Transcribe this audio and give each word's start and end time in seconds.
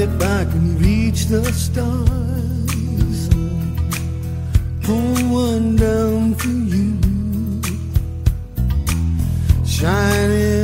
If 0.00 0.22
I 0.22 0.44
can 0.44 0.78
reach 0.78 1.26
the 1.26 1.42
stars, 1.52 3.28
pull 4.84 5.16
one 5.26 5.74
down 5.74 6.36
for 6.36 6.46
you, 6.46 6.94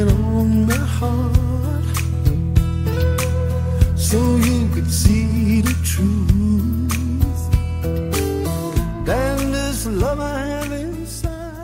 on 0.08 0.66
my 0.68 0.76
heart, 0.76 1.84
so 3.96 4.36
you 4.36 4.68
could 4.72 4.88
see 4.88 5.62
the 5.62 5.74
truth. 5.82 6.14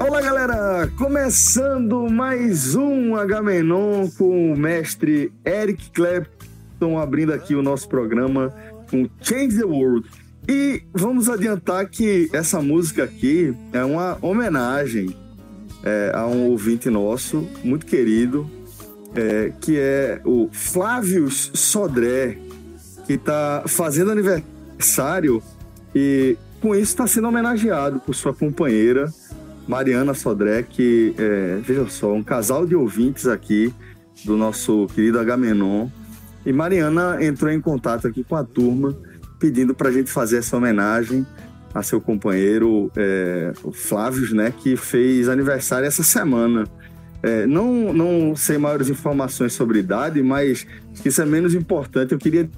Olá, 0.00 0.20
galera! 0.20 0.90
Começando 0.98 2.10
mais 2.10 2.74
um 2.74 3.14
Agamenon 3.14 4.08
com 4.18 4.54
o 4.54 4.56
mestre 4.56 5.32
Eric 5.44 5.92
Clapton 5.92 6.39
estão 6.80 6.98
abrindo 6.98 7.34
aqui 7.34 7.54
o 7.54 7.62
nosso 7.62 7.86
programa 7.86 8.54
com 8.90 9.06
Change 9.20 9.58
the 9.58 9.64
World. 9.64 10.08
E 10.48 10.82
vamos 10.94 11.28
adiantar 11.28 11.86
que 11.90 12.30
essa 12.32 12.62
música 12.62 13.04
aqui 13.04 13.54
é 13.70 13.84
uma 13.84 14.16
homenagem 14.22 15.14
é, 15.84 16.10
a 16.14 16.26
um 16.26 16.48
ouvinte 16.48 16.88
nosso, 16.88 17.46
muito 17.62 17.84
querido, 17.84 18.50
é, 19.14 19.52
que 19.60 19.78
é 19.78 20.22
o 20.24 20.48
Flávio 20.50 21.30
Sodré, 21.30 22.38
que 23.06 23.12
está 23.14 23.64
fazendo 23.66 24.10
aniversário 24.10 25.42
e 25.94 26.38
com 26.62 26.74
isso 26.74 26.92
está 26.92 27.06
sendo 27.06 27.28
homenageado 27.28 28.00
por 28.00 28.14
sua 28.14 28.32
companheira, 28.32 29.12
Mariana 29.68 30.14
Sodré, 30.14 30.62
que, 30.62 31.14
é, 31.18 31.60
veja 31.62 31.86
só, 31.88 32.12
um 32.12 32.22
casal 32.22 32.66
de 32.66 32.74
ouvintes 32.74 33.26
aqui 33.26 33.72
do 34.24 34.36
nosso 34.36 34.86
querido 34.94 35.18
Agamenon 35.18 35.88
e 36.44 36.52
Mariana 36.52 37.22
entrou 37.24 37.50
em 37.50 37.60
contato 37.60 38.06
aqui 38.06 38.24
com 38.24 38.36
a 38.36 38.44
turma, 38.44 38.96
pedindo 39.38 39.74
para 39.74 39.88
a 39.88 39.92
gente 39.92 40.10
fazer 40.10 40.38
essa 40.38 40.56
homenagem 40.56 41.26
a 41.72 41.82
seu 41.82 42.00
companheiro 42.00 42.90
é, 42.96 43.52
Flávio, 43.72 44.34
né, 44.34 44.52
que 44.56 44.76
fez 44.76 45.28
aniversário 45.28 45.86
essa 45.86 46.02
semana. 46.02 46.64
É, 47.22 47.46
não, 47.46 47.92
não 47.92 48.34
sei 48.34 48.56
maiores 48.58 48.88
informações 48.88 49.52
sobre 49.52 49.78
idade, 49.78 50.22
mas 50.22 50.66
isso 51.04 51.20
é 51.20 51.26
menos 51.26 51.54
importante. 51.54 52.12
Eu 52.12 52.18
queria 52.18 52.48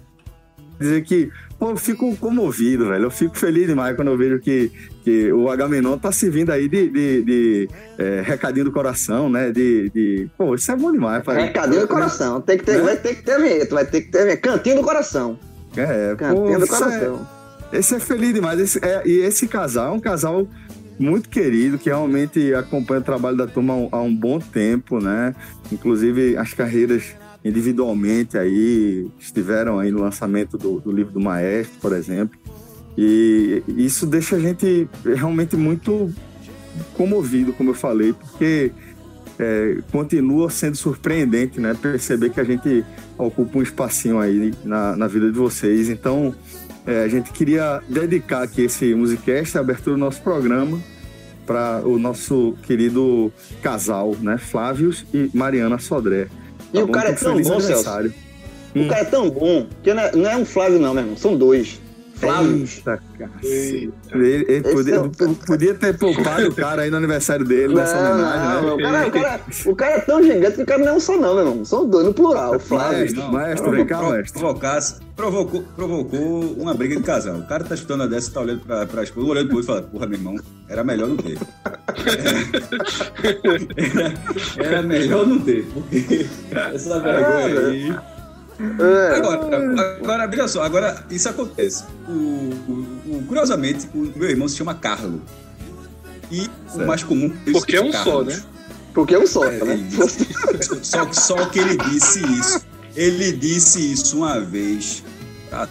dizer 0.79 1.03
que 1.03 1.31
eu 1.71 1.77
fico 1.77 2.17
comovido, 2.17 2.89
velho. 2.89 3.05
Eu 3.05 3.11
fico 3.11 3.37
feliz 3.37 3.67
demais 3.67 3.95
quando 3.95 4.09
eu 4.09 4.17
vejo 4.17 4.41
que, 4.41 4.73
que 5.05 5.33
o 5.33 5.49
Agamenon 5.49 5.97
tá 5.99 6.11
servindo 6.11 6.51
aí 6.51 6.69
de, 6.69 6.89
de, 6.89 7.23
de 7.23 7.69
é, 7.99 8.23
recadinho 8.25 8.65
do 8.65 8.73
coração, 8.73 9.29
né? 9.29 9.51
De, 9.51 9.91
de, 9.91 10.29
Pô, 10.37 10.55
isso 10.55 10.71
é 10.73 10.77
bom 10.77 10.91
demais. 10.91 11.23
Pai. 11.23 11.43
Recadinho 11.47 11.83
do 11.83 11.89
coração. 11.89 12.41
Tem 12.41 12.59
que 12.59 12.65
ter, 12.65 12.77
é? 12.77 12.83
Vai 12.83 12.97
ter 12.97 13.15
que 13.15 13.23
ter 13.23 13.41
vinheta, 13.41 13.75
vai 13.75 13.85
ter 13.85 14.01
que 14.03 14.11
ter 14.11 14.25
vinheta. 14.25 14.41
Cantinho 14.41 14.77
do 14.77 14.83
coração. 14.83 15.39
É, 15.77 16.15
Cantinho 16.17 16.55
pô, 16.55 16.59
do 16.59 16.67
coração. 16.67 17.29
É, 17.73 17.79
esse 17.79 17.95
é 17.95 18.01
feliz 18.01 18.35
demais. 18.35 18.59
Esse, 18.59 18.79
é, 18.85 19.03
e 19.07 19.21
esse 19.21 19.47
casal 19.47 19.93
é 19.93 19.97
um 19.97 20.01
casal 20.01 20.47
muito 20.99 21.29
querido, 21.29 21.79
que 21.79 21.89
realmente 21.89 22.55
acompanha 22.55 23.01
o 23.01 23.05
trabalho 23.05 23.37
da 23.37 23.47
turma 23.47 23.75
há 23.75 23.77
um, 23.77 23.89
há 23.93 24.03
um 24.03 24.15
bom 24.15 24.39
tempo, 24.39 25.01
né? 25.01 25.35
Inclusive 25.71 26.37
as 26.37 26.53
carreiras 26.55 27.15
individualmente 27.45 28.39
aí, 28.39 29.11
estiveram 29.19 29.79
aí 29.79 29.91
no 29.91 30.01
lançamento 30.01 30.57
do, 30.57 30.81
do 30.81 30.93
livro 30.93 31.13
do 31.13 31.21
Maestro, 31.21 31.79
por 31.81 31.93
exemplo. 31.93 32.39
E 32.97 33.63
isso 33.69 34.07
deixa 34.07 34.37
a 34.37 34.39
gente 34.39 34.89
realmente 35.05 35.57
muito 35.57 36.13
comovido, 36.95 37.53
como 37.53 37.71
eu 37.71 37.75
falei, 37.75 38.13
porque 38.13 38.71
é, 39.39 39.79
continua 39.91 40.51
sendo 40.51 40.77
surpreendente, 40.77 41.59
né? 41.59 41.75
Perceber 41.75 42.31
que 42.31 42.41
a 42.41 42.45
gente 42.45 42.85
ocupa 43.19 43.59
um 43.59 43.63
espacinho 43.63 44.19
aí 44.19 44.53
na, 44.65 44.97
na 44.97 45.07
vida 45.07 45.31
de 45.31 45.39
vocês. 45.39 45.89
Então, 45.89 46.35
é, 46.87 47.05
a 47.05 47.09
gente 47.09 47.33
queria 47.33 47.81
dedicar 47.89 48.43
aqui 48.43 48.63
esse 48.63 48.95
Musicast, 48.95 49.57
a 49.57 49.61
abertura 49.61 49.97
do 49.97 50.01
nosso 50.01 50.21
programa, 50.23 50.79
para 51.47 51.83
o 51.85 51.99
nosso 51.99 52.55
querido 52.63 53.33
casal, 53.63 54.15
né? 54.21 54.39
Flávios 54.39 55.05
e 55.13 55.31
Mariana 55.35 55.79
Sodré. 55.79 56.29
E 56.73 56.79
tá 56.79 56.85
o 56.85 56.89
cara 56.89 57.11
é 57.11 57.13
tão 57.13 57.41
bom, 57.41 57.61
Celso. 57.61 58.13
Hum. 58.75 58.87
O 58.87 58.89
cara 58.89 59.01
é 59.03 59.05
tão 59.05 59.31
bom 59.31 59.67
que 59.83 59.93
não 59.93 60.03
é, 60.03 60.13
não 60.13 60.31
é 60.31 60.37
um 60.37 60.45
Flávio, 60.45 60.79
não, 60.79 60.95
meu 60.95 61.03
irmão. 61.03 61.17
São 61.17 61.37
dois. 61.37 61.81
Flávio. 62.23 62.65
Eita, 63.43 63.93
Ele, 64.13 64.47
ele 64.49 64.73
podia, 64.73 64.95
é... 64.95 65.35
podia, 65.45 65.75
ter 65.75 65.99
poupado 65.99 66.49
o 66.49 66.55
cara 66.55 66.83
aí 66.83 66.91
no 66.91 66.97
aniversário 66.97 67.45
dele, 67.45 67.75
nessa 67.75 67.99
homenagem, 67.99 68.67
né? 68.67 68.73
O 68.73 68.79
cara, 68.79 69.07
o, 69.07 69.11
cara, 69.11 69.41
o 69.67 69.77
cara 69.77 69.95
é 69.95 70.01
tão 70.01 70.23
gigante 70.23 70.57
que 70.57 70.63
o 70.63 70.67
cara 70.67 70.85
não 70.85 70.93
é 70.93 70.93
um 70.93 71.01
só, 71.01 71.17
não, 71.17 71.35
meu 71.35 71.47
irmão. 71.47 71.65
São 71.65 71.89
dois 71.89 72.07
no 72.07 72.15
plural. 72.15 72.61
Flávio. 72.61 72.99
Maestro, 72.99 73.33
maestro, 73.33 73.71
vem 73.73 73.87
cá, 73.87 74.03
maestro. 74.03 74.41
Provocasse, 74.41 75.01
provocou, 75.17 75.65
provocou 75.75 76.41
uma 76.57 76.75
briga 76.75 76.95
de 76.97 77.03
casal. 77.03 77.39
O 77.39 77.47
cara 77.47 77.65
tá 77.65 77.75
escutando 77.75 78.05
a 78.05 78.07
dessa, 78.07 78.31
tá 78.31 78.41
olhando 78.41 78.61
pra, 78.61 78.87
pra 78.87 79.03
esposa, 79.03 79.27
olhando 79.27 79.49
pro 79.49 79.57
outro 79.57 79.73
e 79.73 79.75
fala, 79.75 79.83
porra, 79.89 80.07
meu 80.07 80.19
irmão, 80.19 80.37
era 80.69 80.85
melhor 80.85 81.09
não 81.09 81.17
ter. 81.17 81.39
Era, 84.59 84.69
era 84.69 84.83
melhor 84.83 85.27
não 85.27 85.39
ter, 85.39 85.65
porque 85.73 86.27
essa 86.73 86.99
vergonha 87.01 87.69
aí. 87.69 87.95
É. 88.79 89.17
Agora, 89.17 89.97
agora, 90.01 90.27
veja 90.27 90.49
só, 90.49 90.63
agora 90.63 91.05
isso 91.11 91.29
acontece. 91.29 91.85
O, 92.09 92.13
o, 92.13 93.17
o, 93.17 93.25
curiosamente, 93.27 93.89
o 93.93 94.13
meu 94.17 94.31
irmão 94.31 94.47
se 94.47 94.57
chama 94.57 94.75
Carlo. 94.75 95.21
E 96.31 96.43
certo. 96.43 96.53
o 96.77 96.87
mais 96.87 97.03
comum 97.03 97.31
Porque 97.53 97.77
é 97.77 97.81
um 97.81 97.91
Carlos. 97.91 98.05
só, 98.15 98.23
né? 98.23 98.43
Porque 98.95 99.15
é 99.15 99.19
um 99.19 99.27
só, 99.27 99.45
é, 99.45 99.65
né? 99.65 99.79
Só, 100.83 101.13
só 101.13 101.47
que 101.47 101.59
ele 101.59 101.77
disse 101.77 102.21
isso. 102.25 102.65
Ele 102.95 103.33
disse 103.33 103.93
isso 103.93 104.19
uma 104.19 104.41
vez. 104.41 105.03
A 105.51 105.67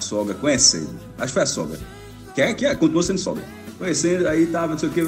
sogra, 0.00 0.34
conhecendo. 0.34 0.90
Acho 1.18 1.26
que 1.28 1.32
foi 1.32 1.42
a 1.42 1.46
sogra. 1.46 1.78
Que 2.34 2.42
é, 2.42 2.54
que 2.54 2.66
é, 2.66 2.74
continuou 2.74 3.02
sendo 3.02 3.18
sogra. 3.18 3.44
Conhecendo, 3.78 4.28
aí 4.28 4.46
tava, 4.46 4.72
não 4.72 4.78
sei 4.78 4.88
o 4.88 4.92
que, 4.92 5.02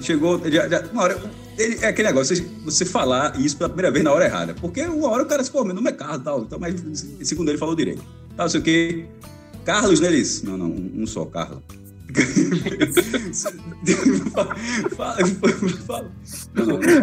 chegou. 0.00 0.40
Já, 0.50 0.68
já, 0.68 0.84
uma 0.92 1.02
hora, 1.02 1.20
ele, 1.58 1.78
é 1.82 1.88
aquele 1.88 2.08
negócio, 2.08 2.36
você, 2.36 2.44
você 2.64 2.84
falar 2.84 3.38
isso 3.40 3.56
pela 3.56 3.68
primeira 3.68 3.90
vez 3.90 4.04
na 4.04 4.12
hora 4.12 4.24
errada. 4.24 4.54
Porque 4.54 4.82
uma 4.82 5.08
hora 5.08 5.22
o 5.22 5.26
cara 5.26 5.42
se 5.42 5.50
pô, 5.50 5.64
meu 5.64 5.74
nome 5.74 5.90
é 5.90 5.92
Carlos 5.92 6.20
e 6.20 6.24
tal. 6.24 6.42
Então, 6.42 6.58
mas 6.58 6.74
segundo 7.22 7.50
ele 7.50 7.58
falou 7.58 7.74
direito. 7.74 8.02
Tal, 8.36 8.46
não 8.46 8.48
sei 8.48 8.60
o 8.60 8.62
quê. 8.62 9.06
Carlos, 9.64 10.00
né? 10.00 10.08
Ele 10.08 10.22
não, 10.44 10.58
não, 10.58 10.66
um 10.66 11.06
só, 11.06 11.24
Carlos. 11.26 11.62
fala, 14.96 15.16
fala. 15.86 16.10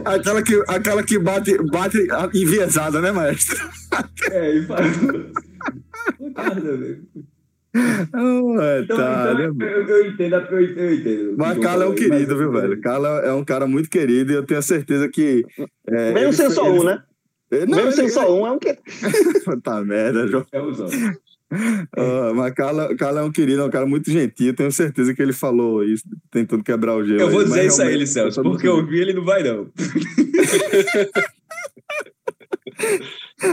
Aquela 0.05 0.41
que, 0.41 0.63
aquela 0.67 1.03
que 1.03 1.19
bate, 1.19 1.57
bate 1.69 2.07
enviesada, 2.33 3.01
né, 3.01 3.11
maestro? 3.11 3.69
É, 4.29 4.57
e 4.57 4.65
fala. 4.65 4.81
velho. 6.53 7.05
Oh, 7.73 8.61
é, 8.61 8.81
então, 8.81 8.97
tá, 8.97 9.31
então, 9.33 9.53
né? 9.53 9.73
eu, 9.73 9.87
eu, 9.87 10.07
entendo, 10.07 10.35
eu, 10.35 10.59
eu 10.59 10.93
entendo. 10.93 11.35
Mas 11.37 11.57
Carla 11.59 11.85
é 11.85 11.87
um 11.87 11.95
querido, 11.95 12.37
viu, 12.37 12.51
velho? 12.51 12.81
Carla 12.81 13.07
é 13.21 13.31
um 13.31 13.45
cara 13.45 13.65
muito 13.65 13.89
querido 13.89 14.33
e 14.33 14.35
eu 14.35 14.45
tenho 14.45 14.61
certeza 14.61 15.07
que. 15.07 15.45
É, 15.87 16.11
Mesmo 16.11 16.33
sendo 16.33 16.51
só 16.51 16.69
um, 16.69 16.83
né? 16.83 17.01
Não, 17.67 17.77
Mesmo 17.77 17.91
sendo 17.93 18.09
só 18.09 18.33
um, 18.33 18.45
é 18.45 18.51
um 18.51 18.59
que. 18.59 18.77
tá 19.63 19.81
merda, 19.83 20.27
João. 20.27 20.45
É 20.51 20.61
um 20.61 20.73
só. 20.73 20.85
Uh, 20.85 22.33
mas 22.33 22.53
Carla, 22.53 22.95
Carla 22.95 23.21
é 23.21 23.23
um 23.23 23.31
querido, 23.31 23.61
é 23.61 23.65
um 23.65 23.69
cara 23.69 23.85
muito 23.85 24.09
gentil. 24.11 24.53
Tenho 24.53 24.71
certeza 24.71 25.13
que 25.13 25.21
ele 25.21 25.33
falou 25.33 25.83
isso, 25.83 26.03
tentando 26.29 26.63
quebrar 26.63 26.95
o 26.95 27.05
gelo. 27.05 27.21
Eu 27.21 27.29
vou 27.29 27.43
dizer 27.43 27.65
isso 27.65 27.81
a 27.81 27.91
ele, 27.91 28.05
Celso, 28.07 28.41
porque 28.41 28.67
eu 28.67 28.85
vi 28.85 28.99
ele 28.99 29.13
não 29.13 29.23
vai, 29.23 29.43
não. 29.43 29.69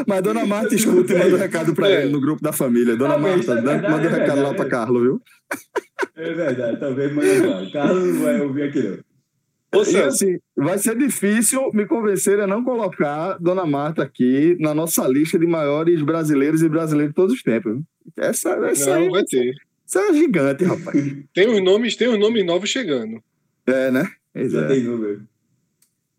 Mas 0.06 0.22
Dona 0.22 0.46
Marta 0.46 0.74
escuta 0.74 1.12
e 1.12 1.18
manda 1.18 1.36
um 1.36 1.38
recado 1.38 1.74
pra 1.74 1.90
ele 1.90 2.10
no 2.10 2.20
grupo 2.20 2.42
da 2.42 2.52
família. 2.52 2.96
Dona 2.96 3.18
Marta, 3.18 3.52
é 3.52 3.54
verdade, 3.54 3.82
manda 3.90 4.08
um 4.08 4.10
é 4.10 4.18
recado 4.18 4.42
lá 4.42 4.54
pra 4.54 4.68
Carlos, 4.68 5.02
viu? 5.02 5.22
É 6.16 6.32
verdade, 6.32 6.80
talvez 6.80 7.12
manda 7.12 7.70
Carlos 7.72 8.14
não 8.14 8.22
vai 8.22 8.40
ouvir 8.40 8.62
aqui 8.64 8.82
não. 8.82 8.98
E, 9.70 9.96
assim, 9.98 10.38
vai 10.56 10.78
ser 10.78 10.96
difícil 10.96 11.70
me 11.74 11.86
convencer 11.86 12.40
a 12.40 12.46
não 12.46 12.64
colocar 12.64 13.36
Dona 13.38 13.66
Marta 13.66 14.02
aqui 14.02 14.56
na 14.58 14.74
nossa 14.74 15.06
lista 15.06 15.38
de 15.38 15.46
maiores 15.46 16.00
brasileiros 16.02 16.62
e 16.62 16.68
brasileiros 16.68 17.10
de 17.10 17.14
todos 17.14 17.34
os 17.34 17.42
tempos. 17.42 17.78
Essa, 18.16 18.50
essa 18.66 18.94
não, 18.94 19.02
aí, 19.02 19.10
vai 19.10 19.24
ter. 19.24 19.54
Essa 19.86 20.00
é 20.00 20.14
gigante, 20.14 20.64
rapaz. 20.64 20.96
tem 21.34 21.48
os 21.48 21.62
nomes, 21.62 21.96
tem 21.96 22.08
os 22.08 22.18
nomes 22.18 22.46
novos 22.46 22.70
chegando. 22.70 23.22
É, 23.66 23.90
né? 23.90 24.10
Exato. 24.34 24.68
Tem 24.68 24.82
número. 24.82 25.22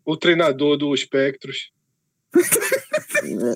o 0.04 0.16
treinador 0.16 0.76
do 0.76 0.94
Espectros. 0.94 1.72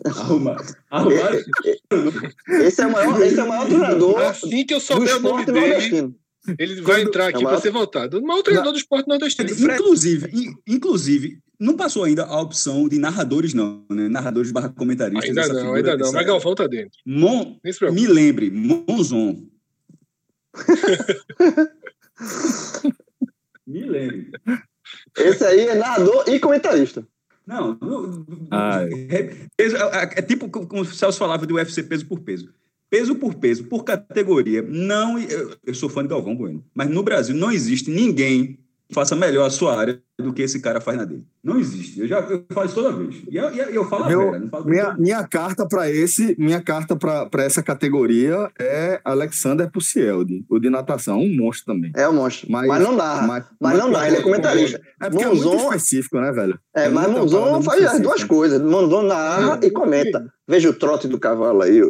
Arruma. 0.04 0.56
Esse 2.48 2.82
é 2.82 2.86
o 2.86 2.92
maior, 2.92 3.22
esse 3.22 3.38
é 3.38 3.42
o 3.42 3.48
maior 3.48 3.66
treinador. 3.66 4.20
Assim 4.20 4.64
que 4.64 4.74
eu 4.74 4.80
souber 4.80 5.16
o 5.16 5.20
nome 5.20 5.46
dele, 5.46 6.14
ele 6.58 6.82
vai 6.82 7.02
entrar 7.02 7.28
aqui 7.28 7.42
é 7.42 7.46
para 7.46 7.60
ser 7.60 7.70
votado. 7.70 8.18
O 8.18 8.22
maior 8.22 8.42
treinador 8.42 8.72
do 8.72 8.78
esporte 8.78 9.08
nordestino. 9.08 9.50
Inclusive, 9.50 10.54
inclusive, 10.66 11.38
não 11.58 11.76
passou 11.76 12.04
ainda 12.04 12.24
a 12.24 12.40
opção 12.40 12.88
de 12.88 12.98
narradores, 12.98 13.54
não, 13.54 13.84
né? 13.90 14.08
Narradores 14.08 14.52
barra 14.52 14.68
comentaristas. 14.68 15.28
Ainda 15.28 15.48
não, 15.48 15.74
ainda 15.74 15.96
não. 15.96 16.12
Mas 16.12 16.26
Galvão 16.26 16.54
tá 16.54 16.66
dentro. 16.66 16.98
Mon... 17.06 17.56
Me 17.92 18.06
lembre, 18.06 18.50
Monzon. 18.50 19.46
Me 23.66 23.82
lembre. 23.82 24.30
Esse 25.16 25.44
aí 25.44 25.60
é 25.60 25.74
narrador 25.74 26.24
e 26.28 26.38
comentarista. 26.38 27.06
Não, 27.46 27.78
é, 29.10 29.46
peso, 29.56 29.76
é, 29.76 30.02
é, 30.16 30.22
tipo 30.22 30.48
como 30.48 30.80
o 30.80 30.84
Celso 30.84 31.18
falava 31.18 31.46
do 31.46 31.54
UFC 31.54 31.82
peso 31.82 32.06
por 32.06 32.20
peso. 32.20 32.52
Peso 32.88 33.16
por 33.16 33.34
peso, 33.34 33.64
por 33.64 33.84
categoria, 33.84 34.62
não. 34.62 35.18
Eu, 35.18 35.56
eu 35.66 35.74
sou 35.74 35.88
fã 35.88 36.02
de 36.02 36.08
Galvão 36.08 36.34
Bueno, 36.34 36.64
mas 36.74 36.88
no 36.88 37.02
Brasil 37.02 37.34
não 37.34 37.50
existe 37.50 37.90
ninguém 37.90 38.63
faça 38.94 39.16
melhor 39.16 39.46
a 39.46 39.50
sua 39.50 39.76
área 39.76 40.00
do 40.18 40.32
que 40.32 40.42
esse 40.42 40.60
cara 40.60 40.80
faz 40.80 40.96
na 40.96 41.04
dele. 41.04 41.26
Não 41.42 41.58
existe. 41.58 42.00
Eu 42.00 42.06
já 42.06 42.20
eu 42.20 42.44
falo 42.52 42.66
isso 42.66 42.74
toda 42.74 42.92
vez. 42.92 43.16
E 43.28 43.36
eu, 43.36 43.50
eu 43.50 43.84
falo 43.84 44.06
Meu, 44.06 44.34
a 44.34 44.64
minha, 44.64 44.94
minha 44.94 45.26
carta 45.26 45.66
para 45.66 45.90
esse, 45.90 46.36
minha 46.38 46.62
carta 46.62 46.96
para 46.96 47.42
essa 47.42 47.62
categoria 47.62 48.50
é 48.58 49.00
Alexander 49.04 49.70
Pucieldi, 49.70 50.44
o 50.48 50.58
de 50.58 50.70
natação, 50.70 51.18
um 51.18 51.36
monstro 51.36 51.74
também. 51.74 51.92
É 51.96 52.08
um 52.08 52.14
monstro. 52.14 52.50
Mas, 52.50 52.68
mas 52.68 52.82
não 52.82 52.96
dá. 52.96 53.22
Mas, 53.26 53.44
mas 53.60 53.78
não 53.78 53.90
dá, 53.90 54.06
ele 54.06 54.18
é 54.18 54.22
comentarista. 54.22 54.80
É 55.02 55.10
porque 55.10 55.26
Monzon, 55.26 55.48
é 55.48 55.56
muito 55.56 55.64
específico, 55.64 56.20
né, 56.20 56.32
velho? 56.32 56.58
É, 56.74 56.84
é 56.84 56.88
mas 56.88 57.10
Monzon 57.10 57.62
faz 57.62 57.84
as 57.84 58.00
duas 58.00 58.22
coisas. 58.22 58.60
Monzon 58.62 59.02
narra 59.02 59.58
e 59.62 59.70
comenta. 59.70 60.24
Veja 60.46 60.70
o 60.70 60.74
trote 60.74 61.08
do 61.08 61.18
cavalo 61.18 61.62
aí. 61.62 61.82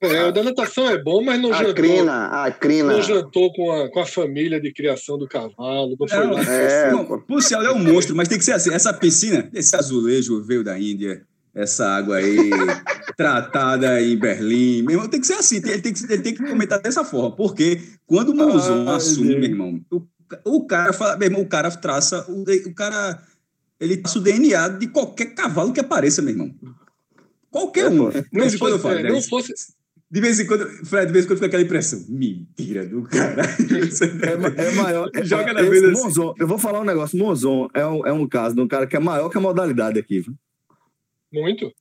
É, 0.00 0.24
o 0.26 0.32
da 0.32 0.44
natação 0.44 0.88
é 0.88 0.96
bom, 0.96 1.24
mas 1.24 1.40
não 1.40 1.52
a 1.52 1.56
jantou. 1.56 1.74
Crina, 1.74 2.26
a 2.26 2.50
crina. 2.52 2.92
Não 2.92 3.02
jantou 3.02 3.52
com 3.52 3.72
a, 3.72 3.90
com 3.90 3.98
a 3.98 4.06
família 4.06 4.60
de 4.60 4.72
criação 4.72 5.18
do 5.18 5.26
cavalo. 5.26 5.96
Não 5.98 6.06
foi 6.08 6.26
lá. 6.26 6.42
É, 6.44 6.92
o 7.28 7.40
céu 7.40 7.62
é 7.62 7.72
um 7.72 7.82
monstro, 7.82 8.14
mas 8.14 8.28
tem 8.28 8.38
que 8.38 8.44
ser 8.44 8.52
assim. 8.52 8.72
Essa 8.72 8.92
piscina, 8.92 9.50
esse 9.52 9.74
azulejo 9.74 10.40
veio 10.40 10.62
da 10.62 10.78
Índia, 10.78 11.26
essa 11.52 11.88
água 11.88 12.18
aí 12.18 12.36
tratada 13.16 14.00
em 14.00 14.16
Berlim. 14.16 14.82
Meu 14.82 14.92
irmão, 14.92 15.08
tem 15.08 15.20
que 15.20 15.26
ser 15.26 15.34
assim. 15.34 15.56
Ele 15.56 15.80
tem 15.80 15.92
que, 15.92 16.04
ele 16.04 16.22
tem 16.22 16.34
que 16.34 16.44
comentar 16.44 16.80
dessa 16.80 17.04
forma. 17.04 17.34
Porque 17.34 17.80
quando 18.06 18.28
o 18.28 18.36
Monzon 18.36 18.88
assume, 18.90 19.34
meu 19.34 19.50
irmão, 19.50 19.80
o, 19.90 20.02
o 20.44 20.64
cara 20.64 20.92
fala, 20.92 21.16
meu 21.16 21.26
irmão, 21.26 21.42
o 21.42 21.48
cara 21.48 21.72
traça, 21.72 22.24
o, 22.28 22.44
o 22.68 22.74
cara. 22.74 23.20
Ele 23.80 23.96
traça 23.96 24.18
o 24.18 24.22
DNA 24.22 24.68
de 24.68 24.86
qualquer 24.88 25.34
cavalo 25.34 25.72
que 25.72 25.80
apareça, 25.80 26.22
meu 26.22 26.34
irmão. 26.34 26.54
Qualquer 27.50 27.86
é, 27.86 27.88
um. 27.88 28.10
Não, 28.32 28.48
se 28.48 28.58
fosse, 28.58 28.86
é, 28.86 29.02
não 29.10 29.22
fosse, 29.22 29.52
de 30.10 30.20
vez 30.22 30.40
em 30.40 30.46
quando, 30.46 30.66
Fred, 30.86 31.06
de 31.06 31.12
vez 31.12 31.24
em 31.24 31.28
quando 31.28 31.38
fica 31.38 31.46
aquela 31.46 31.62
impressão. 31.62 32.04
Mentira 32.08 32.86
do 32.86 33.02
cara. 33.02 33.42
É, 34.58 34.68
é 34.68 34.70
maior. 34.76 35.10
Joga 35.22 35.52
na 35.52 35.62
mesa. 35.62 35.90
Assim. 35.90 36.02
Monzon, 36.02 36.34
eu 36.38 36.46
vou 36.46 36.58
falar 36.58 36.80
um 36.80 36.84
negócio. 36.84 37.18
Monzon 37.18 37.68
é 37.74 37.86
um, 37.86 38.06
é 38.06 38.12
um 38.12 38.26
caso 38.26 38.54
de 38.54 38.60
um 38.60 38.68
cara 38.68 38.86
que 38.86 38.96
é 38.96 38.98
maior 38.98 39.28
que 39.28 39.36
a 39.36 39.40
modalidade 39.40 39.98
aqui. 39.98 40.20
Viu? 40.20 40.34
Muito. 41.32 41.72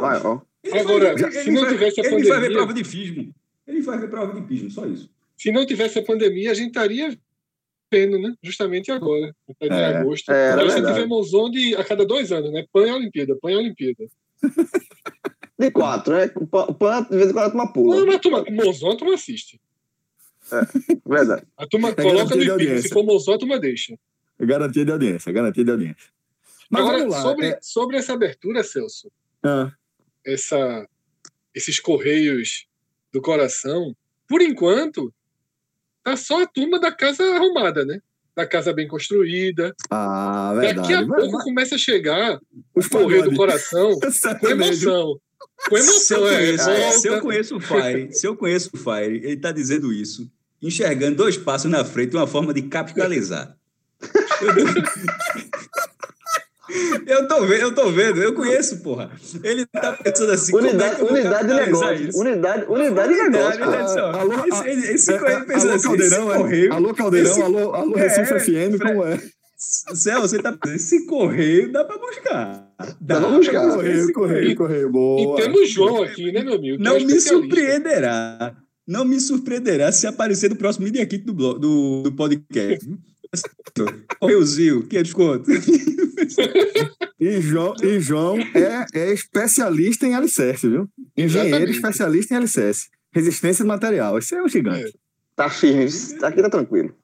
Maior. 0.00 0.42
Agora, 0.72 1.16
já, 1.16 1.30
se 1.30 1.50
não 1.50 1.62
vai, 1.62 1.72
tivesse 1.72 2.00
a 2.00 2.04
ele 2.04 2.10
pandemia. 2.10 2.34
Ele 2.34 2.40
vai 2.40 2.48
ver 2.48 2.52
prova 2.54 2.74
de 2.74 2.84
fismo. 2.84 3.34
Ele 3.66 3.80
vai 3.80 3.98
ver 3.98 4.10
prova 4.10 4.40
de 4.40 4.46
fismo, 4.46 4.70
só 4.70 4.86
isso. 4.86 5.08
Se 5.36 5.50
não 5.50 5.66
tivesse 5.66 5.98
a 5.98 6.04
pandemia, 6.04 6.50
a 6.50 6.54
gente 6.54 6.68
estaria 6.68 7.16
vendo, 7.92 8.18
né? 8.18 8.34
Justamente 8.42 8.90
agora. 8.90 9.34
Estaria 9.48 9.76
é, 9.76 9.92
em 9.92 9.96
agosto. 9.96 10.30
É, 10.30 10.52
Agora 10.52 10.70
você 10.70 10.82
tiver 10.82 11.06
Monzon 11.06 11.50
de, 11.50 11.74
a 11.76 11.84
cada 11.84 12.04
dois 12.04 12.32
anos, 12.32 12.52
né? 12.52 12.64
Pan 12.72 12.86
e 12.86 12.92
Olimpíada, 12.92 13.36
Pan 13.40 13.52
e 13.52 13.56
Olimpíada. 13.56 14.06
De 15.58 15.70
quatro, 15.70 16.14
né? 16.14 16.30
O 16.34 16.74
Pan, 16.74 17.02
de 17.04 17.16
vez 17.16 17.30
em 17.30 17.32
quando, 17.32 17.46
a 17.46 17.50
turma 17.50 17.72
pula. 17.72 17.96
Não, 17.96 18.06
mas 18.06 18.20
turma, 18.20 18.44
Mozão, 18.50 18.90
a 18.90 18.96
turma 18.96 19.14
assiste. 19.14 19.60
É, 20.52 20.60
verdade. 21.06 21.46
A 21.56 21.66
turma 21.66 21.88
é 21.88 21.94
coloca 21.94 22.36
no 22.36 22.42
IP, 22.42 22.82
se 22.82 22.88
for 22.90 23.04
Mozão, 23.04 23.34
a 23.34 23.38
turma 23.38 23.58
deixa. 23.58 23.98
É 24.38 24.44
garantia 24.44 24.84
de 24.84 24.92
audiência, 24.92 25.30
é 25.30 25.32
garantia 25.32 25.64
de 25.64 25.70
audiência. 25.70 26.10
Mas 26.70 26.82
Agora, 26.82 27.10
sobre, 27.10 27.46
é... 27.46 27.58
sobre 27.62 27.96
essa 27.96 28.12
abertura, 28.12 28.62
Celso, 28.62 29.10
ah. 29.42 29.72
essa, 30.24 30.86
esses 31.54 31.80
correios 31.80 32.66
do 33.12 33.22
coração, 33.22 33.96
por 34.28 34.42
enquanto, 34.42 35.12
tá 36.02 36.16
só 36.16 36.42
a 36.42 36.46
turma 36.46 36.78
da 36.78 36.92
casa 36.92 37.22
arrumada, 37.34 37.84
né? 37.84 38.00
Da 38.34 38.46
casa 38.46 38.72
bem 38.72 38.86
construída. 38.86 39.74
Ah, 39.90 40.52
verdade. 40.54 40.92
Daqui 40.92 40.92
a 40.92 41.06
pouco 41.06 41.42
começa 41.44 41.76
a 41.76 41.78
chegar 41.78 42.38
o 42.74 42.88
correio 42.88 43.30
do 43.30 43.34
coração 43.34 43.98
com 44.40 44.48
emoção. 44.48 45.18
Com 45.68 45.76
emoção, 45.76 46.00
se 46.00 46.14
eu, 46.14 46.20
conheço, 46.20 46.70
é, 46.70 46.92
se 46.92 47.08
eu 47.08 47.20
conheço 47.20 47.56
o 47.56 47.60
Fire, 47.60 48.12
se 48.12 48.26
eu 48.26 48.36
conheço 48.36 48.70
o 48.72 48.76
Fire, 48.76 49.16
ele 49.16 49.32
está 49.32 49.50
dizendo 49.50 49.92
isso, 49.92 50.30
enxergando 50.62 51.16
dois 51.16 51.36
passos 51.36 51.70
na 51.70 51.84
frente, 51.84 52.14
uma 52.14 52.26
forma 52.26 52.54
de 52.54 52.62
capitalizar. 52.62 53.56
Eu 57.06 57.26
tô 57.26 57.40
vendo, 57.46 57.60
eu 57.62 57.74
tô 57.74 57.90
vendo, 57.90 58.22
eu 58.22 58.34
conheço, 58.34 58.82
porra. 58.82 59.10
Ele 59.42 59.66
tá 59.66 59.92
pensando 59.94 60.32
assim, 60.32 60.54
unidade, 60.54 60.96
como 60.96 61.16
é 61.16 61.20
unidade 61.20 61.48
de 61.48 61.54
negócio. 61.54 62.08
Isso? 62.08 62.20
Unidade, 62.20 62.64
unidade 62.68 63.14
de 63.14 63.22
negócio. 63.28 64.04
Ah, 64.04 64.20
alô, 64.20 64.34
esse, 64.46 64.68
esse, 64.68 64.92
esse 64.92 65.12
é, 65.14 65.40
pensando 65.40 65.70
alô, 65.70 65.74
assim, 65.74 65.88
Caldeirão, 65.88 66.32
é, 66.32 66.36
correio, 66.36 66.72
alô, 66.72 66.94
Caldeirão, 66.94 67.30
esse, 67.30 67.42
alô, 67.42 67.74
alô, 67.74 67.94
Recife 67.94 68.34
é, 68.34 68.40
FM, 68.40 68.78
como 68.80 69.04
é? 69.04 69.20
Céu, 69.56 70.20
você 70.20 70.38
tá 70.38 70.56
esse 70.74 71.06
correio 71.06 71.72
dá 71.72 71.84
pra 71.84 71.98
buscar. 71.98 72.65
Dá, 72.78 73.18
dá 73.18 73.20
pra 73.20 73.30
buscar. 73.30 73.74
Correio, 73.74 74.12
correio, 74.12 74.56
correio, 74.56 74.90
boa. 74.90 75.40
E 75.40 75.42
temos 75.42 75.70
João 75.70 76.02
aqui, 76.02 76.30
né, 76.30 76.42
meu 76.42 76.54
amigo? 76.54 76.82
Não 76.82 76.96
é 76.96 77.04
me 77.04 77.20
surpreenderá. 77.20 78.56
Não 78.86 79.04
me 79.04 79.18
surpreenderá 79.18 79.90
se 79.90 80.06
aparecer 80.06 80.50
no 80.50 80.56
próximo 80.56 80.84
Media 80.84 81.04
Kit 81.06 81.24
do, 81.24 81.34
blog, 81.34 81.58
do, 81.58 82.02
do 82.02 82.12
podcast. 82.12 82.88
Correiozinho, 84.20 84.86
que 84.86 84.96
é 84.98 85.02
desconto. 85.02 85.50
E 87.18 87.40
João, 87.40 87.74
e 87.82 87.98
João 87.98 88.38
é, 88.38 88.84
é 88.94 89.12
especialista 89.12 90.06
em 90.06 90.14
alicerce, 90.14 90.68
viu? 90.68 90.88
Engenheiro 91.16 91.48
Exatamente. 91.48 91.76
especialista 91.76 92.34
em 92.34 92.36
alicerce. 92.36 92.88
Resistência 93.10 93.64
de 93.64 93.68
material. 93.68 94.18
Isso 94.18 94.34
é 94.34 94.42
um 94.42 94.48
gigante. 94.48 94.88
É. 94.88 94.92
Tá 95.34 95.48
firme. 95.48 95.86
Aqui 96.22 96.42
tá 96.42 96.50
tranquilo. 96.50 96.94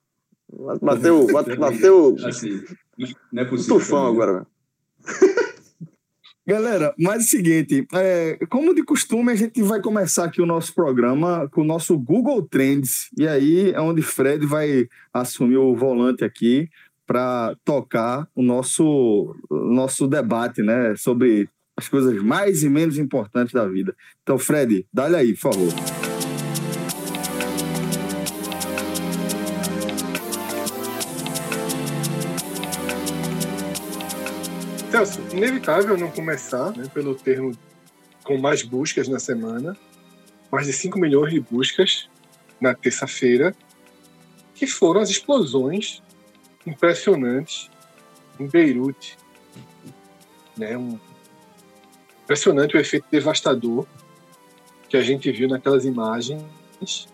Bateu. 0.83 1.27
bateu 1.59 2.17
assim, 2.27 2.63
não 3.33 3.43
é 3.43 3.47
possível. 3.47 3.79
Tufão 3.79 4.07
agora. 4.07 4.47
Galera, 6.45 6.93
mas 6.99 7.15
é 7.15 7.19
o 7.19 7.29
seguinte, 7.29 7.87
é, 7.95 8.37
como 8.51 8.75
de 8.75 8.83
costume, 8.83 9.31
a 9.31 9.37
gente 9.37 9.63
vai 9.63 9.81
começar 9.81 10.25
aqui 10.25 10.43
o 10.43 10.47
nosso 10.47 10.75
programa 10.75 11.49
com 11.53 11.61
o 11.61 11.65
nosso 11.65 11.97
Google 11.97 12.43
Trends. 12.43 13.09
E 13.17 13.29
aí 13.29 13.71
é 13.71 13.81
onde 13.81 14.03
Fred 14.03 14.45
vai 14.45 14.89
assumir 15.15 15.57
o 15.57 15.77
volante 15.77 16.25
aqui 16.25 16.69
para 17.07 17.55
tocar 17.65 18.27
o 18.35 18.43
nosso, 18.43 19.37
nosso 19.51 20.09
debate 20.09 20.63
né, 20.63 20.97
sobre 20.97 21.49
as 21.77 21.89
coisas 21.89 22.21
mais 22.21 22.65
e 22.65 22.69
menos 22.69 22.99
importantes 22.99 23.53
da 23.53 23.67
vida. 23.69 23.95
Então, 24.23 24.37
Fred, 24.37 24.85
dá-lhe 24.93 25.17
aí, 25.17 25.33
por 25.35 25.53
favor. 25.53 26.02
Celso, 34.93 35.23
inevitável 35.33 35.97
não 35.97 36.11
começar 36.11 36.71
né, 36.77 36.87
pelo 36.93 37.15
termo 37.15 37.57
com 38.23 38.37
mais 38.37 38.63
buscas 38.63 39.09
na 39.09 39.19
semana, 39.19 39.75
mais 40.51 40.67
de 40.67 40.73
5 40.75 40.99
milhões 40.99 41.33
de 41.33 41.41
buscas 41.41 42.11
na 42.61 42.75
terça-feira, 42.75 43.57
que 44.55 44.67
foram 44.67 45.01
as 45.01 45.09
explosões 45.09 46.03
impressionantes 46.67 47.71
em 48.39 48.47
Beirute. 48.47 49.17
Né, 50.59 50.77
um, 50.77 51.01
impressionante 52.25 52.77
o 52.77 52.79
efeito 52.79 53.07
devastador 53.11 53.87
que 54.91 54.97
a 54.99 55.03
gente 55.03 55.33
viu 55.33 55.49
naquelas 55.49 55.87
imagens 55.87 57.09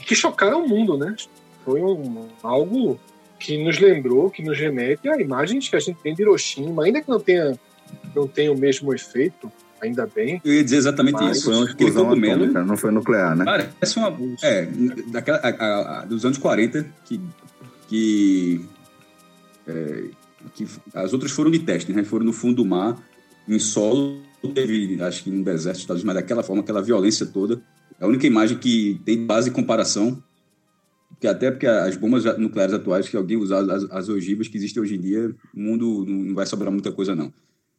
que 0.00 0.16
chocaram 0.16 0.64
o 0.64 0.68
mundo, 0.68 0.98
né? 0.98 1.14
Foi 1.64 1.80
um, 1.80 2.28
algo 2.42 2.98
que 3.38 3.62
nos 3.62 3.78
lembrou, 3.78 4.30
que 4.30 4.42
nos 4.42 4.58
remete 4.58 5.08
a 5.08 5.20
imagens 5.20 5.68
que 5.68 5.76
a 5.76 5.80
gente 5.80 5.98
tem 6.00 6.14
de 6.14 6.22
Hiroshima, 6.22 6.84
ainda 6.84 7.00
que 7.00 7.08
não 7.08 7.20
tenha, 7.20 7.58
não 8.14 8.26
tenha 8.26 8.52
o 8.52 8.58
mesmo 8.58 8.92
efeito, 8.92 9.50
ainda 9.80 10.06
bem. 10.06 10.40
Eu 10.44 10.54
ia 10.54 10.64
dizer 10.64 10.76
exatamente 10.76 11.22
isso. 11.30 11.44
Foi 11.44 11.54
uma 11.54 11.66
explosão 11.66 12.10
atômica, 12.10 12.64
não 12.64 12.76
foi 12.76 12.90
nuclear, 12.90 13.36
né? 13.36 13.44
Parece 13.44 13.98
uma... 13.98 14.16
É, 14.42 14.66
daquela, 15.06 15.38
a, 15.38 16.00
a, 16.00 16.04
dos 16.04 16.24
anos 16.24 16.38
40, 16.38 16.84
que... 17.04 17.20
que, 17.88 18.66
é, 19.66 20.04
que 20.54 20.66
as 20.94 21.12
outras 21.12 21.30
foram 21.30 21.50
de 21.50 21.60
teste, 21.60 21.92
né? 21.92 22.02
Foram 22.04 22.26
no 22.26 22.32
fundo 22.32 22.56
do 22.56 22.64
mar, 22.64 22.96
em 23.46 23.58
solo, 23.58 24.20
teve, 24.54 25.00
acho 25.02 25.24
que 25.24 25.30
no 25.30 25.44
deserto 25.44 25.76
dos 25.76 25.82
Estados 25.82 26.02
Unidos, 26.02 26.14
mas 26.14 26.22
daquela 26.22 26.42
forma, 26.42 26.62
aquela 26.62 26.82
violência 26.82 27.26
toda. 27.26 27.60
É 28.00 28.04
a 28.04 28.08
única 28.08 28.26
imagem 28.26 28.58
que 28.58 29.00
tem 29.04 29.24
base 29.24 29.48
de 29.48 29.54
comparação 29.54 30.22
que 31.20 31.26
até 31.26 31.50
porque 31.50 31.66
as 31.66 31.96
bombas 31.96 32.24
nucleares 32.38 32.74
atuais, 32.74 33.08
que 33.08 33.16
alguém 33.16 33.36
usar 33.36 33.60
as, 33.70 33.84
as 33.90 34.08
ogivas 34.08 34.48
que 34.48 34.56
existem 34.56 34.82
hoje 34.82 34.94
em 34.94 35.00
dia, 35.00 35.34
o 35.54 35.60
mundo 35.60 36.04
não 36.06 36.34
vai 36.34 36.46
sobrar 36.46 36.72
muita 36.72 36.92
coisa, 36.92 37.14
não. 37.14 37.32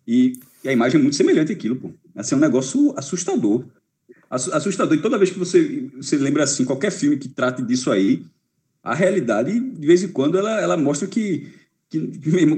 E, 0.08 0.34
e 0.64 0.70
a 0.70 0.74
imagem 0.74 1.00
é 1.00 1.04
muito 1.04 1.16
semelhante 1.16 1.52
àquilo, 1.52 1.76
pô. 1.76 1.92
Assim, 2.16 2.36
é 2.36 2.38
um 2.38 2.42
negócio 2.42 2.94
assustador. 2.98 3.66
Assustador. 4.30 4.98
E 4.98 5.02
toda 5.02 5.18
vez 5.18 5.32
que 5.32 5.40
você, 5.40 5.90
você 5.96 6.18
lembra 6.18 6.44
assim, 6.44 6.66
qualquer 6.66 6.92
filme 6.92 7.18
que 7.18 7.30
trate 7.30 7.62
disso 7.62 7.92
aí, 7.92 8.24
a 8.84 8.94
realidade, 8.94 9.60
de 9.60 9.88
vez 9.88 10.04
em 10.04 10.10
quando, 10.10 10.38
ela, 10.38 10.62
ela 10.62 10.78
mostra 10.78 11.08
que, 11.08 11.48
que, 11.90 12.08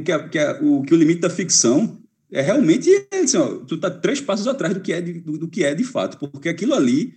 que, 0.04 0.12
a, 0.12 0.28
que 0.28 0.40
a, 0.40 0.60
o, 0.62 0.82
que 0.84 0.94
o 0.94 0.98
limite 0.98 1.22
da 1.22 1.30
ficção 1.30 1.98
é 2.32 2.42
realmente 2.42 2.90
assim, 3.12 3.38
ó, 3.38 3.58
tu 3.58 3.78
tá 3.78 3.90
três 3.90 4.22
passos 4.22 4.48
atrás 4.48 4.74
do 4.74 4.80
que 4.80 4.94
é 4.94 5.02
de, 5.02 5.14
do, 5.14 5.38
do 5.38 5.48
que 5.48 5.64
é 5.64 5.76
de 5.76 5.84
fato, 5.84 6.18
porque 6.18 6.48
aquilo 6.48 6.74
ali 6.74 7.14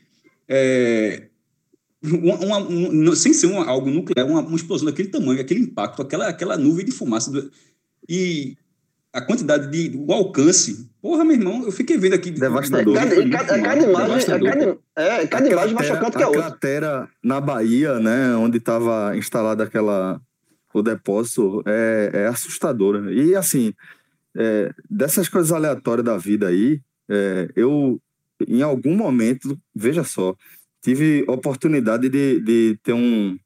é, 0.49 1.29
uma, 2.05 2.59
uma, 2.59 3.17
sem 3.17 3.33
ser 3.33 3.47
uma, 3.47 3.67
algo 3.67 3.91
nuclear, 3.91 4.27
uma, 4.27 4.41
uma, 4.41 4.57
explosão 4.57 4.87
daquele 4.87 5.09
tamanho, 5.09 5.41
aquele 5.41 5.61
impacto, 5.61 6.03
aquela, 6.03 6.29
aquela 6.29 6.57
nuvem 6.57 6.85
de 6.85 6.93
fumaça. 6.93 7.31
Do, 7.31 7.51
e 8.09 8.57
a 9.13 9.21
quantidade 9.21 9.71
de. 9.71 9.97
o 9.97 10.13
alcance. 10.13 10.91
Porra, 11.01 11.25
meu 11.25 11.37
irmão, 11.37 11.65
eu 11.65 11.73
fiquei 11.73 11.97
vendo 11.97 12.15
aqui. 12.15 12.31
Devastador. 12.31 12.95
Cada, 12.95 13.31
cada, 13.31 13.63
cada 13.63 13.83
imagem, 13.83 14.27
cada, 14.27 14.79
é, 14.97 15.27
cada 15.27 15.49
imagem 15.49 15.75
mais 15.75 15.87
chocante 15.87 16.17
que 16.17 16.23
a, 16.23 16.27
outra. 16.27 16.47
A 16.47 16.51
cratera 16.51 17.09
na 17.23 17.41
Bahia, 17.41 17.99
né, 18.01 18.35
onde 18.35 18.59
estava 18.59 19.17
instalada 19.17 19.65
aquela. 19.65 20.21
o 20.73 20.83
depósito, 20.83 21.63
é, 21.67 22.11
é 22.13 22.27
assustadora. 22.27 23.13
E 23.13 23.37
assim, 23.37 23.73
é, 24.37 24.73
dessas 24.91 25.29
coisas 25.29 25.53
aleatórias 25.53 26.05
da 26.05 26.19
vida 26.19 26.49
aí, 26.49 26.81
é, 27.09 27.49
eu, 27.55 28.01
em 28.49 28.63
algum 28.63 28.97
momento, 28.97 29.59
veja 29.75 30.03
só, 30.03 30.35
tive 30.85 31.25
oportunidade 31.27 32.11
de, 32.11 32.41
de 32.41 32.79
ter 32.83 32.93
um 32.93 33.39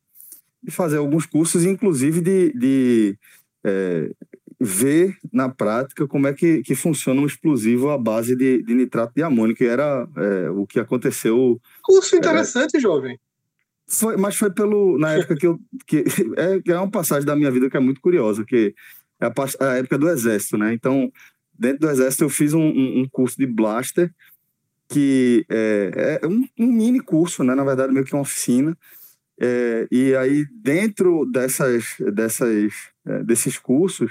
de 0.61 0.73
fazer 0.73 0.97
alguns 0.97 1.25
cursos, 1.25 1.65
inclusive 1.65 2.21
de, 2.21 2.53
de 2.53 3.19
é, 3.65 4.11
ver 4.59 5.17
na 5.33 5.49
prática 5.49 6.07
como 6.09 6.27
é 6.27 6.35
que, 6.35 6.63
que 6.63 6.75
funciona 6.75 7.21
um 7.21 7.27
explosivo 7.27 7.91
à 7.91 7.97
base 7.97 8.35
de, 8.35 8.61
de 8.65 8.75
nitrato 8.75 9.13
de 9.15 9.23
amônio, 9.23 9.55
que 9.55 9.65
era 9.65 10.07
é, 10.17 10.51
o 10.51 10.67
que 10.67 10.81
aconteceu. 10.81 11.61
Curso 11.85 12.17
interessante, 12.17 12.77
é, 12.77 12.81
jovem. 12.81 13.17
Foi, 13.87 14.17
mas 14.17 14.37
foi 14.37 14.51
pelo 14.51 14.99
na 14.99 15.13
época 15.13 15.37
que 15.37 15.47
eu 15.47 15.61
que 15.87 16.05
é, 16.37 16.73
é 16.73 16.77
uma 16.77 16.91
passagem 16.91 17.25
da 17.25 17.37
minha 17.37 17.53
vida 17.53 17.71
que 17.71 17.77
é 17.77 17.81
muito 17.81 18.01
curiosa, 18.01 18.45
que 18.45 18.75
é 19.21 19.27
a, 19.27 19.33
a 19.65 19.75
época 19.77 19.97
do 19.97 20.11
exército, 20.11 20.59
né? 20.59 20.75
Então 20.75 21.11
dentro 21.57 21.87
do 21.87 21.91
exército 21.91 22.25
eu 22.25 22.29
fiz 22.29 22.53
um, 22.53 22.61
um, 22.61 23.03
um 23.03 23.09
curso 23.09 23.39
de 23.39 23.47
blaster 23.47 24.13
que 24.89 25.45
é, 25.49 26.21
é 26.23 26.27
um, 26.27 26.49
um, 26.59 26.67
mini 26.67 27.01
curso, 27.01 27.45
né? 27.45 27.55
Na 27.55 27.65
verdade, 27.65 27.93
meio 27.93 28.05
que 28.05 28.15
uma 28.15 28.23
oficina. 28.23 28.77
É, 29.41 29.87
e 29.91 30.17
aí, 30.17 30.47
dentro 30.51 31.25
dessas, 31.27 31.95
dessas, 32.13 32.73
é, 33.07 33.23
desses 33.23 33.59
cursos, 33.59 34.11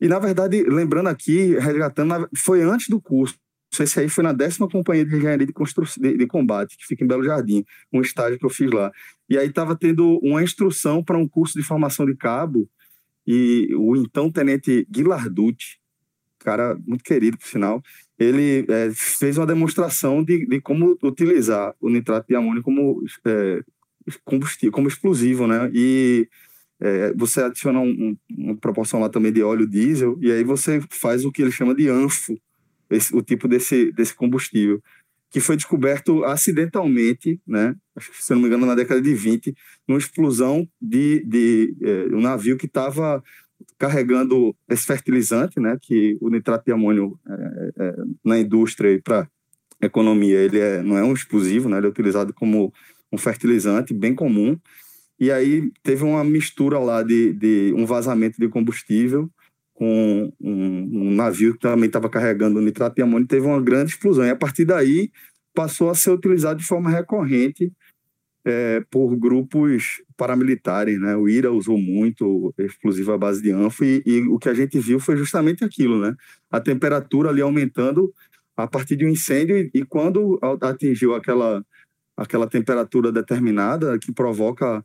e 0.00 0.08
na 0.08 0.18
verdade, 0.18 0.62
lembrando 0.62 1.08
aqui, 1.08 1.58
resgatando, 1.58 2.28
foi 2.36 2.62
antes 2.62 2.88
do 2.88 3.00
curso. 3.00 3.36
Esse 3.78 4.00
aí 4.00 4.08
foi 4.08 4.22
na 4.22 4.32
décima 4.32 4.68
companhia 4.68 5.04
de 5.04 5.16
engenharia 5.16 5.46
de, 5.46 5.52
constru... 5.52 5.84
de, 5.98 6.16
de 6.16 6.26
combate, 6.26 6.76
que 6.76 6.86
fica 6.86 7.04
em 7.04 7.06
Belo 7.06 7.24
Jardim, 7.24 7.64
um 7.92 8.00
estágio 8.00 8.38
que 8.38 8.46
eu 8.46 8.50
fiz 8.50 8.70
lá. 8.70 8.92
E 9.28 9.36
aí 9.36 9.48
estava 9.48 9.74
tendo 9.74 10.18
uma 10.22 10.42
instrução 10.42 11.02
para 11.02 11.18
um 11.18 11.28
curso 11.28 11.58
de 11.58 11.64
formação 11.64 12.06
de 12.06 12.14
cabo, 12.14 12.68
e 13.26 13.74
o 13.74 13.96
então 13.96 14.30
tenente 14.30 14.86
Guilarducci, 14.90 15.78
cara 16.44 16.78
muito 16.86 17.02
querido, 17.02 17.38
por 17.38 17.46
sinal, 17.46 17.82
ele 18.18 18.64
é, 18.68 18.90
fez 18.94 19.36
uma 19.38 19.46
demonstração 19.46 20.22
de, 20.22 20.46
de, 20.46 20.60
como 20.60 20.96
utilizar 21.02 21.74
o 21.80 21.88
nitrato 21.88 22.28
de 22.28 22.36
amônio 22.36 22.62
como 22.62 23.02
é, 23.24 23.62
combustível, 24.24 24.72
como 24.72 24.88
explosivo, 24.88 25.46
né? 25.46 25.70
E 25.74 26.28
é, 26.80 27.12
você 27.14 27.42
adiciona 27.42 27.80
um, 27.80 28.16
uma 28.30 28.56
proporção 28.56 29.00
lá 29.00 29.08
também 29.08 29.32
de 29.32 29.42
óleo 29.42 29.66
diesel 29.66 30.18
e 30.20 30.30
aí 30.30 30.44
você 30.44 30.82
faz 30.90 31.24
o 31.24 31.32
que 31.32 31.42
ele 31.42 31.50
chama 31.50 31.74
de 31.74 31.88
anfo, 31.88 32.38
esse, 32.90 33.14
o 33.16 33.22
tipo 33.22 33.48
desse, 33.48 33.90
desse 33.92 34.14
combustível, 34.14 34.82
que 35.30 35.40
foi 35.40 35.56
descoberto 35.56 36.24
acidentalmente, 36.24 37.40
né? 37.44 37.74
Se 38.20 38.32
não 38.32 38.40
me 38.40 38.46
engano, 38.46 38.66
na 38.66 38.74
década 38.74 39.00
de 39.00 39.12
20, 39.14 39.54
numa 39.88 39.98
explosão 39.98 40.68
de, 40.80 41.24
de 41.24 41.74
é, 41.82 42.14
um 42.14 42.20
navio 42.20 42.56
que 42.56 42.66
estava 42.66 43.22
carregando 43.84 44.56
esse 44.66 44.86
fertilizante, 44.86 45.60
né, 45.60 45.76
que 45.78 46.16
o 46.22 46.30
nitrato 46.30 46.64
de 46.64 46.72
amônio 46.72 47.18
é, 47.28 47.70
é, 47.78 47.96
na 48.24 48.38
indústria 48.38 48.90
e 48.90 48.98
para 48.98 49.28
economia 49.78 50.38
ele 50.38 50.58
é, 50.58 50.82
não 50.82 50.96
é 50.96 51.04
um 51.04 51.12
explosivo, 51.12 51.68
né, 51.68 51.76
ele 51.76 51.86
é 51.86 51.90
utilizado 51.90 52.32
como 52.32 52.72
um 53.12 53.18
fertilizante 53.18 53.92
bem 53.92 54.14
comum. 54.14 54.58
E 55.20 55.30
aí 55.30 55.70
teve 55.82 56.02
uma 56.02 56.24
mistura 56.24 56.78
lá 56.78 57.02
de, 57.02 57.34
de 57.34 57.74
um 57.76 57.84
vazamento 57.84 58.40
de 58.40 58.48
combustível 58.48 59.30
com 59.74 60.32
um, 60.40 61.10
um 61.10 61.14
navio 61.14 61.52
que 61.52 61.60
também 61.60 61.86
estava 61.86 62.08
carregando 62.08 62.62
nitrato 62.62 62.96
de 62.96 63.02
amônio, 63.02 63.28
teve 63.28 63.46
uma 63.46 63.60
grande 63.60 63.90
explosão. 63.90 64.24
E 64.24 64.30
a 64.30 64.36
partir 64.36 64.64
daí 64.64 65.10
passou 65.54 65.90
a 65.90 65.94
ser 65.94 66.10
utilizado 66.10 66.58
de 66.58 66.66
forma 66.66 66.88
recorrente 66.88 67.70
é, 68.44 68.84
por 68.90 69.16
grupos 69.16 70.02
paramilitares, 70.16 71.00
né? 71.00 71.16
O 71.16 71.28
IRA 71.28 71.50
usou 71.50 71.78
muito 71.78 72.54
explosivo 72.58 73.12
à 73.12 73.18
base 73.18 73.42
de 73.42 73.50
anfo 73.50 73.84
e, 73.84 74.02
e, 74.04 74.20
o 74.28 74.38
que 74.38 74.48
a 74.48 74.54
gente 74.54 74.78
viu 74.78 75.00
foi 75.00 75.16
justamente 75.16 75.64
aquilo, 75.64 75.98
né? 75.98 76.14
A 76.50 76.60
temperatura 76.60 77.30
ali 77.30 77.40
aumentando 77.40 78.12
a 78.56 78.66
partir 78.66 78.96
de 78.96 79.04
um 79.04 79.08
incêndio 79.08 79.56
e, 79.56 79.70
e 79.74 79.84
quando 79.84 80.38
atingiu 80.60 81.14
aquela 81.14 81.64
aquela 82.16 82.46
temperatura 82.46 83.10
determinada 83.10 83.98
que 83.98 84.12
provoca 84.12 84.84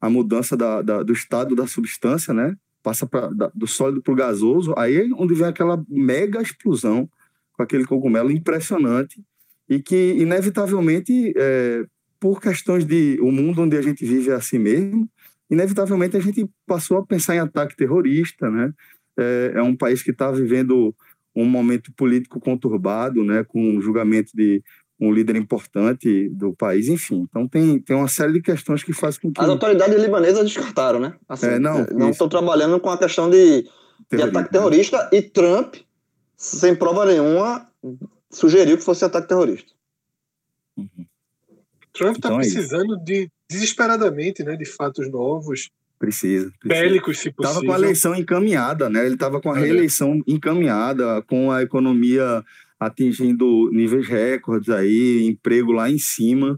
a 0.00 0.10
mudança 0.10 0.56
da, 0.56 0.82
da, 0.82 1.02
do 1.02 1.12
estado 1.12 1.54
da 1.54 1.66
substância, 1.66 2.34
né? 2.34 2.56
Passa 2.82 3.06
pra, 3.06 3.28
da, 3.28 3.50
do 3.54 3.66
sólido 3.66 4.02
para 4.02 4.12
o 4.12 4.16
gasoso, 4.16 4.74
aí 4.76 4.96
é 4.96 5.04
onde 5.14 5.34
vem 5.34 5.46
aquela 5.46 5.82
mega 5.88 6.42
explosão 6.42 7.08
com 7.52 7.62
aquele 7.62 7.84
cogumelo 7.84 8.30
impressionante 8.30 9.22
e 9.68 9.80
que 9.80 10.14
inevitavelmente 10.18 11.32
é, 11.36 11.86
por 12.24 12.40
questões 12.40 12.86
de 12.86 13.18
o 13.20 13.30
mundo 13.30 13.60
onde 13.60 13.76
a 13.76 13.82
gente 13.82 14.02
vive 14.02 14.30
é 14.30 14.32
assim 14.32 14.58
mesmo, 14.58 15.06
inevitavelmente 15.50 16.16
a 16.16 16.20
gente 16.20 16.48
passou 16.66 16.96
a 16.96 17.04
pensar 17.04 17.34
em 17.34 17.38
ataque 17.38 17.76
terrorista, 17.76 18.50
né? 18.50 18.72
É, 19.14 19.52
é 19.56 19.62
um 19.62 19.76
país 19.76 20.02
que 20.02 20.10
está 20.10 20.32
vivendo 20.32 20.94
um 21.36 21.44
momento 21.44 21.92
político 21.92 22.40
conturbado, 22.40 23.22
né? 23.22 23.44
Com 23.44 23.76
o 23.76 23.80
julgamento 23.82 24.30
de 24.34 24.62
um 24.98 25.12
líder 25.12 25.36
importante 25.36 26.30
do 26.30 26.54
país, 26.54 26.88
enfim. 26.88 27.26
Então 27.28 27.46
tem, 27.46 27.78
tem 27.78 27.94
uma 27.94 28.08
série 28.08 28.32
de 28.32 28.40
questões 28.40 28.82
que 28.82 28.94
fazem 28.94 29.20
com 29.20 29.30
que... 29.30 29.42
As 29.42 29.48
autoridades 29.50 30.00
libanesas 30.00 30.44
descartaram, 30.44 30.98
né? 30.98 31.14
Assim, 31.28 31.44
é, 31.44 31.58
não 31.58 31.84
não 31.92 32.08
estão 32.08 32.26
trabalhando 32.26 32.80
com 32.80 32.88
a 32.88 32.96
questão 32.96 33.28
de, 33.28 33.68
de 34.10 34.22
ataque 34.22 34.50
terrorista 34.50 35.10
e 35.12 35.20
Trump, 35.20 35.74
sem 36.38 36.74
prova 36.74 37.04
nenhuma, 37.04 37.70
sugeriu 38.30 38.78
que 38.78 38.82
fosse 38.82 39.04
ataque 39.04 39.28
terrorista. 39.28 39.70
Uhum. 40.78 41.04
Trump 41.94 42.16
está 42.16 42.28
então, 42.28 42.40
é 42.40 42.42
precisando 42.42 42.96
é 42.96 43.04
de 43.04 43.30
desesperadamente, 43.48 44.42
né, 44.42 44.56
de 44.56 44.64
fatos 44.64 45.10
novos. 45.10 45.70
Precisa. 45.98 46.52
precisa. 46.60 46.82
Bélicos, 46.82 47.18
se 47.18 47.30
possível. 47.30 47.50
Estava 47.50 47.66
com 47.66 47.72
a 47.72 47.78
eleição 47.78 48.14
encaminhada, 48.14 48.90
né? 48.90 49.06
Ele 49.06 49.14
estava 49.14 49.40
com 49.40 49.50
a 49.50 49.56
reeleição 49.56 50.20
encaminhada, 50.26 51.22
com 51.22 51.50
a 51.50 51.62
economia 51.62 52.44
atingindo 52.78 53.70
níveis 53.70 54.06
recordes 54.06 54.68
aí, 54.68 55.24
emprego 55.24 55.72
lá 55.72 55.88
em 55.88 55.98
cima. 55.98 56.56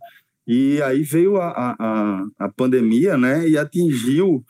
E 0.49 0.81
aí 0.83 1.03
veio 1.03 1.37
a, 1.37 1.77
a, 1.79 2.27
a 2.39 2.49
pandemia, 2.49 3.17
né? 3.17 3.47
E 3.47 3.59
atingiu 3.59 4.45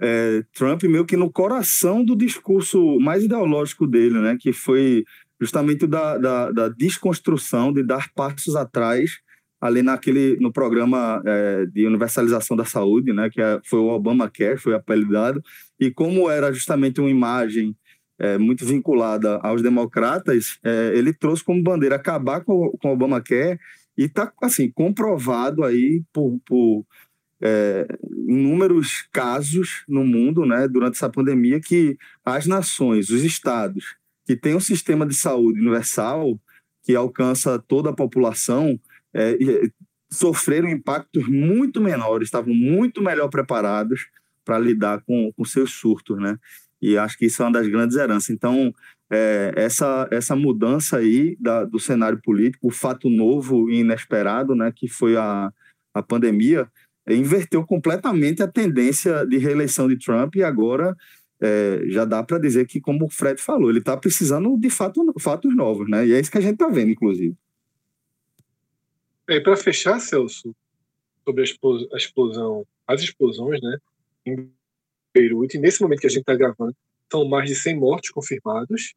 é, 0.00 0.42
Trump 0.52 0.82
meio 0.82 1.06
que 1.06 1.16
no 1.16 1.30
coração 1.30 2.04
do 2.04 2.16
discurso 2.16 2.98
mais 2.98 3.22
ideológico 3.22 3.86
dele, 3.86 4.18
né? 4.18 4.36
Que 4.38 4.52
foi 4.52 5.04
justamente 5.40 5.86
da, 5.86 6.18
da, 6.18 6.50
da 6.50 6.68
desconstrução, 6.68 7.72
de 7.72 7.82
dar 7.82 8.10
passos 8.12 8.56
atrás 8.56 9.20
ali 9.62 9.80
naquele 9.80 10.36
no 10.40 10.52
programa 10.52 11.22
é, 11.24 11.66
de 11.66 11.86
universalização 11.86 12.56
da 12.56 12.64
saúde, 12.64 13.12
né, 13.12 13.30
que 13.30 13.40
é, 13.40 13.60
foi 13.64 13.78
o 13.78 13.90
Obamacare, 13.90 14.58
foi 14.58 14.74
apelidado, 14.74 15.40
e 15.78 15.88
como 15.88 16.28
era 16.28 16.52
justamente 16.52 17.00
uma 17.00 17.08
imagem 17.08 17.76
é, 18.18 18.36
muito 18.36 18.66
vinculada 18.66 19.36
aos 19.36 19.62
democratas, 19.62 20.58
é, 20.64 20.90
ele 20.96 21.12
trouxe 21.12 21.44
como 21.44 21.62
bandeira 21.62 21.94
acabar 21.94 22.40
com, 22.40 22.76
com 22.80 22.88
o 22.88 22.92
Obamacare 22.92 23.56
e 23.96 24.04
está 24.04 24.32
assim 24.42 24.68
comprovado 24.68 25.62
aí 25.62 26.02
por, 26.12 26.40
por 26.44 26.84
é, 27.40 27.86
inúmeros 28.26 29.06
casos 29.12 29.84
no 29.86 30.04
mundo, 30.04 30.44
né, 30.44 30.66
durante 30.66 30.96
essa 30.96 31.08
pandemia, 31.08 31.60
que 31.60 31.96
as 32.24 32.46
nações, 32.48 33.10
os 33.10 33.22
estados 33.22 33.94
que 34.26 34.34
têm 34.34 34.56
um 34.56 34.60
sistema 34.60 35.06
de 35.06 35.14
saúde 35.14 35.60
universal 35.60 36.36
que 36.82 36.96
alcança 36.96 37.60
toda 37.60 37.90
a 37.90 37.94
população, 37.94 38.76
é, 39.14 39.36
sofreram 40.10 40.68
impactos 40.68 41.26
muito 41.26 41.80
menores, 41.80 42.28
estavam 42.28 42.54
muito 42.54 43.02
melhor 43.02 43.28
preparados 43.28 44.06
para 44.44 44.58
lidar 44.58 45.02
com, 45.06 45.32
com 45.32 45.44
seus 45.44 45.72
surtos, 45.72 46.18
né? 46.20 46.38
E 46.80 46.98
acho 46.98 47.16
que 47.16 47.26
isso 47.26 47.42
é 47.42 47.46
uma 47.46 47.52
das 47.52 47.68
grandes 47.68 47.96
heranças. 47.96 48.30
Então, 48.30 48.74
é, 49.10 49.52
essa, 49.56 50.08
essa 50.10 50.34
mudança 50.34 50.98
aí 50.98 51.36
da, 51.38 51.64
do 51.64 51.78
cenário 51.78 52.20
político, 52.20 52.68
o 52.68 52.72
fato 52.72 53.08
novo 53.08 53.70
e 53.70 53.80
inesperado, 53.80 54.54
né, 54.54 54.72
que 54.74 54.88
foi 54.88 55.16
a, 55.16 55.52
a 55.94 56.02
pandemia, 56.02 56.66
inverteu 57.08 57.64
completamente 57.64 58.42
a 58.42 58.48
tendência 58.48 59.24
de 59.26 59.38
reeleição 59.38 59.86
de 59.86 59.98
Trump 59.98 60.34
e 60.36 60.42
agora 60.42 60.96
é, 61.40 61.82
já 61.88 62.04
dá 62.04 62.22
para 62.22 62.38
dizer 62.38 62.66
que, 62.66 62.80
como 62.80 63.06
o 63.06 63.10
Fred 63.10 63.40
falou, 63.40 63.68
ele 63.68 63.80
está 63.80 63.96
precisando 63.96 64.56
de 64.58 64.70
fato, 64.70 65.04
fatos 65.18 65.54
novos, 65.54 65.90
né? 65.90 66.06
E 66.06 66.12
é 66.12 66.20
isso 66.20 66.30
que 66.30 66.38
a 66.38 66.42
gente 66.42 66.54
está 66.54 66.68
vendo, 66.68 66.92
inclusive. 66.92 67.36
É, 69.28 69.40
para 69.40 69.56
fechar, 69.56 70.00
Celso, 70.00 70.54
sobre 71.24 71.42
a 71.42 71.96
explosão, 71.96 72.66
as 72.86 73.00
explosões, 73.02 73.60
né, 73.62 73.78
em 74.26 74.52
Beirute, 75.14 75.58
nesse 75.58 75.80
momento 75.80 76.00
que 76.00 76.06
a 76.06 76.10
gente 76.10 76.20
está 76.20 76.34
gravando, 76.34 76.74
são 77.10 77.28
mais 77.28 77.48
de 77.48 77.54
100 77.54 77.76
mortos 77.76 78.10
confirmados, 78.10 78.94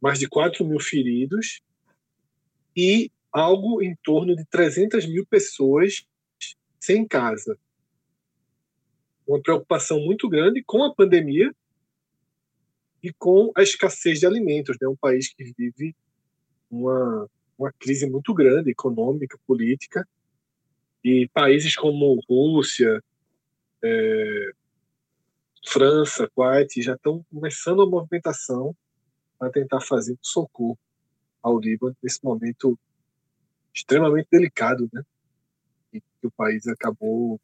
mais 0.00 0.18
de 0.18 0.28
4 0.28 0.64
mil 0.64 0.80
feridos 0.80 1.62
e 2.76 3.10
algo 3.32 3.82
em 3.82 3.94
torno 4.02 4.34
de 4.34 4.44
300 4.46 5.06
mil 5.06 5.24
pessoas 5.26 6.04
sem 6.80 7.06
casa. 7.06 7.58
Uma 9.26 9.40
preocupação 9.40 9.98
muito 10.00 10.28
grande 10.28 10.62
com 10.62 10.82
a 10.82 10.94
pandemia 10.94 11.54
e 13.02 13.12
com 13.12 13.52
a 13.56 13.62
escassez 13.62 14.20
de 14.20 14.26
alimentos. 14.26 14.76
Né? 14.80 14.88
Um 14.88 14.96
país 14.96 15.32
que 15.32 15.44
vive 15.56 15.94
uma, 16.70 17.30
uma 17.58 17.72
crise 17.72 18.08
muito 18.08 18.32
grande, 18.34 18.70
econômica, 18.70 19.38
política, 19.46 20.06
e 21.02 21.28
países 21.32 21.76
como 21.76 22.20
Rússia, 22.28 23.02
é, 23.82 24.50
França, 25.66 26.28
Kuwait 26.34 26.80
já 26.82 26.94
estão 26.94 27.24
começando 27.32 27.82
a 27.82 27.86
movimentação 27.86 28.74
para 29.38 29.50
tentar 29.50 29.80
fazer 29.80 30.16
socorro 30.22 30.78
ao 31.42 31.58
Líbano 31.58 31.96
nesse 32.02 32.22
momento 32.24 32.78
extremamente 33.74 34.28
delicado, 34.30 34.88
né? 34.92 35.02
E 35.92 36.00
que 36.00 36.26
o 36.26 36.30
país 36.30 36.66
acabou 36.66 37.40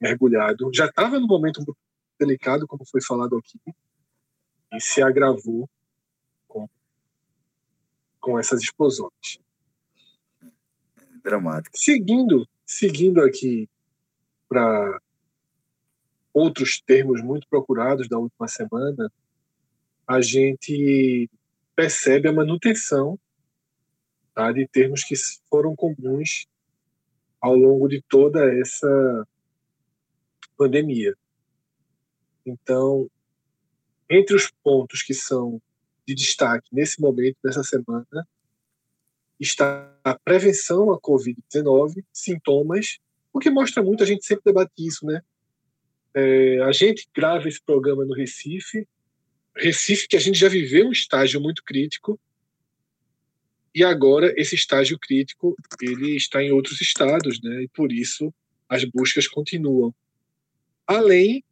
mergulhado. 0.00 0.70
Já 0.74 0.86
estava 0.86 1.20
no 1.20 1.26
momento 1.26 1.58
muito 1.58 1.76
delicado, 2.18 2.66
como 2.66 2.84
foi 2.86 3.02
falado 3.02 3.36
aqui, 3.36 3.60
e 4.72 4.80
se 4.80 5.02
agravou 5.02 5.68
com 8.20 8.38
essas 8.38 8.62
explosões. 8.62 9.38
Dramático. 11.22 11.76
Seguindo, 11.76 12.46
seguindo 12.64 13.20
aqui 13.20 13.68
para 14.48 15.00
outros 16.32 16.80
termos 16.80 17.22
muito 17.22 17.48
procurados 17.48 18.08
da 18.08 18.18
última 18.18 18.48
semana, 18.48 19.10
a 20.06 20.20
gente 20.20 21.28
percebe 21.74 22.28
a 22.28 22.32
manutenção 22.32 23.18
tá, 24.34 24.52
de 24.52 24.66
termos 24.68 25.02
que 25.04 25.14
foram 25.48 25.74
comuns 25.74 26.46
ao 27.40 27.54
longo 27.54 27.88
de 27.88 28.02
toda 28.02 28.52
essa 28.58 29.26
pandemia. 30.56 31.14
Então, 32.44 33.10
entre 34.08 34.34
os 34.34 34.50
pontos 34.62 35.02
que 35.02 35.14
são 35.14 35.60
de 36.14 36.22
destaque 36.22 36.68
nesse 36.72 37.00
momento, 37.00 37.36
nessa 37.44 37.62
semana, 37.62 38.28
está 39.38 39.96
a 40.04 40.18
prevenção 40.18 40.92
à 40.92 41.00
Covid-19, 41.00 42.04
sintomas, 42.12 42.98
o 43.32 43.38
que 43.38 43.50
mostra 43.50 43.82
muito, 43.82 44.02
a 44.02 44.06
gente 44.06 44.26
sempre 44.26 44.42
debate 44.46 44.72
isso, 44.78 45.06
né? 45.06 45.22
É, 46.12 46.60
a 46.62 46.72
gente 46.72 47.08
grava 47.14 47.48
esse 47.48 47.62
programa 47.62 48.04
no 48.04 48.14
Recife, 48.14 48.86
Recife 49.56 50.08
que 50.08 50.16
a 50.16 50.20
gente 50.20 50.38
já 50.38 50.48
viveu 50.48 50.88
um 50.88 50.92
estágio 50.92 51.40
muito 51.40 51.62
crítico, 51.62 52.18
e 53.74 53.84
agora 53.84 54.34
esse 54.36 54.56
estágio 54.56 54.98
crítico 54.98 55.56
ele 55.80 56.16
está 56.16 56.42
em 56.42 56.50
outros 56.50 56.80
estados, 56.80 57.40
né? 57.40 57.62
E 57.62 57.68
por 57.68 57.92
isso 57.92 58.34
as 58.68 58.84
buscas 58.84 59.28
continuam. 59.28 59.94
Além 60.86 61.44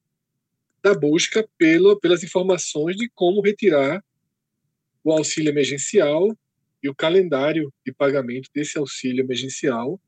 da 0.83 0.95
busca 0.95 1.49
pelo, 1.57 1.99
pelas 1.99 2.25
informações 2.25 2.97
de 2.97 3.09
como 3.11 3.41
retirar 3.41 4.03
o 5.09 5.19
auxílio 5.19 5.51
emergencial 5.51 6.37
e 6.83 6.89
o 6.89 6.95
calendário 6.95 7.73
de 7.85 7.93
pagamento 7.93 8.49
desse 8.55 8.79
auxílio 8.79 9.23
emergencial, 9.23 10.01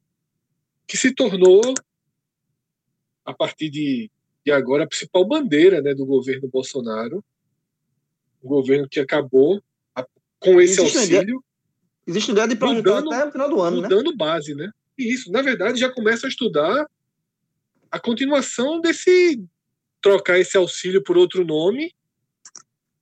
que 0.86 0.96
se 0.96 1.14
tornou, 1.14 1.74
a 3.24 3.34
partir 3.34 3.70
de, 3.70 4.10
de 4.44 4.52
agora, 4.52 4.84
a 4.84 4.88
principal 4.88 5.26
bandeira 5.26 5.80
né, 5.80 5.94
do 5.94 6.06
governo 6.06 6.48
Bolsonaro, 6.48 7.24
um 8.42 8.48
governo 8.48 8.88
que 8.88 9.00
acabou 9.00 9.62
a, 9.94 10.06
com 10.38 10.60
esse 10.60 10.80
existe 10.80 10.98
auxílio. 10.98 11.22
Ideia, 11.22 11.38
existe 12.06 12.30
ideia 12.30 12.48
de 12.48 12.56
perguntar 12.56 12.98
até 12.98 13.24
o 13.26 13.32
final 13.32 13.50
do 13.50 13.60
ano, 13.60 13.76
mudando 13.76 13.92
né? 13.92 13.98
Mudando 13.98 14.16
base, 14.16 14.54
né? 14.54 14.70
E 14.98 15.12
isso, 15.12 15.30
na 15.30 15.42
verdade, 15.42 15.78
já 15.78 15.90
começa 15.92 16.26
a 16.26 16.28
estudar 16.28 16.86
a 17.90 17.98
continuação 17.98 18.80
desse 18.80 19.42
trocar 20.00 20.38
esse 20.38 20.56
auxílio 20.56 21.02
por 21.02 21.16
outro 21.16 21.44
nome. 21.44 21.92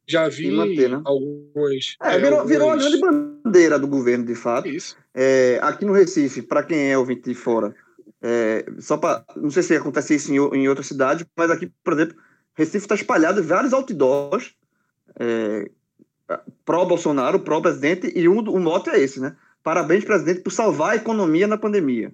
Já 0.09 0.29
vi 0.29 0.51
manter, 0.51 0.89
né? 0.89 1.03
algumas. 1.05 1.97
É, 2.03 2.15
é, 2.15 2.19
virou, 2.19 2.39
algumas... 2.39 2.49
virou 2.49 2.69
uma 2.69 2.77
grande 2.77 2.99
bandeira 2.99 3.79
do 3.79 3.87
governo, 3.87 4.25
de 4.25 4.35
fato. 4.35 4.67
Isso. 4.67 4.97
É, 5.15 5.61
aqui 5.63 5.85
no 5.85 5.93
Recife, 5.93 6.41
para 6.41 6.63
quem 6.63 6.91
é 6.91 6.97
ouvinte 6.97 7.29
de 7.29 7.35
fora, 7.35 7.75
é, 8.23 8.65
só 8.79 8.97
para. 8.97 9.25
Não 9.37 9.51
sei 9.51 9.63
se 9.63 9.77
acontece 9.77 10.15
isso 10.15 10.33
em, 10.33 10.37
em 10.37 10.69
outra 10.69 10.83
cidade, 10.83 11.27
mas 11.37 11.51
aqui, 11.51 11.71
por 11.85 11.93
exemplo, 11.93 12.17
Recife 12.55 12.79
está 12.79 12.95
espalhado 12.95 13.41
em 13.41 13.45
vários 13.45 13.75
outdoors 13.75 14.57
é, 15.19 15.71
pró-Bolsonaro, 16.65 17.41
pró-presidente, 17.41 18.13
e 18.15 18.29
um, 18.29 18.39
o 18.39 18.59
mote 18.59 18.91
é 18.91 18.99
esse, 18.99 19.21
né? 19.21 19.37
Parabéns, 19.63 20.05
presidente, 20.05 20.41
por 20.41 20.51
salvar 20.51 20.93
a 20.93 20.97
economia 20.97 21.47
na 21.47 21.59
pandemia. 21.59 22.13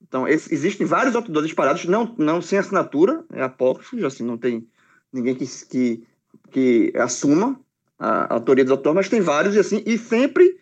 Então, 0.00 0.28
esse, 0.28 0.52
existem 0.52 0.86
vários 0.86 1.14
outdoors 1.14 1.46
espalhados, 1.46 1.84
não, 1.86 2.14
não 2.18 2.42
sem 2.42 2.58
assinatura, 2.58 3.24
é 3.32 3.42
apócrifo, 3.42 4.04
assim, 4.04 4.24
não 4.24 4.36
tem 4.36 4.66
ninguém 5.12 5.34
que, 5.34 5.46
que, 5.68 6.04
que 6.50 6.92
assuma 6.96 7.58
a, 7.98 8.32
a 8.32 8.34
autoria 8.34 8.64
dos 8.64 8.72
autores, 8.72 8.96
mas 8.96 9.08
tem 9.08 9.20
vários, 9.20 9.54
e 9.54 9.58
assim, 9.58 9.82
e 9.86 9.98
sempre 9.98 10.56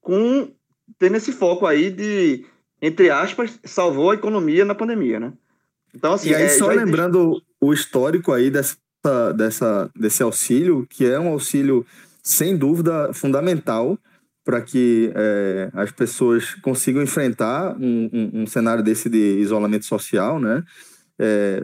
com 0.00 0.50
tendo 0.98 1.16
esse 1.16 1.32
foco 1.32 1.66
aí 1.66 1.90
de, 1.90 2.44
entre 2.80 3.10
aspas, 3.10 3.58
salvou 3.64 4.10
a 4.10 4.14
economia 4.14 4.64
na 4.64 4.74
pandemia, 4.74 5.18
né? 5.18 5.32
Então, 5.94 6.12
assim, 6.12 6.30
e 6.30 6.34
aí, 6.34 6.44
é, 6.44 6.48
só 6.48 6.68
lembrando 6.68 7.30
existe... 7.30 7.46
o 7.60 7.72
histórico 7.72 8.32
aí 8.32 8.50
dessa, 8.50 8.76
dessa, 9.34 9.90
desse 9.96 10.22
auxílio, 10.22 10.86
que 10.88 11.06
é 11.06 11.18
um 11.18 11.28
auxílio, 11.28 11.86
sem 12.22 12.56
dúvida, 12.56 13.12
fundamental 13.12 13.98
para 14.44 14.60
que 14.60 15.10
é, 15.14 15.70
as 15.72 15.90
pessoas 15.90 16.54
consigam 16.56 17.02
enfrentar 17.02 17.74
um, 17.80 18.10
um, 18.12 18.42
um, 18.42 18.46
cenário 18.46 18.84
desse 18.84 19.08
de 19.08 19.38
isolamento 19.38 19.86
social, 19.86 20.38
né? 20.38 20.62
É, 21.26 21.62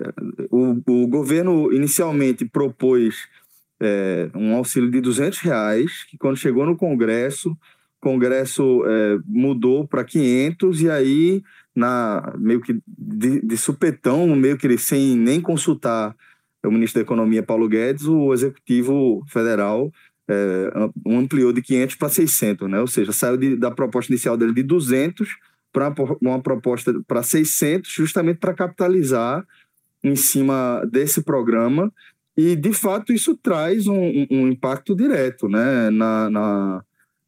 o, 0.50 0.80
o, 0.86 1.06
governo 1.06 1.70
inicialmente 1.70 2.46
propôs 2.46 3.28
é, 3.78 4.30
um 4.34 4.54
auxílio 4.54 4.90
de 4.90 5.02
200 5.02 5.38
reais, 5.40 6.04
que 6.04 6.16
quando 6.16 6.38
chegou 6.38 6.64
no 6.64 6.78
Congresso, 6.78 7.50
o 7.50 7.56
Congresso 8.00 8.82
é, 8.86 9.18
mudou 9.26 9.86
para 9.86 10.02
500 10.02 10.80
e 10.80 10.90
aí 10.90 11.42
na 11.76 12.34
meio 12.38 12.62
que 12.62 12.80
de, 12.86 13.40
de 13.42 13.56
supetão, 13.58 14.34
meio 14.34 14.56
que 14.56 14.78
sem 14.78 15.14
nem 15.14 15.42
consultar 15.42 16.16
o 16.64 16.70
ministro 16.70 17.00
da 17.00 17.04
Economia 17.04 17.42
Paulo 17.42 17.68
Guedes, 17.68 18.06
o 18.06 18.32
executivo 18.32 19.22
federal 19.28 19.92
é, 20.28 20.70
ampliou 21.06 21.52
de 21.52 21.60
500 21.60 21.96
para 21.96 22.08
600, 22.08 22.70
né? 22.70 22.80
Ou 22.80 22.86
seja, 22.86 23.12
saiu 23.12 23.36
de, 23.36 23.56
da 23.56 23.70
proposta 23.70 24.10
inicial 24.10 24.38
dele 24.38 24.54
de 24.54 24.62
200 24.62 25.28
para 25.72 25.92
uma 26.20 26.40
proposta 26.40 26.92
para 27.06 27.22
600, 27.22 27.90
justamente 27.90 28.38
para 28.38 28.54
capitalizar 28.54 29.46
em 30.02 30.16
cima 30.16 30.82
desse 30.90 31.22
programa. 31.22 31.92
E, 32.36 32.56
de 32.56 32.72
fato, 32.72 33.12
isso 33.12 33.36
traz 33.36 33.86
um, 33.86 34.26
um 34.30 34.48
impacto 34.48 34.94
direto 34.94 35.48
né? 35.48 35.90
na, 35.90 36.30
na, 36.30 36.84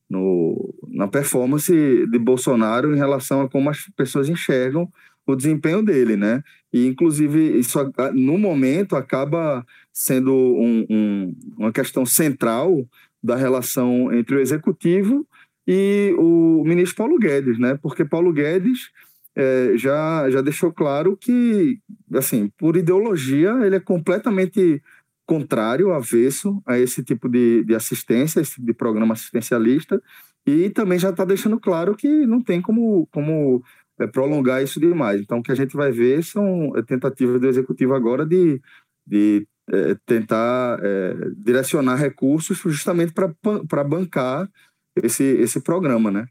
no, 0.08 0.74
na 0.88 1.08
performance 1.08 1.72
de 1.72 2.18
Bolsonaro 2.18 2.94
em 2.94 2.98
relação 2.98 3.42
a 3.42 3.48
como 3.48 3.70
as 3.70 3.86
pessoas 3.96 4.28
enxergam 4.28 4.88
o 5.26 5.36
desempenho 5.36 5.84
dele, 5.84 6.16
né? 6.16 6.42
E, 6.72 6.86
inclusive, 6.86 7.58
isso 7.58 7.78
no 8.12 8.36
momento 8.38 8.96
acaba 8.96 9.64
sendo 9.92 10.32
um, 10.34 10.86
um, 10.90 11.36
uma 11.56 11.72
questão 11.72 12.04
central 12.04 12.84
da 13.22 13.36
relação 13.36 14.12
entre 14.12 14.36
o 14.36 14.40
executivo 14.40 15.26
e 15.66 16.14
o 16.18 16.62
ministro 16.64 16.96
Paulo 16.96 17.18
Guedes, 17.18 17.58
né? 17.58 17.78
Porque 17.80 18.04
Paulo 18.04 18.32
Guedes 18.32 18.90
é, 19.34 19.72
já, 19.76 20.28
já 20.30 20.40
deixou 20.40 20.72
claro 20.72 21.16
que, 21.16 21.78
assim, 22.14 22.50
por 22.58 22.76
ideologia, 22.76 23.50
ele 23.64 23.76
é 23.76 23.80
completamente 23.80 24.82
contrário, 25.26 25.92
avesso 25.92 26.60
a 26.66 26.78
esse 26.78 27.02
tipo 27.02 27.28
de, 27.28 27.64
de 27.64 27.74
assistência, 27.74 28.40
esse 28.40 28.54
tipo 28.54 28.66
de 28.66 28.74
programa 28.74 29.14
assistencialista, 29.14 30.02
e 30.46 30.68
também 30.70 30.98
já 30.98 31.10
está 31.10 31.24
deixando 31.24 31.58
claro 31.58 31.94
que 31.94 32.26
não 32.26 32.42
tem 32.42 32.60
como, 32.60 33.06
como 33.12 33.62
é, 33.98 34.06
prolongar 34.06 34.62
isso 34.62 34.80
demais. 34.80 35.20
Então, 35.20 35.38
o 35.38 35.42
que 35.42 35.52
a 35.52 35.54
gente 35.54 35.76
vai 35.76 35.92
ver 35.92 36.22
são 36.24 36.72
tentativas 36.86 37.40
do 37.40 37.48
executivo 37.48 37.94
agora 37.94 38.26
de, 38.26 38.60
de 39.06 39.46
é, 39.70 39.96
tentar 40.04 40.78
é, 40.82 41.14
direcionar 41.36 41.96
recursos 41.96 42.58
justamente 42.58 43.12
para 43.12 43.84
bancar 43.84 44.48
esse, 44.96 45.24
esse 45.24 45.60
programa, 45.60 46.10
né? 46.10 46.26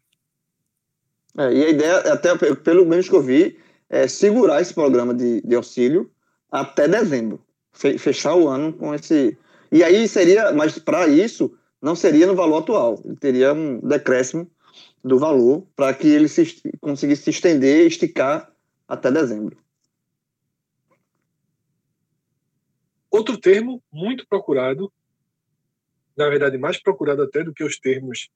É, 1.38 1.54
e 1.54 1.66
a 1.66 1.70
ideia, 1.70 1.98
até 2.14 2.36
pelo 2.56 2.86
menos 2.86 3.08
que 3.08 3.16
eu 3.16 3.22
vi, 3.22 3.58
é, 3.90 4.08
segurar 4.08 4.62
esse 4.62 4.74
programa 4.74 5.14
de, 5.14 5.42
de 5.42 5.56
auxílio 5.56 6.12
até 6.52 6.88
dezembro, 6.88 7.44
fechar 7.72 8.36
o 8.36 8.48
ano 8.48 8.74
com 8.74 8.94
esse. 8.94 9.38
E 9.72 9.84
aí 9.84 10.08
seria, 10.08 10.52
mas 10.52 10.78
para 10.78 11.08
isso 11.08 11.58
não 11.82 11.96
seria 11.96 12.28
no 12.28 12.36
valor 12.36 12.58
atual, 12.58 13.02
ele 13.06 13.16
teria 13.16 13.54
um 13.54 13.80
decréscimo 13.80 14.50
do 15.04 15.18
valor 15.18 15.66
para 15.76 15.94
que 15.94 16.08
ele 16.08 16.28
se, 16.28 16.62
conseguisse 16.80 17.24
se 17.24 17.30
estender, 17.32 17.88
esticar 17.88 18.52
até 18.88 19.10
dezembro. 19.10 19.58
Outro 23.10 23.38
termo 23.38 23.82
muito 23.92 24.28
procurado, 24.28 24.92
na 26.16 26.30
verdade 26.30 26.58
mais 26.58 26.82
procurado 26.82 27.24
até 27.24 27.44
do 27.44 27.54
que 27.54 27.64
os 27.64 27.80
termos 27.80 28.30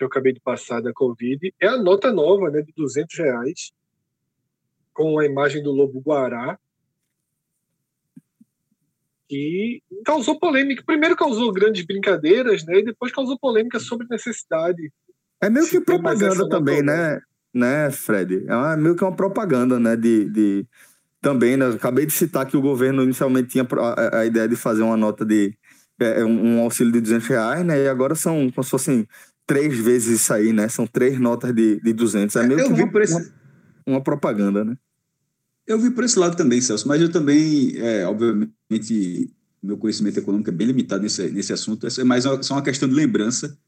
que 0.00 0.04
eu 0.04 0.08
acabei 0.08 0.32
de 0.32 0.40
passar 0.40 0.80
da 0.80 0.94
Covid, 0.94 1.52
é 1.60 1.66
a 1.66 1.76
nota 1.76 2.10
nova 2.10 2.50
né, 2.50 2.62
de 2.62 2.72
200 2.74 3.18
reais, 3.18 3.70
com 4.94 5.18
a 5.18 5.26
imagem 5.26 5.62
do 5.62 5.70
lobo 5.70 6.00
guará, 6.00 6.58
que 9.28 9.82
causou 10.04 10.40
polêmica. 10.40 10.82
Primeiro 10.86 11.14
causou 11.14 11.52
grandes 11.52 11.84
brincadeiras, 11.84 12.64
né, 12.64 12.78
e 12.78 12.84
depois 12.86 13.12
causou 13.12 13.38
polêmica 13.38 13.78
sobre 13.78 14.06
necessidade. 14.10 14.90
É 15.38 15.50
meio 15.50 15.68
que 15.68 15.80
propaganda 15.82 16.48
também, 16.48 16.82
né, 16.82 17.20
né, 17.52 17.90
Fred? 17.90 18.46
É 18.48 18.76
meio 18.76 18.96
que 18.96 19.04
uma 19.04 19.14
propaganda, 19.14 19.78
né, 19.78 19.96
de, 19.96 20.30
de... 20.30 20.66
também, 21.20 21.58
né, 21.58 21.66
acabei 21.68 22.06
de 22.06 22.12
citar 22.12 22.46
que 22.46 22.56
o 22.56 22.62
governo 22.62 23.02
inicialmente 23.02 23.48
tinha 23.48 23.68
a, 23.70 24.20
a 24.20 24.26
ideia 24.26 24.48
de 24.48 24.56
fazer 24.56 24.82
uma 24.82 24.96
nota 24.96 25.26
de 25.26 25.54
é, 26.00 26.24
um 26.24 26.60
auxílio 26.60 26.90
de 26.90 27.02
200 27.02 27.28
reais, 27.28 27.66
né, 27.66 27.84
e 27.84 27.86
agora 27.86 28.14
são 28.14 28.50
como 28.50 28.64
se 28.64 28.70
fossem 28.70 29.06
três 29.50 29.76
vezes 29.76 30.20
isso 30.20 30.32
aí, 30.32 30.52
né? 30.52 30.68
São 30.68 30.86
três 30.86 31.18
notas 31.18 31.52
de, 31.52 31.80
de 31.80 31.92
200. 31.92 32.36
É 32.36 32.46
meio 32.46 32.60
eu 32.60 32.68
que 32.68 32.74
vi 32.74 32.82
uma, 32.82 32.92
por 32.92 33.02
esse... 33.02 33.14
uma, 33.14 33.32
uma, 33.84 34.00
propaganda, 34.00 34.64
né? 34.64 34.76
Eu 35.66 35.76
vi 35.76 35.90
por 35.90 36.04
esse 36.04 36.16
lado 36.16 36.36
também, 36.36 36.60
Celso, 36.60 36.86
mas 36.86 37.02
eu 37.02 37.10
também, 37.10 37.76
é, 37.76 38.06
obviamente, 38.06 39.28
meu 39.60 39.76
conhecimento 39.76 40.20
econômico 40.20 40.50
é 40.50 40.52
bem 40.52 40.68
limitado 40.68 41.02
nesse, 41.02 41.28
nesse 41.32 41.52
assunto, 41.52 41.84
é 41.84 42.04
mais 42.04 42.24
uma, 42.26 42.40
só 42.44 42.54
uma 42.54 42.62
questão 42.62 42.88
de 42.88 42.94
lembrança 42.94 43.58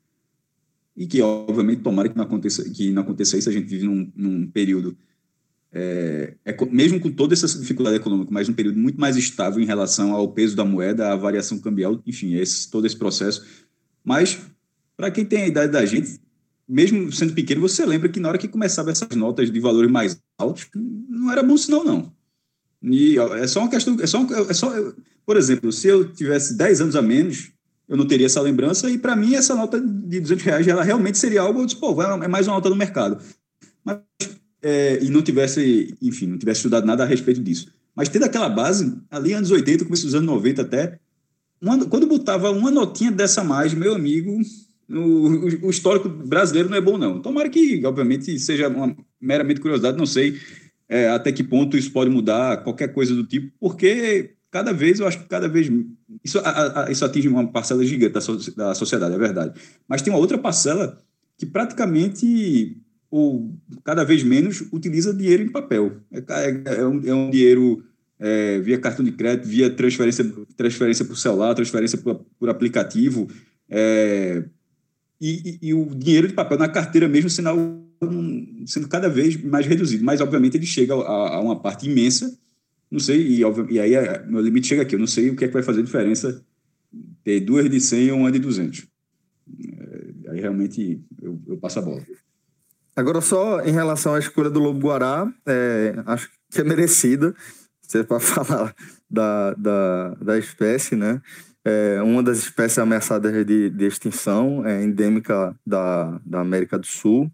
e 0.97 1.05
que, 1.05 1.21
obviamente, 1.21 1.83
tomara 1.83 2.09
que 2.09 2.17
não 2.17 2.25
aconteça, 2.25 2.63
que 2.71 2.93
não 2.93 3.03
aconteça 3.03 3.37
isso, 3.37 3.49
a 3.49 3.53
gente 3.53 3.67
vive 3.67 3.85
num, 3.85 4.13
num 4.15 4.47
período, 4.47 4.97
é, 5.73 6.35
é, 6.45 6.57
mesmo 6.67 7.01
com 7.01 7.11
toda 7.11 7.35
essa 7.35 7.49
dificuldade 7.59 7.97
econômica, 7.97 8.31
mas 8.31 8.49
um 8.49 8.55
período 8.55 8.79
muito 8.79 9.01
mais 9.01 9.17
estável 9.17 9.61
em 9.61 9.67
relação 9.67 10.13
ao 10.13 10.33
peso 10.33 10.55
da 10.55 10.65
moeda, 10.65 11.13
à 11.13 11.17
variação 11.17 11.59
cambial, 11.59 12.01
enfim, 12.07 12.35
esse, 12.35 12.71
todo 12.71 12.87
esse 12.87 12.97
processo. 12.97 13.45
Mas 14.05 14.39
para 14.97 15.11
quem 15.11 15.25
tem 15.25 15.43
a 15.43 15.49
idade 15.49 15.73
da 15.73 15.85
gente, 15.85 16.21
mesmo 16.69 17.13
sendo 17.13 17.35
pequeno, 17.35 17.61
você 17.61 17.85
lembra 17.85 18.09
que 18.09 18.21
na 18.21 18.29
hora 18.29 18.39
que 18.39 18.49
começava 18.49 18.91
essas 18.91 19.15
notas 19.17 19.51
de 19.51 19.61
valores 19.61 19.91
mais 19.91 20.19
altos, 20.39 20.69
não 20.75 21.31
era 21.31 21.43
bom 21.43 21.57
sinal, 21.57 21.85
não. 21.85 22.13
E 22.83 23.17
é 23.19 23.47
só 23.47 23.61
uma 23.61 23.71
questão. 23.71 23.97
É 24.01 24.07
só, 24.07 24.27
é 24.49 24.55
só, 24.55 24.73
por 25.25 25.37
exemplo, 25.37 25.71
se 25.73 25.87
eu 25.87 26.13
tivesse 26.13 26.55
10 26.55 26.81
anos 26.81 26.97
a 26.97 27.03
menos, 27.03 27.53
eu 27.89 27.97
não 27.97 28.07
teria 28.07 28.27
essa 28.27 28.41
lembrança, 28.41 28.91
e 28.91 28.99
para 28.99 29.15
mim, 29.15 29.35
essa 29.35 29.55
nota 29.55 29.81
de 29.81 30.21
200 30.21 30.45
reais 30.45 30.69
ela 30.69 30.83
realmente 30.83 31.19
seria 31.19 31.43
algo. 31.43 31.61
Eu 31.61 31.67
disse, 31.67 31.79
pô, 31.79 32.01
é 32.03 32.29
mais 32.29 32.47
uma 32.47 32.55
nota 32.55 32.69
do 32.69 32.77
mercado. 32.77 33.23
Mas, 33.85 33.99
é, 34.63 34.99
e 35.03 35.11
não 35.11 35.23
tivesse, 35.23 35.95
enfim, 36.01 36.27
não 36.27 36.39
tivesse 36.39 36.59
estudado 36.59 36.87
nada 36.87 37.03
a 37.03 37.07
respeito 37.07 37.41
disso. 37.41 37.73
Mas 37.95 38.09
tendo 38.09 38.25
aquela 38.25 38.49
base, 38.49 38.97
ali 39.11 39.33
anos 39.33 39.51
80, 39.51 39.85
começo 39.85 40.05
dos 40.05 40.15
anos 40.15 40.27
90 40.27 40.63
até, 40.63 40.99
uma, 41.61 41.85
quando 41.85 42.07
botava 42.07 42.51
uma 42.51 42.71
notinha 42.71 43.13
dessa 43.13 43.45
mais, 43.45 43.75
meu 43.75 43.95
amigo, 43.95 44.41
o, 44.93 45.67
o, 45.67 45.71
histórico 45.71 46.09
brasileiro 46.09 46.69
não 46.69 46.77
é 46.77 46.81
bom, 46.81 46.99
não. 46.99 47.21
Tomara 47.21 47.49
que, 47.49 47.85
obviamente, 47.85 48.39
seja 48.39 48.69
uma 48.69 48.97
meramente 49.21 49.61
curiosidade, 49.61 49.97
não 49.97 50.07
sei 50.07 50.37
é, 50.93 51.09
até 51.09 51.33
que 51.33 51.43
ponto 51.43 51.75
isso 51.75 51.91
pode 51.91 52.11
mudar, 52.11 52.63
qualquer 52.63 52.89
coisa 52.93 53.15
do 53.15 53.25
tipo, 53.25 53.51
porque 53.59 54.35
cada 54.51 54.75
vez, 54.75 55.01
eu 55.01 55.07
acho 55.07 55.21
que 55.21 55.25
cada 55.25 55.49
vez. 55.49 55.71
Isso, 56.23 56.39
a, 56.41 56.85
a, 56.85 56.93
isso 56.93 57.03
atinge 57.03 57.29
uma 57.29 57.47
parcela 57.47 57.83
gigante 57.83 58.13
da, 58.13 58.21
so, 58.21 58.37
da 58.55 58.75
sociedade, 58.75 59.15
é 59.15 59.19
verdade. 59.19 59.59
Mas 59.89 60.03
tem 60.03 60.13
uma 60.13 60.21
outra 60.21 60.37
parcela 60.37 60.99
que 61.39 61.47
praticamente, 61.47 62.77
ou 63.11 63.55
cada 63.83 64.05
vez 64.05 64.23
menos, 64.23 64.63
utiliza 64.71 65.15
dinheiro 65.15 65.43
em 65.43 65.49
papel. 65.49 65.97
É, 66.13 66.19
é, 66.19 66.63
é, 66.81 66.87
um, 66.87 67.01
é 67.07 67.15
um, 67.15 67.31
dinheiro. 67.31 67.83
É, 68.25 68.61
via 68.61 68.79
cartão 68.79 69.05
de 69.05 69.11
crédito, 69.11 69.49
via 69.49 69.69
transferência, 69.69 70.25
transferência 70.57 71.05
por 71.05 71.17
celular, 71.17 71.55
transferência 71.55 71.99
por, 71.99 72.25
por 72.39 72.49
aplicativo, 72.49 73.27
é, 73.69 74.45
e, 75.25 75.59
e, 75.63 75.75
o 75.75 75.87
dinheiro 75.95 76.27
de 76.27 76.35
papel 76.35 76.59
na 76.59 76.69
carteira 76.69 77.07
mesmo 77.07 77.31
sendo, 77.31 77.49
sendo 78.67 78.89
cada 78.89 79.09
vez 79.09 79.41
mais 79.41 79.65
reduzido. 79.65 80.05
Mas, 80.05 80.21
obviamente, 80.21 80.57
ele 80.57 80.67
chega 80.67 80.95
a, 80.95 81.37
a 81.37 81.41
uma 81.41 81.61
parte 81.61 81.89
imensa, 81.89 82.37
não 82.91 82.99
sei, 82.99 83.21
e, 83.21 83.41
e 83.71 83.79
aí 83.79 83.95
é, 83.95 84.27
meu 84.27 84.41
limite 84.41 84.67
chega 84.67 84.83
aqui, 84.83 84.97
eu 84.97 84.99
não 84.99 85.07
sei 85.07 85.31
o 85.31 85.37
que 85.37 85.45
é 85.45 85.49
que 85.49 85.55
vai 85.55 85.63
fazer 85.63 85.83
diferença 85.85 86.45
ter 87.23 87.39
duas 87.41 87.71
de 87.71 87.81
100 87.81 88.11
ou 88.11 88.19
uma 88.19 88.33
de 88.33 88.41
200. 88.41 88.85
É, 89.61 90.31
aí 90.31 90.41
realmente 90.41 91.01
eu, 91.23 91.41
eu, 91.47 91.57
passo 91.57 91.79
a 91.79 91.83
bola. 91.83 92.03
Agora, 92.97 93.21
só 93.21 93.61
em 93.61 93.71
relação 93.71 94.15
à 94.15 94.19
escolha 94.19 94.51
do 94.51 94.59
Lobo 94.59 94.81
Guará, 94.81 95.33
é, 95.47 95.95
acho 96.05 96.29
que 96.51 96.61
é 96.61 96.65
merecida, 96.65 97.33
você 97.81 98.01
é 98.01 98.03
para 98.03 98.19
falar 98.21 98.75
da, 99.09 99.55
da, 99.55 100.15
da 100.17 100.39
espécie, 100.39 100.97
né? 100.97 101.23
É 101.65 102.03
uma 102.03 102.23
das 102.23 102.39
espécies 102.39 102.79
ameaçadas 102.79 103.33
de, 103.47 103.71
de 103.71 103.87
extinção, 103.87 104.67
é 104.67 104.83
endêmica 104.83 105.55
da, 105.65 106.21
da 106.25 106.41
América 106.41 106.79
do 106.79 106.87
Sul. 106.87 107.31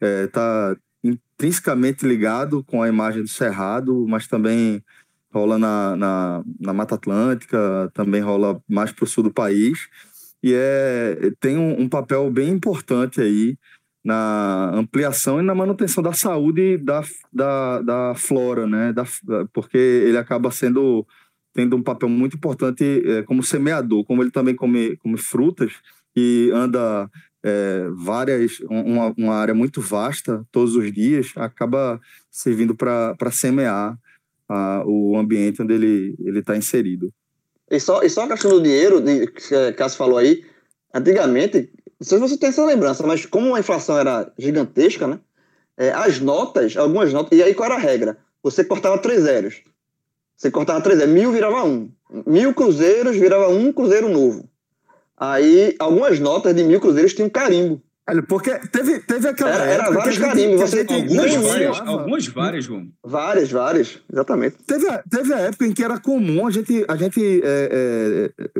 Está 0.00 0.76
é, 1.04 1.08
intrinsecamente 1.08 2.06
ligado 2.06 2.62
com 2.64 2.82
a 2.82 2.88
imagem 2.88 3.22
do 3.22 3.28
Cerrado, 3.28 4.06
mas 4.06 4.26
também 4.26 4.82
rola 5.32 5.58
na, 5.58 5.96
na, 5.96 6.44
na 6.60 6.72
Mata 6.72 6.96
Atlântica, 6.96 7.90
também 7.94 8.20
rola 8.20 8.60
mais 8.68 8.92
para 8.92 9.04
o 9.04 9.08
sul 9.08 9.24
do 9.24 9.32
país. 9.32 9.88
E 10.42 10.52
é, 10.54 11.32
tem 11.40 11.56
um, 11.56 11.82
um 11.82 11.88
papel 11.88 12.30
bem 12.30 12.50
importante 12.50 13.20
aí 13.20 13.56
na 14.04 14.72
ampliação 14.74 15.40
e 15.40 15.42
na 15.42 15.54
manutenção 15.54 16.02
da 16.02 16.12
saúde 16.12 16.76
da, 16.76 17.02
da, 17.32 17.80
da 17.80 18.14
flora, 18.16 18.66
né? 18.66 18.92
Da, 18.92 19.04
porque 19.52 19.78
ele 19.78 20.18
acaba 20.18 20.50
sendo 20.50 21.06
tendo 21.52 21.76
um 21.76 21.82
papel 21.82 22.08
muito 22.08 22.36
importante 22.36 23.02
é, 23.06 23.22
como 23.22 23.42
semeador, 23.42 24.04
como 24.04 24.22
ele 24.22 24.30
também 24.30 24.54
come, 24.54 24.96
come 24.96 25.18
frutas 25.18 25.72
e 26.16 26.50
anda 26.52 27.10
é, 27.42 27.88
várias, 27.94 28.60
uma, 28.60 29.12
uma, 29.16 29.34
área 29.34 29.54
muito 29.54 29.80
vasta 29.80 30.46
todos 30.52 30.76
os 30.76 30.92
dias, 30.92 31.32
acaba 31.36 32.00
servindo 32.30 32.74
para 32.74 33.30
semear 33.30 33.98
a, 34.48 34.82
o 34.86 35.16
ambiente 35.16 35.62
onde 35.62 35.74
ele 35.74 36.38
está 36.38 36.56
inserido. 36.56 37.12
E 37.70 37.80
só, 37.80 38.02
e 38.02 38.10
só 38.10 38.24
a 38.24 38.28
questão 38.28 38.50
do 38.50 38.62
dinheiro, 38.62 39.00
de, 39.00 39.26
que 39.26 39.72
Cássio 39.72 39.98
falou 39.98 40.18
aí, 40.18 40.44
antigamente, 40.94 41.70
não 41.98 42.06
sei 42.06 42.18
se 42.18 42.28
você 42.28 42.36
tem 42.36 42.48
essa 42.50 42.64
lembrança, 42.64 43.06
mas 43.06 43.24
como 43.26 43.54
a 43.54 43.60
inflação 43.60 43.98
era 43.98 44.30
gigantesca, 44.38 45.06
né? 45.06 45.18
É, 45.76 45.90
as 45.90 46.20
notas, 46.20 46.76
algumas 46.76 47.12
notas, 47.12 47.38
e 47.38 47.42
aí 47.42 47.54
qual 47.54 47.66
era 47.70 47.76
a 47.76 47.82
regra? 47.82 48.18
Você 48.42 48.62
cortava 48.62 48.98
três 48.98 49.22
zeros. 49.22 49.62
Você 50.42 50.50
cortava 50.50 50.80
três, 50.80 51.00
é 51.00 51.06
mil 51.06 51.30
virava 51.30 51.62
um. 51.62 51.88
Mil 52.26 52.52
cruzeiros 52.52 53.16
virava 53.16 53.48
um 53.48 53.72
cruzeiro 53.72 54.08
novo. 54.08 54.50
Aí, 55.16 55.76
algumas 55.78 56.18
notas 56.18 56.52
de 56.52 56.64
mil 56.64 56.80
cruzeiros 56.80 57.14
tinham 57.14 57.30
carimbo. 57.30 57.80
Olha, 58.08 58.22
porque 58.22 58.50
teve, 58.68 58.98
teve 58.98 59.28
aquela. 59.28 59.50
Era, 59.50 59.64
era 59.64 59.90
vários 59.92 60.18
carimbos. 60.18 60.60
Você 60.60 60.80
algumas, 60.80 61.34
várias, 61.34 61.80
algumas 61.80 62.26
várias, 62.26 62.64
João. 62.64 62.88
Várias, 63.04 63.50
várias, 63.50 63.98
exatamente. 64.12 64.56
Teve, 64.66 64.86
teve 65.08 65.32
a 65.32 65.38
época 65.38 65.66
em 65.66 65.72
que 65.72 65.84
era 65.84 66.00
comum 66.00 66.44
a 66.44 66.50
gente, 66.50 66.84
a 66.88 66.96
gente 66.96 67.40
é, 67.44 68.30
é, 68.34 68.50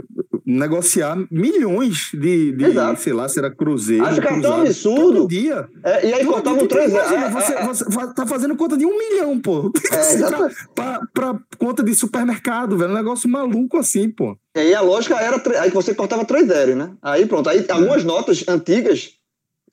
negociar 0.46 1.16
milhões 1.28 2.10
de, 2.12 2.52
de 2.52 2.96
sei 2.98 3.12
lá, 3.12 3.28
se 3.28 3.40
era 3.40 3.50
cruzeiro. 3.50 4.04
Acho 4.04 4.20
que 4.20 4.28
é 4.28 4.40
tão 4.40 4.60
absurdo. 4.60 5.26
dia. 5.26 5.68
É, 5.82 6.06
e 6.08 6.14
aí 6.14 6.24
cortavam 6.24 6.66
três 6.68 6.92
imagina, 6.92 7.30
você, 7.30 7.52
é, 7.52 7.66
você 7.66 8.14
tá 8.14 8.24
fazendo 8.24 8.54
conta 8.56 8.76
de 8.76 8.86
um 8.86 8.96
milhão, 8.96 9.40
pô. 9.40 9.72
É, 9.92 10.16
pra, 10.26 10.50
pra, 10.74 11.00
pra, 11.12 11.38
conta 11.58 11.82
de 11.82 11.94
supermercado, 11.94 12.76
velho. 12.78 12.90
Um 12.90 12.94
negócio 12.94 13.28
maluco 13.28 13.76
assim, 13.76 14.08
pô. 14.08 14.36
E 14.56 14.60
aí 14.60 14.74
a 14.74 14.80
lógica 14.80 15.16
era. 15.16 15.42
Aí 15.60 15.70
você 15.70 15.94
cortava 15.94 16.24
três 16.24 16.46
zeros, 16.46 16.76
né? 16.76 16.92
Aí 17.02 17.26
pronto. 17.26 17.48
Aí 17.48 17.64
algumas 17.68 18.04
notas 18.04 18.44
antigas 18.48 19.12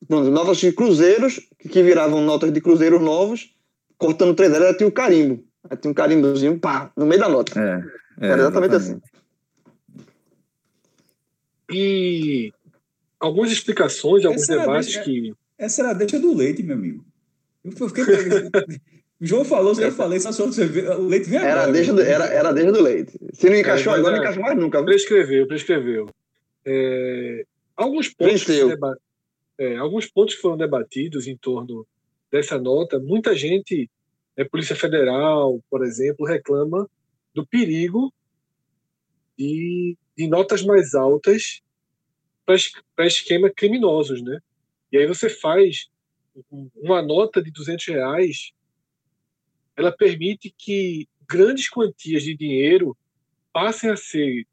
notas 0.09 0.57
de 0.57 0.71
cruzeiros, 0.71 1.39
que 1.59 1.83
viravam 1.83 2.21
notas 2.21 2.51
de 2.51 2.59
cruzeiros 2.59 3.01
novos, 3.01 3.53
cortando 3.97 4.33
três 4.33 4.51
zeros, 4.51 4.77
tinha 4.77 4.87
o 4.87 4.91
carimbo. 4.91 5.43
Aí 5.69 5.77
tinha 5.77 5.91
um 5.91 5.93
carimbozinho, 5.93 6.59
pá, 6.59 6.91
no 6.97 7.05
meio 7.05 7.21
da 7.21 7.29
nota. 7.29 7.59
É, 7.59 8.25
é 8.25 8.31
Era 8.31 8.41
exatamente, 8.41 8.75
exatamente, 8.75 8.75
assim. 8.75 9.19
E 11.71 12.51
algumas 13.19 13.51
explicações, 13.51 14.25
alguns 14.25 14.43
essa 14.43 14.57
debates 14.57 14.87
deixa, 14.87 15.03
que. 15.03 15.33
Essa 15.57 15.81
era 15.81 15.91
a 15.91 15.93
deixa 15.93 16.19
do 16.19 16.35
leite, 16.35 16.63
meu 16.63 16.75
amigo. 16.75 17.05
Eu 17.63 17.89
fiquei. 17.89 18.03
o 18.03 18.89
João 19.21 19.45
falou, 19.45 19.79
eu 19.79 19.91
falei, 19.91 20.19
só 20.19 20.31
você 20.31 20.65
vê, 20.65 20.87
o 20.87 21.05
leite 21.05 21.29
vem 21.29 21.39
era 21.39 21.61
agora. 21.61 21.71
Deixa 21.71 21.93
do, 21.93 22.01
era, 22.01 22.25
era 22.25 22.51
deixa 22.51 22.71
do 22.71 22.81
leite. 22.81 23.19
Se 23.33 23.49
não 23.49 23.57
encaixou 23.57 23.93
é, 23.93 23.99
agora, 23.99 24.15
não 24.15 24.23
encaixou 24.23 24.41
mais 24.41 24.57
nunca. 24.57 24.83
Prescreveu, 24.83 25.45
prescreveu. 25.45 26.09
É, 26.65 27.45
alguns 27.75 28.09
pontos 28.09 28.41
se, 28.41 28.61
é, 29.59 29.75
alguns 29.75 30.07
pontos 30.07 30.35
foram 30.35 30.55
debatidos 30.55 31.27
em 31.27 31.35
torno 31.35 31.85
dessa 32.31 32.57
nota, 32.57 32.97
muita 32.97 33.35
gente 33.35 33.89
A 34.37 34.45
Polícia 34.45 34.75
Federal, 34.75 35.61
por 35.69 35.85
exemplo, 35.85 36.25
reclama 36.25 36.89
do 37.35 37.45
perigo 37.45 38.13
de, 39.37 39.97
de 40.17 40.27
notas 40.27 40.63
mais 40.63 40.95
altas 40.95 41.61
para 42.95 43.05
esquemas 43.05 43.51
criminosos, 43.55 44.21
né? 44.23 44.39
E 44.91 44.97
aí 44.97 45.05
você 45.05 45.29
faz 45.29 45.89
uma 46.75 47.01
nota 47.01 47.43
de 47.43 47.51
200 47.51 47.85
reais, 47.87 48.51
ela 49.75 49.91
permite 49.91 50.53
que 50.57 51.07
grandes 51.27 51.69
quantias 51.69 52.23
de 52.23 52.35
dinheiro 52.35 52.97
passem 53.51 53.89
a 53.89 53.97
ser 53.97 54.47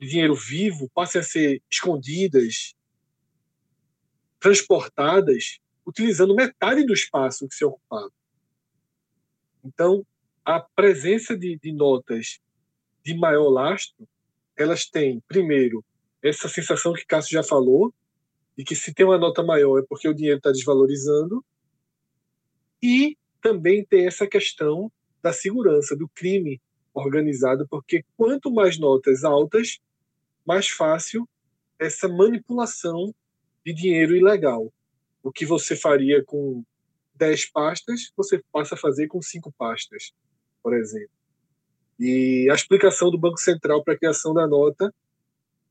dinheiro 0.00 0.34
vivo, 0.34 0.90
passem 0.92 1.20
a 1.20 1.24
ser 1.24 1.62
escondidas, 1.70 2.74
transportadas, 4.42 5.60
utilizando 5.86 6.34
metade 6.34 6.84
do 6.84 6.92
espaço 6.92 7.46
que 7.46 7.54
se 7.54 7.64
ocupava. 7.64 8.10
Então, 9.64 10.04
a 10.44 10.58
presença 10.58 11.38
de, 11.38 11.56
de 11.62 11.72
notas 11.72 12.40
de 13.04 13.16
maior 13.16 13.48
lastro, 13.48 14.06
elas 14.56 14.84
têm, 14.84 15.22
primeiro, 15.28 15.84
essa 16.20 16.48
sensação 16.48 16.92
que 16.92 17.06
Cássio 17.06 17.32
já 17.32 17.42
falou, 17.44 17.94
de 18.58 18.64
que 18.64 18.74
se 18.74 18.92
tem 18.92 19.06
uma 19.06 19.16
nota 19.16 19.44
maior 19.44 19.78
é 19.78 19.86
porque 19.88 20.08
o 20.08 20.14
dinheiro 20.14 20.38
está 20.38 20.50
desvalorizando, 20.50 21.44
e 22.82 23.16
também 23.40 23.84
tem 23.84 24.06
essa 24.08 24.26
questão 24.26 24.90
da 25.22 25.32
segurança, 25.32 25.96
do 25.96 26.08
crime 26.08 26.60
organizado, 26.92 27.66
porque 27.68 28.04
quanto 28.16 28.52
mais 28.52 28.76
notas 28.76 29.22
altas, 29.22 29.78
mais 30.44 30.68
fácil 30.68 31.28
essa 31.78 32.08
manipulação 32.08 33.14
de 33.64 33.72
dinheiro 33.72 34.16
ilegal. 34.16 34.72
O 35.22 35.30
que 35.30 35.46
você 35.46 35.76
faria 35.76 36.22
com 36.24 36.64
10 37.14 37.50
pastas, 37.50 38.12
você 38.16 38.42
passa 38.50 38.74
a 38.74 38.78
fazer 38.78 39.06
com 39.06 39.22
cinco 39.22 39.52
pastas, 39.52 40.12
por 40.62 40.74
exemplo. 40.74 41.10
E 41.98 42.48
a 42.50 42.54
explicação 42.54 43.10
do 43.10 43.18
Banco 43.18 43.38
Central 43.38 43.84
para 43.84 43.94
a 43.94 43.98
criação 43.98 44.34
da 44.34 44.46
nota 44.46 44.92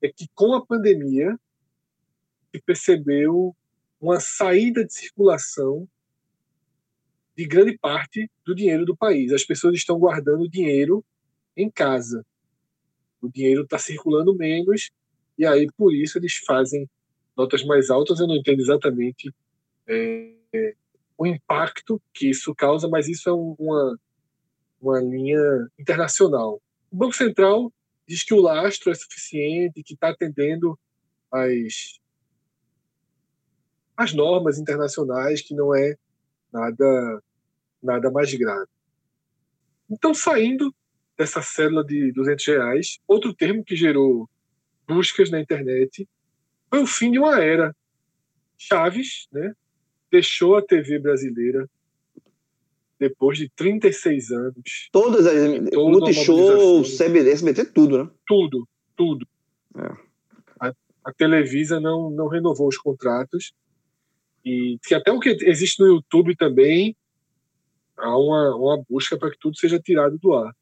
é 0.01 0.08
que 0.08 0.27
com 0.34 0.54
a 0.54 0.65
pandemia 0.65 1.38
se 2.54 2.62
percebeu 2.62 3.56
uma 3.99 4.19
saída 4.19 4.86
de 4.86 4.93
circulação 4.93 5.88
de 7.36 7.45
grande 7.45 7.77
parte 7.77 8.30
do 8.45 8.56
dinheiro 8.56 8.86
do 8.86 8.95
país. 8.95 9.32
As 9.32 9.43
pessoas 9.43 9.75
estão 9.75 9.97
guardando 9.99 10.49
dinheiro 10.49 11.04
em 11.56 11.69
casa. 11.69 12.25
O 13.21 13.30
dinheiro 13.30 13.63
está 13.63 13.77
circulando 13.77 14.36
menos 14.36 14.89
e 15.38 15.45
aí 15.45 15.67
por 15.77 15.93
isso 15.93 16.17
eles 16.17 16.38
fazem 16.45 16.89
notas 17.41 17.63
mais 17.63 17.89
altas. 17.89 18.19
Eu 18.19 18.27
não 18.27 18.36
entendo 18.36 18.60
exatamente 18.60 19.34
é, 19.88 20.34
o 21.17 21.25
impacto 21.25 22.01
que 22.13 22.30
isso 22.30 22.54
causa, 22.56 22.88
mas 22.88 23.08
isso 23.08 23.30
é 23.30 23.34
uma, 23.34 23.99
uma 24.82 24.99
linha 24.99 25.67
internacional. 25.80 26.62
O 26.91 26.95
Banco 26.95 27.13
Central 27.13 27.71
diz 28.08 28.23
que 28.23 28.34
o 28.34 28.41
lastro 28.41 28.91
é 28.91 28.95
suficiente, 28.95 29.84
que 29.84 29.93
está 29.93 30.10
atendendo 30.10 30.77
às, 31.32 31.99
às 33.95 34.13
normas 34.13 34.58
internacionais, 34.58 35.41
que 35.41 35.56
não 35.56 35.75
é 35.75 35.95
nada, 36.51 37.23
nada 37.82 38.12
mais 38.12 38.34
grave. 38.34 38.69
Então, 39.89 40.13
saindo 40.13 40.73
dessa 41.17 41.41
célula 41.41 41.84
de 41.84 42.12
200 42.13 42.45
reais, 42.47 42.99
outro 43.08 43.34
termo 43.34 43.63
que 43.63 43.75
gerou 43.75 44.30
buscas 44.88 45.30
na 45.30 45.39
internet 45.39 46.08
foi 46.71 46.81
o 46.81 46.88
fim 46.88 47.12
de 47.12 47.19
uma 47.19 47.39
era. 47.39 47.75
Chaves, 48.57 49.27
né, 49.31 49.53
deixou 50.10 50.55
a 50.55 50.62
TV 50.62 50.97
brasileira 50.97 51.69
depois 52.97 53.38
de 53.38 53.49
36 53.49 54.31
anos. 54.31 54.89
Todas 54.91 55.25
as. 55.25 55.36
Multishow, 55.73 56.84
CBD, 56.84 57.31
SBT, 57.31 57.65
tudo, 57.65 58.03
né? 58.03 58.10
Tudo, 58.27 58.67
tudo. 58.95 59.27
É. 59.75 59.88
A, 60.60 60.73
a 61.05 61.13
Televisa 61.13 61.79
não, 61.79 62.12
não 62.12 62.27
renovou 62.27 62.67
os 62.67 62.77
contratos. 62.77 63.53
E 64.45 64.77
que 64.84 64.93
até 64.93 65.12
o 65.12 65.19
que 65.19 65.36
existe 65.41 65.79
no 65.79 65.88
YouTube 65.88 66.36
também 66.36 66.95
há 67.97 68.17
uma, 68.17 68.55
uma 68.55 68.84
busca 68.88 69.17
para 69.17 69.31
que 69.31 69.39
tudo 69.39 69.57
seja 69.57 69.79
tirado 69.79 70.17
do 70.19 70.34
ar. 70.34 70.55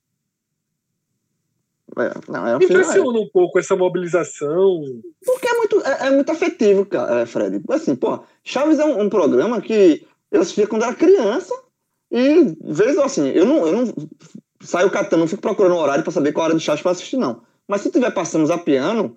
É, 1.98 2.32
não, 2.32 2.48
é 2.48 2.58
Me 2.58 2.66
impressiona 2.66 3.20
um 3.20 3.30
pouco 3.30 3.60
essa 3.60 3.76
mobilização. 3.76 4.82
Porque 5.26 5.48
é 5.48 5.54
muito, 5.54 5.82
é, 5.82 6.08
é 6.08 6.10
muito 6.12 6.32
afetivo, 6.32 6.86
cara, 6.86 7.22
é, 7.22 7.26
Fred. 7.26 7.62
Assim, 7.70 7.96
pô, 7.96 8.20
Chaves 8.44 8.80
é 8.80 8.86
um, 8.86 9.02
um, 9.02 9.10
programa 9.10 9.62
que 9.62 10.06
eu 10.32 10.42
assistia 10.42 10.68
quando 10.68 10.84
era 10.84 10.94
criança 10.94 11.54
e, 12.12 12.56
vejo 12.64 13.02
assim, 13.02 13.30
eu 13.30 13.46
não, 13.46 13.68
eu 13.68 13.74
não 13.74 13.94
saio 14.62 14.90
catando, 14.90 15.22
não 15.22 15.28
fico 15.28 15.42
procurando 15.42 15.76
horário 15.76 16.04
para 16.04 16.14
saber 16.14 16.32
qual 16.32 16.46
hora 16.46 16.56
de 16.56 16.64
Chaves 16.64 16.82
para 16.82 16.92
assistir, 16.92 17.18
não. 17.18 17.42
Mas 17.68 17.82
se 17.82 17.92
tiver 17.92 18.12
passando 18.12 18.46
zapiano, 18.46 19.16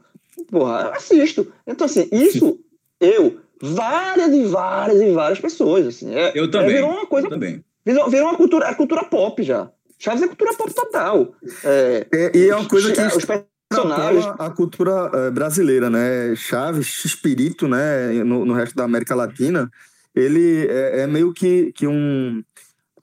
porra, 0.51 0.83
eu 0.83 0.95
assisto. 0.95 1.53
Então, 1.67 1.87
assim, 1.87 2.09
isso, 2.13 2.59
eu, 3.01 3.41
várias 3.61 4.33
e 4.33 4.45
várias 4.45 5.01
e 5.01 5.11
várias 5.13 5.41
pessoas, 5.41 5.87
assim. 5.87 6.15
É, 6.15 6.33
eu 6.35 6.51
também. 6.51 6.71
É, 6.71 6.75
virou 6.75 6.91
uma 6.91 7.07
coisa. 7.07 7.29
também. 7.29 7.65
Virou, 7.85 8.09
virou 8.09 8.29
uma 8.29 8.37
cultura, 8.37 8.67
é 8.69 8.75
cultura 8.75 9.05
pop 9.05 9.43
já. 9.43 9.71
Chaves 10.03 10.23
é 10.23 10.27
cultura 10.27 10.53
pop 10.55 10.75
total. 10.75 11.33
É, 11.62 12.07
é, 12.12 12.37
e 12.37 12.49
é 12.49 12.57
uma 12.57 12.69
coisa 12.69 12.93
que 12.93 13.01
os 13.01 13.25
personagens 13.25 14.27
a 14.37 14.51
cultura 14.51 15.11
eh, 15.15 15.31
brasileira, 15.31 15.88
né? 15.88 16.35
Chaves, 16.35 17.05
espírito, 17.05 17.69
né? 17.69 18.12
No, 18.25 18.45
no, 18.45 18.53
resto 18.53 18.75
da 18.75 18.83
América 18.83 19.15
Latina, 19.15 19.71
ele 20.12 20.67
é, 20.67 21.03
é 21.03 21.07
meio 21.07 21.33
que, 21.33 21.71
que 21.73 21.87
um 21.87 22.43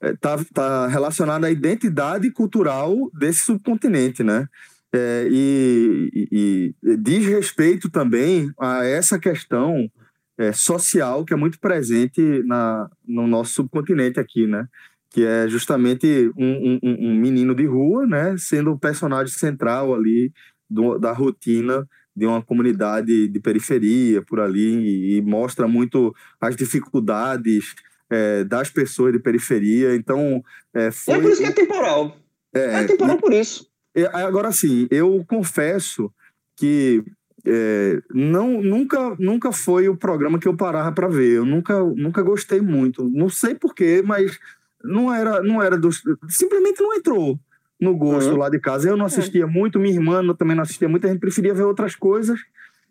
está 0.02 0.34
é, 0.34 0.44
tá 0.52 0.86
relacionado 0.88 1.46
à 1.46 1.50
identidade 1.50 2.30
cultural 2.30 2.94
desse 3.14 3.40
subcontinente, 3.46 4.22
né? 4.22 4.46
É, 4.92 5.26
e, 5.30 6.10
e, 6.30 6.74
e, 6.82 6.96
diz 6.98 7.24
respeito 7.26 7.88
também 7.88 8.52
a 8.58 8.84
essa 8.84 9.18
questão 9.18 9.90
é, 10.36 10.52
social 10.52 11.24
que 11.24 11.32
é 11.32 11.36
muito 11.36 11.58
presente 11.60 12.42
na, 12.44 12.90
no 13.08 13.26
nosso 13.26 13.54
subcontinente 13.54 14.20
aqui, 14.20 14.46
né? 14.46 14.68
Que 15.10 15.24
é 15.24 15.48
justamente 15.48 16.30
um, 16.36 16.78
um, 16.82 16.96
um, 17.10 17.14
menino 17.16 17.54
de 17.54 17.66
rua, 17.66 18.06
né, 18.06 18.36
sendo 18.38 18.70
o 18.70 18.78
personagem 18.78 19.34
central 19.34 19.92
ali 19.92 20.32
do, 20.68 20.98
da 20.98 21.12
rotina 21.12 21.86
de 22.14 22.26
uma 22.26 22.40
comunidade 22.42 23.28
de 23.28 23.40
periferia 23.40 24.22
por 24.22 24.40
ali 24.40 24.76
e, 24.76 25.16
e 25.16 25.22
mostra 25.22 25.66
muito 25.66 26.14
as 26.40 26.54
dificuldades 26.54 27.74
é, 28.08 28.44
das 28.44 28.70
pessoas 28.70 29.12
de 29.12 29.18
periferia. 29.18 29.94
Então, 29.94 30.42
é, 30.74 30.90
foi... 30.90 31.14
é 31.14 31.20
por 31.20 31.30
isso 31.30 31.42
que 31.42 31.48
é 31.48 31.52
temporal. 31.52 32.16
É, 32.54 32.82
é 32.82 32.84
temporal 32.84 33.18
por 33.18 33.32
isso. 33.32 33.68
É, 33.94 34.04
agora 34.06 34.52
sim, 34.52 34.86
eu 34.90 35.24
confesso 35.26 36.12
que 36.56 37.02
é, 37.44 38.02
não 38.12 38.60
nunca 38.60 39.16
nunca 39.18 39.50
foi 39.50 39.88
o 39.88 39.96
programa 39.96 40.38
que 40.38 40.46
eu 40.46 40.56
parava 40.56 40.92
para 40.92 41.08
ver. 41.08 41.38
Eu 41.38 41.44
nunca 41.44 41.82
nunca 41.82 42.22
gostei 42.22 42.60
muito. 42.60 43.08
Não 43.08 43.28
sei 43.28 43.54
porquê, 43.54 44.02
mas 44.04 44.38
não 44.82 45.12
era, 45.12 45.42
não 45.42 45.62
era 45.62 45.76
do, 45.78 45.90
simplesmente 46.28 46.80
não 46.80 46.94
entrou 46.94 47.38
no 47.80 47.96
gosto 47.96 48.32
uhum. 48.32 48.36
lá 48.36 48.48
de 48.48 48.58
casa. 48.58 48.88
Eu 48.88 48.96
não 48.96 49.06
assistia 49.06 49.44
é. 49.44 49.46
muito, 49.46 49.78
minha 49.78 49.94
irmã 49.94 50.22
também 50.34 50.54
não 50.54 50.62
assistia 50.62 50.88
muito, 50.88 51.06
a 51.06 51.10
gente 51.10 51.20
preferia 51.20 51.54
ver 51.54 51.64
outras 51.64 51.96
coisas. 51.96 52.38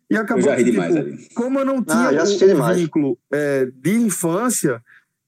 E 0.10 0.18
acabou 0.18 0.56
que, 0.56 0.64
tipo, 0.64 0.82
como 1.36 1.60
eu 1.60 1.66
não 1.66 1.84
tinha 1.84 2.10
ah, 2.10 2.24
um 2.24 2.74
vínculo 2.74 3.18
é, 3.32 3.68
de 3.72 3.94
infância, 3.94 4.82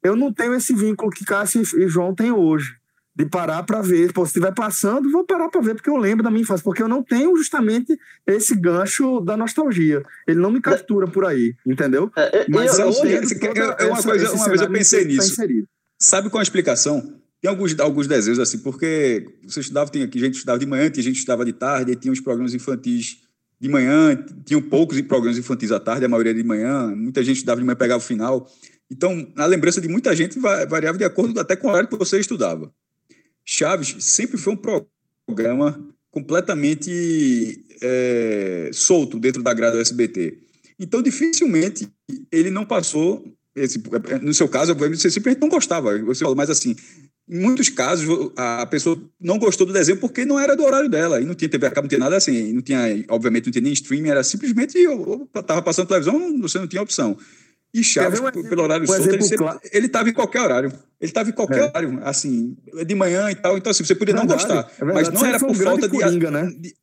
eu 0.03 0.15
não 0.15 0.33
tenho 0.33 0.55
esse 0.55 0.73
vínculo 0.73 1.11
que 1.11 1.23
Cássio 1.23 1.61
e 1.61 1.87
João 1.87 2.15
têm 2.15 2.31
hoje. 2.31 2.79
De 3.13 3.25
parar 3.25 3.61
para 3.63 3.81
ver. 3.81 4.13
Pô, 4.13 4.25
se 4.25 4.29
estiver 4.29 4.53
passando, 4.53 5.11
vou 5.11 5.25
parar 5.25 5.49
para 5.49 5.59
ver, 5.59 5.75
porque 5.75 5.89
eu 5.89 5.97
lembro 5.97 6.23
da 6.23 6.31
minha 6.31 6.43
infância. 6.43 6.63
Porque 6.63 6.81
eu 6.81 6.87
não 6.87 7.03
tenho 7.03 7.35
justamente 7.35 7.99
esse 8.25 8.55
gancho 8.55 9.19
da 9.19 9.35
nostalgia. 9.35 10.01
Ele 10.25 10.39
não 10.39 10.49
me 10.49 10.61
captura 10.61 11.05
por 11.05 11.25
aí, 11.25 11.53
entendeu? 11.67 12.09
É, 12.15 12.37
é 12.37 12.45
Mas 12.47 12.79
eu, 12.79 12.87
eu, 12.87 12.93
eu, 12.93 13.75
eu, 13.79 13.89
uma, 13.89 14.01
coisa, 14.01 14.31
uma 14.33 14.47
vez 14.47 14.61
eu 14.61 14.71
pensei 14.71 15.05
nisso. 15.05 15.35
Tá 15.35 15.45
Sabe 16.01 16.31
qual 16.31 16.39
é 16.39 16.41
a 16.41 16.43
explicação? 16.43 17.13
Tem 17.39 17.47
alguns, 17.47 17.79
alguns 17.79 18.07
desenhos 18.07 18.39
assim, 18.39 18.57
porque 18.57 19.23
você 19.43 19.59
estudava, 19.59 19.91
tem 19.91 20.01
aqui 20.01 20.17
gente 20.17 20.33
estudava 20.33 20.57
de 20.57 20.65
manhã, 20.65 20.89
tinha 20.89 21.03
gente 21.03 21.17
estudava 21.17 21.45
de 21.45 21.53
tarde, 21.53 21.91
e 21.91 21.95
tinha 21.95 22.11
os 22.11 22.19
programas 22.19 22.55
infantis 22.55 23.19
de 23.59 23.69
manhã, 23.69 24.15
tinham 24.43 24.63
poucos 24.63 24.99
programas 25.01 25.37
infantis 25.37 25.71
à 25.71 25.79
tarde, 25.79 26.03
a 26.03 26.09
maioria 26.09 26.33
de 26.33 26.43
manhã, 26.43 26.87
muita 26.95 27.23
gente 27.23 27.37
estudava 27.37 27.61
de 27.61 27.65
manhã 27.67 27.75
pegava 27.75 28.03
o 28.03 28.05
final. 28.05 28.49
Então, 28.89 29.31
a 29.37 29.45
lembrança 29.45 29.79
de 29.79 29.87
muita 29.87 30.15
gente 30.15 30.39
variava 30.39 30.97
de 30.97 31.03
acordo 31.03 31.39
até 31.39 31.55
com 31.55 31.67
o 31.67 31.69
horário 31.69 31.87
que 31.87 31.95
você 31.95 32.19
estudava. 32.19 32.73
Chaves 33.45 33.95
sempre 33.99 34.39
foi 34.39 34.53
um 34.53 34.59
programa 35.27 35.87
completamente 36.09 37.63
é, 37.79 38.71
solto 38.73 39.19
dentro 39.19 39.43
da 39.43 39.53
grade 39.53 39.75
do 39.75 39.81
SBT. 39.81 40.35
Então, 40.79 40.99
dificilmente 40.99 41.87
ele 42.31 42.49
não 42.49 42.65
passou 42.65 43.23
esse, 43.55 43.81
no 44.21 44.33
seu 44.33 44.47
caso, 44.47 44.73
você 44.75 45.09
simplesmente 45.09 45.41
não 45.41 45.49
gostava. 45.49 45.97
Você 45.99 46.23
falou, 46.23 46.35
mas 46.35 46.49
assim, 46.49 46.75
em 47.29 47.39
muitos 47.39 47.69
casos, 47.69 48.31
a 48.35 48.65
pessoa 48.65 49.01
não 49.19 49.37
gostou 49.37 49.67
do 49.67 49.73
desenho 49.73 49.97
porque 49.97 50.25
não 50.25 50.39
era 50.39 50.55
do 50.55 50.63
horário 50.63 50.89
dela. 50.89 51.21
E 51.21 51.25
não 51.25 51.35
tinha 51.35 51.49
TV 51.49 51.67
a 51.67 51.71
cabo, 51.71 51.85
não 51.85 51.89
tinha 51.89 51.99
nada 51.99 52.17
assim. 52.17 52.53
Não 52.53 52.61
tinha, 52.61 52.81
obviamente, 53.09 53.45
não 53.45 53.51
tinha 53.51 53.61
nem 53.61 53.73
streaming, 53.73 54.09
era 54.09 54.23
simplesmente 54.23 54.77
estava 55.35 55.61
passando 55.61 55.87
televisão, 55.87 56.39
você 56.41 56.59
não 56.59 56.67
tinha 56.67 56.81
opção. 56.81 57.17
E 57.73 57.83
Chaves, 57.83 58.19
um 58.19 58.43
pelo 58.49 58.63
horário 58.63 58.83
um 58.83 58.87
solto, 58.87 59.09
ele, 59.09 59.21
sempre, 59.21 59.45
ele 59.71 59.87
tava 59.87 60.09
em 60.09 60.13
qualquer 60.13 60.41
horário. 60.41 60.69
Ele 60.99 61.09
estava 61.09 61.29
em 61.29 61.33
qualquer 61.33 61.59
é. 61.59 61.63
horário, 61.63 61.99
assim, 62.03 62.57
de 62.85 62.95
manhã 62.95 63.31
e 63.31 63.35
tal. 63.35 63.57
Então, 63.57 63.71
assim, 63.71 63.85
você 63.85 63.95
podia 63.95 64.13
não 64.13 64.27
gostar. 64.27 64.69
É 64.79 64.83
mas 64.83 65.09
não 65.09 65.25
era 65.25 65.39
por 65.39 65.55
falta 65.55 65.87
de, 65.87 65.97
coringa, 65.97 66.29
né? 66.29 66.51
de, 66.59 66.75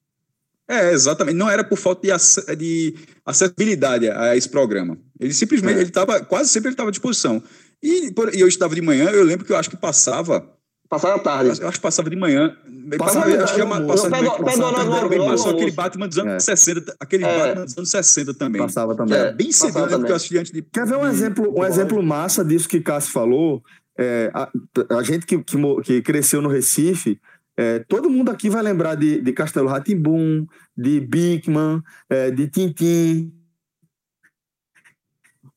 É, 0.69 0.93
exatamente. 0.93 1.37
Não 1.37 1.49
era 1.49 1.65
por 1.65 1.79
falta 1.79 2.03
de, 2.03 2.57
de 2.57 2.95
acessibilidade 3.25 4.11
a 4.11 4.37
esse 4.37 4.49
programa. 4.49 4.99
Ele 5.19 5.33
simplesmente, 5.33 5.77
é. 5.77 5.81
ele 5.81 5.89
estava, 5.89 6.21
quase 6.21 6.51
sempre 6.51 6.69
ele 6.69 6.75
estava 6.75 6.91
à 6.91 6.93
disposição. 6.93 7.43
E, 7.83 8.13
por, 8.13 8.35
e 8.35 8.41
eu 8.41 8.49
estava 8.49 8.75
de 8.75 8.83
manhã, 8.83 9.11
eu 9.11 9.25
lembro 9.25 9.47
que 9.47 9.53
eu 9.53 9.57
acho 9.57 9.71
que 9.71 9.77
passava 9.77 10.59
Passava 10.89 11.17
à 11.17 11.19
tarde. 11.19 11.61
Eu 11.61 11.69
acho 11.69 11.77
que 11.77 11.83
passava 11.83 12.09
de 12.09 12.17
manhã. 12.17 12.57
Passava, 12.97 13.27
passava, 13.27 13.45
acho 13.45 13.55
que 13.55 13.61
passava, 13.61 13.87
passava 13.87 14.17
de 14.17 15.19
manhã. 15.19 15.31
Passava, 15.31 15.37
só 15.37 15.51
aquele 15.51 15.71
Batman 15.71 16.09
dos 16.09 16.19
anos 16.19 16.35
é. 16.49 16.57
60, 16.57 16.97
aquele 16.99 17.25
é. 17.25 17.39
Batman 17.39 17.65
dos 17.67 17.77
anos 17.77 17.91
60 17.91 18.35
também. 18.35 18.63
Passava 18.63 18.97
também. 18.97 19.19
É, 19.19 19.33
bem 19.33 19.53
cedo, 19.53 19.87
né, 19.99 20.11
eu 20.11 20.17
assisti 20.17 20.39
antes 20.39 20.51
de... 20.51 20.63
Quer 20.63 20.87
ver 20.87 20.97
um 20.97 21.07
exemplo, 21.07 21.61
um 21.61 21.65
exemplo 21.65 22.03
massa 22.03 22.43
disso 22.43 22.67
que 22.67 22.81
Cássio 22.81 23.13
falou? 23.13 23.63
É, 23.99 24.31
a, 24.33 24.49
a, 24.97 25.03
gente 25.03 25.27
que, 25.27 25.37
que, 25.43 25.57
que, 25.85 26.03
cresceu 26.03 26.41
no 26.41 26.49
Recife, 26.49 27.21
é, 27.59 27.81
todo 27.81 28.09
mundo 28.09 28.31
aqui 28.31 28.49
vai 28.49 28.63
lembrar 28.63 28.95
de, 28.95 29.21
de 29.21 29.33
Castelo 29.33 29.69
Ratimbum, 29.69 30.47
de 30.77 31.01
Bigman, 31.01 31.83
é, 32.09 32.31
de 32.31 32.47
Tintim. 32.47 33.35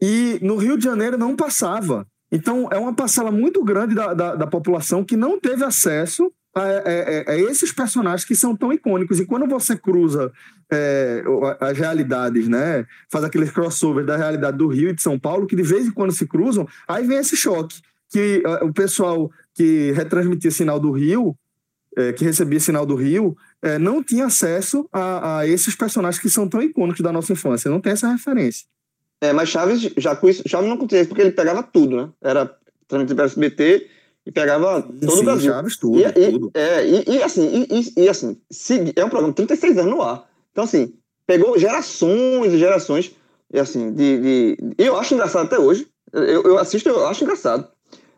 E 0.02 0.40
no 0.42 0.56
Rio 0.56 0.80
de 0.80 0.84
Janeiro 0.84 1.16
não 1.16 1.36
passava. 1.36 2.08
Então, 2.32 2.68
é 2.72 2.78
uma 2.80 2.96
parcela 2.96 3.32
muito 3.32 3.64
grande 3.64 3.94
da, 3.94 4.16
da, 4.16 4.36
da 4.36 4.48
população 4.48 5.04
que 5.04 5.16
não 5.16 5.40
teve 5.40 5.64
acesso 5.64 6.34
a, 6.56 6.62
a, 6.62 7.32
a, 7.34 7.38
esses 7.38 7.72
personagens 7.72 8.26
que 8.26 8.34
são 8.36 8.56
tão 8.56 8.74
icônicos. 8.74 9.20
E 9.20 9.26
quando 9.28 9.48
você 9.48 9.78
cruza 9.78 10.32
é, 10.72 11.24
as 11.60 11.78
realidades, 11.78 12.48
né, 12.48 12.84
faz 13.12 13.24
aqueles 13.24 13.52
crossovers 13.52 14.08
da 14.08 14.18
realidade 14.18 14.58
do 14.58 14.68
Rio 14.68 14.90
e 14.90 14.96
de 14.96 15.04
São 15.04 15.20
Paulo, 15.20 15.46
que 15.46 15.56
de 15.56 15.62
vez 15.62 15.86
em 15.86 15.92
quando 15.92 16.14
se 16.14 16.26
cruzam, 16.26 16.68
aí 16.88 17.06
vem 17.06 17.20
esse 17.20 17.38
choque. 17.38 17.80
Que 18.10 18.42
o 18.64 18.74
pessoal 18.74 19.30
que 19.54 19.92
retransmitia 19.92 20.50
sinal 20.50 20.80
do 20.80 20.92
Rio, 20.92 21.38
é, 21.98 22.14
que 22.14 22.24
recebia 22.24 22.60
sinal 22.60 22.86
do 22.86 22.96
Rio, 22.96 23.36
é, 23.62 23.78
não 23.78 24.04
tinha 24.04 24.26
acesso 24.26 24.88
a, 24.92 25.40
a 25.40 25.48
esses 25.48 25.76
personagens 25.76 26.22
que 26.22 26.30
são 26.30 26.48
tão 26.48 26.62
icônicos 26.62 27.02
da 27.02 27.12
nossa 27.12 27.34
infância, 27.34 27.70
não 27.70 27.82
tem 27.82 27.94
essa 27.94 28.10
referência. 28.10 28.66
É, 29.20 29.32
mas 29.34 29.50
Chaves, 29.50 29.92
já 29.98 30.16
com 30.16 30.28
isso, 30.28 30.44
Chaves 30.48 30.68
não 30.68 30.76
acontecia 30.76 31.06
porque 31.06 31.22
ele 31.22 31.32
pegava 31.32 31.62
tudo, 31.62 31.96
né? 31.96 32.10
Era 32.22 32.58
transmitido 32.88 33.16
pelo 33.18 33.28
SBT 33.28 33.88
e 34.26 34.32
pegava 34.32 34.82
todo 34.82 35.12
Sim, 35.12 35.20
o 35.20 35.24
Brasil. 35.24 35.52
Chaves, 35.52 35.78
tudo, 35.78 36.00
e, 36.00 36.32
tudo. 36.32 36.52
É, 36.54 36.88
e, 36.88 37.04
e 37.08 37.24
assim, 37.24 37.68
e, 37.70 38.04
e, 38.04 38.10
assim 38.10 38.38
é 38.96 39.06
um 39.06 39.10
programa 39.10 39.34
36 39.34 39.78
anos 39.78 39.92
no 39.92 40.02
ar. 40.02 40.28
Então, 40.52 40.64
assim, 40.64 40.94
pegou 41.28 41.58
gerações 41.58 42.52
e 42.52 42.58
gerações, 42.58 43.16
e 43.54 43.60
assim, 43.60 43.94
de, 43.94 44.20
de, 44.20 44.58
eu 44.78 44.98
acho 44.98 45.14
engraçado 45.14 45.46
até 45.46 45.60
hoje. 45.60 45.88
Eu, 46.12 46.44
eu 46.44 46.58
assisto, 46.58 46.90
eu 46.90 47.08
acho 47.08 47.24
engraçado. 47.24 47.68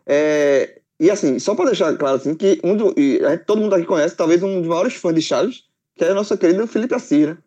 É, 0.06 0.80
e 0.98 1.10
assim, 1.10 1.38
só 1.38 1.54
para 1.54 1.66
deixar 1.66 1.96
claro 1.96 2.16
assim, 2.16 2.34
que 2.34 2.60
um 2.62 2.76
do, 2.76 2.94
e 2.96 3.20
todo 3.46 3.60
mundo 3.60 3.74
aqui 3.74 3.84
conhece, 3.84 4.16
talvez 4.16 4.42
um 4.42 4.60
dos 4.60 4.68
maiores 4.68 4.94
fãs 4.94 5.14
de 5.14 5.22
Chaves, 5.22 5.64
que 5.94 6.04
é 6.04 6.12
o 6.12 6.14
nosso 6.14 6.36
querido 6.38 6.66
Felipe 6.66 6.94
Assir, 6.94 7.28
né? 7.28 7.38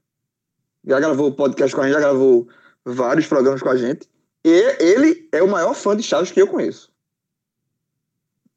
Já 0.86 1.00
gravou 1.00 1.32
podcast 1.32 1.76
com 1.76 1.82
a 1.82 1.86
gente, 1.86 1.94
já 1.94 2.00
gravou 2.00 2.48
vários 2.86 3.28
programas 3.28 3.62
com 3.62 3.70
a 3.70 3.76
gente. 3.76 4.08
E 4.44 4.76
ele 4.80 5.28
é 5.32 5.44
o 5.44 5.48
maior 5.48 5.74
fã 5.74 5.96
de 5.96 6.04
Chaves 6.04 6.32
que 6.32 6.42
eu 6.42 6.48
conheço. 6.48 6.90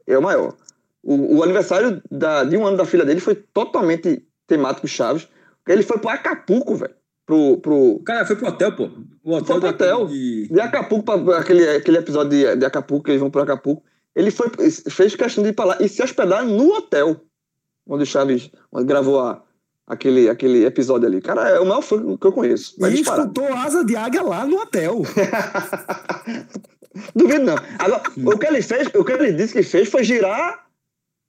É 0.07 0.17
o 0.17 0.23
maior. 0.23 0.57
O, 1.03 1.39
o 1.39 1.43
aniversário 1.43 2.03
da, 2.11 2.45
de 2.45 2.57
um 2.57 2.67
ano 2.67 2.77
da 2.77 2.85
filha 2.85 3.05
dele 3.05 3.21
foi 3.21 3.35
totalmente 3.35 4.25
temático 4.47 4.87
Chaves. 4.87 5.29
Ele 5.67 5.83
foi 5.83 5.99
pro 5.99 6.11
Acapulco, 6.11 6.77
velho. 6.77 6.95
Pro, 7.27 7.59
pro... 7.59 8.01
Cara, 8.05 8.27
foi 8.27 8.37
pro 8.37 8.49
hotel, 8.49 8.77
pô. 8.77 8.91
O 9.23 9.35
hotel 9.35 9.47
foi 9.47 9.61
pro 9.61 9.69
hotel. 9.69 10.07
De... 10.07 10.49
de 10.49 10.61
Acapulco, 10.61 11.05
pra, 11.05 11.39
aquele, 11.39 11.69
aquele 11.69 11.99
episódio 11.99 12.31
de, 12.31 12.57
de 12.57 12.65
Acapulco, 12.65 13.05
que 13.05 13.11
eles 13.13 13.21
vão 13.21 13.31
pro 13.31 13.43
Acapulco. 13.43 13.83
Ele 14.15 14.31
foi, 14.31 14.51
fez 14.91 15.15
questão 15.15 15.43
de 15.43 15.51
ir 15.51 15.53
pra 15.53 15.65
lá 15.65 15.79
e 15.81 15.89
se 15.89 16.03
hospedar 16.03 16.45
no 16.45 16.75
hotel 16.75 17.21
onde 17.87 18.07
Chaves 18.07 18.51
onde 18.73 18.87
gravou 18.87 19.21
a, 19.21 19.43
aquele, 19.87 20.29
aquele 20.29 20.65
episódio 20.65 21.09
ali. 21.09 21.21
Cara, 21.21 21.49
é 21.49 21.61
o 21.61 21.67
maior 21.67 21.83
fã 21.83 22.17
que 22.17 22.27
eu 22.27 22.33
conheço. 22.33 22.75
E 22.81 23.01
escutou 23.01 23.53
Asa 23.53 23.85
de 23.85 23.97
Águia 23.97 24.23
lá 24.23 24.47
no 24.47 24.57
hotel. 24.57 25.03
Duvido 27.15 27.45
não. 27.45 27.57
Agora, 27.79 28.03
o 28.17 28.39
que 28.39 28.47
ele 28.47 28.63
fez, 28.63 28.89
o 28.95 29.05
que 29.05 29.13
ele 29.13 29.33
disse 29.33 29.53
que 29.53 29.63
fez 29.63 29.89
foi 29.89 30.05
girar 30.05 30.67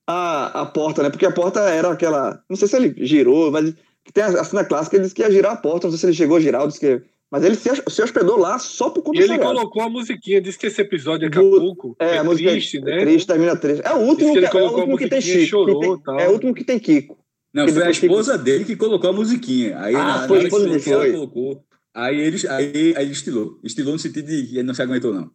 a, 0.07 0.61
a 0.61 0.65
porta, 0.65 1.03
né? 1.03 1.09
Porque 1.09 1.25
a 1.25 1.31
porta 1.31 1.61
era 1.61 1.91
aquela. 1.91 2.43
Não 2.49 2.55
sei 2.55 2.67
se 2.67 2.75
ele 2.75 3.05
girou, 3.05 3.51
mas 3.51 3.73
que 4.03 4.11
tem 4.11 4.23
a, 4.23 4.27
a 4.27 4.43
cena 4.43 4.65
clássica, 4.65 4.95
ele 4.95 5.03
disse 5.03 5.15
que 5.15 5.21
ia 5.21 5.31
girar 5.31 5.53
a 5.53 5.57
porta, 5.57 5.87
não 5.87 5.91
sei 5.91 5.99
se 5.99 6.05
ele 6.07 6.13
chegou 6.13 6.37
a 6.37 6.39
girar, 6.39 6.67
disse 6.67 6.79
que. 6.79 7.01
Mas 7.31 7.45
ele 7.45 7.55
se, 7.55 7.69
se 7.87 8.01
hospedou 8.01 8.37
lá 8.37 8.59
só 8.59 8.89
por 8.89 9.01
conta 9.01 9.21
E 9.21 9.23
ele 9.23 9.39
colocou 9.39 9.81
a 9.81 9.89
musiquinha, 9.89 10.41
disse 10.41 10.59
que 10.59 10.67
esse 10.67 10.81
episódio 10.81 11.29
daqui 11.29 11.39
a 11.39 11.49
pouco 11.49 11.95
é, 11.97 12.15
é 12.15 12.17
a 12.17 12.23
música 12.25 12.51
triste, 12.51 12.77
é, 12.77 12.81
né? 12.81 12.99
Triste, 12.99 13.25
termina 13.25 13.55
triste. 13.55 13.81
É 13.85 13.93
o 13.93 13.99
último 13.99 14.33
que, 14.33 14.49
que, 14.49 14.57
é, 14.57 14.61
o 14.61 14.69
último 14.69 14.97
que 14.97 15.07
tem 15.07 15.21
Chico. 15.21 15.45
Chorou, 15.45 15.97
tem, 15.97 16.21
é 16.21 16.27
o 16.27 16.33
último 16.33 16.53
que 16.53 16.65
tem 16.65 16.77
Kiko. 16.77 17.17
Não, 17.53 17.67
foi 17.69 17.83
a 17.83 17.89
esposa 17.89 18.37
que... 18.37 18.43
dele 18.43 18.65
que 18.65 18.75
colocou 18.75 19.09
a 19.09 19.13
musiquinha. 19.13 19.79
Aí, 19.79 19.95
ah, 19.95 20.05
na, 20.05 20.27
foi 20.27 20.39
a 20.39 20.43
esposa 20.43 20.67
dele, 20.67 21.11
colocou. 21.13 21.63
Aí 21.93 22.19
ele, 22.19 22.47
aí, 22.49 22.93
aí 22.97 23.03
ele 23.05 23.11
estilou. 23.11 23.59
Estilou 23.63 23.93
no 23.93 23.99
sentido 23.99 24.27
de 24.27 24.47
que 24.47 24.55
ele 24.55 24.63
não 24.63 24.73
se 24.73 24.81
aguentou, 24.81 25.13
não. 25.13 25.31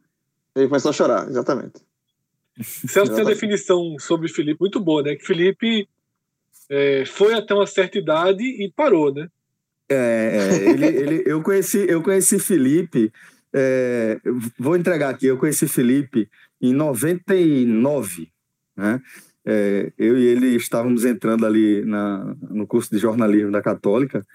Ele 0.54 0.68
começou 0.68 0.90
a 0.90 0.94
chorar, 0.94 1.28
exatamente. 1.28 1.80
Celso 2.62 3.12
tem 3.12 3.22
uma 3.22 3.30
definição 3.30 3.96
sobre 3.98 4.28
Felipe 4.28 4.60
muito 4.60 4.80
boa, 4.80 5.02
né? 5.02 5.14
Que 5.14 5.26
Felipe 5.26 5.88
é, 6.70 7.04
foi 7.06 7.34
até 7.34 7.54
uma 7.54 7.66
certa 7.66 7.98
idade 7.98 8.42
e 8.42 8.70
parou, 8.74 9.12
né? 9.12 9.28
É, 9.88 10.60
é 10.64 10.70
ele, 10.70 10.86
ele, 10.86 11.22
eu, 11.26 11.42
conheci, 11.42 11.86
eu 11.88 12.02
conheci 12.02 12.38
Felipe, 12.38 13.12
é, 13.52 14.20
vou 14.58 14.76
entregar 14.76 15.10
aqui, 15.10 15.26
eu 15.26 15.38
conheci 15.38 15.68
Felipe 15.68 16.28
em 16.60 16.72
99, 16.72 18.28
né? 18.76 19.00
é, 19.46 19.92
eu 19.96 20.18
e 20.18 20.26
ele 20.26 20.56
estávamos 20.56 21.04
entrando 21.04 21.46
ali 21.46 21.84
na, 21.84 22.34
no 22.50 22.66
curso 22.66 22.90
de 22.90 22.98
jornalismo 22.98 23.52
da 23.52 23.62
Católica 23.62 24.26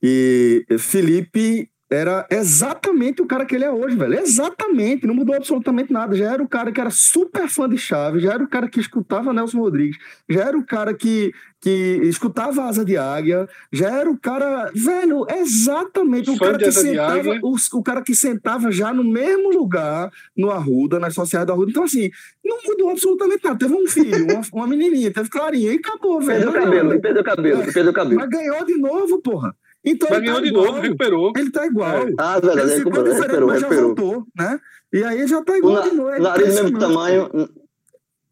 e 0.00 0.64
Felipe 0.78 1.68
era 1.90 2.24
exatamente 2.30 3.20
o 3.20 3.26
cara 3.26 3.44
que 3.44 3.54
ele 3.54 3.64
é 3.64 3.70
hoje, 3.70 3.96
velho. 3.96 4.14
Exatamente, 4.14 5.08
não 5.08 5.14
mudou 5.14 5.34
absolutamente 5.34 5.92
nada. 5.92 6.14
Já 6.14 6.32
era 6.34 6.42
o 6.42 6.48
cara 6.48 6.70
que 6.70 6.80
era 6.80 6.90
super 6.90 7.48
fã 7.48 7.68
de 7.68 7.76
Chaves, 7.76 8.22
já 8.22 8.32
era 8.32 8.44
o 8.44 8.48
cara 8.48 8.68
que 8.68 8.78
escutava 8.78 9.32
Nelson 9.32 9.58
Rodrigues, 9.58 9.98
já 10.28 10.44
era 10.44 10.56
o 10.56 10.64
cara 10.64 10.94
que, 10.94 11.32
que 11.60 12.00
escutava 12.04 12.62
Asa 12.62 12.84
de 12.84 12.96
Águia, 12.96 13.48
já 13.72 13.90
era 13.90 14.08
o 14.08 14.16
cara, 14.16 14.70
velho, 14.72 15.26
exatamente 15.28 16.30
o 16.30 16.38
cara 16.38 16.58
que 16.58 16.70
sentava, 16.70 17.30
o, 17.42 17.56
o, 17.72 17.82
cara 17.82 18.02
que 18.02 18.14
sentava 18.14 18.70
já 18.70 18.94
no 18.94 19.02
mesmo 19.02 19.50
lugar 19.50 20.12
no 20.36 20.48
Arruda, 20.50 21.00
nas 21.00 21.12
sociais 21.12 21.44
do 21.44 21.52
Arruda. 21.52 21.72
Então 21.72 21.82
assim, 21.82 22.08
não 22.44 22.58
mudou 22.64 22.90
absolutamente 22.90 23.42
nada. 23.42 23.58
Teve 23.58 23.74
um 23.74 23.88
filho, 23.88 24.26
uma, 24.26 24.42
uma 24.52 24.66
menininha, 24.68 25.12
teve 25.12 25.28
clarinha 25.28 25.72
e 25.72 25.76
acabou, 25.76 26.20
velho. 26.20 26.52
Perdeu 26.52 26.60
o 26.60 26.64
cabelo, 26.64 27.00
perdeu 27.00 27.22
o 27.22 27.24
cabelo, 27.24 27.64
perdeu 27.64 27.90
o 27.90 27.94
cabelo. 27.94 28.20
Mas 28.20 28.28
ganhou 28.28 28.64
de 28.64 28.76
novo, 28.76 29.20
porra. 29.20 29.52
Então, 29.84 30.08
mas 30.10 30.20
ganhou 30.20 30.36
tá 30.36 30.42
de 30.42 30.52
novo, 30.52 30.80
recuperou. 30.80 31.32
Ele 31.36 31.50
tá 31.50 31.66
igual. 31.66 32.08
É. 32.08 32.12
Ah, 32.18 32.38
velho, 32.38 32.60
ele 32.60 32.76
ficou 32.76 32.92
diferente, 32.92 33.16
recuperou, 33.16 33.48
mas 33.48 33.60
já 33.60 33.68
recuperou. 33.68 33.94
voltou, 33.96 34.26
né? 34.36 34.60
E 34.92 35.04
aí 35.04 35.26
já 35.26 35.42
tá 35.42 35.56
igual 35.56 35.82
de 35.82 35.90
novo. 35.94 36.10
É 36.10 36.18
nariz 36.18 36.54
mesmo 36.54 36.78
tamanho. 36.78 37.30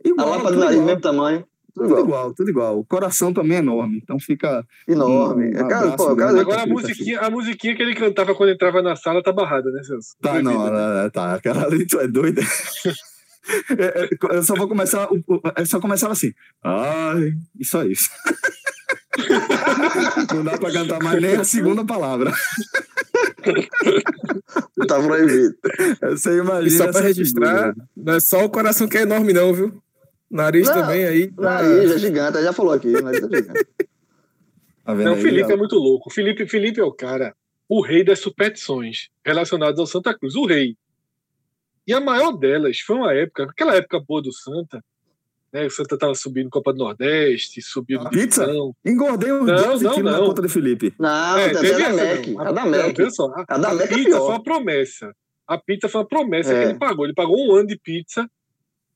Igual, 0.05 0.33
a 0.33 0.37
lapa 0.37 0.53
do 0.53 0.59
nariz 0.59 0.75
igual. 0.75 0.87
mesmo 0.87 1.01
tamanho. 1.01 1.45
Tudo, 1.75 1.89
tudo 1.89 2.01
igual. 2.01 2.05
igual. 2.05 2.35
tudo 2.35 2.51
igual. 2.51 2.79
O 2.79 2.85
coração 2.85 3.33
também 3.33 3.57
é 3.57 3.61
enorme, 3.61 4.01
então 4.03 4.19
fica. 4.19 4.65
Enorme. 4.87 5.47
Um, 5.47 5.65
um 5.65 5.69
cara, 5.69 5.97
pô, 5.97 6.17
cara, 6.17 6.41
agora 6.41 6.63
a 6.63 6.67
musiquinha, 6.67 7.21
a 7.21 7.31
musiquinha 7.31 7.77
que 7.77 7.83
ele 7.83 7.95
cantava 7.95 8.35
quando 8.35 8.51
entrava 8.51 8.83
na 8.83 8.97
sala 8.97 9.23
tá 9.23 9.33
barrada, 9.33 9.71
né, 9.71 9.83
Celso? 9.83 10.17
Tá, 10.21 10.43
não, 10.43 10.71
não, 10.71 11.11
tá. 11.11 11.35
Aquela 11.35 11.65
ali, 11.65 11.87
tu 11.87 11.99
é 12.01 12.09
doida. 12.09 12.43
É, 13.79 14.05
é, 14.05 14.37
eu 14.37 14.43
só 14.43 14.55
vou 14.55 14.69
começar. 14.69 15.09
Eu 15.57 15.65
só 15.65 15.81
começava 15.81 16.13
assim. 16.13 16.35
Ai, 16.63 17.33
isso 17.59 17.79
é 17.79 17.87
isso. 17.87 18.11
Não 20.35 20.45
dá 20.45 20.59
pra 20.59 20.73
cantar 20.73 21.03
mais 21.03 21.21
nem 21.21 21.37
a 21.37 21.45
segunda 21.45 21.85
palavra. 21.85 22.33
Tá 24.87 25.01
proibido. 25.03 25.55
Você 26.03 26.39
imagina. 26.39 26.67
E 26.67 26.71
só 26.71 26.91
pra 26.91 27.01
registrar, 27.01 27.75
não 27.97 28.15
é 28.15 28.21
só 28.21 28.45
o 28.45 28.51
coração 28.51 28.89
que 28.89 28.99
é 28.99 29.03
enorme, 29.03 29.33
não, 29.33 29.53
viu? 29.53 29.83
Nariz 30.31 30.69
não, 30.69 30.75
também 30.75 31.05
aí. 31.05 31.33
Tá... 31.33 31.43
Nariz 31.43 31.91
é 31.91 31.99
gigante, 31.99 32.43
já 32.43 32.53
falou 32.53 32.73
aqui. 32.73 32.93
Nariz 32.93 33.23
é 33.23 33.37
gigante. 33.37 33.67
Tá 34.85 34.95
não, 34.95 35.15
o 35.15 35.17
Felipe 35.17 35.53
é 35.53 35.57
muito 35.57 35.77
louco. 35.77 36.11
Felipe, 36.11 36.47
Felipe 36.47 36.81
é 36.81 36.85
o 36.85 36.93
cara, 36.93 37.35
o 37.69 37.83
rei 37.83 38.05
das 38.05 38.21
superstições 38.21 39.09
relacionadas 39.25 39.79
ao 39.79 39.87
Santa 39.87 40.17
Cruz. 40.17 40.35
O 40.35 40.47
rei. 40.47 40.77
E 41.87 41.93
a 41.93 42.01
maior 42.01 42.33
delas 42.33 42.79
foi 42.81 42.97
uma 42.97 43.13
época, 43.13 43.45
aquela 43.45 43.75
época 43.75 44.01
boa 44.01 44.23
do 44.23 44.33
Santa, 44.33 44.83
né? 45.53 45.67
O 45.67 45.71
Santa 45.71 45.97
tava 45.97 46.15
subindo 46.15 46.51
Copa 46.51 46.73
do 46.73 46.79
Nordeste, 46.79 47.63
subiu 47.63 48.01
ah, 48.01 48.11
Pizza? 48.11 48.47
Engordei 48.85 49.33
uns 49.33 49.47
não, 49.47 49.57
12 49.57 49.85
não, 49.85 49.95
quilos 49.95 50.13
não. 50.13 50.21
na 50.21 50.27
conta 50.27 50.43
do 50.43 50.49
Felipe. 50.49 50.95
Não, 50.99 51.39
é, 51.39 51.49
teve 51.51 51.83
a 51.83 51.89
da 51.89 51.95
MEC. 51.95 52.37
A, 52.39 52.53
da 52.53 52.67
MEC. 52.67 53.03
A, 53.03 53.55
a 53.55 53.59
da 53.59 53.75
MEC 53.75 53.93
é 53.93 53.97
pizza 53.97 54.19
foi 54.19 54.29
uma 54.29 54.43
promessa. 54.43 55.13
A 55.47 55.59
pizza 55.59 55.89
foi 55.89 56.01
uma 56.01 56.09
promessa 56.09 56.53
é. 56.53 56.63
que 56.63 56.69
ele 56.71 56.79
pagou. 56.79 57.05
Ele 57.05 57.15
pagou 57.15 57.37
um 57.37 57.55
ano 57.55 57.67
de 57.67 57.79
pizza 57.79 58.29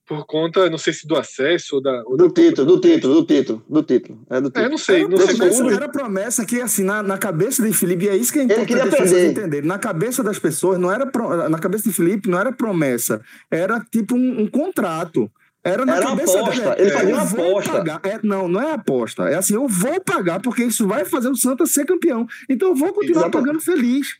por 0.06 0.26
conta, 0.26 0.68
não 0.68 0.78
sei 0.78 0.92
se 0.92 1.06
do 1.06 1.16
acesso 1.16 1.76
ou 1.76 1.82
da. 1.82 2.02
Ou 2.04 2.16
do, 2.16 2.28
da 2.28 2.34
título, 2.34 2.66
do 2.66 2.80
título, 2.80 3.14
do 3.14 3.24
título, 3.24 3.64
do 3.68 3.82
título, 3.82 4.26
É 4.28 4.40
do 4.40 4.50
título. 4.50 4.66
É, 4.66 4.68
não 4.68 4.78
sei, 4.78 5.08
não 5.08 5.16
era 5.16 5.26
sei 5.26 5.36
promessa, 5.36 5.62
como. 5.62 5.70
Era 5.70 5.88
promessa 5.88 6.44
que, 6.44 6.60
assim, 6.60 6.82
na, 6.82 7.02
na 7.02 7.16
cabeça 7.16 7.62
de 7.62 7.72
Felipe, 7.72 8.04
e 8.04 8.08
é 8.08 8.16
isso 8.16 8.32
que 8.32 8.40
é 8.40 8.42
importante 8.42 8.66
queria 8.66 8.84
as 8.84 8.90
pessoas 8.90 9.10
perder. 9.10 9.30
entenderem. 9.30 9.68
Na 9.68 9.78
cabeça 9.78 10.22
das 10.22 10.38
pessoas, 10.38 10.78
não 10.78 10.90
era 10.90 11.06
pro- 11.06 11.48
na 11.48 11.58
cabeça 11.58 11.84
de 11.84 11.94
Felipe, 11.94 12.28
não 12.28 12.38
era 12.38 12.52
promessa, 12.52 13.22
era 13.50 13.80
tipo 13.90 14.14
um, 14.14 14.42
um 14.42 14.46
contrato. 14.46 15.30
Era 15.64 15.86
na 15.86 15.96
Era 15.96 16.06
uma 16.08 16.16
cabeça 16.16 16.40
aposta, 16.40 16.70
dele. 16.70 16.80
ele 16.82 16.90
eu 16.90 16.94
fazia 16.98 17.14
uma 17.14 17.24
vou 17.24 17.50
aposta. 17.50 17.72
pagar. 17.72 18.00
É, 18.04 18.20
não, 18.22 18.48
não 18.48 18.60
é 18.60 18.72
aposta. 18.72 19.22
É 19.28 19.36
assim, 19.36 19.54
eu 19.54 19.68
vou 19.68 20.00
pagar 20.00 20.40
porque 20.40 20.64
isso 20.64 20.86
vai 20.88 21.04
fazer 21.04 21.28
o 21.28 21.36
Santa 21.36 21.66
ser 21.66 21.86
campeão. 21.86 22.26
Então 22.48 22.68
eu 22.70 22.74
vou 22.74 22.92
continuar 22.92 23.22
Exato. 23.22 23.38
pagando 23.38 23.60
feliz. 23.60 24.16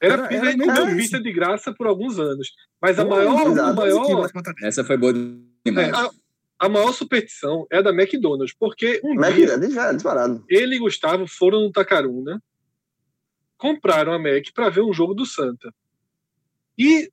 Era, 0.00 0.14
Era- 0.32 0.50
era, 0.52 0.94
vista 0.94 1.20
de 1.20 1.30
graça 1.32 1.74
por 1.74 1.86
alguns 1.86 2.18
anos. 2.18 2.52
Mas 2.80 2.98
a 2.98 3.04
Pô, 3.04 3.10
maior, 3.16 3.50
exato. 3.50 3.70
a 3.70 3.74
maior, 3.74 4.30
Essa 4.62 4.84
foi 4.84 4.96
boa 4.96 5.12
é, 5.12 5.14
demais. 5.70 5.92
a, 5.92 6.10
a 6.60 6.68
maior 6.68 6.92
superstição 6.92 7.66
é 7.70 7.78
a 7.78 7.82
da 7.82 7.90
McDonald's, 7.90 8.54
porque 8.58 9.00
um 9.04 9.14
Mac, 9.14 9.34
dia 9.34 9.54
é 9.54 9.92
disparado. 9.92 10.42
ele 10.48 10.76
e 10.76 10.78
Gustavo 10.78 11.26
foram 11.26 11.60
no 11.62 11.72
Tacaruna, 11.72 12.40
compraram 13.56 14.12
a 14.12 14.18
Mac 14.18 14.44
para 14.54 14.68
ver 14.70 14.82
um 14.82 14.92
jogo 14.92 15.14
do 15.14 15.26
Santa. 15.26 15.72
E 16.78 17.10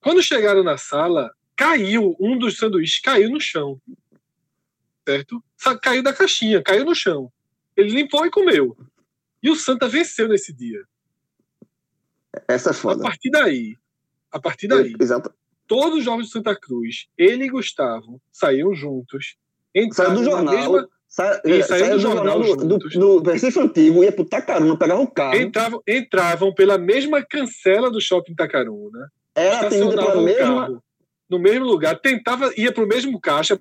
quando 0.00 0.22
chegaram 0.22 0.62
na 0.62 0.76
sala, 0.76 1.30
caiu, 1.56 2.16
um 2.20 2.38
dos 2.38 2.56
sanduíches 2.56 3.00
caiu 3.00 3.30
no 3.30 3.40
chão. 3.40 3.80
Certo? 5.08 5.42
Caiu 5.82 6.02
da 6.02 6.12
caixinha, 6.12 6.62
caiu 6.62 6.84
no 6.84 6.94
chão. 6.94 7.30
Ele 7.76 7.90
limpou 7.90 8.24
e 8.26 8.30
comeu. 8.30 8.76
E 9.42 9.50
o 9.50 9.56
Santa 9.56 9.88
venceu 9.88 10.28
nesse 10.28 10.52
dia. 10.52 10.82
Essa 12.48 12.70
é 12.70 12.72
A 12.72 12.74
foda. 12.74 13.02
partir 13.02 13.30
daí, 13.30 13.76
a 14.30 14.40
partir 14.40 14.68
daí, 14.68 14.94
Exato. 15.00 15.32
todos 15.66 15.98
os 15.98 16.04
jogos 16.04 16.26
de 16.26 16.32
Santa 16.32 16.54
Cruz, 16.58 17.06
ele 17.18 17.44
e 17.44 17.48
Gustavo 17.50 18.20
saíam 18.30 18.74
juntos. 18.74 19.36
Saiu 19.92 20.10
do 20.14 20.20
na 20.20 20.24
jornal. 20.24 20.54
mesma- 20.54 20.88
Sa- 21.08 21.42
é, 21.44 21.62
saiu 21.62 21.64
saiu 21.64 21.86
do 21.90 21.92
do 21.96 22.00
jornal 22.00 22.42
jornal 22.42 22.66
do, 22.66 22.78
do, 22.88 23.20
do 23.20 23.30
Recife 23.30 23.58
Antigo, 23.60 24.02
ia 24.02 24.10
pro 24.10 24.24
Tacaruna, 24.24 24.78
pegava 24.78 25.02
o 25.02 25.10
carro. 25.10 25.36
entravam, 25.36 25.82
entravam 25.86 26.54
pela 26.54 26.78
mesma 26.78 27.22
cancela 27.22 27.90
do 27.90 28.00
shopping 28.00 28.34
Tacaruna, 28.34 29.12
Era 29.34 29.56
estacionavam 29.56 30.06
pela 30.12 30.22
mesma. 30.22 30.60
carro 30.66 30.84
no 31.32 31.38
mesmo 31.42 31.64
lugar, 31.64 31.98
tentava 32.00 32.52
ia 32.56 32.70
para 32.72 32.84
o 32.84 32.86
mesmo 32.86 33.18
caixa 33.20 33.58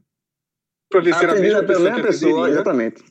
para 0.89 1.01
ver 1.01 1.13
se 1.15 1.23
era 1.23 1.37
a 1.37 1.41
mesma 1.41 1.63
pessoa, 1.63 1.91
que 1.95 2.01
pessoa, 2.01 2.49
exatamente. 2.49 3.03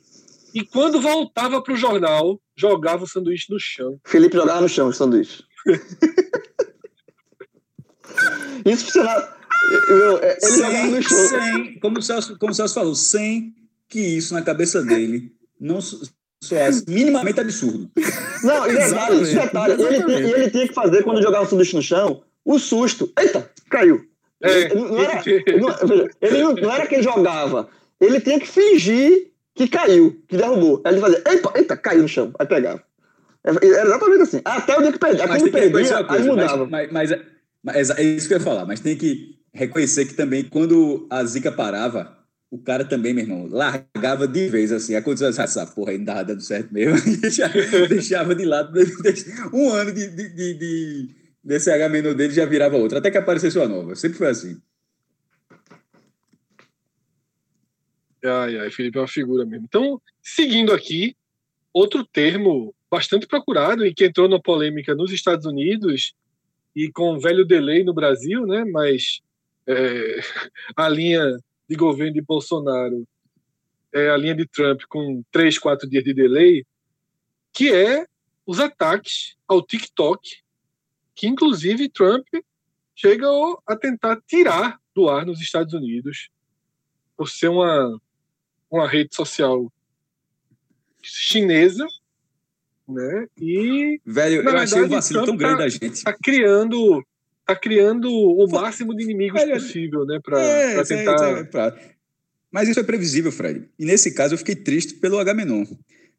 E 0.53 0.63
quando 0.65 1.01
voltava 1.01 1.61
para 1.63 1.73
o 1.73 1.77
jornal, 1.77 2.39
jogava 2.55 3.03
o 3.03 3.07
sanduíche 3.07 3.51
no 3.51 3.59
chão. 3.59 3.99
Felipe 4.05 4.35
jogava 4.37 4.61
no 4.61 4.69
chão 4.69 4.87
o 4.87 4.93
sanduíche. 4.93 5.43
Isso 8.65 8.85
funcionava. 8.85 9.37
é, 10.21 10.37
Ele 10.45 10.55
jogava 10.57 10.75
Sem, 10.75 10.91
no 10.91 11.01
chão. 11.01 11.17
sem, 11.29 11.79
como 11.79 11.99
o, 11.99 12.01
Celso, 12.01 12.37
como 12.37 12.51
o 12.51 12.55
Celso 12.55 12.73
falou, 12.75 12.95
sem 12.95 13.55
que 13.87 13.99
isso 13.99 14.33
na 14.33 14.41
cabeça 14.41 14.81
dele 14.83 15.31
não 15.59 15.81
so- 15.81 16.01
soasse 16.43 16.83
minimamente 16.87 17.39
absurdo. 17.39 17.89
Não, 18.43 18.67
e 18.67 18.73
detalhe, 18.75 19.21
Exatamente, 19.21 19.33
detalhe 19.33 19.73
ele, 20.13 20.31
ele 20.31 20.49
tinha 20.51 20.67
que 20.67 20.73
fazer 20.73 21.03
quando 21.03 21.21
jogava 21.21 21.45
o 21.45 21.49
sanduíche 21.49 21.75
no 21.75 21.81
chão, 21.81 22.23
o 22.45 22.59
susto. 22.59 23.11
Eita, 23.17 23.49
caiu. 23.69 24.05
É, 24.41 24.73
Não 24.73 24.99
era, 25.01 25.15
não, 25.59 26.07
ele 26.21 26.43
não, 26.43 26.53
não 26.53 26.71
era 26.73 26.87
quem 26.87 27.01
jogava. 27.03 27.69
Ele 27.99 28.19
tinha 28.19 28.39
que 28.39 28.47
fingir 28.47 29.27
que 29.53 29.67
caiu, 29.67 30.19
que 30.27 30.37
derrubou. 30.37 30.81
Aí 30.83 30.93
ele 30.93 31.01
fazia, 31.01 31.21
eita, 31.29 31.51
eita, 31.55 31.77
caiu 31.77 32.01
no 32.03 32.07
chão. 32.07 32.33
Aí 32.39 32.45
pegava. 32.47 32.81
Era 33.43 33.57
exatamente 33.85 34.21
assim. 34.21 34.41
Até 34.45 34.77
o 34.77 34.81
dia 34.81 34.91
que 34.91 34.99
perdia. 34.99 35.23
Aí 35.23 35.29
Mas 35.29 35.41
quando 35.41 35.51
tem 35.51 35.61
que 35.63 35.69
perdia, 35.71 35.97
aí 35.97 36.03
coisa. 36.05 36.23
mudava. 36.25 36.65
Mas, 36.67 36.91
mas, 36.91 37.09
mas- 37.11 37.19
mas 37.63 37.89
é 37.91 38.03
isso 38.03 38.27
que 38.27 38.33
eu 38.33 38.37
ia 38.39 38.43
falar. 38.43 38.65
Mas 38.65 38.79
tem 38.79 38.95
que 38.95 39.35
reconhecer 39.53 40.05
que 40.05 40.13
também, 40.13 40.43
quando 40.43 41.05
a 41.09 41.23
zica 41.25 41.51
parava, 41.51 42.17
o 42.49 42.57
cara 42.57 42.83
também, 42.85 43.13
meu 43.13 43.23
irmão, 43.23 43.47
largava 43.51 44.27
de 44.27 44.47
vez, 44.47 44.71
assim. 44.71 44.95
Aconteceu 44.95 45.27
assim, 45.27 45.41
essa 45.41 45.65
porra 45.65 45.91
aí 45.91 45.97
não 45.97 46.05
tava 46.05 46.23
dando 46.23 46.41
certo 46.41 46.73
mesmo. 46.73 46.97
E 47.07 47.87
deixava 47.87 48.33
de 48.35 48.45
lado. 48.45 48.73
Um 49.53 49.69
ano 49.69 49.91
de, 49.91 50.07
de, 50.07 50.29
de, 50.29 50.53
de- 50.55 51.09
desse 51.43 51.71
H 51.71 51.89
menor 51.89 52.13
dele 52.13 52.33
já 52.33 52.45
virava 52.45 52.77
outro. 52.77 52.97
Até 52.97 53.11
que 53.11 53.17
aparecesse 53.17 53.57
uma 53.57 53.67
nova. 53.67 53.95
Sempre 53.95 54.17
foi 54.17 54.29
assim. 54.29 54.61
Ai, 58.23 58.59
ai, 58.59 58.71
Felipe 58.71 58.97
é 58.97 59.01
uma 59.01 59.07
figura 59.07 59.45
mesmo. 59.45 59.65
Então, 59.65 60.01
seguindo 60.21 60.71
aqui, 60.71 61.15
outro 61.73 62.05
termo 62.05 62.73
bastante 62.89 63.25
procurado 63.25 63.85
e 63.85 63.93
que 63.93 64.05
entrou 64.05 64.27
na 64.27 64.39
polêmica 64.39 64.93
nos 64.93 65.11
Estados 65.11 65.45
Unidos 65.45 66.13
e 66.75 66.91
com 66.91 67.19
velho 67.19 67.45
delay 67.45 67.83
no 67.83 67.93
Brasil, 67.93 68.45
né? 68.45 68.63
Mas 68.65 69.21
é, 69.65 70.19
a 70.75 70.87
linha 70.87 71.37
de 71.67 71.75
governo 71.75 72.13
de 72.13 72.21
Bolsonaro 72.21 73.07
é 73.93 74.09
a 74.09 74.17
linha 74.17 74.35
de 74.35 74.45
Trump 74.45 74.81
com 74.87 75.23
três, 75.31 75.57
quatro 75.57 75.89
dias 75.89 76.03
de 76.03 76.13
delay, 76.13 76.65
que 77.51 77.71
é 77.73 78.05
os 78.45 78.59
ataques 78.59 79.35
ao 79.47 79.61
TikTok, 79.61 80.37
que 81.21 81.27
inclusive 81.27 81.87
Trump 81.87 82.25
chegou 82.95 83.61
a 83.67 83.75
tentar 83.75 84.19
tirar 84.27 84.79
do 84.95 85.07
ar 85.07 85.23
nos 85.23 85.39
Estados 85.39 85.71
Unidos 85.71 86.29
por 87.15 87.29
ser 87.29 87.49
uma 87.49 87.95
uma 88.71 88.87
rede 88.87 89.13
social 89.15 89.71
chinesa, 91.03 91.85
né? 92.89 93.27
E 93.39 94.01
Velho, 94.03 94.41
eu 94.41 94.57
achei 94.57 94.81
um 94.81 94.87
vacilo 94.87 95.23
tão 95.23 95.37
grande 95.37 95.57
tá- 95.57 95.63
da 95.63 95.69
gente. 95.69 95.93
está 95.93 96.13
criando 96.13 97.05
tá 97.45 97.55
criando 97.55 98.09
o 98.11 98.47
máximo 98.49 98.95
de 98.95 99.03
inimigos 99.03 99.39
Olha, 99.39 99.53
possível, 99.53 100.03
né, 100.05 100.19
para 100.23 100.41
É, 100.41 100.83
tentar 100.83 101.37
é, 101.37 101.39
é, 101.41 101.43
pra- 101.43 101.77
Mas 102.49 102.67
isso 102.67 102.79
é 102.79 102.83
previsível, 102.83 103.31
Fred. 103.31 103.69
E 103.77 103.85
nesse 103.85 104.11
caso 104.15 104.33
eu 104.33 104.37
fiquei 104.39 104.55
triste 104.55 104.95
pelo 104.95 105.19
Agamenon. 105.19 105.65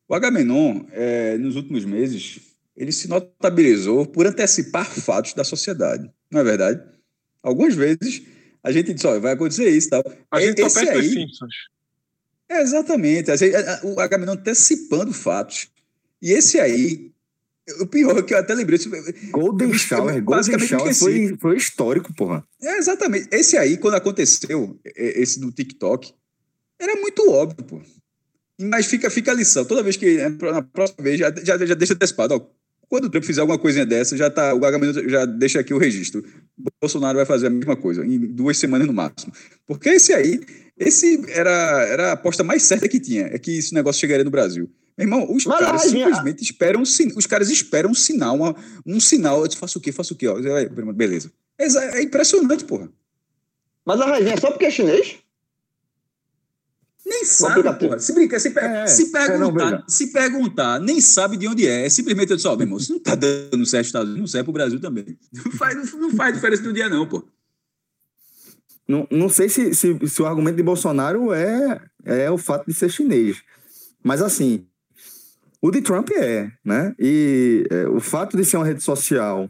O 0.07 0.15
Agamenon, 0.15 0.85
é, 0.93 1.37
nos 1.39 1.57
últimos 1.57 1.85
meses, 1.85 2.52
ele 2.77 2.93
se 2.93 3.09
notabilizou 3.09 4.07
por 4.07 4.27
antecipar 4.27 4.87
fatos 4.91 5.35
da 5.35 5.45
sociedade. 5.45 6.11
Não 6.31 6.41
é 6.41 6.45
verdade? 6.45 6.83
Algumas 7.43 7.75
vezes 7.75 8.23
a 8.63 8.71
gente 8.73 8.95
diz, 8.95 9.05
ó, 9.05 9.19
vai 9.19 9.33
acontecer 9.33 9.69
isso 9.71 9.89
e 9.89 9.91
tal. 9.91 10.05
a 10.31 10.41
gente 10.41 10.61
só 10.61 10.67
Esse 10.67 10.83
os 10.85 10.89
aí- 10.89 11.09
Simpsons. 11.11 11.55
É, 12.49 12.61
exatamente. 12.63 13.31
O 13.83 13.99
Agamenon 14.01 14.33
antecipando 14.33 15.13
fatos. 15.13 15.69
E 16.21 16.31
esse 16.33 16.61
aí, 16.61 17.11
o 17.81 17.87
pior 17.87 18.19
é 18.19 18.23
que 18.23 18.35
eu 18.35 18.39
até 18.39 18.55
lembrei, 18.55 18.79
isso- 18.79 18.91
Golden 19.31 19.69
Eu 19.71 19.75
Shower, 19.75 20.23
Golden 20.23 20.59
Shower 20.59 20.95
foi, 20.95 21.37
foi 21.41 21.57
histórico, 21.57 22.13
porra. 22.15 22.45
É, 22.61 22.77
exatamente. 22.79 23.29
Esse 23.33 23.57
aí, 23.57 23.77
quando 23.79 23.95
aconteceu, 23.95 24.79
esse 24.95 25.41
do 25.41 25.51
TikTok, 25.51 26.13
era 26.79 26.95
muito 26.97 27.29
óbvio, 27.31 27.65
pô. 27.65 27.81
Mas 28.61 28.87
fica, 28.87 29.09
fica 29.11 29.33
a 29.33 29.35
lição. 29.35 29.65
Toda 29.65 29.83
vez 29.83 29.97
que, 29.97 30.19
é, 30.19 30.29
na 30.29 30.63
próxima 30.63 31.03
vez, 31.03 31.19
já, 31.19 31.33
já, 31.43 31.57
já 31.67 31.75
deixa 31.75 31.95
antecipado. 31.95 32.35
Ó, 32.35 32.47
quando 32.93 33.07
o 33.07 33.09
Trump 33.09 33.25
fizer 33.25 33.41
alguma 33.41 33.59
coisinha 33.59 33.87
dessa, 33.87 34.15
já 34.19 34.29
tá, 34.29 34.53
o 34.53 34.67
Agamemnon 34.67 34.93
já 35.09 35.25
deixa 35.25 35.59
aqui 35.59 35.73
o 35.73 35.79
registro. 35.79 36.23
Bolsonaro 36.79 37.17
vai 37.17 37.25
fazer 37.25 37.47
a 37.47 37.51
mesma 37.51 37.75
coisa, 37.75 38.05
em 38.05 38.19
duas 38.19 38.59
semanas 38.59 38.87
no 38.87 38.93
máximo. 38.93 39.33
Porque 39.67 39.89
esse 39.89 40.13
aí, 40.13 40.39
esse 40.79 41.25
era, 41.31 41.87
era 41.89 42.09
a 42.11 42.13
aposta 42.13 42.45
mais 42.45 42.65
certa 42.65 42.87
que 42.87 43.01
tinha, 43.01 43.29
é 43.29 43.39
que 43.39 43.57
esse 43.57 43.73
negócio 43.73 43.99
chegaria 43.99 44.23
no 44.23 44.31
Brasil. 44.31 44.71
Meu 44.99 45.07
irmão, 45.07 45.27
os 45.35 45.47
Mas, 45.47 45.59
caras 45.61 45.83
simplesmente 45.85 46.43
esperam 46.43 46.85
sin- 46.85 47.15
os 47.17 47.25
caras 47.25 47.49
esperam 47.49 47.93
um 47.93 47.95
sinal, 47.95 48.37
uma, 48.37 48.55
um 48.85 49.01
sinal, 49.01 49.41
eu 49.41 49.49
disse, 49.49 49.59
faço 49.59 49.79
o 49.79 49.81
quê, 49.81 49.91
faço 49.91 50.13
o 50.13 50.17
quê, 50.19 50.29
ó, 50.29 50.37
beleza. 50.93 51.33
É, 51.59 51.65
é 51.99 52.03
impressionante, 52.03 52.63
porra. 52.67 52.91
Mas 53.87 54.03
a 54.03 54.05
raivinha 54.05 54.35
é 54.35 54.37
só 54.37 54.51
porque 54.51 54.67
é 54.67 54.71
chinês? 54.71 55.17
Nem 57.05 57.25
sabe, 57.25 57.63
porra. 57.79 57.99
Se, 57.99 58.13
brinca, 58.15 58.39
se, 58.39 58.51
per- 58.51 58.65
É, 58.65 58.87
se 58.87 59.03
é, 59.17 59.39
não, 59.39 59.53
perguntar, 59.53 59.71
veja. 59.71 59.85
se 59.89 60.13
perguntar, 60.13 60.81
nem 60.81 61.01
sabe 61.01 61.37
de 61.37 61.49
onde 61.49 61.67
é. 61.67 61.87
É 61.87 61.89
simplesmente 61.89 62.31
eu 62.31 62.37
disse, 62.37 62.49
ó, 62.49 62.55
meu 62.57 62.65
irmão, 62.67 62.79
se 62.79 62.91
não 62.93 63.01
tá 63.01 63.15
dando 63.15 63.67
certo 63.67 63.81
nos 63.83 63.87
Estados 63.89 64.09
Unidos, 64.09 64.21
não 64.21 64.27
serve 64.27 64.45
pro 64.45 64.53
Brasil 64.53 64.81
também. 64.81 65.19
Não 65.33 65.53
faz, 65.53 65.93
não 65.95 66.11
faz 66.11 66.35
diferença 66.35 66.63
no 66.63 66.73
dia, 66.73 66.89
não, 66.89 67.07
pô. 67.07 67.25
Não, 68.87 69.07
não 69.11 69.29
sei 69.29 69.49
se, 69.49 69.75
se, 69.75 69.99
se 70.07 70.23
o 70.23 70.27
argumento 70.27 70.57
de 70.57 70.63
Bolsonaro 70.63 71.33
é, 71.33 71.81
é 72.05 72.31
o 72.31 72.39
fato 72.39 72.67
de 72.67 72.75
ser 72.75 72.91
chinês. 72.91 73.43
Mas 74.03 74.21
assim, 74.21 74.67
o 75.61 75.71
de 75.71 75.81
Trump 75.81 76.11
é, 76.11 76.51
né? 76.65 76.95
E 76.99 77.65
é, 77.71 77.89
o 77.89 78.01
fato 78.01 78.37
de 78.37 78.45
ser 78.45 78.57
uma 78.57 78.67
rede 78.67 78.83
social 78.83 79.49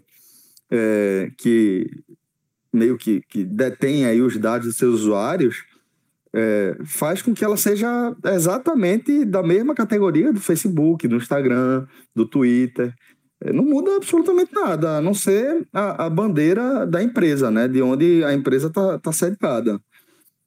é, 0.71 1.31
que 1.39 1.87
meio 2.73 2.97
que, 2.97 3.23
que 3.29 3.45
detém 3.45 4.07
aí 4.07 4.21
os 4.23 4.37
dados 4.39 4.67
dos 4.67 4.77
seus 4.77 5.01
usuários 5.01 5.65
é, 6.35 6.77
faz 6.85 7.21
com 7.23 7.35
que 7.35 7.45
ela 7.45 7.57
seja 7.57 8.15
exatamente 8.35 9.25
da 9.25 9.43
mesma 9.43 9.75
categoria 9.75 10.33
do 10.33 10.41
Facebook, 10.41 11.07
do 11.07 11.17
Instagram, 11.17 11.87
do 12.15 12.27
Twitter. 12.27 12.95
É, 13.41 13.53
Não 13.53 13.65
muda 13.65 13.97
absolutamente 13.97 14.53
nada, 14.55 14.99
a 14.99 15.01
não 15.01 15.15
ser 15.15 15.67
a, 15.73 16.07
a 16.07 16.11
bandeira 16.11 16.87
da 16.87 17.03
empresa, 17.03 17.51
né? 17.51 17.69
De 17.69 17.83
onde 17.83 18.25
a 18.25 18.33
empresa 18.33 18.69
está 18.69 18.99
tá 18.99 19.13
sediada. 19.13 19.81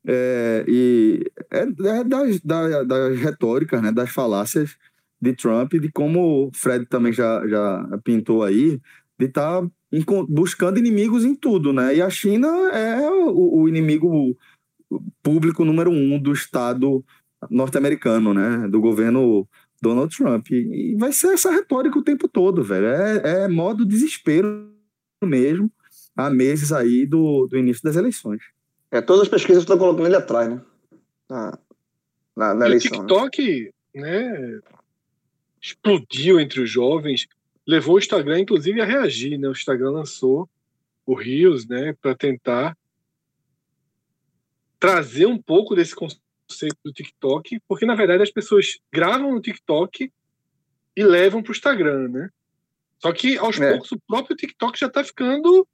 É, 0.07 0.63
e 0.67 1.23
é, 1.51 1.61
é 1.99 2.03
das, 2.03 2.39
da- 2.41 2.83
das 2.83 3.19
retóricas, 3.19 3.81
né? 3.81 3.91
Das 3.91 4.09
falácias 4.11 4.75
de 5.21 5.33
Trump, 5.33 5.73
de 5.73 5.91
como 5.91 6.47
o 6.47 6.51
Fred 6.53 6.85
também 6.85 7.11
já, 7.13 7.45
já 7.47 7.99
pintou 8.03 8.43
aí, 8.43 8.79
de 9.19 9.25
estar 9.25 9.63
buscando 10.29 10.77
inimigos 10.77 11.23
em 11.25 11.33
tudo, 11.35 11.71
né? 11.73 11.95
E 11.95 12.01
a 12.01 12.09
China 12.09 12.47
é 12.71 13.09
o, 13.09 13.61
o 13.61 13.69
inimigo 13.69 14.37
público 15.21 15.65
número 15.65 15.91
um 15.91 16.19
do 16.19 16.33
Estado 16.33 17.03
norte-americano, 17.49 18.33
né? 18.33 18.67
Do 18.67 18.79
governo 18.79 19.47
Donald 19.81 20.15
Trump. 20.15 20.49
E 20.51 20.95
vai 20.97 21.11
ser 21.11 21.33
essa 21.33 21.51
retórica 21.51 21.97
o 21.97 22.03
tempo 22.03 22.27
todo, 22.27 22.63
velho. 22.63 22.87
É, 22.87 23.43
é 23.43 23.47
modo 23.47 23.85
desespero 23.85 24.71
mesmo, 25.23 25.71
há 26.15 26.29
meses 26.29 26.71
aí 26.71 27.05
do, 27.05 27.47
do 27.47 27.57
início 27.57 27.83
das 27.83 27.95
eleições. 27.95 28.41
É, 28.91 29.01
todas 29.01 29.23
as 29.23 29.27
pesquisas 29.27 29.63
estão 29.63 29.77
colocando 29.77 30.05
ele 30.05 30.15
atrás, 30.15 30.49
né? 30.49 30.61
Na, 31.29 31.59
na, 32.35 32.53
na 32.53 32.65
eleição. 32.65 32.99
O 32.99 33.01
né? 33.01 33.07
TikTok, 33.07 33.73
né? 33.95 34.29
né, 34.29 34.59
explodiu 35.61 36.39
entre 36.39 36.61
os 36.61 36.69
jovens, 36.69 37.27
levou 37.67 37.95
o 37.95 37.99
Instagram, 37.99 38.39
inclusive, 38.39 38.79
a 38.81 38.85
reagir, 38.85 39.37
né? 39.37 39.47
O 39.47 39.51
Instagram 39.51 39.91
lançou 39.91 40.47
o 41.05 41.13
Rios, 41.13 41.67
né, 41.67 41.95
para 42.01 42.15
tentar 42.15 42.75
trazer 44.85 45.25
um 45.25 45.37
pouco 45.37 45.75
desse 45.75 45.95
conceito 45.95 46.77
do 46.83 46.93
TikTok, 46.93 47.59
porque 47.67 47.85
na 47.85 47.95
verdade 47.95 48.21
as 48.21 48.29
pessoas 48.29 48.77
gravam 48.93 49.33
no 49.33 49.41
TikTok 49.41 50.11
e 50.95 51.03
levam 51.03 51.41
para 51.41 51.49
o 51.49 51.55
Instagram, 51.55 52.07
né? 52.09 52.29
Só 52.99 53.11
que 53.11 53.37
aos 53.37 53.59
é. 53.59 53.71
poucos 53.71 53.91
o 53.91 53.99
próprio 54.07 54.35
TikTok 54.35 54.79
já 54.79 54.87
está 54.87 55.03
ficando. 55.03 55.67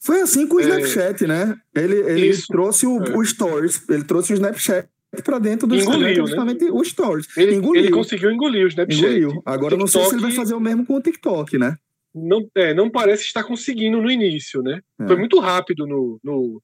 Foi 0.00 0.22
assim 0.22 0.46
com 0.46 0.56
o 0.56 0.60
é... 0.60 0.62
Snapchat, 0.62 1.26
né? 1.26 1.60
Ele, 1.74 1.96
ele 1.96 2.42
trouxe 2.48 2.86
o, 2.86 3.04
é. 3.04 3.16
o 3.16 3.24
Stories, 3.24 3.86
ele 3.88 4.04
trouxe 4.04 4.32
o 4.32 4.34
Snapchat 4.34 4.88
para 5.22 5.38
dentro 5.38 5.66
do 5.66 5.74
engoliu, 5.74 6.08
Instagram, 6.08 6.26
justamente 6.26 6.64
né? 6.64 6.70
o 6.72 6.84
Stories. 6.84 7.36
Ele, 7.36 7.54
engoliu. 7.56 7.82
ele 7.82 7.90
conseguiu 7.90 8.30
engolir 8.30 8.64
o 8.64 8.68
Snapchat. 8.68 9.04
Engoliu. 9.04 9.42
Agora 9.44 9.76
TikTok, 9.76 9.78
não 9.78 9.86
sei 9.86 10.04
se 10.04 10.14
ele 10.14 10.22
vai 10.22 10.32
fazer 10.32 10.54
o 10.54 10.60
mesmo 10.60 10.86
com 10.86 10.96
o 10.96 11.02
TikTok, 11.02 11.58
né? 11.58 11.76
Não, 12.14 12.48
é, 12.54 12.72
não 12.72 12.88
parece 12.88 13.24
estar 13.24 13.44
conseguindo 13.44 14.00
no 14.00 14.10
início, 14.10 14.62
né? 14.62 14.80
É. 14.98 15.06
Foi 15.06 15.16
muito 15.16 15.38
rápido 15.38 15.86
no, 15.86 16.18
no, 16.24 16.62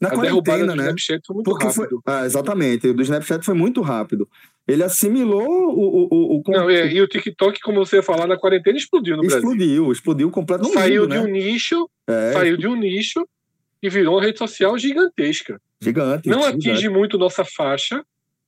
na 0.00 0.08
a 0.08 0.12
quarentena, 0.12 0.74
né? 0.74 0.94
Foi 1.26 1.42
Porque 1.44 1.64
rápido. 1.66 1.88
Foi, 1.88 1.98
ah, 2.06 2.24
exatamente, 2.24 2.88
o 2.88 2.94
do 2.94 3.02
Snapchat 3.02 3.44
foi 3.44 3.54
muito 3.54 3.80
rápido. 3.80 4.28
Ele 4.66 4.82
assimilou 4.82 5.46
o. 5.46 6.08
o, 6.10 6.38
o, 6.38 6.42
Não, 6.48 6.70
é, 6.70 6.92
e 6.92 7.00
o 7.00 7.06
TikTok, 7.06 7.60
como 7.60 7.84
você 7.84 7.96
ia 7.96 8.02
falar, 8.02 8.26
na 8.26 8.36
quarentena 8.36 8.76
explodiu 8.76 9.16
no 9.16 9.22
explodiu, 9.22 9.48
Brasil. 9.48 9.62
Explodiu, 9.62 9.92
explodiu 9.92 10.30
completamente. 10.30 10.74
Saiu 10.74 11.06
né? 11.06 11.18
de 11.18 11.26
um 11.26 11.30
nicho, 11.30 11.90
é. 12.06 12.32
saiu 12.32 12.56
de 12.56 12.66
um 12.66 12.74
nicho 12.74 13.26
e 13.82 13.88
virou 13.88 14.14
uma 14.14 14.22
rede 14.22 14.38
social 14.38 14.76
gigantesca. 14.78 15.60
Gigante. 15.80 16.28
Não 16.28 16.42
gigante. 16.42 16.70
atinge 16.70 16.88
muito 16.88 17.18
nossa 17.18 17.44
faixa. 17.44 18.04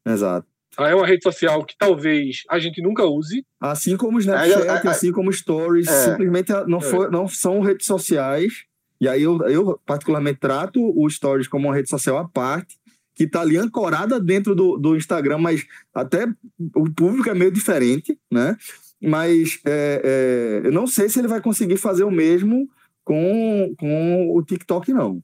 Exato. 0.06 0.46
É 0.78 0.94
uma 0.94 1.06
rede 1.06 1.22
social 1.22 1.64
que 1.64 1.74
talvez 1.78 2.42
a 2.50 2.58
gente 2.58 2.82
nunca 2.82 3.04
use. 3.04 3.44
Assim 3.60 3.96
como 3.96 4.18
o 4.18 4.20
Snapchat, 4.20 4.88
assim 4.88 5.10
como 5.10 5.32
Stories, 5.32 5.88
é. 5.88 6.10
simplesmente 6.10 6.52
não, 6.66 6.80
for, 6.80 7.10
não 7.10 7.26
são 7.26 7.60
redes 7.60 7.86
sociais 7.86 8.64
e 9.00 9.08
aí 9.08 9.22
eu, 9.22 9.40
eu 9.42 9.80
particularmente 9.84 10.40
trato 10.40 10.80
o 10.80 11.08
Stories 11.08 11.48
como 11.48 11.68
uma 11.68 11.74
rede 11.74 11.88
social 11.88 12.16
à 12.18 12.28
parte, 12.28 12.76
que 13.14 13.24
está 13.24 13.40
ali 13.40 13.56
ancorada 13.56 14.20
dentro 14.20 14.54
do, 14.54 14.76
do 14.76 14.96
Instagram, 14.96 15.38
mas 15.38 15.64
até 15.94 16.26
o 16.74 16.90
público 16.90 17.30
é 17.30 17.34
meio 17.34 17.50
diferente, 17.50 18.18
né? 18.30 18.56
Mas 19.02 19.58
é, 19.64 20.62
é, 20.64 20.66
eu 20.66 20.72
não 20.72 20.86
sei 20.86 21.08
se 21.08 21.18
ele 21.18 21.28
vai 21.28 21.40
conseguir 21.40 21.76
fazer 21.76 22.04
o 22.04 22.10
mesmo 22.10 22.68
com, 23.04 23.74
com 23.78 24.36
o 24.36 24.42
TikTok, 24.42 24.92
não. 24.92 25.22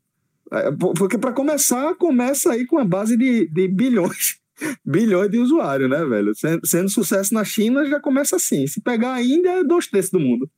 É, 0.51 0.71
porque, 0.99 1.19
para 1.19 1.33
começar, 1.33 1.95
começa 1.95 2.53
aí 2.53 2.67
com 2.67 2.79
a 2.79 2.85
base 2.85 3.17
de, 3.17 3.49
de 3.49 3.69
bilhões 3.69 4.37
bilhões 4.85 5.31
de 5.31 5.39
usuários, 5.39 5.91
né, 5.91 6.05
velho? 6.05 6.35
Sendo, 6.35 6.67
sendo, 6.67 6.89
sucesso 6.89 7.35
na 7.35 7.45
China, 7.45 7.85
já 7.87 8.01
começa 8.01 8.37
assim. 8.37 8.67
Se 8.67 8.81
pegar 8.81 9.15
a 9.15 9.23
Índia, 9.23 9.61
é 9.61 9.65
dois 9.65 9.87
terços 9.87 10.13
do 10.13 10.21
mundo. 10.21 10.49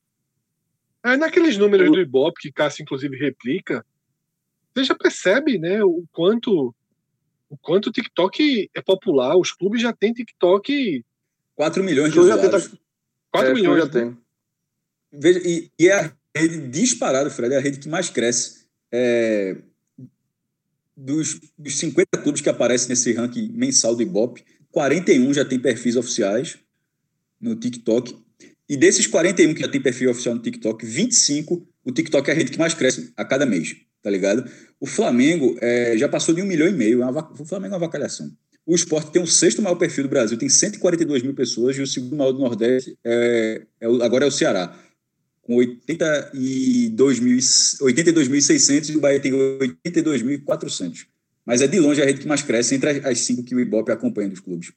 É, 1.05 1.17
naqueles 1.17 1.59
números 1.59 1.91
do 1.91 2.01
Ibope 2.01 2.41
que 2.41 2.53
Cássio 2.53 2.83
inclusive 2.83 3.17
replica, 3.17 3.85
você 4.75 4.85
já 4.85 4.95
percebe, 4.95 5.59
né, 5.59 5.85
o 5.85 6.05
quanto 6.11 6.75
o 7.49 7.57
quanto 7.57 7.89
o 7.89 7.93
TikTok 7.93 8.69
é 8.75 8.83
popular. 8.83 9.37
Os 9.37 9.53
clubes 9.53 9.81
já 9.81 9.93
têm 9.93 10.13
TikTok. 10.13 11.05
4 11.55 11.85
milhões 11.85 12.13
de 12.13 12.19
usuários. 12.19 12.75
4 13.31 13.51
é, 13.51 13.55
milhões. 13.55 13.79
Já 13.79 13.85
né? 13.85 13.91
tem. 13.91 14.19
Veja, 15.13 15.41
e, 15.45 15.71
e, 15.79 15.89
é 15.89 16.01
a 16.01 16.13
rede 16.37 16.67
disparada, 16.69 17.31
Fred, 17.31 17.55
é 17.55 17.59
a 17.59 17.61
rede 17.61 17.79
que 17.79 17.89
mais 17.89 18.11
cresce. 18.11 18.65
É, 18.91 19.57
dos, 20.97 21.41
dos 21.57 21.79
50 21.79 22.19
clubes 22.19 22.41
que 22.41 22.49
aparecem 22.49 22.89
nesse 22.89 23.13
ranking 23.13 23.53
mensal 23.53 23.95
do 23.95 24.03
Ibope, 24.03 24.45
41 24.73 25.33
já 25.33 25.45
tem 25.45 25.61
perfis 25.61 25.95
oficiais 25.95 26.59
no 27.41 27.55
TikTok. 27.55 28.17
E 28.75 28.77
desses 28.77 29.07
41 29.07 29.55
que 29.55 29.61
já 29.61 29.68
tem 29.68 29.81
perfil 29.81 30.11
oficial 30.11 30.35
no 30.35 30.43
TikTok, 30.43 30.85
25, 30.85 31.64
o 31.85 31.93
TikTok 31.93 32.29
é 32.29 32.33
a 32.33 32.37
rede 32.37 32.51
que 32.51 32.59
mais 32.59 32.75
cresce 32.75 33.12
a 33.16 33.25
cada 33.25 33.47
mês, 33.47 33.77
tá 34.03 34.11
ligado? 34.11 34.51
O 34.81 34.87
Flamengo 34.87 35.57
é, 35.61 35.97
já 35.97 36.09
passou 36.09 36.35
de 36.35 36.43
um 36.43 36.45
milhão 36.45 36.66
e 36.66 36.72
meio, 36.72 37.01
é 37.01 37.07
o 37.09 37.45
Flamengo 37.45 37.75
é 37.75 37.77
uma 37.77 37.85
avacalhação. 37.85 38.33
O 38.66 38.75
esporte 38.75 39.12
tem 39.12 39.22
o 39.22 39.29
sexto 39.29 39.62
maior 39.62 39.77
perfil 39.77 40.03
do 40.03 40.11
Brasil, 40.11 40.37
tem 40.37 40.49
142 40.49 41.22
mil 41.22 41.35
pessoas, 41.35 41.79
e 41.79 41.83
o 41.83 41.87
segundo 41.87 42.16
maior 42.16 42.33
do 42.33 42.41
Nordeste 42.41 42.99
é, 43.05 43.62
é 43.81 43.87
agora 43.87 44.25
é 44.25 44.29
o 44.29 44.33
Ceará, 44.33 44.77
com 45.43 45.55
82.600 45.55 47.81
82 47.81 48.89
e 48.89 48.97
o 48.97 49.01
Bahia 49.01 49.20
tem 49.20 49.31
82.400. 49.87 51.07
Mas 51.47 51.62
é 51.62 51.68
de 51.68 51.79
longe 51.79 52.03
a 52.03 52.05
rede 52.05 52.22
que 52.22 52.27
mais 52.27 52.43
cresce 52.43 52.75
entre 52.75 53.07
as 53.07 53.20
cinco 53.20 53.45
que 53.45 53.55
o 53.55 53.61
Ibope 53.61 53.93
acompanha 53.93 54.31
dos 54.31 54.41
clubes. 54.41 54.72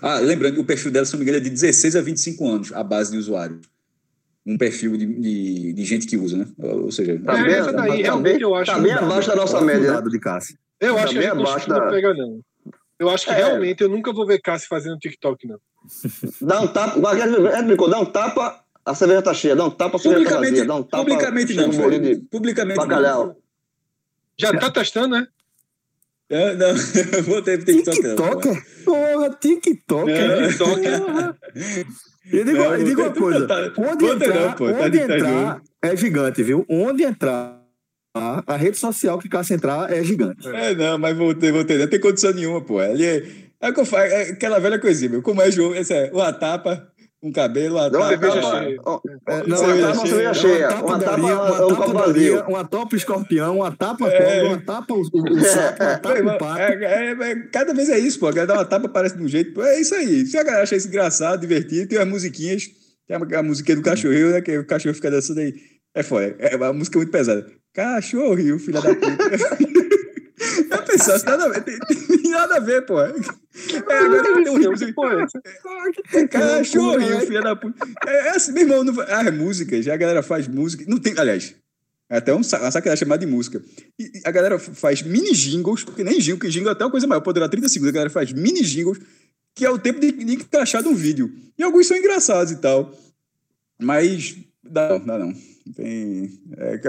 Ah, 0.00 0.18
lembrando 0.18 0.54
que 0.54 0.60
o 0.60 0.64
perfil 0.64 0.90
dela, 0.90 1.04
se 1.04 1.12
não 1.12 1.18
me 1.18 1.24
engano, 1.24 1.38
é 1.38 1.40
de 1.40 1.50
16 1.50 1.96
a 1.96 2.00
25 2.00 2.48
anos, 2.48 2.72
a 2.72 2.82
base 2.82 3.10
de 3.10 3.18
usuário. 3.18 3.60
Um 4.46 4.56
perfil 4.56 4.96
de, 4.96 5.06
de, 5.06 5.72
de 5.72 5.84
gente 5.84 6.06
que 6.06 6.16
usa, 6.16 6.38
né? 6.38 6.46
Ou 6.58 6.90
seja, 6.90 7.20
tá 7.20 7.34
bem, 7.34 7.52
essa 7.52 7.72
daí, 7.72 8.02
tá 8.02 8.16
bem, 8.16 8.40
eu 8.40 8.54
acho 8.54 8.72
tá 8.72 8.78
bem 8.78 8.92
abaixo 8.92 9.28
da 9.28 9.36
nossa 9.36 9.60
média. 9.60 10.00
De 10.00 10.18
Cássio. 10.18 10.56
Eu 10.80 10.94
tá 10.94 11.02
acho 11.02 11.12
que 11.12 11.18
a 11.18 11.22
gente 11.22 11.30
abaixo 11.32 11.68
da... 11.68 11.80
não 11.80 11.90
pega, 11.90 12.14
não. 12.14 12.40
Eu 12.98 13.10
acho 13.10 13.26
que 13.26 13.32
é. 13.32 13.36
realmente 13.36 13.82
eu 13.82 13.88
nunca 13.88 14.12
vou 14.12 14.26
ver 14.26 14.40
Cássio 14.40 14.68
fazendo 14.68 14.98
TikTok, 14.98 15.46
não. 15.46 15.58
Dá 16.40 16.60
um 16.60 16.66
tapa, 16.66 17.18
é, 17.18 17.62
brincou, 17.62 17.88
dá 17.88 18.00
um 18.00 18.06
tapa, 18.06 18.64
a 18.84 18.94
cerveja 18.94 19.22
tá 19.22 19.34
cheia, 19.34 19.54
dá 19.54 19.64
um 19.64 19.70
tapa, 19.70 19.96
a 19.96 20.00
cerveja 20.00 20.30
tá 20.30 20.36
vazia, 20.36 20.64
dá 20.64 20.74
um 20.74 20.82
tapa. 20.82 21.04
Publicamente 21.04 21.54
não, 21.54 21.68
de 21.68 22.16
publicamente 22.30 22.76
bacalhau. 22.78 23.26
não. 23.26 23.36
Já 24.38 24.52
tá 24.52 24.70
testando, 24.70 25.16
né? 25.16 25.26
É, 26.30 26.54
não, 26.54 26.68
eu 27.16 27.22
vou 27.24 27.42
ter 27.42 27.64
TikTok. 27.64 27.96
TikTok? 27.96 28.62
Porra, 28.84 29.30
TikTok. 29.40 30.10
É. 30.10 30.48
TikTok. 30.48 30.86
Eu 32.30 32.44
digo, 32.44 32.58
não, 32.58 32.74
eu 32.74 32.84
digo 32.84 33.02
uma 33.02 33.10
coisa. 33.12 33.48
Onde 33.78 34.04
entrar, 34.04 34.34
não, 34.34 34.52
pô, 34.52 34.70
tá 34.70 34.84
onde 34.84 34.98
tá 34.98 35.04
entrar 35.04 35.62
é 35.82 35.96
gigante, 35.96 36.42
viu? 36.42 36.66
Onde 36.68 37.02
entrar, 37.02 37.58
a 38.14 38.56
rede 38.56 38.76
social 38.76 39.18
que 39.18 39.28
Cássio 39.28 39.56
entrar 39.56 39.90
é 39.90 40.04
gigante. 40.04 40.46
É, 40.48 40.74
não, 40.74 40.98
mas 40.98 41.16
vou 41.16 41.34
ter. 41.34 41.52
Não 41.52 41.86
tem 41.86 42.00
condição 42.00 42.34
nenhuma, 42.34 42.60
pô. 42.60 42.78
Ali 42.78 43.06
é, 43.06 43.16
é, 43.60 43.68
eu 43.70 43.98
é 43.98 44.22
aquela 44.30 44.58
velha 44.58 44.78
coisinha, 44.78 45.10
meu. 45.10 45.22
Como 45.22 45.40
é 45.40 45.50
jogo, 45.50 45.74
essa 45.74 45.94
é 45.94 46.10
uma 46.12 46.32
tapa, 46.32 46.86
um 47.22 47.32
cabelo, 47.32 47.76
uma 47.76 47.90
não, 47.90 48.00
tapa. 48.00 48.16
Não, 49.46 49.60
uma 49.60 49.92
tapa 49.92 50.06
cerveja 50.06 50.34
cheia. 50.34 50.68
Uma 50.76 50.98
tapa, 51.00 51.16
uma 51.16 51.68
tapa 51.68 51.92
vazio. 51.92 52.44
Uma 52.46 52.64
tapa 52.64 52.96
escorpião, 52.96 53.56
uma 53.56 53.76
tapa 53.76 54.08
é. 54.08 54.42
uma 54.44 54.58
tapa 54.58 54.94
o, 54.94 55.00
o 55.00 55.04
sapo, 55.04 55.82
uma 55.82 55.98
tapa 55.98 56.20
o 56.20 56.38
pato. 56.38 56.60
É, 56.60 56.84
é, 56.84 57.30
é, 57.30 57.34
cada 57.52 57.74
vez 57.74 57.88
é 57.88 57.98
isso, 57.98 58.20
pô. 58.20 58.32
Cada 58.32 58.54
uma 58.54 58.64
tapa 58.64 58.88
parece 58.88 59.16
de 59.16 59.22
um 59.22 59.28
jeito. 59.28 59.60
É 59.60 59.80
isso 59.80 59.94
aí. 59.94 60.24
Se 60.26 60.38
a 60.38 60.44
galera 60.44 60.62
acha 60.62 60.76
isso 60.76 60.86
engraçado, 60.86 61.40
divertido, 61.40 61.88
tem 61.88 61.98
as 61.98 62.08
musiquinhas. 62.08 62.64
Tem 63.06 63.16
a, 63.16 63.38
a 63.38 63.42
musiquinha 63.42 63.76
do 63.76 63.82
cachorrinho, 63.82 64.30
né? 64.30 64.40
Que 64.40 64.58
o 64.58 64.66
cachorro 64.66 64.94
fica 64.94 65.10
dançando 65.10 65.40
aí. 65.40 65.54
É 65.94 66.02
foda. 66.04 66.36
É 66.38 66.54
uma 66.54 66.72
música 66.72 66.98
muito 66.98 67.10
pesada. 67.10 67.44
Cachorrinho, 67.74 68.58
filha 68.58 68.80
da 68.80 68.94
puta. 68.94 69.08
Pensasse, 70.98 71.24
nada 71.24 71.44
a 71.44 71.48
ver, 71.48 71.62
tem, 71.62 71.78
tem 71.78 72.30
nada 72.30 72.56
a 72.56 72.60
ver, 72.60 72.84
pô. 72.84 73.00
É, 73.00 73.12
agora 73.98 74.22
tem 74.22 74.48
um 74.50 74.58
rio. 74.58 74.72
É, 76.12 76.26
cachorrinho, 76.26 77.20
filha 77.20 77.40
da 77.40 77.56
puta. 77.56 77.86
É, 78.06 78.28
é 78.28 78.30
assim, 78.30 78.52
meu 78.52 78.62
irmão, 78.62 78.84
não, 78.84 79.00
as 79.00 79.34
músicas, 79.34 79.86
a 79.86 79.96
galera 79.96 80.22
faz 80.22 80.48
música. 80.48 80.84
Não 80.88 80.98
tem, 80.98 81.14
aliás, 81.16 81.54
é 82.10 82.16
até 82.18 82.32
um, 82.32 82.36
uma 82.36 82.44
sacanagem 82.44 82.96
chamada 82.96 83.24
de 83.24 83.30
música. 83.30 83.62
E 83.98 84.10
a 84.24 84.30
galera 84.30 84.58
faz 84.58 85.02
mini 85.02 85.32
jingles, 85.34 85.84
porque 85.84 86.02
nem 86.02 86.18
jingle, 86.18 86.40
que 86.40 86.48
jingle 86.48 86.70
é 86.70 86.72
até 86.72 86.84
uma 86.84 86.90
coisa 86.90 87.06
maior, 87.06 87.20
pode 87.20 87.34
durar 87.34 87.48
30 87.48 87.68
segundos. 87.68 87.90
A 87.90 87.94
galera 87.94 88.10
faz 88.10 88.32
mini 88.32 88.62
jingles, 88.62 88.98
que 89.54 89.64
é 89.64 89.70
o 89.70 89.78
tempo 89.78 90.00
de, 90.00 90.12
de 90.12 90.34
encaixar 90.34 90.82
de 90.82 90.88
um 90.88 90.94
vídeo. 90.94 91.32
E 91.56 91.62
alguns 91.62 91.86
são 91.86 91.96
engraçados 91.96 92.52
e 92.52 92.56
tal. 92.56 92.92
Mas 93.78 94.36
dá, 94.62 94.98
dá 94.98 95.18
não. 95.18 95.34
Tem. 95.74 96.40
É, 96.56 96.80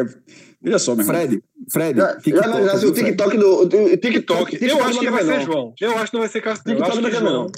veja 0.62 0.80
só, 0.80 0.96
meu 0.96 1.06
Fred, 1.06 1.44
Fred. 1.72 1.98
Já, 1.98 2.16
TikTok, 2.18 2.48
já, 2.48 2.78
já, 2.78 2.88
o 2.88 2.94
TikTok 2.94 3.38
do. 3.38 3.62
O 3.62 3.70
TikTok. 3.70 4.52
TikTok. 4.52 4.66
Eu 4.66 4.84
acho 4.84 5.00
que 5.00 5.10
vai 5.10 5.24
ser 5.24 5.42
João. 5.42 5.74
Eu 5.80 5.98
acho 5.98 6.06
que 6.08 6.14
não 6.14 6.22
vai 6.22 6.30
ser 6.30 6.42
Castelo. 6.42 6.80
Eu 6.80 6.86
acho 6.86 7.02
que 7.02 7.12
João. 7.12 7.52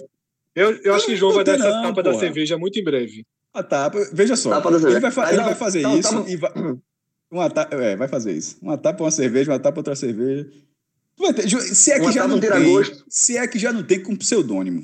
Eu, 0.54 0.72
eu 0.84 0.94
acho 0.94 1.06
que 1.06 1.16
João 1.16 1.34
vai 1.34 1.44
dar 1.44 1.56
essa 1.56 1.82
tapa 1.82 2.04
da 2.04 2.14
cerveja 2.14 2.58
muito 2.58 2.80
em 2.80 2.84
breve. 2.84 3.26
A 3.54 3.64
tapa, 3.64 4.00
veja 4.14 4.36
só. 4.36 4.50
Tapa 4.50 4.70
ele 4.70 5.00
vai, 5.00 5.12
fa 5.12 5.32
ele 5.32 5.42
vai 5.42 5.56
fazer 5.56 5.82
não, 5.82 5.98
isso 5.98 6.26
e 6.28 6.36
vai. 6.36 6.52
Uma 7.32 7.50
tapa, 7.50 7.76
é, 7.76 7.96
vai 7.96 8.10
fazer 8.10 8.34
isso. 8.34 8.58
Uma 8.62 8.78
tapa, 8.78 9.04
uma 9.04 9.12
cerveja, 9.12 9.54
uma 9.54 9.60
tapa, 9.60 9.80
outra 9.80 9.96
cerveja. 9.96 10.50
Ter, 11.36 11.50
se 11.50 11.92
é 11.92 12.00
que 12.00 12.12
já 12.12 12.28
não 12.28 12.40
tem, 12.40 12.50
se 13.08 13.38
é 13.38 13.48
que 13.48 13.60
já 13.60 13.72
não 13.72 13.84
tem 13.84 14.04
com 14.04 14.16
pseudônimo. 14.18 14.84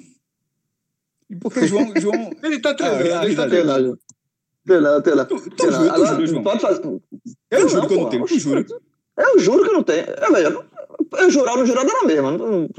Porque 1.41 1.67
João, 1.67 1.91
João 1.99 2.32
ele 2.41 2.59
tá 2.59 2.73
treinando, 2.73 3.15
ah, 3.15 3.25
ele 3.25 3.36
tá 3.36 3.47
treinando. 3.47 3.99
Tem 4.65 4.82
não, 4.82 5.01
tem 5.01 5.15
não. 5.15 5.25
Tu, 5.25 5.41
tu, 5.41 5.55
tem 5.55 5.71
não. 5.71 5.89
Agora, 5.89 6.25
João? 6.25 6.43
Pode 6.43 6.61
fazer. 6.61 6.84
Eu, 6.86 7.01
eu 7.51 7.69
juro 7.69 7.82
não, 7.82 7.88
que 7.88 7.93
eu 7.93 7.99
não 8.01 8.09
tenho, 8.09 8.25
tu 8.25 8.39
juro. 8.39 8.65
Eu 9.18 9.39
juro 9.39 9.63
que 9.63 9.72
não 9.72 9.84
tenho. 9.84 10.05
Eu, 10.22 10.34
veja, 10.34 10.65
Eu 11.20 11.32
jurar 11.32 11.53
ou 11.53 11.59
não 11.59 11.65
jurar 11.65 11.86
dá 11.86 11.93
na 11.93 12.03
mesma. 12.03 12.32
Não, 12.32 12.61
não, 12.61 12.70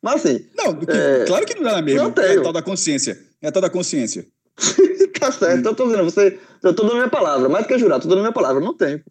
mas 0.00 0.14
assim. 0.14 0.46
Não, 0.56 0.78
é... 0.88 1.24
claro 1.26 1.44
que 1.44 1.54
não 1.54 1.62
dá 1.62 1.72
na 1.72 1.82
mesma. 1.82 2.04
Não 2.04 2.12
tenho. 2.12 2.28
É 2.28 2.38
a 2.38 2.42
tal 2.42 2.52
da 2.52 2.62
consciência. 2.62 3.18
É 3.40 3.48
a 3.48 3.52
tal 3.52 3.62
da 3.62 3.70
consciência. 3.70 4.26
tá 5.18 5.32
certo, 5.32 5.66
eu 5.66 5.74
tô 5.74 5.86
dizendo, 5.86 6.04
você. 6.04 6.38
Eu 6.62 6.74
tô 6.74 6.82
dando 6.82 6.94
minha 6.94 7.08
palavra, 7.08 7.48
mais 7.48 7.64
do 7.64 7.68
que 7.68 7.78
jurar, 7.78 8.00
tô 8.00 8.08
dando 8.08 8.20
minha 8.20 8.32
palavra. 8.32 8.60
Não 8.60 8.76
tem. 8.76 9.02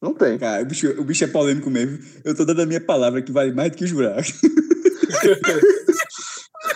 Não 0.00 0.14
tem. 0.14 0.38
Cara, 0.38 0.62
o 0.62 0.66
bicho, 0.66 0.88
o 1.00 1.04
bicho 1.04 1.24
é 1.24 1.26
polêmico 1.26 1.70
mesmo. 1.70 1.98
Eu 2.24 2.34
tô 2.34 2.44
dando 2.44 2.62
a 2.62 2.66
minha 2.66 2.80
palavra 2.80 3.22
que 3.22 3.32
vale 3.32 3.52
mais 3.52 3.70
do 3.70 3.76
que 3.76 3.86
jurar. 3.86 4.22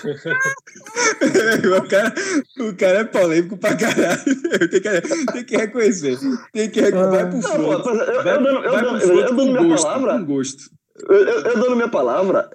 o, 1.79 1.89
cara, 1.89 2.15
o 2.59 2.77
cara 2.77 2.99
é 3.01 3.05
polêmico 3.05 3.57
pra 3.57 3.77
caralho. 3.77 4.23
Tem 4.71 4.81
que, 4.81 5.01
tem 5.33 5.45
que 5.45 5.57
reconhecer. 5.57 6.19
Tem 6.53 6.71
que 6.71 6.81
reconhecer. 6.81 7.11
Vai 7.11 7.31
pro 7.31 7.43
front. 7.43 7.59
Eu, 7.59 7.95
eu, 7.95 8.13
eu, 8.15 8.25
dando, 8.25 8.49
eu, 8.49 8.63
dando, 8.63 9.01
eu, 9.01 9.21
eu 9.21 9.35
dando 9.35 9.53
minha 9.53 9.65
gosto, 9.65 9.85
palavra. 9.85 10.19
Gosto. 10.19 10.71
Eu, 11.09 11.17
eu, 11.17 11.41
eu 11.41 11.61
dando 11.61 11.77
minha 11.77 11.89
palavra 11.89 12.51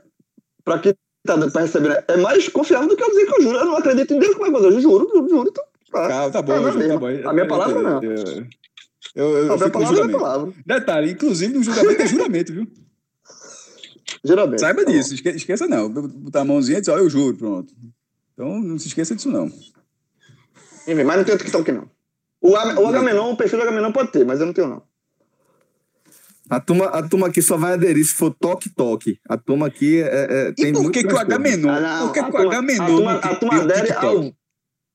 pra 0.64 0.80
quem 0.80 0.96
tá 1.26 1.38
pra 1.50 1.62
receber. 1.62 2.04
É 2.08 2.18
mais 2.18 2.48
confiável 2.50 2.88
do 2.88 2.96
que 2.96 3.04
eu 3.04 3.10
dizer 3.10 3.26
que 3.26 3.34
eu 3.34 3.42
juro. 3.42 3.58
Eu 3.58 3.66
não 3.66 3.78
acredito 3.78 4.14
em 4.14 4.20
Deus, 4.20 4.36
como 4.36 4.48
é 4.48 4.60
que 4.60 4.66
eu 4.66 4.82
juro? 4.82 5.10
Eu 5.14 5.30
juro, 5.30 5.50
então. 5.50 5.64
Tá, 5.92 6.30
tá 6.30 6.42
bom, 6.42 6.62
tá, 6.62 6.72
tá 6.72 6.98
bom. 6.98 7.30
A 7.30 7.34
minha 7.34 7.48
palavra 7.48 7.82
não. 7.82 8.02
Eu, 8.04 9.38
eu, 9.38 9.54
a 9.54 9.58
minha 9.58 9.70
palavra 9.70 10.06
é 10.06 10.10
palavra. 10.10 10.54
Detalhe, 10.66 11.12
inclusive 11.12 11.54
no 11.54 11.64
julgamento 11.64 12.02
é 12.02 12.08
juramento, 12.08 12.54
viu? 12.54 12.68
Juramento. 14.26 14.60
Saiba 14.60 14.84
tá 14.84 14.92
disso, 14.92 15.14
esque, 15.14 15.30
esqueça 15.30 15.68
não. 15.68 15.90
Botar 15.90 16.42
a 16.42 16.46
mãozinha 16.46 16.80
e 16.80 16.82
dizer, 16.82 16.92
ó, 16.92 16.98
eu 16.98 17.10
juro, 17.10 17.38
pronto. 17.38 17.74
Então 18.34 18.60
não 18.60 18.78
se 18.78 18.88
esqueça 18.88 19.16
disso, 19.16 19.30
não. 19.30 19.46
Enfim, 20.88 21.04
mas 21.04 21.18
não 21.18 21.24
tem 21.24 21.38
TikTok, 21.38 21.72
não. 21.72 21.90
O, 22.42 22.52
o 22.52 22.88
Agamenon, 22.88 23.32
o 23.32 23.38
perfil 23.38 23.60
do 23.60 23.64
Agamenon 23.64 23.92
pode 23.92 24.12
ter, 24.12 24.26
mas 24.26 24.40
eu 24.40 24.46
não 24.46 24.54
tenho, 24.54 24.68
não. 24.68 24.84
A 26.50 26.60
turma, 26.60 26.86
a 26.86 27.02
turma 27.08 27.28
aqui 27.28 27.42
só 27.42 27.58
vai 27.58 27.74
aderir 27.74 28.06
se 28.06 28.14
for 28.14 28.32
toque-toque. 28.40 29.20
A 29.28 29.36
turma 29.36 29.66
aqui 29.66 30.02
é, 30.02 30.28
é, 30.30 30.52
tem 30.52 30.68
E 30.68 30.74
por 30.74 30.92
que, 30.92 31.04
que 31.04 31.14
o 31.14 31.18
Agamenon? 31.18 31.70
Ah, 31.70 32.02
por 32.04 32.14
que, 32.14 32.24
que 32.24 32.32
o 32.32 32.38
Agamenon 32.38 33.10
A 33.10 33.36
turma 33.36 33.62
adere 33.62 33.92
ao... 33.94 34.32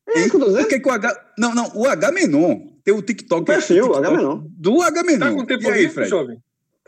É 0.09 0.21
isso 0.21 0.31
que 0.31 0.37
eu 0.37 0.41
tô 0.41 0.47
dizendo. 0.47 0.63
Por 0.63 0.69
que, 0.69 0.81
que 0.81 0.89
o 0.89 0.93
H... 0.93 1.33
Não, 1.39 1.55
não, 1.55 1.73
o 1.75 1.87
Agamenon 1.89 2.71
tem 2.85 2.95
o 2.95 3.03
TikTok. 3.03 3.43
O 3.43 3.45
perfil, 3.45 3.91
o 3.91 3.97
Agamenon. 3.97 4.43
Do 4.57 4.81
Agamenon. 4.83 5.19
Tá 5.19 5.33
com 5.33 5.45
tempo 5.45 5.69
aí, 5.71 5.89
Fred? 5.89 6.09
jovem? 6.09 6.39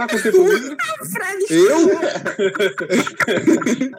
Tá 0.03 0.09
com 0.09 0.19
tempo 0.19 0.49
livre? 0.49 0.77
Fred. 1.13 1.45
Eu? 1.51 1.79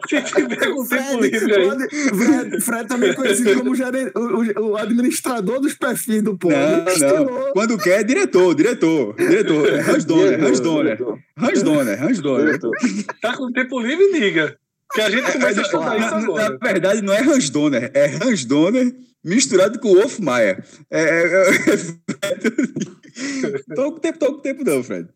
Se 0.08 0.22
tiver 0.22 0.70
com 0.70 0.86
tempo 0.86 1.20
livre 1.20 1.54
aí. 1.54 1.70
Fred, 1.90 2.60
Fred 2.60 2.88
também 2.88 3.14
conhecido 3.14 3.56
como 3.56 3.74
gerente, 3.74 4.12
o, 4.14 4.60
o, 4.60 4.76
administrador 4.76 5.60
dos 5.60 5.72
perfis 5.74 6.22
do 6.22 6.36
povo. 6.36 6.54
Não, 6.54 6.84
não. 7.24 7.52
Quando 7.52 7.78
quer, 7.78 8.00
é 8.00 8.04
diretor, 8.04 8.54
diretor. 8.54 9.16
Diretor. 9.16 9.66
Hans 9.88 10.04
Donner, 10.04 10.44
Hans 10.44 10.60
Donner. 10.60 10.98
Hans 11.38 11.62
Donner, 11.62 12.02
Hans 12.02 12.20
Donner. 12.20 12.60
Tá 13.22 13.34
com 13.36 13.50
tempo 13.50 13.80
livre, 13.80 14.12
liga. 14.12 14.58
Que 14.92 15.00
a 15.00 15.08
gente 15.10 15.32
começa 15.32 15.60
a 15.60 15.62
estudar 15.62 15.96
isso 15.98 16.14
agora. 16.14 16.50
Na 16.50 16.58
verdade, 16.68 17.00
não 17.02 17.14
é 17.14 17.20
Hans 17.20 17.48
Donner, 17.48 17.90
é 17.94 18.18
Hans 18.22 18.44
Donner 18.44 18.94
misturado 19.24 19.80
com 19.80 19.88
o 19.88 19.94
Wolf 19.94 20.18
Maia. 20.18 20.62
É, 20.90 21.00
é, 21.00 21.46
é... 23.70 23.74
tô 23.74 23.92
com 23.92 23.98
tempo, 23.98 24.18
tô 24.18 24.34
com 24.34 24.40
tempo 24.40 24.62
não, 24.64 24.84
Fred. 24.84 25.08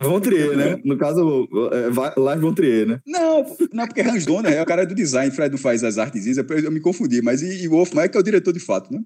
Von 0.00 0.20
Trier, 0.20 0.56
né? 0.56 0.80
No 0.84 0.98
caso, 0.98 1.48
é, 1.72 2.20
Lars 2.20 2.40
Von 2.40 2.52
Trier, 2.52 2.86
né? 2.86 3.00
Não, 3.06 3.44
não, 3.72 3.86
porque 3.86 4.02
Hans 4.02 4.26
Donner 4.26 4.52
é 4.52 4.62
o 4.62 4.66
cara 4.66 4.84
do 4.84 4.94
design, 4.94 5.30
Fred 5.30 5.50
não 5.50 5.58
faz 5.58 5.82
as 5.82 5.98
artezinhas, 5.98 6.36
eu 6.38 6.72
me 6.72 6.80
confundi, 6.80 7.22
mas 7.22 7.42
e, 7.42 7.64
e 7.64 7.68
o 7.68 7.72
Wolf 7.72 7.92
Maia 7.92 8.08
que 8.08 8.16
é 8.16 8.20
o 8.20 8.24
diretor 8.24 8.52
de 8.52 8.60
fato, 8.60 8.92
né? 8.92 9.00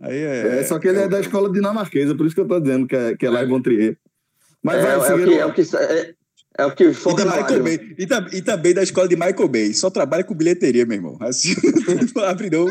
Aí 0.00 0.16
é, 0.16 0.60
é, 0.60 0.64
só 0.64 0.78
que 0.78 0.88
ele 0.88 0.98
é, 0.98 1.02
é 1.02 1.08
da 1.08 1.20
escola 1.20 1.52
dinamarquesa, 1.52 2.14
por 2.14 2.26
isso 2.26 2.34
que 2.34 2.40
eu 2.40 2.48
tô 2.48 2.58
dizendo 2.58 2.86
que 2.86 2.96
é, 2.96 3.16
que 3.16 3.26
é 3.26 3.30
Lars 3.30 3.48
Von 3.48 3.60
Trier. 3.60 3.96
Mas 4.62 4.78
é, 4.78 4.82
vai, 4.82 5.10
é, 5.10 5.14
o 5.14 5.24
que, 5.24 5.34
é, 5.34 5.46
o 5.46 5.52
que, 5.52 5.76
é, 5.76 6.14
é 6.58 6.66
o 6.66 6.74
que 6.74 6.92
foca 6.92 7.22
e, 7.22 7.24
Michael 7.24 7.62
Bay, 7.62 7.94
e, 7.98 8.06
tam, 8.06 8.26
e, 8.32 8.42
também 8.42 8.74
da 8.74 8.82
escola 8.82 9.08
de 9.08 9.16
Michael 9.16 9.48
Bay. 9.48 9.74
Só 9.74 9.90
trabalha 9.90 10.24
com 10.24 10.34
bilheteria, 10.34 10.86
meu 10.86 10.96
irmão. 10.96 11.16
Assim, 11.20 11.54
abre 12.26 12.50
não. 12.50 12.66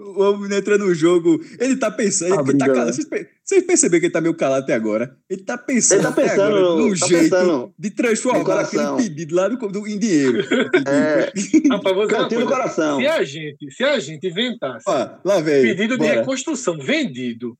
O 0.00 0.22
homem 0.22 0.56
entra 0.56 0.78
no 0.78 0.94
jogo. 0.94 1.40
Ele 1.58 1.76
tá 1.76 1.90
pensando. 1.90 2.38
Ah, 2.38 2.42
ele 2.42 2.58
tá 2.58 2.66
calado. 2.66 2.92
Vocês, 2.92 3.06
vocês 3.44 3.64
perceberam 3.64 4.00
que 4.00 4.06
ele 4.06 4.12
tá 4.12 4.20
meio 4.20 4.34
calado 4.34 4.64
até 4.64 4.74
agora? 4.74 5.16
Ele 5.28 5.42
tá 5.42 5.58
pensando, 5.58 5.98
ele 5.98 6.08
tá 6.08 6.12
pensando 6.12 6.56
agora, 6.56 6.76
num 6.76 6.90
tá 6.90 7.06
jeito 7.06 7.22
pensando 7.22 7.74
de 7.78 7.90
transformar 7.90 8.60
aquele 8.60 8.96
pedido 8.96 9.34
lá 9.34 9.48
no, 9.48 9.56
do, 9.56 9.86
em 9.86 9.98
dinheiro. 9.98 10.40
É. 10.86 11.32
Rapaz, 11.70 12.08
Cantinho 12.08 12.40
do 12.40 12.46
coração. 12.46 12.98
Se 12.98 13.06
a 13.06 13.22
gente, 13.22 13.70
se 13.70 13.84
a 13.84 13.98
gente 13.98 14.26
inventasse 14.26 14.88
ah, 14.88 15.18
lá 15.24 15.40
vem, 15.40 15.62
pedido 15.62 15.98
bora. 15.98 16.10
de 16.10 16.16
reconstrução 16.16 16.78
vendido, 16.78 17.56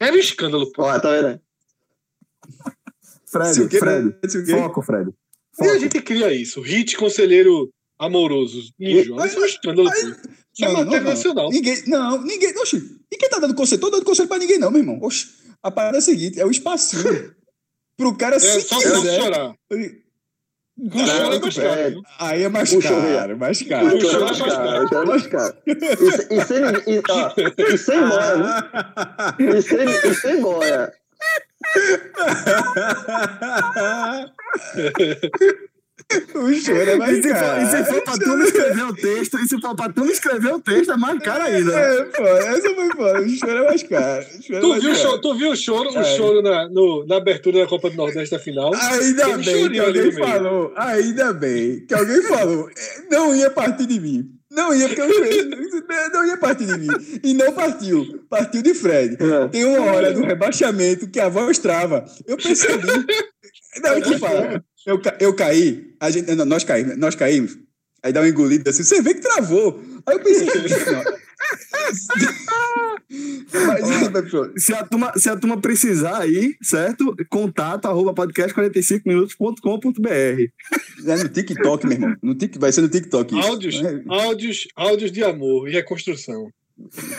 era 0.00 0.14
um 0.14 0.18
escândalo. 0.18 0.70
Pô. 0.72 0.82
Ó, 0.82 0.98
tá 0.98 1.10
vendo? 1.10 1.40
Fred, 3.26 3.78
Fred, 3.78 4.50
foco, 4.50 4.82
Fred. 4.82 5.10
Foco. 5.52 5.70
E 5.70 5.76
a 5.76 5.78
gente 5.78 6.00
cria 6.00 6.32
isso. 6.32 6.60
Hit 6.60 6.96
conselheiro 6.96 7.70
amoroso. 7.98 8.60
Isso 8.78 9.12
é 9.12 9.40
um 9.40 9.44
escândalo. 9.44 9.88
Isso 9.88 10.16
é 10.64 10.72
matéria 10.72 11.00
nacional. 11.00 11.50
Ninguém, 11.50 11.82
não, 11.86 12.22
ninguém. 12.22 12.56
Oxi, 12.58 12.76
ninguém 13.10 13.28
tá 13.28 13.38
dando 13.38 13.54
conselho. 13.54 13.80
Tô 13.80 13.90
dando 13.90 14.04
conselho 14.04 14.28
pra 14.28 14.38
ninguém, 14.38 14.58
não, 14.58 14.70
meu 14.70 14.80
irmão. 14.80 14.98
Oxi, 15.02 15.28
a 15.62 15.70
parada 15.70 15.96
é 15.96 15.98
a 15.98 16.02
seguinte: 16.02 16.40
é 16.40 16.46
o 16.46 16.50
espacinho. 16.50 17.34
Pro 17.96 18.16
cara 18.16 18.36
é, 18.36 18.38
se 18.38 18.60
só 18.60 18.78
quiser. 18.78 19.20
chorar. 19.20 19.54
Não, 20.78 21.04
não, 21.04 21.32
é 21.32 21.40
mais 21.40 21.56
caro. 21.56 22.02
Aí 22.20 22.44
é 22.44 22.48
mais 22.48 22.70
caro, 22.70 23.36
mais 23.36 23.60
caro. 23.62 23.82
É 24.12 24.14
mais 24.14 24.40
caro. 24.40 24.94
É 24.94 25.04
mais 25.04 25.26
caro. 25.26 25.56
E, 25.66 25.74
sem, 26.44 26.62
e, 26.86 27.02
ó, 27.10 27.32
e 27.58 27.76
sem 27.76 28.00
boia, 28.08 28.70
E 29.40 29.60
sem, 29.62 29.88
e 29.88 30.14
sem 30.14 30.40
boia. 30.40 30.92
O 36.34 36.54
choro 36.54 36.90
é 36.90 36.96
mais 36.96 37.18
e 37.18 37.22
se 37.22 37.28
caro. 37.28 37.60
For, 37.60 37.62
e 37.62 37.70
se 37.70 37.84
for 37.84 38.02
pra 38.02 38.12
tu 38.14 38.42
escrever 38.42 38.84
o 38.84 38.94
texto, 38.94 39.38
e 39.38 39.48
se 39.48 39.60
for 39.60 39.74
pra 39.74 39.88
tu 39.92 40.04
escrever 40.06 40.52
o 40.54 40.60
texto, 40.60 40.92
é 40.92 40.96
mais 40.96 41.18
caro 41.20 41.42
ainda. 41.42 41.72
É, 41.72 42.04
pô, 42.04 42.24
essa 42.24 42.74
foi 42.74 42.88
foda. 42.92 43.20
O 43.20 43.28
choro 43.28 43.58
é 43.58 43.64
mais 43.64 43.82
caro. 43.82 44.26
É 44.50 44.60
tu, 44.60 44.68
mais 44.68 44.82
viu 44.82 44.92
caro. 44.92 45.02
Choro, 45.02 45.20
tu 45.20 45.34
viu 45.34 45.50
o 45.50 45.56
choro, 45.56 45.90
o 45.90 46.04
choro 46.04 46.42
na, 46.42 46.68
no, 46.68 47.04
na 47.06 47.16
abertura 47.16 47.60
da 47.60 47.66
Copa 47.66 47.90
do 47.90 47.96
Nordeste 47.96 48.30
da 48.30 48.38
final? 48.38 48.72
Ainda 48.74 49.38
bem 49.38 49.70
que 49.70 49.78
alguém 49.80 50.12
falou, 50.12 50.72
ainda 50.76 51.32
bem 51.32 51.86
que 51.86 51.94
alguém 51.94 52.22
falou, 52.22 52.70
é, 52.70 53.14
não 53.14 53.34
ia 53.34 53.50
partir 53.50 53.86
de 53.86 54.00
mim. 54.00 54.30
Não 54.50 54.74
ia, 54.74 54.88
porque 54.88 55.02
eu 55.02 56.10
não 56.10 56.26
ia 56.26 56.38
partir 56.38 56.66
de 56.66 56.78
mim. 56.78 56.88
E 57.22 57.34
não 57.34 57.52
partiu. 57.52 58.24
Partiu 58.30 58.62
de 58.62 58.72
Fred. 58.72 59.16
É. 59.22 59.48
Tem 59.48 59.64
uma 59.64 59.92
hora 59.92 60.12
do 60.12 60.22
rebaixamento 60.22 61.08
que 61.10 61.20
a 61.20 61.28
voz 61.28 61.58
trava. 61.58 62.04
Eu 62.26 62.36
percebi. 62.38 62.86
Não, 63.82 64.00
que 64.00 64.18
fala. 64.18 64.64
Eu, 64.88 64.98
eu 65.20 65.34
caí, 65.36 65.94
a 66.00 66.10
gente, 66.10 66.34
nós 66.34 66.64
caímos, 66.64 66.96
nós 66.96 67.14
caímos. 67.14 67.58
Aí 68.02 68.10
dá 68.10 68.20
uma 68.20 68.28
engolida 68.28 68.70
assim, 68.70 68.82
você 68.82 69.02
vê 69.02 69.12
que 69.12 69.20
travou. 69.20 69.78
Aí 70.06 70.16
eu 70.16 70.20
pensei, 70.20 70.48
Mas, 73.66 73.84
se, 74.62 74.72
a 74.72 74.82
turma, 74.86 75.12
se 75.14 75.28
a 75.28 75.36
turma 75.36 75.60
precisar 75.60 76.22
aí, 76.22 76.56
certo? 76.62 77.14
Contato 77.28 77.84
arroba 77.86 78.14
podcast45minutos.com.br. 78.14 80.08
É 81.06 81.16
no 81.16 81.28
TikTok, 81.28 81.86
meu 81.86 81.96
irmão. 81.96 82.16
No 82.22 82.34
tic, 82.34 82.56
vai 82.58 82.72
ser 82.72 82.80
no 82.80 82.88
TikTok. 82.88 83.38
Isso. 83.38 83.46
Áudios, 83.46 83.82
é. 83.82 84.02
áudios, 84.08 84.68
áudios 84.74 85.12
de 85.12 85.22
amor 85.22 85.68
e 85.68 85.72
reconstrução. 85.72 86.50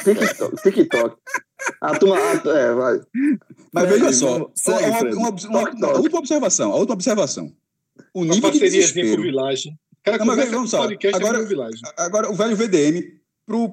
TikTok. 0.03 0.61
TikTok. 0.61 1.17
A 1.81 1.97
turma. 1.97 2.15
A, 2.17 2.57
é, 2.57 2.73
vai. 2.73 3.01
Mas 3.73 3.89
veja 3.89 4.13
só, 4.13 4.51
segue, 4.55 5.15
uma, 5.15 5.29
uma, 5.29 5.29
uma, 5.29 5.69
uma, 5.71 5.97
última 5.97 6.19
observação. 6.19 6.71
A 6.71 6.75
última 6.75 6.93
observação. 6.93 7.53
O 8.13 8.23
nível 8.23 8.51
de 8.51 8.59
desespero. 8.59 9.21
Village. 9.21 9.73
Cara, 10.03 10.17
Não, 10.17 10.25
mas 10.25 10.49
vamos 10.49 10.69
só. 10.69 10.83
Agora, 11.13 11.45
agora, 11.97 12.31
o 12.31 12.35
velho 12.35 12.55
VDM, 12.55 13.19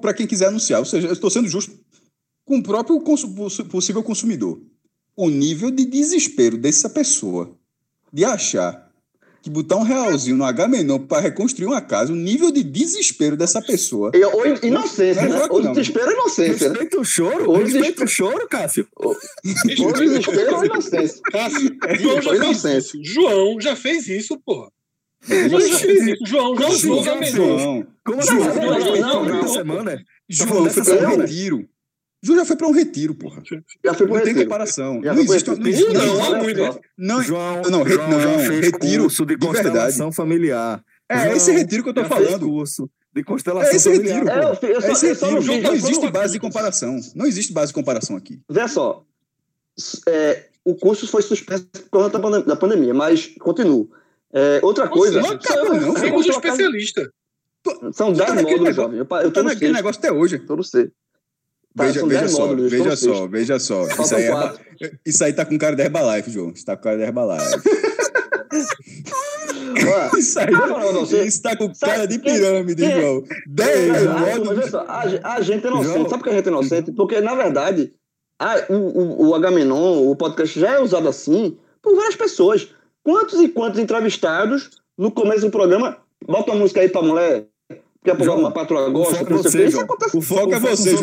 para 0.01 0.13
quem 0.13 0.27
quiser 0.27 0.47
anunciar. 0.47 0.79
Ou 0.79 0.85
seja, 0.85 1.07
eu 1.07 1.13
estou 1.13 1.29
sendo 1.29 1.47
justo 1.47 1.73
com 2.45 2.57
o 2.57 2.63
próprio 2.63 3.01
possível 3.69 4.03
consumidor. 4.03 4.61
O 5.15 5.29
nível 5.29 5.71
de 5.71 5.85
desespero 5.85 6.57
dessa 6.57 6.89
pessoa 6.89 7.57
de 8.11 8.23
achar 8.23 8.86
que 9.47 9.53
botar 9.53 9.77
um 9.77 9.83
realzinho 9.83 10.37
no 10.37 10.43
H-Menor 10.43 10.99
para 10.99 11.21
reconstruir 11.21 11.65
uma 11.67 11.81
casa, 11.81 12.11
o 12.11 12.15
nível 12.15 12.51
de 12.51 12.63
desespero 12.63 13.35
dessa 13.35 13.61
pessoa. 13.61 14.11
E, 14.13 14.23
ou 14.23 14.45
inocência, 14.63 15.23
não, 15.23 15.39
né? 15.39 15.47
Ou 15.49 15.61
desespero 15.61 16.09
é 16.09 16.13
inocência. 16.13 16.69
Respeita 16.69 16.99
o 16.99 17.05
choro, 17.05 17.49
ou 17.49 17.57
respeita 17.57 18.03
o 18.03 18.07
choro, 18.07 18.47
Cássio. 18.47 18.87
Ou 18.95 19.15
desespero 19.43 20.55
ou 20.55 20.65
inocência. 20.65 21.21
Cássio, 21.31 21.77
João 21.99 22.21
já 22.21 22.53
fez 22.53 22.63
isso. 22.65 22.99
João 23.03 23.61
já 23.61 23.75
fez 23.75 24.07
isso, 24.07 24.39
porra. 24.45 24.71
João 25.21 25.61
já 25.61 25.79
fez 25.79 26.07
isso. 26.07 26.25
João 26.25 26.51
usou 26.53 27.03
João. 27.03 27.87
Como 28.05 28.19
assim? 28.19 28.35
Não, 29.01 29.25
não, 29.25 29.47
semana? 29.47 30.03
João 30.29 30.69
foi 30.69 30.83
para 30.83 31.09
um 31.09 31.17
retiro. 31.17 31.67
João 32.21 32.39
já 32.39 32.45
foi 32.45 32.55
para 32.55 32.67
um 32.67 32.71
retiro, 32.71 33.13
porra. 33.13 33.43
Já 33.83 33.93
foi 33.93 34.07
Não 34.07 34.21
tem 34.21 34.33
comparação. 34.33 35.01
Não 35.01 35.19
existe. 35.19 35.49
Não, 35.49 35.67
existe, 35.67 35.93
não, 35.93 36.05
não, 36.97 37.21
João, 37.21 37.61
não, 37.69 37.87
João 37.87 38.09
não, 38.09 38.19
já 38.19 38.39
fez 38.39 38.59
retiro 38.71 39.03
curso 39.03 39.25
de 39.25 39.37
constelação 39.37 40.11
familiar. 40.11 40.83
É 41.07 41.23
João 41.23 41.35
esse 41.35 41.51
retiro 41.51 41.83
que 41.83 41.89
eu 41.89 41.93
tô 41.93 42.05
falando. 42.05 42.47
Curso 42.47 42.89
de 43.13 43.23
constelação 43.23 43.71
é 43.71 43.75
esse 43.75 43.89
familiar. 43.89 44.23
retiro. 44.23 44.31
É, 44.31 44.69
eu, 44.71 44.75
eu, 44.75 44.81
é 44.81 44.91
esse 44.91 45.07
retiro. 45.07 45.43
Não, 45.43 45.61
não 45.61 45.73
existe 45.73 46.11
base 46.11 46.33
de 46.33 46.39
comparação. 46.39 46.99
Não 47.15 47.25
existe 47.25 47.53
base 47.53 47.67
de 47.67 47.73
comparação 47.75 48.15
aqui. 48.15 48.41
Vê 48.49 48.67
só. 48.67 49.03
É, 50.07 50.47
o 50.65 50.75
curso 50.75 51.07
foi 51.07 51.21
suspenso 51.21 51.67
por 51.89 52.09
causa 52.09 52.41
da 52.41 52.55
pandemia, 52.55 52.93
mas 52.93 53.27
continuo. 53.39 53.89
É, 54.33 54.59
outra 54.63 54.87
coisa. 54.87 55.21
Não 55.21 55.31
acabou, 55.31 55.73
não. 55.75 55.95
Somos 55.95 56.25
um 56.25 56.29
especialista. 56.29 57.11
São 57.93 58.13
10 58.13 58.29
módulos, 58.29 58.51
negócio, 58.51 58.73
jovem. 58.73 58.99
Eu, 58.99 59.07
eu 59.21 59.31
tô 59.31 59.41
tá 59.41 59.43
naquele 59.43 59.73
negócio 59.73 59.99
até 59.99 60.11
hoje. 60.11 60.39
Tô 60.39 60.55
no 60.55 60.63
C. 60.63 60.91
Tá, 61.77 61.85
veja, 61.85 62.05
veja 62.07 62.27
só, 62.27 62.47
módulos, 62.47 62.71
veja 62.71 62.95
só, 62.95 63.27
veja 63.27 63.59
só. 63.59 63.87
Isso 63.87 64.15
aí, 64.15 64.23
é, 64.23 64.53
isso 65.05 65.23
aí 65.23 65.31
tá 65.31 65.45
com 65.45 65.55
cara 65.59 65.75
de 65.75 65.83
Herbalife, 65.83 66.31
João. 66.31 66.49
Isso 66.49 66.65
tá 66.65 66.75
com 66.75 66.81
cara 66.81 66.97
de 66.97 67.03
Herbalife. 67.03 67.45
isso 70.17 70.39
aí 70.39 70.49
não, 70.49 71.03
isso 71.03 71.43
tá 71.43 71.55
com 71.55 71.71
cara 71.79 72.07
de 72.07 72.17
pirâmide, 72.17 72.81
quem, 72.81 72.99
João. 72.99 73.23
10 73.47 74.07
módulos. 74.07 74.73
A, 74.73 75.35
a 75.35 75.41
gente 75.41 75.65
é 75.65 75.67
inocente. 75.69 75.93
João. 75.93 76.09
Sabe 76.09 76.17
por 76.17 76.23
que 76.23 76.29
a 76.31 76.33
gente 76.33 76.47
é 76.47 76.49
inocente? 76.49 76.91
Porque, 76.93 77.21
na 77.21 77.35
verdade, 77.35 77.93
a, 78.39 78.55
o, 78.69 78.73
o, 78.73 79.29
o 79.29 79.35
Agamenon, 79.35 80.09
o 80.09 80.15
podcast 80.15 80.59
já 80.59 80.73
é 80.73 80.79
usado 80.79 81.07
assim 81.07 81.59
por 81.79 81.95
várias 81.95 82.15
pessoas. 82.15 82.69
Quantos 83.03 83.39
e 83.39 83.49
quantos 83.49 83.79
entrevistados 83.79 84.71
no 84.97 85.11
começo 85.11 85.41
do 85.41 85.51
programa 85.51 85.97
bota 86.25 86.49
uma 86.51 86.61
música 86.61 86.81
aí 86.81 86.89
pra 86.89 87.03
mulher 87.03 87.45
Quer 88.03 88.15
pegar 88.15 88.35
uma 88.35 88.51
patroa 88.51 88.89
gosta? 88.89 89.15
O 89.15 89.17
foco 89.17 89.33
é 89.33 89.37
você, 89.37 89.69
João. 89.69 89.87
O 90.13 90.21
foco 90.21 90.53
é 90.53 90.59
você, 90.59 90.97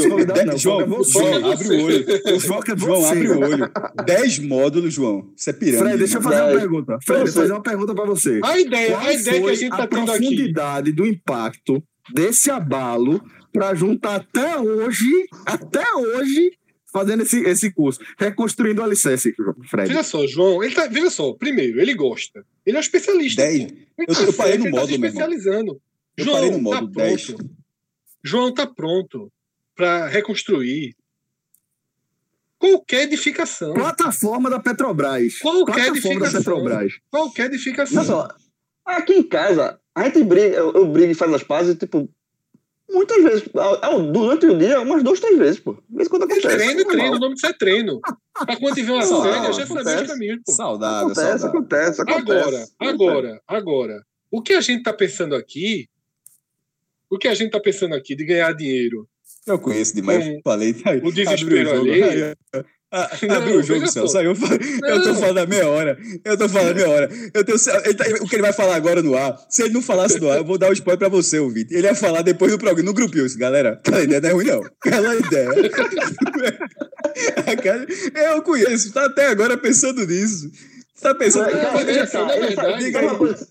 João. 0.57 0.57
João, 0.57 1.53
abre 1.53 1.69
o 1.69 1.85
olho. 1.85 2.07
O 2.37 2.41
foco 2.41 2.71
é 2.71 2.75
você. 2.75 2.87
João, 2.87 3.07
abre 3.07 3.29
o 3.29 3.41
olho. 3.41 3.71
Dez 4.07 4.39
módulos, 4.39 4.95
João. 4.95 5.29
Isso 5.37 5.51
é 5.51 5.53
pirâmide. 5.53 5.85
Fred, 5.85 5.99
deixa 5.99 6.19
eu 6.19 6.23
fazer 6.23 6.43
uma 6.43 6.61
pergunta. 6.61 6.99
Fred, 7.05 7.25
deixa 7.25 7.39
eu 7.39 7.43
fazer 7.43 7.53
uma 7.53 7.63
pergunta 7.63 7.95
para 7.95 8.05
você. 8.07 8.41
A 8.43 8.59
ideia, 8.59 8.99
a 8.99 9.13
ideia 9.13 9.43
que 9.43 9.51
a 9.51 9.55
gente 9.55 9.71
tá 9.71 9.87
tendo 9.87 10.03
aqui. 10.03 10.11
A 10.11 10.19
profundidade 10.19 10.93
do 10.93 11.07
impacto 11.07 11.83
desse 12.13 12.51
abalo 12.51 13.23
para 13.53 13.75
juntar 13.75 14.17
até 14.17 14.59
hoje, 14.59 15.29
até 15.47 15.85
hoje, 15.95 16.53
fazendo 16.93 17.23
esse, 17.23 17.41
esse 17.41 17.71
curso, 17.71 18.01
reconstruindo 18.19 18.81
o 18.81 18.85
alicerce, 18.85 19.35
Fred. 19.71 19.89
Veja 19.89 20.03
só, 20.03 20.27
João, 20.27 20.63
ele 20.63 20.75
tá, 20.75 20.87
veja 20.87 21.11
só, 21.11 21.33
primeiro, 21.33 21.81
ele 21.81 21.95
gosta. 21.95 22.45
Ele 22.67 22.77
é 22.77 22.79
um 22.79 22.83
especialista. 22.83 23.43
Dez. 23.43 23.73
Eu, 23.99 24.27
eu 24.27 24.33
parei 24.33 24.59
no 24.59 24.71
módulo, 24.71 25.01
tá 25.01 25.07
especializando. 25.07 25.81
Eu 26.17 26.25
João, 26.25 26.37
parei 26.37 26.51
no 26.51 26.61
modo 26.61 26.93
tá 26.93 27.03
10. 27.03 27.27
Pronto. 27.27 27.51
João 28.23 28.49
está 28.49 28.67
pronto 28.67 29.33
para 29.75 30.07
reconstruir 30.07 30.95
qualquer 32.59 33.03
edificação. 33.03 33.75
Plataforma 33.75 34.49
da 34.49 34.61
Petrobras. 34.61 35.39
Qualquer 35.39 35.89
edificação. 35.89 36.33
Da 36.33 36.39
Petrobras. 36.39 36.93
Qualquer 37.11 37.47
edificação. 37.47 37.99
Olha 37.99 38.07
só, 38.07 38.29
aqui 38.85 39.15
em 39.15 39.23
casa, 39.23 39.79
a 39.95 40.05
gente 40.05 40.25
briga, 40.25 40.57
eu, 40.57 40.73
eu 40.73 40.87
brigo 40.87 41.13
e 41.13 41.15
faz 41.15 41.33
as 41.35 41.43
pazes, 41.43 41.77
tipo, 41.77 42.09
muitas 42.89 43.23
vezes, 43.23 43.45
durante 44.13 44.47
o 44.47 44.57
dia, 44.57 44.81
umas 44.81 45.03
duas, 45.03 45.21
três 45.21 45.39
vezes, 45.39 45.61
pô. 45.61 45.77
Vez 45.91 46.09
quando 46.09 46.25
acontece. 46.25 46.47
É 46.47 46.57
treino, 46.57 46.85
treino, 46.87 47.17
o 47.17 47.19
nome 47.19 47.35
disso 47.35 47.47
é 47.47 47.53
treino. 47.53 48.01
Pra 48.01 48.57
quando 48.57 48.75
tiver 48.75 48.93
uma 48.93 49.03
série, 49.03 49.53
já 49.53 49.67
sabia 49.67 50.03
os 50.03 50.09
caminhos, 50.09 50.41
pô. 50.47 50.53
Saudável, 50.53 51.07
acontece, 51.07 51.39
saudável. 51.39 51.49
Acontece, 51.49 52.03
acontece. 52.03 52.73
Agora, 52.81 52.93
agora, 52.93 53.43
agora, 53.47 54.03
o 54.31 54.41
que 54.41 54.55
a 54.55 54.61
gente 54.61 54.83
tá 54.83 54.93
pensando 54.93 55.35
aqui 55.35 55.89
o 57.11 57.19
que 57.19 57.29
a 57.29 57.35
gente 57.35 57.47
está 57.47 57.61
pensando 57.61 57.95
aqui 57.95 58.15
de 58.15 58.25
ganhar 58.25 58.53
dinheiro? 58.53 59.09
Eu 59.47 59.59
conheço 59.59 59.95
demais, 59.95 60.25
com 60.25 60.41
falei. 60.43 60.73
Tá, 60.73 60.93
o 61.03 61.13
desespero 61.13 61.71
ali. 61.73 62.01
Abriu 63.29 63.59
o 63.59 63.63
jogo, 63.63 63.87
Celso. 63.89 64.17
Eu, 64.19 64.35
eu 64.87 65.03
tô 65.03 65.15
falando 65.15 65.39
a 65.39 65.47
meia 65.47 65.69
hora. 65.69 65.99
Eu 66.25 66.39
tô 66.39 66.49
falando 66.49 66.71
a 66.71 66.75
meia 66.75 66.89
hora. 66.89 67.11
Eu 67.35 67.45
tenho, 67.45 67.59
ele 67.85 67.95
tá, 67.95 68.05
o 68.23 68.29
que 68.29 68.37
ele 68.37 68.43
vai 68.43 68.53
falar 68.53 68.77
agora 68.77 69.03
no 69.03 69.17
ar, 69.17 69.37
se 69.51 69.63
ele 69.63 69.75
não 69.75 69.83
falasse 69.83 70.21
no 70.21 70.31
ar, 70.31 70.39
eu 70.39 70.45
vou 70.45 70.57
dar 70.57 70.71
um 70.71 70.73
spoiler 70.73 70.99
pra 70.99 71.09
você, 71.09 71.41
ouvinte. 71.41 71.75
Ele 71.75 71.87
ia 71.87 71.95
falar 71.95 72.23
depois 72.23 72.53
do 72.53 72.59
programa, 72.59 72.87
no 72.87 72.95
grupinho. 72.95 73.27
Galera, 73.37 73.73
aquela 73.73 74.03
ideia 74.03 74.21
não 74.21 74.29
é 74.29 74.33
ruim, 74.33 74.45
não. 74.47 74.63
Aquela 74.65 75.17
ideia. 75.17 75.51
eu 78.33 78.43
conheço, 78.43 78.93
tá 78.93 79.07
até 79.07 79.27
agora 79.27 79.57
pensando 79.57 80.07
nisso. 80.07 80.51
Tá 81.01 81.15
pensando. 81.15 81.51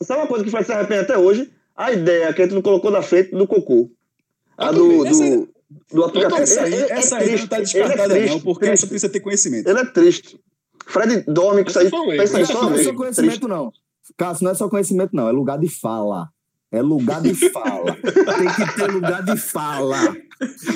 Sabe 0.02 0.22
uma 0.22 0.28
coisa 0.28 0.46
que 0.46 0.52
faz 0.52 0.66
se 0.66 0.72
arrepender 0.72 1.02
até 1.02 1.18
hoje? 1.18 1.52
A 1.76 1.92
ideia 1.92 2.34
que 2.34 2.42
a 2.42 2.46
gente 2.46 2.56
não 2.56 2.62
colocou 2.62 2.92
na 2.92 3.02
frente 3.02 3.32
do 3.32 3.48
cocô. 3.48 3.90
A 4.58 4.72
do, 4.72 5.04
do, 5.04 5.50
do 5.92 6.04
aplicativo. 6.04 6.42
Essa 6.42 6.64
aí, 6.64 6.74
é, 6.74 6.92
essa 6.92 7.18
aí 7.18 7.28
não 7.30 7.36
está 7.36 7.60
descartada, 7.60 8.18
é 8.18 8.30
não, 8.30 8.40
porque 8.40 8.66
triste. 8.66 8.74
essa 8.74 8.88
precisa 8.88 9.12
ter 9.12 9.20
conhecimento. 9.20 9.68
Ele 9.68 9.80
é 9.80 9.86
triste. 9.86 10.40
Fred 10.86 11.24
dorme 11.28 11.64
com 11.64 11.70
isso 11.70 11.80
aí. 11.80 11.90
Pensa 11.90 12.40
nisso 12.40 12.54
Não 12.54 12.74
é 12.74 12.84
só 12.84 12.94
conhecimento, 12.94 13.48
não. 13.48 13.72
Cássio, 14.18 14.44
não 14.44 14.52
é 14.52 14.56
só 14.56 14.70
conhecimento, 14.70 15.16
não. 15.16 15.28
É 15.28 15.32
lugar 15.32 15.58
de 15.58 15.70
fala. 15.70 16.30
É 16.72 16.82
lugar 16.82 17.22
de 17.22 17.34
fala. 17.52 17.96
tem 17.96 18.66
que 18.66 18.76
ter 18.76 18.92
lugar 18.92 19.24
de 19.24 19.38
fala. 19.38 20.16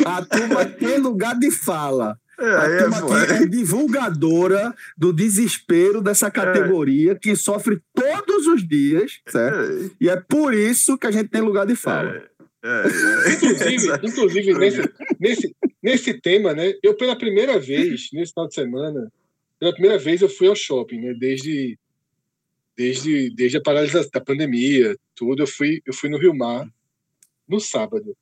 A 0.05 0.25
turma 0.25 0.65
tem 0.65 0.97
lugar 0.97 1.37
de 1.37 1.51
fala. 1.51 2.17
É, 2.39 2.45
a 2.45 2.77
turma 2.77 3.25
é, 3.25 3.43
é 3.43 3.45
divulgadora 3.47 4.73
do 4.95 5.11
desespero 5.11 6.01
dessa 6.01 6.29
categoria 6.29 7.13
é. 7.13 7.15
que 7.15 7.35
sofre 7.35 7.81
todos 7.93 8.45
os 8.45 8.67
dias, 8.67 9.19
certo? 9.27 9.85
É. 9.85 9.89
E 9.99 10.07
é 10.07 10.15
por 10.15 10.53
isso 10.53 10.97
que 10.97 11.07
a 11.07 11.11
gente 11.11 11.29
tem 11.29 11.41
lugar 11.41 11.65
de 11.65 11.75
fala. 11.75 12.09
É, 12.11 12.29
é, 12.63 13.33
inclusive, 13.33 13.87
inclusive 14.03 14.53
nesse, 14.53 14.81
nesse, 15.19 15.55
nesse 15.81 16.13
tema, 16.13 16.53
né? 16.53 16.73
Eu 16.83 16.95
pela 16.95 17.17
primeira 17.17 17.59
vez, 17.59 18.09
nesse 18.13 18.33
final 18.33 18.47
de 18.47 18.53
semana, 18.53 19.11
pela 19.59 19.73
primeira 19.73 19.97
vez 19.97 20.21
eu 20.21 20.29
fui 20.29 20.47
ao 20.47 20.55
shopping, 20.55 20.99
né? 20.99 21.13
Desde, 21.19 21.77
desde, 22.75 23.31
desde 23.31 23.57
a 23.57 23.61
paralisação 23.61 24.11
da 24.13 24.21
pandemia, 24.21 24.95
tudo, 25.15 25.41
eu 25.41 25.47
fui, 25.47 25.81
eu 25.85 25.93
fui 25.93 26.09
no 26.09 26.19
Rio 26.19 26.35
Mar 26.35 26.67
no 27.47 27.59
sábado. 27.59 28.15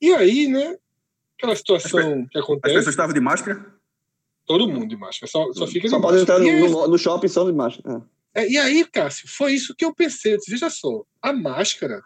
E 0.00 0.14
aí, 0.14 0.46
né? 0.48 0.76
Aquela 1.40 1.56
situação 1.56 2.26
que 2.30 2.38
acontece. 2.38 2.74
As 2.74 2.80
pessoas 2.80 2.92
estavam 2.94 3.14
de 3.14 3.20
máscara? 3.20 3.64
Todo 4.46 4.68
mundo 4.68 4.88
de 4.88 4.96
máscara, 4.96 5.30
só, 5.30 5.52
só 5.52 5.66
fica 5.66 5.88
Só 5.88 6.00
pode 6.00 6.20
entrar 6.20 6.38
no, 6.38 6.68
no, 6.68 6.88
no, 6.88 6.98
shopping 6.98 7.28
só 7.28 7.44
de 7.44 7.52
máscara. 7.52 8.02
É. 8.34 8.42
É, 8.42 8.48
e 8.48 8.58
aí, 8.58 8.84
Cássio, 8.84 9.28
foi 9.28 9.54
isso 9.54 9.74
que 9.74 9.84
eu 9.84 9.94
pensei. 9.94 10.34
Eu 10.34 10.38
disse, 10.38 10.50
veja 10.50 10.70
só, 10.70 11.04
a 11.20 11.32
máscara 11.32 12.02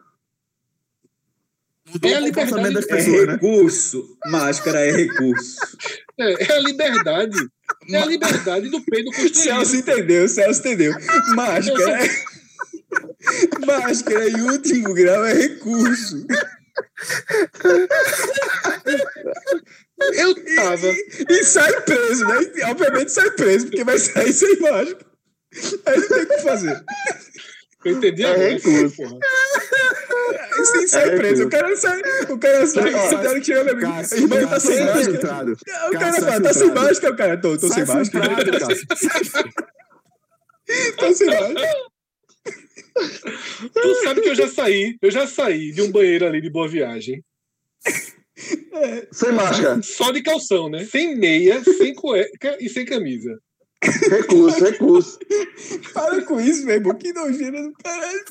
Mudou 1.92 2.10
é 2.10 2.14
a 2.14 2.20
liberdade 2.20 2.72
das 2.72 2.86
pessoas, 2.86 3.28
é 3.28 3.32
recurso. 3.32 3.98
Né? 4.24 4.30
Máscara 4.30 4.80
é 4.80 4.90
recurso. 4.90 5.56
É, 6.16 6.44
é, 6.44 6.52
a 6.52 6.60
liberdade. 6.60 7.36
É 7.90 7.96
a 7.96 8.06
liberdade 8.06 8.70
do 8.70 8.80
peido 8.82 9.06
construído. 9.06 9.34
Celso 9.34 9.74
entendeu, 9.74 10.28
Celso 10.28 10.60
entendeu. 10.60 10.92
Máscara 11.34 12.04
é... 12.04 12.08
Máscara 13.66 14.30
em 14.30 14.40
último 14.42 14.94
grau 14.94 15.24
é 15.24 15.32
recurso. 15.32 16.24
Eu 20.14 20.34
tava. 20.56 20.86
E, 20.88 21.26
e, 21.30 21.44
sai 21.44 21.80
preso, 21.82 22.26
né? 22.26 22.50
E, 22.54 22.62
obviamente 22.64 23.12
sai 23.12 23.30
preso, 23.30 23.66
porque 23.66 23.84
vai 23.84 23.98
sair 23.98 24.32
sem 24.32 24.58
mágica. 24.60 25.06
Aí 25.86 25.96
não 25.96 26.08
tem 26.08 26.22
o 26.22 26.26
que 26.28 26.38
fazer. 26.38 26.84
Eu 27.84 27.92
entendi 27.92 28.24
é 28.24 28.36
recurso. 28.36 28.96
Porra. 28.96 29.18
Sim, 30.64 30.86
sai 30.86 31.10
é 31.10 31.16
preso. 31.16 31.44
O 31.44 31.50
cara 31.50 31.76
sai. 31.76 32.00
O 32.28 32.38
cara 32.38 32.66
sai. 32.66 32.90
Você 32.90 33.18
tem 33.18 33.40
que 33.40 33.44
chegar 33.44 33.60
amigo. 33.60 33.78
Irmão, 33.80 34.48
tá 34.48 34.60
sem 34.60 34.84
máscara. 34.84 35.52
O 35.52 35.92
cara 35.92 36.12
fala, 36.12 36.40
tá 36.40 36.52
sem 36.52 36.70
máscara, 36.72 37.12
o 37.12 37.16
cara. 37.16 37.36
Tô, 37.40 37.58
tô 37.58 37.68
sem 37.68 37.84
máscara. 37.84 38.28
Tô 40.96 41.12
sem 41.12 41.26
máscara. 41.26 41.68
Tu 42.94 43.94
sabe 44.04 44.20
que 44.20 44.28
eu 44.28 44.34
já 44.34 44.48
saí, 44.48 44.96
eu 45.02 45.10
já 45.10 45.26
saí 45.26 45.72
de 45.72 45.82
um 45.82 45.90
banheiro 45.90 46.26
ali 46.26 46.40
de 46.40 46.50
boa 46.50 46.68
viagem. 46.68 47.24
É, 48.72 49.08
sem 49.12 49.32
máscara. 49.32 49.82
Só 49.82 50.10
de 50.10 50.22
calção, 50.22 50.68
né? 50.68 50.84
Sem 50.84 51.16
meia, 51.16 51.62
sem 51.62 51.94
cueca 51.94 52.56
e 52.60 52.68
sem 52.68 52.84
camisa. 52.84 53.40
Recurso, 53.82 54.64
recurso. 54.64 55.18
Para 55.92 56.24
com 56.24 56.40
isso, 56.40 56.64
meu 56.64 56.76
irmão. 56.76 56.96
Que 56.96 57.12
nojeira 57.12 57.62
do 57.62 57.72
caralho. 57.74 58.24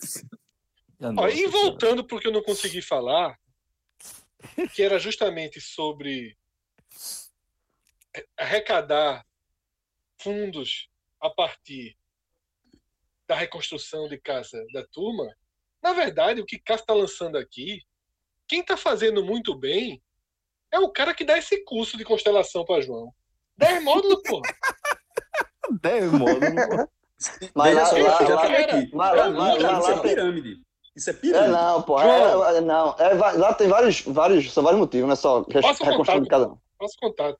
Ó, 1.18 1.28
e 1.28 1.48
voltando 1.48 2.06
porque 2.06 2.28
eu 2.28 2.32
não 2.32 2.42
consegui 2.42 2.82
falar, 2.82 3.38
que 4.74 4.82
era 4.82 4.98
justamente 4.98 5.60
sobre 5.60 6.38
arrecadar 8.38 9.26
fundos 10.18 10.90
a 11.20 11.30
partir 11.30 11.98
da 13.28 13.36
reconstrução 13.36 14.08
de 14.08 14.18
casa 14.18 14.64
da 14.74 14.86
turma, 14.92 15.28
na 15.82 15.94
verdade, 15.94 16.42
o 16.42 16.46
que 16.46 16.60
Cássio 16.60 16.84
está 16.84 16.94
lançando 16.94 17.38
aqui, 17.38 17.82
quem 18.48 18.62
está 18.62 18.78
fazendo 18.78 19.24
muito 19.24 19.56
bem 19.56 20.02
é 20.72 20.80
o 20.80 20.90
cara 20.90 21.14
que 21.14 21.26
dá 21.26 21.38
esse 21.38 21.64
curso 21.64 21.98
de 21.98 22.04
constelação 22.04 22.66
para 22.66 22.82
João. 22.82 23.14
10 23.58 23.84
módulos, 23.84 24.22
pô. 24.26 24.42
10 25.82 26.12
módulos, 26.12 26.88
Mas 27.54 27.76
lá, 27.76 27.84
lá, 27.84 28.26
já 28.26 28.36
lá, 28.36 29.12
lá, 29.12 29.28
lá, 29.28 29.58
lá, 29.58 29.80
isso 29.80 29.92
é 29.92 30.02
pirâmide. 30.02 30.56
Isso 30.96 31.10
é 31.10 31.14
pirâmide. 31.14 31.50
É, 31.50 31.52
não, 31.52 31.82
pô. 31.82 32.00
É, 32.00 32.62
não, 32.62 32.96
é, 32.98 33.14
lá 33.14 33.54
tem 33.54 33.68
vários, 33.68 34.02
vários, 34.02 34.52
são 34.52 34.64
vários 34.64 34.80
motivos, 34.80 35.08
não 35.08 35.14
é 35.14 35.16
só 35.16 35.42
reconstrução 35.44 36.22
de 36.22 36.28
casa. 36.28 36.58
Posso 36.78 36.98
contar. 37.00 37.36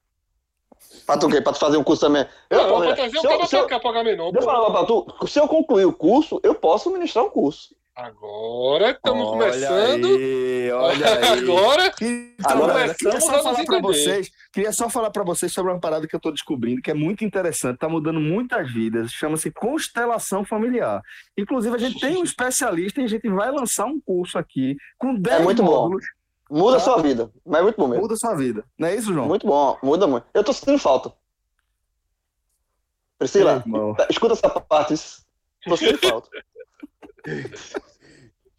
Pra 1.06 1.18
tu 1.18 1.28
quê? 1.30 1.42
Pra 1.42 1.54
tu 1.54 1.60
fazer 1.60 1.78
um 1.78 1.84
curso 1.84 2.06
também? 2.06 2.26
Eu, 2.50 2.68
não, 2.68 2.82
pra 2.82 2.96
trazer 2.96 3.18
o 3.18 3.22
cara 3.22 3.48
pra 3.48 3.66
cá, 3.66 3.80
pagar 3.80 4.04
menor. 4.04 4.32
Deixa 4.32 4.48
eu 4.48 4.52
falar 4.52 4.72
pra 4.72 4.86
tu. 4.86 5.28
Se 5.28 5.40
eu 5.40 5.48
concluir 5.48 5.86
o 5.86 5.94
curso, 5.94 6.40
eu 6.44 6.56
posso 6.56 6.92
ministrar 6.92 7.26
um 7.26 7.30
curso. 7.30 7.76
Agora 7.96 8.90
estamos 8.90 9.30
começando. 9.30 10.08
Aí, 10.08 10.72
olha 10.72 11.06
aí. 11.14 11.40
Agora, 11.40 11.94
então, 12.02 12.52
agora 12.52 12.96
queria 12.96 13.22
só 13.22 13.44
falar 13.44 13.64
para 13.64 13.80
vocês, 13.82 14.32
queria 14.52 14.72
só 14.72 14.90
falar 14.90 15.12
para 15.12 15.24
vocês 15.24 15.54
sobre 15.54 15.72
uma 15.72 15.80
parada 15.80 16.08
que 16.08 16.16
eu 16.16 16.18
estou 16.18 16.32
descobrindo, 16.32 16.82
que 16.82 16.90
é 16.90 16.96
muito 16.96 17.24
interessante, 17.24 17.76
está 17.76 17.88
mudando 17.88 18.20
muitas 18.20 18.72
vidas, 18.74 19.12
chama-se 19.12 19.52
constelação 19.52 20.44
familiar. 20.44 21.04
Inclusive, 21.38 21.76
a 21.76 21.80
gente 21.80 22.00
tem 22.00 22.18
um 22.18 22.24
especialista 22.26 23.00
e 23.00 23.04
a 23.04 23.08
gente 23.08 23.30
vai 23.30 23.52
lançar 23.52 23.86
um 23.86 24.02
curso 24.02 24.40
aqui 24.40 24.76
com 24.98 25.14
10 25.14 25.42
É 25.42 25.44
muito 25.44 25.62
bom. 25.62 25.92
Muda 26.56 26.78
a 26.78 26.80
Tá. 26.80 26.86
sua 26.86 27.02
vida. 27.02 27.32
Mas 27.46 27.60
é 27.62 27.64
muito 27.64 27.78
bom 27.78 27.88
mesmo. 27.88 28.02
muda 28.04 28.14
a 28.14 28.18
sua 28.18 28.36
vida. 28.36 28.64
Não 28.78 28.88
é 28.88 28.96
isso, 28.96 29.12
João? 29.12 29.26
Muito 29.28 29.48
bom, 29.48 29.78
muda 29.82 30.06
muito. 30.06 30.28
Eu 30.34 30.44
tô 30.44 30.54
sentindo 30.54 30.78
falta. 30.78 31.12
Priscila, 33.18 33.64
Irmão. 33.66 33.96
tá, 33.96 34.06
escuta 34.10 34.34
essa 34.34 34.50
parte. 34.50 34.94
Tô 35.68 35.76
sentindo 35.78 35.98
falta. 36.00 36.30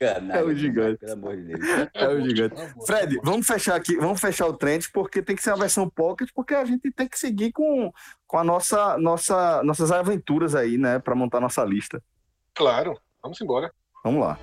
Canalha, 0.00 0.40
É 0.40 0.42
o 0.42 0.52
gigante. 0.54 0.98
Pelo 0.98 1.12
amor 1.12 1.36
de 1.36 1.42
Deus. 1.44 1.88
É 1.94 2.08
o 2.08 2.20
gigante. 2.20 2.56
Fred, 2.84 3.20
vamos 3.22 3.46
fechar 3.46 3.76
aqui, 3.76 3.96
vamos 3.96 4.20
fechar 4.20 4.46
o 4.48 4.52
trend, 4.54 4.90
porque 4.92 5.22
tem 5.22 5.36
que 5.36 5.42
ser 5.42 5.50
uma 5.50 5.58
versão 5.58 5.88
pocket, 5.88 6.28
porque 6.34 6.52
a 6.54 6.64
gente 6.64 6.90
tem 6.90 7.06
que 7.06 7.16
seguir 7.18 7.52
com, 7.52 7.92
com 8.26 8.38
a 8.38 8.42
nossa, 8.44 8.98
nossa, 8.98 9.62
nossas 9.62 9.92
aventuras 9.92 10.54
aí, 10.56 10.76
né, 10.76 10.98
para 10.98 11.14
montar 11.14 11.40
nossa 11.40 11.62
lista. 11.64 12.02
Claro, 12.54 12.98
vamos 13.22 13.40
embora. 13.40 13.72
Vamos 14.02 14.20
lá. 14.20 14.36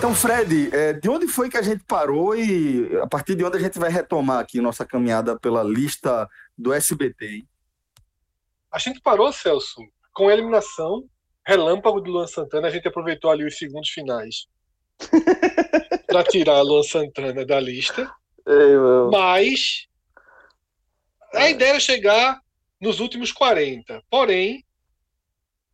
Então, 0.00 0.14
Fred, 0.14 0.74
é, 0.74 0.94
de 0.94 1.10
onde 1.10 1.28
foi 1.28 1.50
que 1.50 1.58
a 1.58 1.62
gente 1.62 1.84
parou 1.84 2.34
e 2.34 2.88
a 3.02 3.06
partir 3.06 3.34
de 3.34 3.44
onde 3.44 3.58
a 3.58 3.60
gente 3.60 3.78
vai 3.78 3.90
retomar 3.90 4.38
aqui 4.38 4.58
nossa 4.58 4.82
caminhada 4.82 5.38
pela 5.38 5.62
lista 5.62 6.26
do 6.56 6.72
SBT? 6.72 7.26
hein? 7.26 7.48
A 8.72 8.78
gente 8.78 8.98
parou, 9.02 9.30
Celso, 9.30 9.82
com 10.14 10.28
a 10.28 10.32
eliminação 10.32 11.06
relâmpago 11.46 12.00
do 12.00 12.10
Luan 12.10 12.26
Santana. 12.26 12.68
A 12.68 12.70
gente 12.70 12.88
aproveitou 12.88 13.30
ali 13.30 13.44
os 13.44 13.58
segundos 13.58 13.90
finais 13.90 14.46
para 16.08 16.24
tirar 16.24 16.62
Luan 16.62 16.82
Santana 16.82 17.44
da 17.44 17.60
lista. 17.60 18.10
Ei. 18.46 18.76
Mas 19.12 19.86
a 21.34 21.50
ideia 21.50 21.72
era 21.72 21.80
chegar 21.80 22.40
nos 22.80 23.00
últimos 23.00 23.32
40. 23.32 24.02
Porém, 24.08 24.64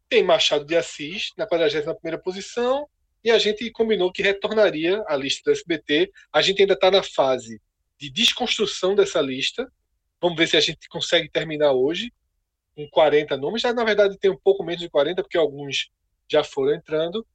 tem 0.08 0.24
Machado 0.24 0.64
de 0.64 0.74
Assis 0.74 1.30
na 1.38 1.46
41ª 1.46 2.20
posição 2.20 2.88
e 3.26 3.30
a 3.32 3.40
gente 3.40 3.68
combinou 3.72 4.12
que 4.12 4.22
retornaria 4.22 5.02
à 5.08 5.16
lista 5.16 5.50
do 5.50 5.52
SBT. 5.52 6.12
A 6.32 6.40
gente 6.40 6.62
ainda 6.62 6.74
está 6.74 6.92
na 6.92 7.02
fase 7.02 7.60
de 7.98 8.08
desconstrução 8.08 8.94
dessa 8.94 9.20
lista. 9.20 9.68
Vamos 10.20 10.38
ver 10.38 10.46
se 10.46 10.56
a 10.56 10.60
gente 10.60 10.88
consegue 10.88 11.28
terminar 11.28 11.72
hoje 11.72 12.12
com 12.76 12.88
40 12.88 13.36
nomes. 13.36 13.62
Já, 13.62 13.74
na 13.74 13.82
verdade, 13.82 14.16
tem 14.16 14.30
um 14.30 14.38
pouco 14.38 14.62
menos 14.62 14.80
de 14.80 14.88
40, 14.88 15.24
porque 15.24 15.36
alguns 15.36 15.90
já 16.30 16.44
foram 16.44 16.72
entrando. 16.76 17.26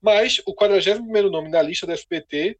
Mas 0.00 0.40
o 0.46 0.54
41º 0.54 1.28
nome 1.28 1.48
na 1.48 1.60
lista 1.60 1.86
do 1.86 1.92
SBT 1.92 2.56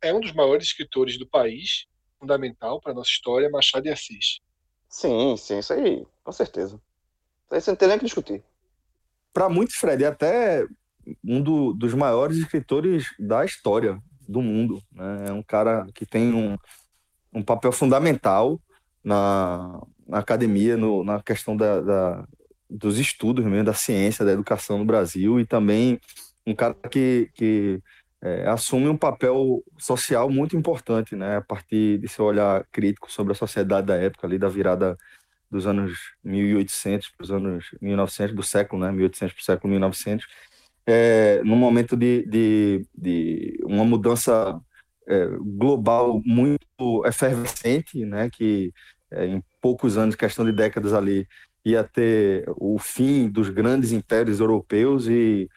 é 0.00 0.14
um 0.14 0.20
dos 0.20 0.32
maiores 0.32 0.68
escritores 0.68 1.18
do 1.18 1.26
país, 1.26 1.84
fundamental 2.18 2.80
para 2.80 2.92
a 2.92 2.94
nossa 2.94 3.10
história, 3.10 3.50
Machado 3.50 3.82
de 3.82 3.90
Assis. 3.90 4.40
Sim, 4.88 5.36
sim, 5.36 5.58
isso 5.58 5.74
aí, 5.74 6.06
com 6.24 6.32
certeza. 6.32 6.76
Isso 6.76 7.54
aí 7.54 7.60
você 7.60 7.70
não 7.70 7.76
tem 7.76 7.88
nem 7.88 7.98
o 7.98 8.00
que 8.00 8.06
discutir. 8.06 8.42
Para 9.34 9.50
muitos, 9.50 9.76
Fred, 9.76 10.02
é 10.02 10.06
até 10.06 10.66
um 11.24 11.42
do- 11.42 11.72
dos 11.72 11.94
maiores 11.94 12.36
escritores 12.36 13.06
da 13.18 13.44
história 13.44 13.98
do 14.28 14.40
mundo. 14.42 14.80
né? 14.92 15.26
É 15.28 15.32
um 15.32 15.42
cara 15.42 15.86
que 15.94 16.06
tem 16.06 16.32
um, 16.32 16.56
um 17.32 17.42
papel 17.42 17.72
fundamental 17.72 18.60
na, 19.02 19.80
na 20.06 20.18
academia, 20.18 20.76
no- 20.76 21.04
na 21.04 21.22
questão 21.22 21.56
da, 21.56 21.80
da- 21.80 22.24
dos 22.68 22.98
estudos 22.98 23.44
mesmo, 23.44 23.64
da 23.64 23.74
ciência, 23.74 24.24
da 24.24 24.32
educação 24.32 24.78
no 24.78 24.84
Brasil, 24.84 25.40
e 25.40 25.44
também 25.46 25.98
um 26.46 26.54
cara 26.54 26.74
que, 26.90 27.28
que 27.34 27.80
é, 28.22 28.48
assume 28.48 28.88
um 28.88 28.96
papel 28.96 29.62
social 29.78 30.30
muito 30.30 30.56
importante, 30.56 31.16
né? 31.16 31.36
A 31.36 31.40
partir 31.40 31.98
de 31.98 32.06
seu 32.08 32.24
olhar 32.26 32.64
crítico 32.70 33.10
sobre 33.10 33.32
a 33.32 33.36
sociedade 33.36 33.86
da 33.86 33.96
época, 33.96 34.26
ali 34.26 34.38
da 34.38 34.48
virada 34.48 34.96
dos 35.50 35.66
anos 35.66 35.98
1800 36.22 37.08
para 37.08 37.24
os 37.24 37.30
anos 37.32 37.64
1900, 37.80 38.36
do 38.36 38.42
século, 38.42 38.82
né? 38.82 38.92
1800 38.92 39.34
para 39.34 39.40
o 39.40 39.44
século 39.44 39.70
1900, 39.72 40.26
é, 40.86 41.42
num 41.44 41.56
momento 41.56 41.96
de, 41.96 42.26
de, 42.26 42.86
de 42.96 43.60
uma 43.64 43.84
mudança 43.84 44.60
é, 45.06 45.26
global 45.40 46.20
muito 46.24 47.04
efervescente, 47.06 48.04
né? 48.04 48.28
Que 48.30 48.72
é, 49.10 49.26
em 49.26 49.42
poucos 49.60 49.98
anos, 49.98 50.14
questão 50.14 50.44
de 50.44 50.52
décadas 50.52 50.92
ali, 50.92 51.26
ia 51.64 51.84
ter 51.84 52.44
o 52.56 52.78
fim 52.78 53.28
dos 53.28 53.48
grandes 53.50 53.92
impérios 53.92 54.40
europeus 54.40 55.06
e 55.06 55.48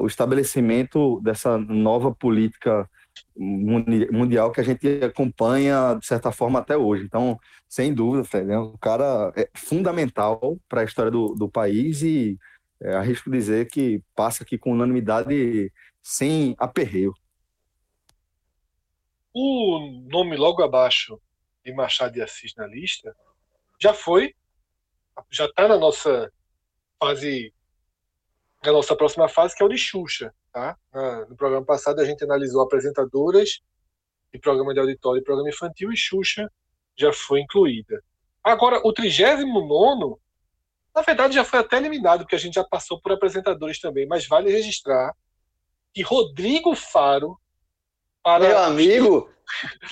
o 0.00 0.06
estabelecimento 0.06 1.18
dessa 1.20 1.56
nova 1.56 2.14
política 2.14 2.88
mundial 3.36 4.52
que 4.52 4.60
a 4.60 4.64
gente 4.64 4.86
acompanha, 5.02 5.96
de 5.98 6.06
certa 6.06 6.30
forma, 6.30 6.58
até 6.58 6.76
hoje. 6.76 7.04
Então, 7.04 7.38
sem 7.68 7.92
dúvida, 7.92 8.24
Fred, 8.24 8.50
é 8.50 8.58
um 8.58 8.76
cara 8.76 9.32
é, 9.36 9.48
fundamental 9.54 10.58
para 10.68 10.82
a 10.82 10.84
história 10.84 11.10
do, 11.10 11.34
do 11.34 11.48
país 11.48 12.02
e 12.02 12.38
é, 12.80 12.94
arrisco 12.94 13.30
dizer 13.30 13.68
que 13.68 14.02
passa 14.14 14.42
aqui 14.42 14.56
com 14.56 14.72
unanimidade 14.72 15.72
sem 16.02 16.54
aperreio. 16.58 17.12
O 19.32 19.78
nome 20.08 20.36
logo 20.36 20.62
abaixo 20.62 21.20
de 21.64 21.72
Machado 21.72 22.14
de 22.14 22.22
Assis 22.22 22.54
na 22.56 22.66
lista 22.66 23.14
já 23.80 23.92
foi, 23.92 24.34
já 25.30 25.46
está 25.46 25.68
na 25.68 25.76
nossa 25.76 26.32
fase, 26.98 27.52
na 28.64 28.72
nossa 28.72 28.96
próxima 28.96 29.28
fase, 29.28 29.54
que 29.56 29.62
é 29.62 29.66
o 29.66 29.68
de 29.68 29.78
Xuxa. 29.78 30.34
Tá? 30.52 30.76
No 31.28 31.36
programa 31.36 31.64
passado 31.64 32.00
a 32.00 32.04
gente 32.04 32.24
analisou 32.24 32.62
apresentadoras 32.62 33.60
de 34.32 34.38
programa 34.38 34.72
de 34.72 34.80
auditório 34.80 35.20
e 35.20 35.24
programa 35.24 35.48
infantil 35.48 35.92
e 35.92 35.96
Xuxa 35.96 36.50
já 36.96 37.12
foi 37.12 37.40
incluída. 37.40 38.02
Agora, 38.42 38.80
o 38.84 38.92
39 38.92 39.44
na 40.94 41.02
verdade 41.02 41.34
já 41.34 41.44
foi 41.44 41.58
até 41.60 41.76
eliminado, 41.76 42.20
porque 42.20 42.34
a 42.36 42.38
gente 42.38 42.54
já 42.54 42.64
passou 42.64 43.00
por 43.00 43.12
apresentadores 43.12 43.80
também, 43.80 44.06
mas 44.06 44.26
vale 44.26 44.50
registrar 44.50 45.14
que 45.94 46.02
Rodrigo 46.02 46.74
Faro 46.74 47.38
para 48.22 48.48
Meu 48.48 48.58
amigo, 48.58 49.30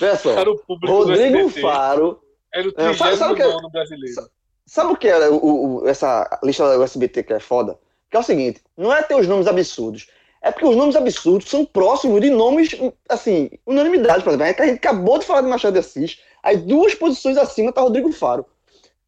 público 0.67 0.93
Rodrigo 0.93 1.49
Faro. 1.49 2.21
era 2.53 2.67
o 2.67 2.73
É, 2.77 2.93
sabe- 2.93 3.17
sabe 3.17 3.33
o 3.33 3.35
que 3.35 3.41
é- 3.41 3.45
39 3.45 3.71
brasileiro. 3.71 4.29
Sabe 4.65 4.91
o 4.91 4.97
que 4.97 5.07
é 5.07 5.29
o, 5.29 5.79
o- 5.81 5.87
essa 5.87 6.39
lista 6.43 6.67
da 6.67 6.83
USBT 6.83 7.23
que 7.23 7.33
é 7.33 7.39
foda? 7.39 7.79
Que 8.11 8.17
é 8.17 8.19
o 8.19 8.23
seguinte, 8.23 8.61
não 8.75 8.93
é 8.93 9.01
ter 9.01 9.15
os 9.15 9.27
nomes 9.27 9.47
absurdos. 9.47 10.07
É 10.41 10.51
porque 10.51 10.65
os 10.65 10.75
nomes 10.75 10.95
absurdos 10.95 11.49
são 11.49 11.65
próximos 11.65 12.21
de 12.21 12.29
nomes, 12.29 12.69
assim, 13.09 13.49
unanimidade, 13.65 14.23
por 14.23 14.29
exemplo. 14.29 14.45
É 14.45 14.53
que 14.53 14.61
A 14.61 14.65
gente 14.67 14.77
acabou 14.77 15.17
de 15.19 15.25
falar 15.25 15.41
de 15.41 15.47
Machado 15.47 15.73
de 15.73 15.79
Assis, 15.79 16.21
aí 16.43 16.57
duas 16.57 16.93
posições 16.93 17.37
acima 17.37 17.71
tá 17.71 17.81
Rodrigo 17.81 18.11
Faro. 18.11 18.45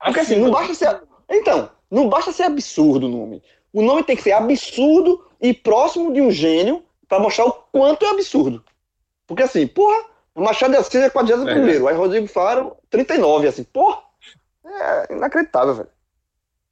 Porque 0.03 0.21
assim, 0.21 0.37
não 0.37 0.49
basta 0.49 0.73
ser. 0.73 1.01
Então, 1.29 1.69
não 1.89 2.09
basta 2.09 2.31
ser 2.31 2.43
absurdo 2.43 3.07
o 3.07 3.09
nome. 3.09 3.43
O 3.71 3.81
nome 3.81 4.03
tem 4.03 4.15
que 4.15 4.23
ser 4.23 4.31
absurdo 4.31 5.25
e 5.41 5.53
próximo 5.53 6.13
de 6.13 6.21
um 6.21 6.31
gênio 6.31 6.83
pra 7.07 7.19
mostrar 7.19 7.45
o 7.45 7.53
quanto 7.53 8.05
é 8.05 8.09
absurdo. 8.09 8.63
Porque 9.27 9.43
assim, 9.43 9.67
porra, 9.67 10.05
Machado 10.35 10.71
de 10.71 10.77
Assis 10.77 10.95
é 10.95 11.09
41 11.09 11.87
aí 11.87 11.95
Rodrigo 11.95 12.27
Faro, 12.27 12.77
39, 12.89 13.47
assim, 13.47 13.63
porra. 13.63 14.01
É 14.65 15.13
inacreditável, 15.13 15.75
velho. 15.75 15.89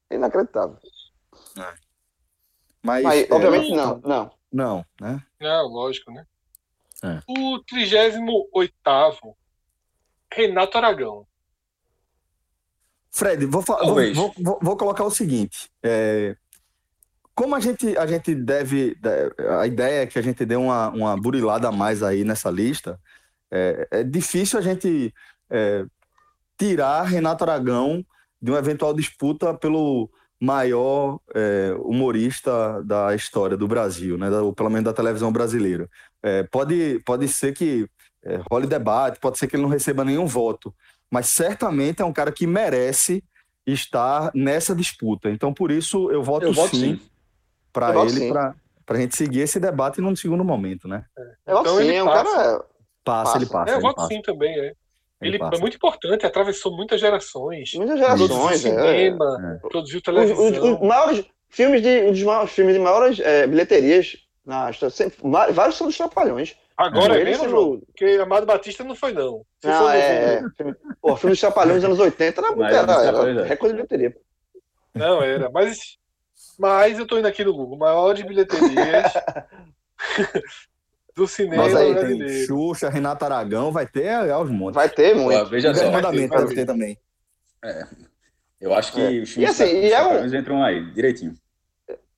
É 0.10 0.16
inacreditável. 0.16 0.78
Mas, 2.82 3.04
Mas, 3.04 3.24
é, 3.24 3.34
obviamente, 3.34 3.72
não, 3.72 4.00
não. 4.00 4.32
não, 4.52 4.86
né? 5.02 5.22
Não, 5.40 5.68
lógico, 5.68 6.12
né? 6.12 6.26
É. 7.04 7.20
O 7.28 7.60
38 7.64 9.36
Renato 10.34 10.78
Aragão. 10.78 11.28
Fred, 13.18 13.46
vou, 13.48 13.64
vou, 13.64 14.32
vou, 14.38 14.60
vou- 14.62 14.78
colocar 14.78 15.04
o 15.04 15.10
seguinte: 15.10 15.70
é, 15.84 16.36
como 17.34 17.56
a 17.56 17.60
gente, 17.60 17.98
a 17.98 18.06
gente 18.06 18.36
deve. 18.36 18.96
de- 18.96 19.34
A 19.60 19.66
ideia 19.66 20.04
é 20.04 20.06
que 20.06 20.20
a 20.20 20.22
gente 20.22 20.46
dê 20.46 20.56
uma, 20.56 20.90
uma 20.90 21.18
burilada 21.20 21.68
a 21.68 21.72
mais 21.72 22.04
aí 22.04 22.24
nessa 22.24 22.52
lista. 22.52 23.00
É, 23.52 23.88
é 23.92 24.04
difícil 24.04 24.60
a 24.60 24.62
gente 24.62 25.12
é, 25.50 25.84
tirar 26.60 27.04
Renato 27.04 27.44
Aragão 27.44 28.06
de 28.40 28.52
uma 28.52 28.60
eventual 28.60 28.94
disputa 28.94 29.52
pelo 29.54 30.10
maior 30.40 31.20
é, 31.34 31.74
humorista 31.80 32.84
da 32.84 33.16
história 33.16 33.58
do 33.58 33.68
Brasil, 33.68 34.16
né? 34.16 34.30
ou 34.30 34.54
pelo 34.54 34.70
menos 34.70 34.86
da 34.86 34.94
televisão 34.94 35.32
brasileira. 35.32 35.90
É, 36.22 36.44
pode, 36.44 37.02
pode 37.04 37.28
ser 37.28 37.54
que 37.56 37.88
é, 38.24 38.40
role 38.52 38.68
debate, 38.68 39.20
pode 39.20 39.40
ser 39.40 39.48
que 39.48 39.56
ele 39.56 39.64
não 39.64 39.70
receba 39.70 40.06
nenhum 40.06 40.28
voto 40.28 40.72
mas 41.12 41.28
certamente 41.28 42.02
é 42.02 42.06
um 42.06 42.14
cara 42.14 42.32
que 42.32 42.46
merece 42.46 43.24
estar 43.66 44.32
nessa 44.34 44.76
disputa. 44.76 45.30
Então, 45.30 45.54
por 45.54 45.72
isso, 45.72 46.10
eu 46.12 46.24
voto, 46.24 46.46
Eu 46.46 46.54
voto 46.54 46.76
sim, 46.76 46.96
sim. 46.96 47.02
para 47.72 47.96
ele, 48.02 48.12
sim. 48.12 48.32
para 48.32 48.56
a 48.90 49.00
gente 49.00 49.16
seguir 49.16 49.42
esse 49.42 49.60
debate 49.60 50.00
num 50.00 50.16
segundo 50.16 50.44
momento, 50.44 50.88
né? 50.88 51.06
Eu 51.46 51.60
Então 51.60 51.76
assim, 51.76 51.88
ele 51.88 51.96
é 51.96 52.04
um 52.04 52.08
passa. 52.08 52.24
cara. 52.24 52.66
Passa, 53.04 53.24
Passa. 53.24 53.38
ele 53.38 53.46
passa. 53.46 53.72
É, 53.72 53.74
eu 53.74 53.78
ele 53.78 53.82
voto 53.82 53.96
passa. 53.96 54.08
sim 54.10 54.22
também, 54.22 54.60
é. 54.60 54.74
Ele, 55.20 55.36
ele 55.36 55.44
é 55.44 55.60
muito 55.60 55.76
importante, 55.76 56.26
atravessou 56.26 56.76
muitas 56.76 57.00
gerações. 57.00 57.74
Muitas 57.74 57.98
gerações, 57.98 58.30
produziu 58.30 58.50
é. 58.50 58.58
cinema, 58.58 59.60
é. 59.64 59.68
produziu 59.68 60.02
televisão. 60.02 60.46
Os, 60.46 60.58
os, 60.58 60.80
os, 60.80 60.88
maiores 60.88 61.26
filmes 61.50 61.82
de, 61.82 62.02
os 62.10 62.22
maiores 62.22 62.52
filmes 62.52 62.76
de 62.76 62.80
maiores 62.80 63.20
é, 63.20 63.48
bilheterias 63.48 64.18
na 64.46 64.72
sempre, 64.72 65.18
vários 65.52 65.76
são 65.76 65.88
dos 65.88 65.98
Trapalhões. 65.98 66.56
Agora 66.78 67.20
é 67.20 67.24
mesmo, 67.24 67.50
João? 67.50 67.80
Porque 67.80 68.06
Amado 68.22 68.46
Batista 68.46 68.84
não 68.84 68.96
foi, 68.96 69.12
não. 69.12 69.44
Se 69.60 69.68
ah, 69.68 69.98
é. 69.98 70.36
é. 70.36 70.44
Pô, 71.02 71.16
filme 71.16 71.36
Trapalhões 71.36 71.78
dos 71.78 71.86
anos 71.86 72.00
80 72.00 72.40
era, 72.40 72.52
era, 72.52 73.04
era, 73.04 73.30
era 73.30 73.44
recorde 73.46 73.74
de 73.74 73.78
bilheteria. 73.78 74.16
Não, 74.94 75.24
era. 75.24 75.50
Mas, 75.50 75.98
mas 76.58 77.00
eu 77.00 77.08
tô 77.08 77.18
indo 77.18 77.28
aqui 77.28 77.44
no 77.44 77.54
Google. 77.54 77.78
Maiores 77.78 78.22
bilheterias 78.22 79.12
do 81.16 81.28
cinema 81.28 81.64
Mas 81.64 81.76
aí 81.76 81.94
brasileiro. 81.94 82.32
tem 82.32 82.46
Xuxa, 82.46 82.90
Renata 82.90 83.26
Aragão, 83.26 83.72
vai 83.72 83.88
ter 83.88 84.06
é, 84.06 84.30
aos 84.30 84.50
montes. 84.52 84.76
Vai 84.76 84.88
ter 84.88 85.16
muito. 85.16 85.40
Pô, 85.40 85.46
veja 85.46 85.74
só. 85.74 85.92
Mandamento 85.92 86.34
vai 86.34 86.46
ter, 86.46 86.56
ter 86.56 86.66
também. 86.66 86.98
É. 87.66 87.88
Eu 88.62 88.74
acho 88.74 88.94
que 88.94 89.02
é. 89.02 89.22
os 89.22 89.32
filmes 89.32 89.60
e 89.60 89.64
assim, 89.64 89.80
e 89.80 89.92
é 89.92 90.06
um... 90.06 90.26
entram 90.26 90.64
aí, 90.64 90.92
direitinho. 90.94 91.34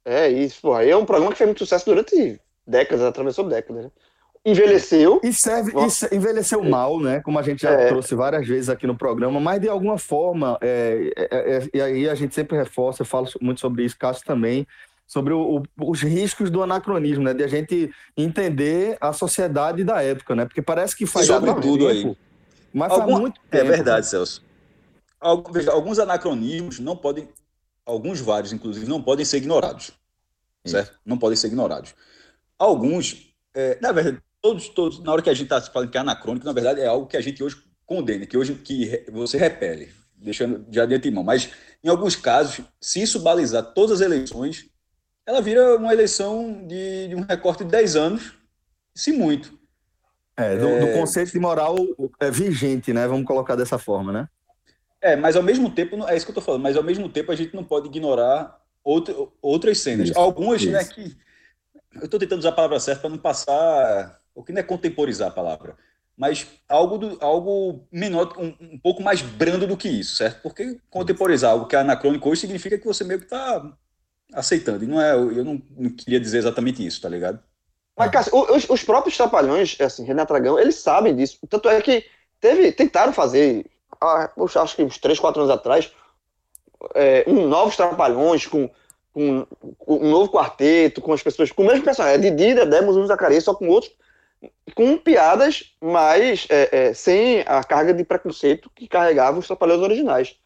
É 0.03 0.27
isso, 0.27 0.61
pô. 0.61 0.73
Aí 0.73 0.89
é 0.89 0.97
um 0.97 1.05
programa 1.05 1.31
que 1.31 1.37
fez 1.37 1.47
muito 1.47 1.59
sucesso 1.59 1.85
durante 1.85 2.41
décadas, 2.67 3.05
atravessou 3.05 3.47
décadas. 3.47 3.85
Né? 3.85 3.91
Envelheceu. 4.45 5.19
E 5.23 5.33
serve, 5.33 5.73
e 5.73 6.15
envelheceu 6.15 6.63
mal, 6.63 6.99
né? 6.99 7.19
Como 7.21 7.37
a 7.37 7.41
gente 7.41 7.61
já 7.61 7.71
é. 7.71 7.87
trouxe 7.87 8.15
várias 8.15 8.47
vezes 8.47 8.69
aqui 8.69 8.87
no 8.87 8.95
programa, 8.97 9.39
mas 9.39 9.59
de 9.59 9.67
alguma 9.67 9.97
forma, 9.97 10.57
é, 10.61 11.11
é, 11.15 11.57
é 11.57 11.69
e 11.73 11.81
aí 11.81 12.09
a 12.09 12.15
gente 12.15 12.33
sempre 12.33 12.57
reforça, 12.57 13.01
eu 13.01 13.05
falo 13.05 13.27
muito 13.41 13.59
sobre 13.59 13.83
isso, 13.83 13.97
Cássio 13.97 14.25
também, 14.25 14.65
sobre 15.05 15.33
o, 15.33 15.57
o, 15.57 15.91
os 15.91 16.01
riscos 16.01 16.49
do 16.49 16.63
anacronismo, 16.63 17.23
né? 17.23 17.33
De 17.33 17.43
a 17.43 17.47
gente 17.47 17.91
entender 18.15 18.97
a 19.01 19.11
sociedade 19.11 19.83
da 19.83 20.01
época, 20.01 20.35
né? 20.35 20.45
Porque 20.45 20.61
parece 20.61 20.95
que 20.95 21.05
faz 21.05 21.25
sobre 21.25 21.53
tudo 21.55 21.87
aí. 21.87 22.15
Mas 22.73 22.91
Algum... 22.91 23.07
faz 23.07 23.19
muito 23.19 23.41
é 23.51 23.57
tempo. 23.57 23.71
É 23.71 23.75
verdade, 23.75 24.07
Celso. 24.07 24.43
Alguns 25.19 25.99
anacronismos 25.99 26.79
não 26.79 26.95
podem, 26.95 27.27
alguns 27.85 28.21
vários, 28.21 28.53
inclusive, 28.53 28.87
não 28.87 29.01
podem 29.01 29.25
ser 29.25 29.37
ignorados. 29.37 29.91
Certo? 30.65 30.97
Não 31.05 31.17
podem 31.17 31.35
ser 31.35 31.47
ignorados. 31.47 31.93
Alguns, 32.57 33.33
é, 33.53 33.77
na 33.81 33.91
verdade, 33.91 34.21
todos, 34.41 34.69
todos, 34.69 35.03
na 35.03 35.11
hora 35.11 35.21
que 35.21 35.29
a 35.29 35.33
gente 35.33 35.43
está 35.43 35.61
falando 35.61 35.89
que 35.89 35.97
é 35.97 36.01
anacrônico, 36.01 36.45
na 36.45 36.53
verdade 36.53 36.81
é 36.81 36.87
algo 36.87 37.07
que 37.07 37.17
a 37.17 37.21
gente 37.21 37.43
hoje 37.43 37.57
condena, 37.85 38.25
que 38.25 38.37
hoje 38.37 38.53
que 38.55 39.05
você 39.11 39.37
repele, 39.37 39.91
deixando 40.15 40.65
já 40.71 40.85
de 40.85 40.95
antemão. 40.95 41.23
Mas, 41.23 41.49
em 41.83 41.89
alguns 41.89 42.15
casos, 42.15 42.63
se 42.79 43.01
isso 43.01 43.19
balizar 43.19 43.73
todas 43.73 43.99
as 43.99 44.01
eleições, 44.01 44.69
ela 45.25 45.41
vira 45.41 45.75
uma 45.77 45.93
eleição 45.93 46.65
de, 46.67 47.07
de 47.07 47.15
um 47.15 47.21
recorte 47.21 47.63
de 47.63 47.71
10 47.71 47.95
anos, 47.95 48.33
se 48.93 49.11
muito. 49.11 49.57
É, 50.35 50.57
do, 50.57 50.67
é... 50.67 50.79
do 50.79 50.99
conceito 50.99 51.31
de 51.31 51.39
moral 51.39 51.75
é, 52.19 52.31
vigente, 52.31 52.93
né? 52.93 53.07
Vamos 53.07 53.25
colocar 53.25 53.55
dessa 53.55 53.77
forma, 53.77 54.11
né? 54.11 54.29
É, 55.01 55.15
mas 55.15 55.35
ao 55.35 55.43
mesmo 55.43 55.69
tempo, 55.69 55.95
é 56.07 56.15
isso 56.15 56.25
que 56.25 56.31
eu 56.31 56.35
tô 56.35 56.41
falando, 56.41 56.63
mas 56.63 56.75
ao 56.75 56.83
mesmo 56.83 57.07
tempo 57.09 57.31
a 57.31 57.35
gente 57.35 57.55
não 57.55 57.63
pode 57.63 57.87
ignorar 57.87 58.59
outra, 58.83 59.15
outras 59.41 59.79
cenas. 59.79 60.09
Isso, 60.09 60.19
Algumas, 60.19 60.63
né, 60.65 60.81
isso. 60.81 60.99
né, 60.99 61.07
que. 61.07 61.17
Eu 61.95 62.05
estou 62.05 62.19
tentando 62.19 62.39
usar 62.39 62.49
a 62.49 62.53
palavra 62.53 62.79
certa 62.79 63.01
para 63.01 63.09
não 63.09 63.17
passar. 63.17 64.19
O 64.39 64.43
que 64.43 64.53
não 64.53 64.61
é 64.61 64.63
contemporizar 64.63 65.27
a 65.27 65.31
palavra, 65.31 65.75
mas 66.15 66.47
algo, 66.69 66.97
do, 66.97 67.17
algo 67.19 67.85
menor, 67.91 68.33
um, 68.37 68.55
um, 68.61 68.79
pouco 68.79 69.03
mais 69.03 69.21
brando 69.21 69.67
do 69.67 69.75
que 69.75 69.89
isso, 69.89 70.15
certo? 70.15 70.41
Porque 70.41 70.79
contemporizar 70.89 71.51
algo 71.51 71.65
que 71.65 71.75
é 71.75 71.79
anacrônico 71.79 72.29
hoje 72.29 72.39
significa 72.39 72.77
que 72.77 72.85
você 72.85 73.03
meio 73.03 73.19
que 73.19 73.25
está 73.25 73.69
aceitando. 74.33 74.85
E 74.85 74.87
não 74.87 75.01
é, 75.01 75.13
eu 75.13 75.43
não, 75.43 75.61
não, 75.77 75.89
queria 75.89 76.21
dizer 76.21 76.37
exatamente 76.37 76.85
isso, 76.85 77.01
tá 77.01 77.09
ligado? 77.09 77.37
Mas, 77.97 78.11
Cássio, 78.11 78.33
os, 78.33 78.69
os, 78.69 78.81
próprios 78.81 79.17
Trapalhões, 79.17 79.75
assim, 79.81 80.05
Renato 80.05 80.31
Dragão, 80.31 80.57
eles 80.57 80.75
sabem 80.75 81.13
disso. 81.13 81.37
Tanto 81.49 81.67
é 81.67 81.81
que 81.81 82.05
teve, 82.39 82.71
tentaram 82.71 83.11
fazer, 83.11 83.65
ah, 83.99 84.31
acho 84.61 84.75
que 84.77 84.83
uns 84.83 84.97
3, 84.97 85.19
4 85.19 85.41
anos 85.41 85.53
atrás, 85.53 85.91
é, 86.95 87.25
um 87.27 87.45
novos 87.45 87.75
Trapalhões 87.75 88.45
com, 88.45 88.69
com, 89.11 89.45
com, 89.77 89.97
um 89.97 90.09
novo 90.09 90.31
quarteto, 90.31 91.01
com 91.01 91.11
as 91.11 91.21
pessoas, 91.21 91.51
com 91.51 91.63
o 91.63 91.67
mesmo 91.67 91.83
personagem, 91.83 92.25
é 92.25 92.31
Didi, 92.31 92.55
Dedé, 92.55 92.79
Muzinho 92.79 93.05
Zacarias, 93.05 93.43
só 93.43 93.53
com 93.53 93.67
outros, 93.67 93.91
com 94.75 94.97
piadas, 94.97 95.75
mas 95.81 96.47
é, 96.49 96.69
é, 96.71 96.93
sem 96.93 97.41
a 97.45 97.63
carga 97.63 97.93
de 97.93 98.03
preconceito 98.03 98.69
que 98.73 98.87
carregavam 98.87 99.39
os 99.39 99.47
Trapalhões 99.47 99.81
originais. 99.81 100.37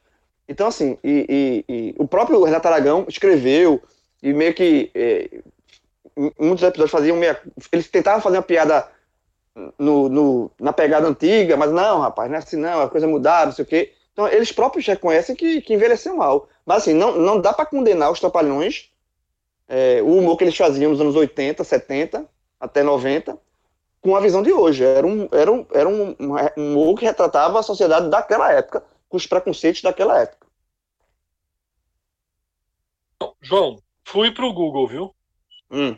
Então, 0.47 0.67
assim, 0.67 0.97
e, 1.03 1.63
e, 1.67 1.73
e, 1.73 1.95
o 1.97 2.07
próprio 2.07 2.43
Renato 2.43 2.67
Aragão 2.67 3.05
escreveu 3.07 3.81
e 4.21 4.33
meio 4.33 4.53
que 4.53 4.91
é, 4.93 5.29
muitos 6.39 6.63
episódios 6.63 6.91
faziam 6.91 7.17
meio, 7.17 7.37
eles 7.71 7.87
tentavam 7.87 8.21
fazer 8.21 8.37
uma 8.37 8.43
piada 8.43 8.87
no, 9.77 10.09
no, 10.09 10.51
na 10.59 10.73
pegada 10.73 11.07
antiga, 11.07 11.55
mas 11.55 11.71
não, 11.71 11.99
rapaz, 11.99 12.29
não 12.29 12.35
é 12.35 12.39
assim 12.39 12.57
não, 12.57 12.81
a 12.81 12.89
coisa 12.89 13.07
mudaram, 13.07 13.47
não 13.47 13.53
sei 13.53 13.63
o 13.63 13.67
quê. 13.67 13.93
Então, 14.11 14.27
eles 14.27 14.51
próprios 14.51 14.85
reconhecem 14.85 15.35
que, 15.35 15.61
que 15.61 15.73
envelheceu 15.73 16.15
mal. 16.15 16.47
Mas, 16.65 16.83
assim, 16.83 16.93
não, 16.93 17.17
não 17.17 17.39
dá 17.39 17.51
para 17.51 17.65
condenar 17.65 18.11
os 18.11 18.19
Trapalhões, 18.19 18.91
é, 19.67 20.01
o 20.01 20.17
humor 20.17 20.37
que 20.37 20.43
eles 20.43 20.55
faziam 20.55 20.91
nos 20.91 21.01
anos 21.01 21.15
80, 21.15 21.63
70, 21.63 22.25
até 22.59 22.83
90, 22.83 23.37
com 24.03 24.15
a 24.15 24.19
visão 24.19 24.43
de 24.43 24.51
hoje. 24.51 24.83
Era 24.83 25.07
um, 25.07 25.27
era 25.31 25.51
um, 25.51 25.65
era 25.71 25.89
um, 25.89 26.15
um 26.57 26.73
humor 26.73 26.99
que 26.99 27.05
retratava 27.05 27.59
a 27.59 27.63
sociedade 27.63 28.09
daquela 28.09 28.51
época, 28.51 28.83
com 29.07 29.17
os 29.17 29.25
preconceitos 29.25 29.81
daquela 29.81 30.21
época. 30.21 30.45
João, 33.41 33.81
fui 34.05 34.31
pro 34.31 34.53
Google, 34.53 34.87
viu? 34.87 35.15
Hum. 35.71 35.97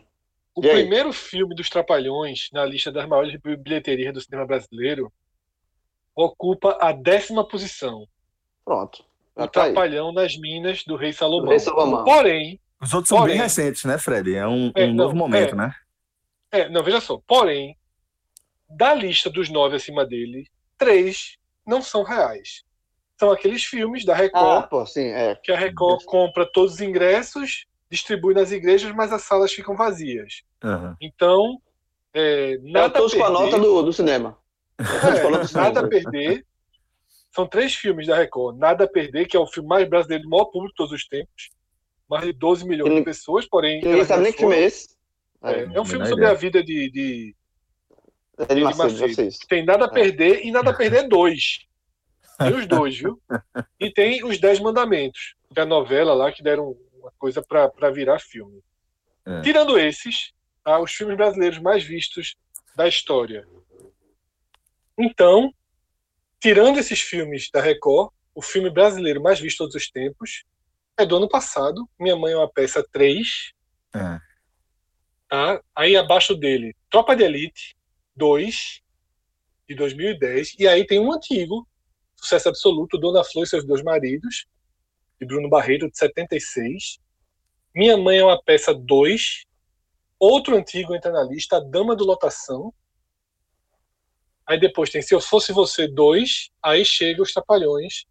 O 0.56 0.64
e 0.64 0.70
primeiro 0.70 1.10
aí? 1.10 1.14
filme 1.14 1.56
dos 1.56 1.70
Trapalhões 1.70 2.50
na 2.54 2.64
lista 2.64 2.92
das 2.92 3.08
maiores 3.08 3.36
bilheterias 3.42 4.14
do 4.14 4.22
cinema 4.22 4.46
brasileiro 4.46 5.12
ocupa 6.16 6.78
a 6.80 6.92
décima 6.92 7.46
posição. 7.46 8.08
Pronto. 8.64 9.04
O 9.36 9.42
tá 9.42 9.48
Trapalhão 9.48 10.10
aí. 10.10 10.16
nas 10.16 10.38
Minas 10.38 10.84
do 10.86 10.96
Rei 10.96 11.12
Salomão. 11.12 11.50
Rei 11.50 11.60
Salomão. 11.60 12.04
Porém. 12.06 12.60
Os 12.80 12.94
outros 12.94 13.10
são 13.10 13.18
porém, 13.18 13.34
bem 13.34 13.44
recentes, 13.44 13.84
né, 13.84 13.98
Fred? 13.98 14.34
É 14.34 14.48
um, 14.48 14.72
é, 14.76 14.86
um 14.86 14.94
não, 14.94 15.06
novo 15.06 15.16
momento, 15.16 15.54
é, 15.54 15.58
né? 15.58 15.76
É, 16.52 16.70
não, 16.70 16.84
veja 16.84 17.02
só. 17.02 17.20
Porém, 17.28 17.76
da 18.70 18.94
lista 18.94 19.30
dos 19.30 19.50
nove 19.50 19.76
acima 19.76 20.06
dele, 20.06 20.48
três 20.78 21.38
não 21.66 21.82
são 21.82 22.04
reais 22.04 22.66
são 23.18 23.32
aqueles 23.32 23.64
filmes 23.64 24.06
da 24.06 24.14
Record, 24.14 24.64
ah, 24.64 24.68
pô, 24.68 24.86
sim, 24.86 25.08
é. 25.08 25.36
que 25.36 25.52
a 25.52 25.58
Record 25.58 26.04
compra 26.04 26.46
todos 26.46 26.76
os 26.76 26.82
ingressos, 26.82 27.66
distribui 27.90 28.34
nas 28.34 28.52
igrejas, 28.52 28.94
mas 28.94 29.12
as 29.12 29.22
salas 29.22 29.54
ficam 29.54 29.76
vazias. 29.76 30.44
Uhum. 30.64 30.96
Então, 31.00 31.62
é, 32.14 32.58
nada 32.62 32.94
todos 32.94 33.14
perder, 33.14 33.28
com 33.28 33.38
a 33.38 33.42
nota 33.42 33.60
do, 33.60 33.82
do 33.84 33.94
cinema. 33.94 34.38
É, 34.78 35.54
nada 35.58 35.80
a 35.80 35.88
perder. 35.88 36.46
São 37.34 37.48
três 37.48 37.74
filmes 37.76 38.08
da 38.08 38.18
Record. 38.18 38.58
Nada 38.58 38.84
a 38.84 38.88
perder, 38.88 39.26
que 39.26 39.38
é 39.38 39.40
o 39.40 39.48
filme 39.48 39.70
mais 39.70 39.88
brasileiro 39.88 40.24
do 40.24 40.30
maior 40.30 40.46
público 40.46 40.74
de 40.74 40.76
todos 40.76 40.92
os 40.92 41.08
tempos. 41.08 41.52
Mais 42.10 42.26
de 42.26 42.34
12 42.34 42.68
milhões 42.68 42.94
de 42.94 43.04
pessoas, 43.04 43.48
porém. 43.48 43.82
Ninguém 43.82 44.06
sabe 44.06 44.24
nem 44.24 44.32
que 44.32 44.40
filme 44.40 44.56
é 44.56 44.64
esse. 44.64 44.96
É, 45.44 45.64
é 45.64 45.82
um 45.82 45.86
filme 45.86 46.06
sobre 46.08 46.26
a 46.26 46.34
vida 46.34 46.64
de, 46.64 46.90
de, 46.92 47.36
de 48.44 48.62
Macedo, 48.62 49.30
Tem 49.48 49.66
nada 49.66 49.86
a 49.86 49.90
perder 49.90 50.46
e 50.46 50.52
nada 50.52 50.72
a 50.72 50.74
perder 50.74 51.08
dois. 51.10 51.66
Tem 52.38 52.54
os 52.54 52.68
dois, 52.68 52.98
viu? 52.98 53.22
E 53.80 53.90
tem 53.90 54.24
os 54.26 54.40
Dez 54.40 54.60
Mandamentos, 54.60 55.36
que 55.54 55.60
é 55.60 55.66
novela 55.66 56.14
lá 56.14 56.32
que 56.32 56.44
deram 56.44 56.76
uma 57.00 57.12
coisa 57.18 57.42
para 57.42 57.90
virar 57.92 58.20
filme. 58.20 58.62
É. 59.26 59.42
Tirando 59.42 59.80
esses, 59.80 60.34
tá, 60.64 60.80
os 60.80 60.92
filmes 60.92 61.16
brasileiros 61.16 61.60
mais 61.60 61.84
vistos 61.84 62.36
da 62.76 62.88
história. 62.88 63.48
Então, 65.00 65.54
tirando 66.42 66.78
esses 66.78 67.00
filmes 67.00 67.50
da 67.52 67.62
Record, 67.62 68.12
o 68.34 68.42
filme 68.42 68.70
brasileiro 68.70 69.22
mais 69.22 69.40
visto 69.40 69.60
todos 69.60 69.76
os 69.76 69.90
tempos 69.90 70.44
é 70.98 71.06
do 71.06 71.16
ano 71.16 71.30
passado. 71.30 71.88
Minha 71.98 72.16
Mãe 72.18 72.34
é 72.34 72.38
uma 72.38 72.52
peça 72.52 72.86
3. 72.92 73.54
É. 73.96 74.20
Tá? 75.30 75.62
Aí 75.74 75.96
abaixo 75.96 76.36
dele, 76.36 76.76
Tropa 76.90 77.16
de 77.16 77.24
Elite 77.24 77.75
2, 78.16 78.82
de 79.68 79.76
2010. 79.76 80.56
E 80.60 80.68
aí 80.68 80.86
tem 80.86 81.00
um 81.00 81.12
antigo, 81.12 81.68
sucesso 82.16 82.50
absoluto, 82.50 82.98
Dona 82.98 83.24
Flor 83.24 83.44
e 83.44 83.48
seus 83.48 83.66
dois 83.66 83.84
maridos, 83.84 84.48
de 85.20 85.26
Bruno 85.26 85.50
Barreto, 85.50 85.90
de 85.90 85.98
76. 85.98 87.00
Minha 87.74 87.98
Mãe 87.98 88.18
é 88.18 88.24
uma 88.24 88.42
peça 88.42 88.74
2. 88.74 89.46
Outro 90.20 90.56
antigo 90.56 90.96
entra 90.96 91.12
na 91.12 91.24
lista, 91.24 91.58
A 91.58 91.60
Dama 91.60 91.96
do 91.96 92.06
Lotação. 92.06 92.74
Aí 94.48 94.60
depois 94.60 94.90
tem 94.90 95.02
Se 95.02 95.14
Eu 95.14 95.22
Fosse 95.22 95.52
Você 95.52 95.88
2. 95.88 96.52
Aí 96.62 96.86
chega 96.86 97.22
Os 97.22 97.34
Trapalhões. 97.34 98.06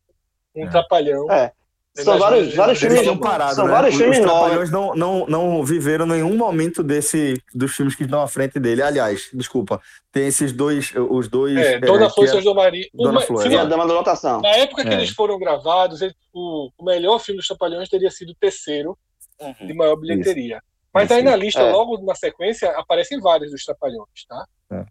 Um 0.55 0.67
é. 0.67 0.71
trapalhão. 0.71 1.31
É. 1.31 1.53
São 1.97 2.19
vários, 2.19 2.53
vários 2.55 2.81
filmes 2.81 3.19
parados. 3.21 3.55
São 3.55 3.67
né? 3.67 3.71
vários 3.71 3.95
filmes 3.95 4.19
Os 4.19 4.25
Trapalhões 4.25 4.71
não, 4.71 4.95
não, 4.97 5.27
não 5.29 5.65
viveram 5.65 6.05
nenhum 6.05 6.37
momento 6.37 6.83
desse 6.83 7.41
dos 7.55 7.73
filmes 7.73 7.95
que 7.95 8.03
estão 8.03 8.21
à 8.21 8.27
frente 8.27 8.59
dele. 8.59 8.83
Aliás, 8.83 9.31
desculpa, 9.33 9.81
tem 10.11 10.27
esses 10.27 10.51
dois, 10.51 10.93
os 10.97 11.29
dois. 11.29 11.57
É, 11.57 11.79
Dona 11.79 12.07
é, 12.07 12.11
Flor 12.11 12.25
e 12.25 12.29
seus 12.29 12.45
do 12.45 12.53
Maria. 12.53 12.89
Dona 12.93 13.21
Flor. 13.21 13.47
E 13.47 13.57
a 13.57 13.65
Dama 13.65 13.87
da 13.87 13.95
Lotação. 13.95 14.41
Na 14.41 14.57
época 14.57 14.83
que 14.83 14.89
é. 14.89 14.95
eles 14.95 15.11
foram 15.11 15.39
gravados, 15.39 16.03
ele, 16.03 16.15
o, 16.33 16.69
o, 16.77 16.85
melhor 16.85 17.21
filme 17.21 17.39
dos 17.39 17.47
Trapalhões 17.47 17.89
teria 17.89 18.11
sido 18.11 18.31
o 18.31 18.35
terceiro 18.35 18.99
uhum. 19.41 19.67
de 19.67 19.73
maior 19.73 19.95
bilheteria. 19.95 20.57
Isso. 20.57 20.65
Mas 20.93 21.05
Isso. 21.05 21.15
aí 21.15 21.23
na 21.23 21.37
lista, 21.37 21.61
é. 21.61 21.71
logo 21.71 22.05
na 22.05 22.17
sequência, 22.17 22.71
aparecem 22.73 23.21
vários 23.21 23.53
dos 23.53 23.65
Trapalhões, 23.65 24.27
tá? 24.29 24.45
É. 24.73 24.85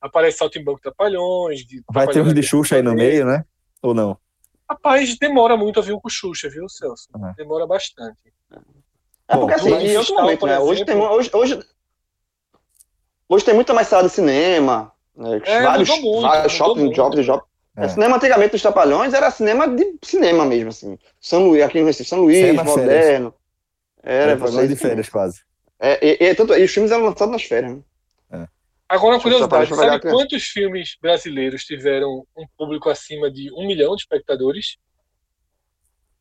aparece 0.00 0.38
Saltimbanco 0.38 0.80
Trapalhões. 0.80 1.62
Vai 1.92 2.06
ter 2.06 2.20
uns 2.20 2.32
de 2.32 2.42
Xuxa 2.44 2.76
aí 2.76 2.82
no 2.82 2.94
meio, 2.94 3.26
né? 3.26 3.44
Ou 3.82 3.92
não? 3.92 4.16
Rapaz, 4.68 5.18
demora 5.18 5.56
muito 5.56 5.78
a 5.78 5.82
vir 5.82 5.92
um 5.92 6.00
com 6.00 6.08
Xuxa, 6.08 6.48
viu, 6.48 6.68
Celso? 6.68 7.08
Uhum. 7.14 7.32
Demora 7.36 7.66
bastante. 7.66 8.32
É 9.28 9.36
porque 9.36 9.54
assim, 9.54 9.74
em 9.74 9.96
outro 9.96 10.14
momento, 10.14 10.46
né? 10.46 10.58
Hoje 10.58 10.84
tem, 10.84 10.96
hoje, 10.96 11.30
hoje, 11.32 11.60
hoje 13.28 13.44
tem 13.44 13.54
muita 13.54 13.72
mais 13.72 13.88
sala 13.88 14.04
de 14.04 14.10
cinema, 14.10 14.92
né? 15.16 15.40
é, 15.44 15.62
vários, 15.62 15.88
muito, 15.88 16.20
vários 16.22 16.52
shopping, 16.52 16.94
shopping, 16.94 17.22
shopping. 17.22 17.46
É. 17.76 17.88
Cinema 17.88 18.16
antigamente 18.16 18.52
dos 18.52 18.62
Trapalhões 18.62 19.12
era 19.12 19.30
cinema 19.30 19.66
de 19.66 19.98
cinema 20.02 20.44
mesmo, 20.44 20.68
assim. 20.68 20.98
São 21.20 21.44
Luís, 21.44 21.62
aqui 21.62 21.80
no 21.80 21.86
Recife, 21.86 22.08
São 22.08 22.20
Luís, 22.20 22.36
cinema 22.36 22.64
moderno. 22.64 23.34
Férias. 24.02 24.22
Era, 24.22 24.32
é, 24.32 24.36
você, 24.36 24.68
de 24.68 24.76
férias, 24.76 25.08
quase. 25.08 25.40
É, 25.80 26.06
e, 26.06 26.30
e, 26.30 26.34
tanto, 26.34 26.54
e 26.54 26.62
os 26.62 26.70
filmes 26.70 26.92
eram 26.92 27.04
lançados 27.04 27.32
nas 27.32 27.42
férias, 27.42 27.72
né? 27.72 27.82
É. 28.90 28.94
Agora, 28.94 29.16
uma 29.16 29.22
curiosidade, 29.22 29.74
sabe 29.74 30.10
quantos 30.10 30.44
filmes 30.44 30.96
brasileiros 31.00 31.64
tiveram 31.64 32.26
um 32.36 32.46
público 32.56 32.88
acima 32.90 33.30
de 33.30 33.52
um 33.52 33.66
milhão 33.66 33.94
de 33.96 34.02
espectadores? 34.02 34.76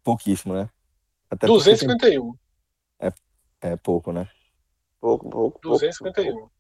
Pouquíssimo, 0.04 0.54
né? 0.54 0.70
Até 1.30 1.48
251. 1.48 2.34
É, 3.00 3.12
é 3.62 3.76
pouco, 3.78 4.12
né? 4.12 4.28
Pouco, 5.00 5.30
pouco. 5.30 5.60
251. 5.62 6.32
Pouco. 6.32 6.54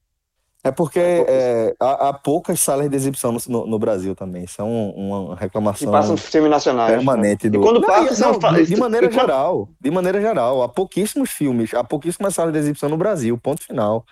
É 0.65 0.71
porque 0.71 0.99
é, 0.99 1.75
há, 1.77 2.09
há, 2.09 2.13
poucas 2.13 2.57
salas 2.57 2.89
de 2.89 2.95
exibição 2.95 3.37
no, 3.49 3.67
no 3.67 3.77
Brasil 3.77 4.15
também. 4.15 4.45
Isso 4.45 4.61
é 4.61 4.63
um, 4.63 4.91
uma 4.91 5.35
reclamação. 5.35 5.89
E 5.89 5.91
passam 5.91 6.15
filmes 6.15 6.49
nacionais. 6.49 6.91
Né? 6.91 6.97
Permanente. 6.97 7.49
Do... 7.49 7.57
E 7.57 7.61
quando 7.61 7.81
passa, 7.81 8.25
não, 8.25 8.39
não, 8.39 8.53
de, 8.53 8.67
de 8.67 8.75
maneira 8.77 9.11
geral. 9.11 9.69
De 9.79 9.91
maneira 9.91 10.21
geral. 10.21 10.63
Há 10.63 10.69
pouquíssimos 10.69 11.31
filmes, 11.31 11.73
há 11.73 11.83
pouquíssimas 11.83 12.33
salas 12.33 12.53
de 12.53 12.59
exibição 12.59 12.87
no 12.87 12.95
Brasil. 12.95 13.37
Ponto 13.37 13.61
final. 13.61 14.05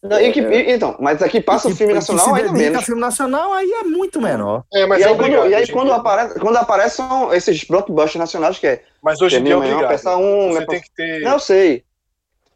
Não, 0.00 0.20
e 0.20 0.32
que, 0.32 0.40
é, 0.40 0.72
então, 0.72 0.96
mas 1.00 1.20
aqui 1.20 1.40
passa 1.40 1.68
o 1.68 1.74
filme 1.74 1.92
nacional 1.92 2.32
ainda 2.32 2.52
menos. 2.52 2.84
filme 2.84 3.00
nacional 3.00 3.52
aí 3.52 3.68
é 3.80 3.82
muito 3.82 4.20
menor. 4.20 4.62
É, 4.72 4.86
mas 4.86 5.00
e, 5.00 5.02
é 5.02 5.06
aí, 5.06 5.12
obrigado, 5.12 5.40
quando, 5.40 5.50
e 5.50 5.54
aí 5.54 5.66
quando, 5.66 5.92
aparece, 5.92 6.38
quando 6.38 6.56
aparece 6.56 6.96
são 6.96 7.34
esses 7.34 7.64
blockbusters 7.64 8.14
nacionais 8.14 8.58
que 8.58 8.66
é. 8.68 8.82
Mas 9.02 9.20
hoje 9.20 9.38
em 9.38 9.44
dia 9.44 9.54
é 9.54 9.56
obrigado. 9.56 9.88
Peça 9.88 10.16
um, 10.16 10.52
você 10.52 10.66
tem 10.66 10.80
que 10.80 10.90
ter... 10.94 11.20
Não, 11.22 11.32
eu 11.32 11.40
sei. 11.40 11.82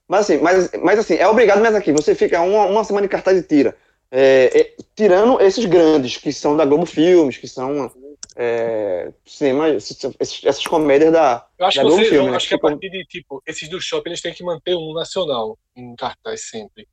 Mas 0.07 0.20
assim, 0.20 0.38
mas, 0.38 0.70
mas 0.80 0.99
assim, 1.01 1.16
é 1.16 1.26
obrigado, 1.26 1.61
mas 1.61 1.74
aqui, 1.74 1.90
você 1.90 2.14
fica 2.14 2.40
uma, 2.43 2.66
uma 2.66 2.84
semana 2.84 3.07
de 3.07 3.11
cartaz 3.11 3.36
e 3.36 3.43
tira. 3.43 3.76
É, 4.11 4.61
é, 4.61 4.74
tirando 4.95 5.40
esses 5.40 5.64
grandes, 5.64 6.18
que 6.18 6.32
são 6.32 6.57
da 6.57 6.64
Globo 6.64 6.86
Filmes, 6.86 7.38
que 7.38 7.49
são 7.49 7.90
é, 8.36 9.11
cinema, 9.24 9.70
esses, 9.70 9.99
essas 10.45 10.66
comédias 10.66 11.12
da, 11.12 11.45
eu 11.59 11.66
acho 11.66 11.78
da 11.78 11.82
que 11.82 11.88
Globo 11.88 12.03
você, 12.03 12.11
Filmes. 12.11 12.26
Eu 12.26 12.30
né? 12.30 12.36
acho 12.36 12.49
que 12.49 12.55
a 12.55 12.59
partir 12.59 12.90
de, 12.90 13.05
tipo, 13.05 13.43
esses 13.47 13.68
do 13.68 13.80
shopping, 13.80 14.11
eles 14.11 14.20
têm 14.20 14.34
que 14.34 14.45
manter 14.45 14.76
um 14.76 14.93
nacional 14.93 15.59
em 15.74 15.97
cartaz 15.97 16.49
sempre. 16.49 16.86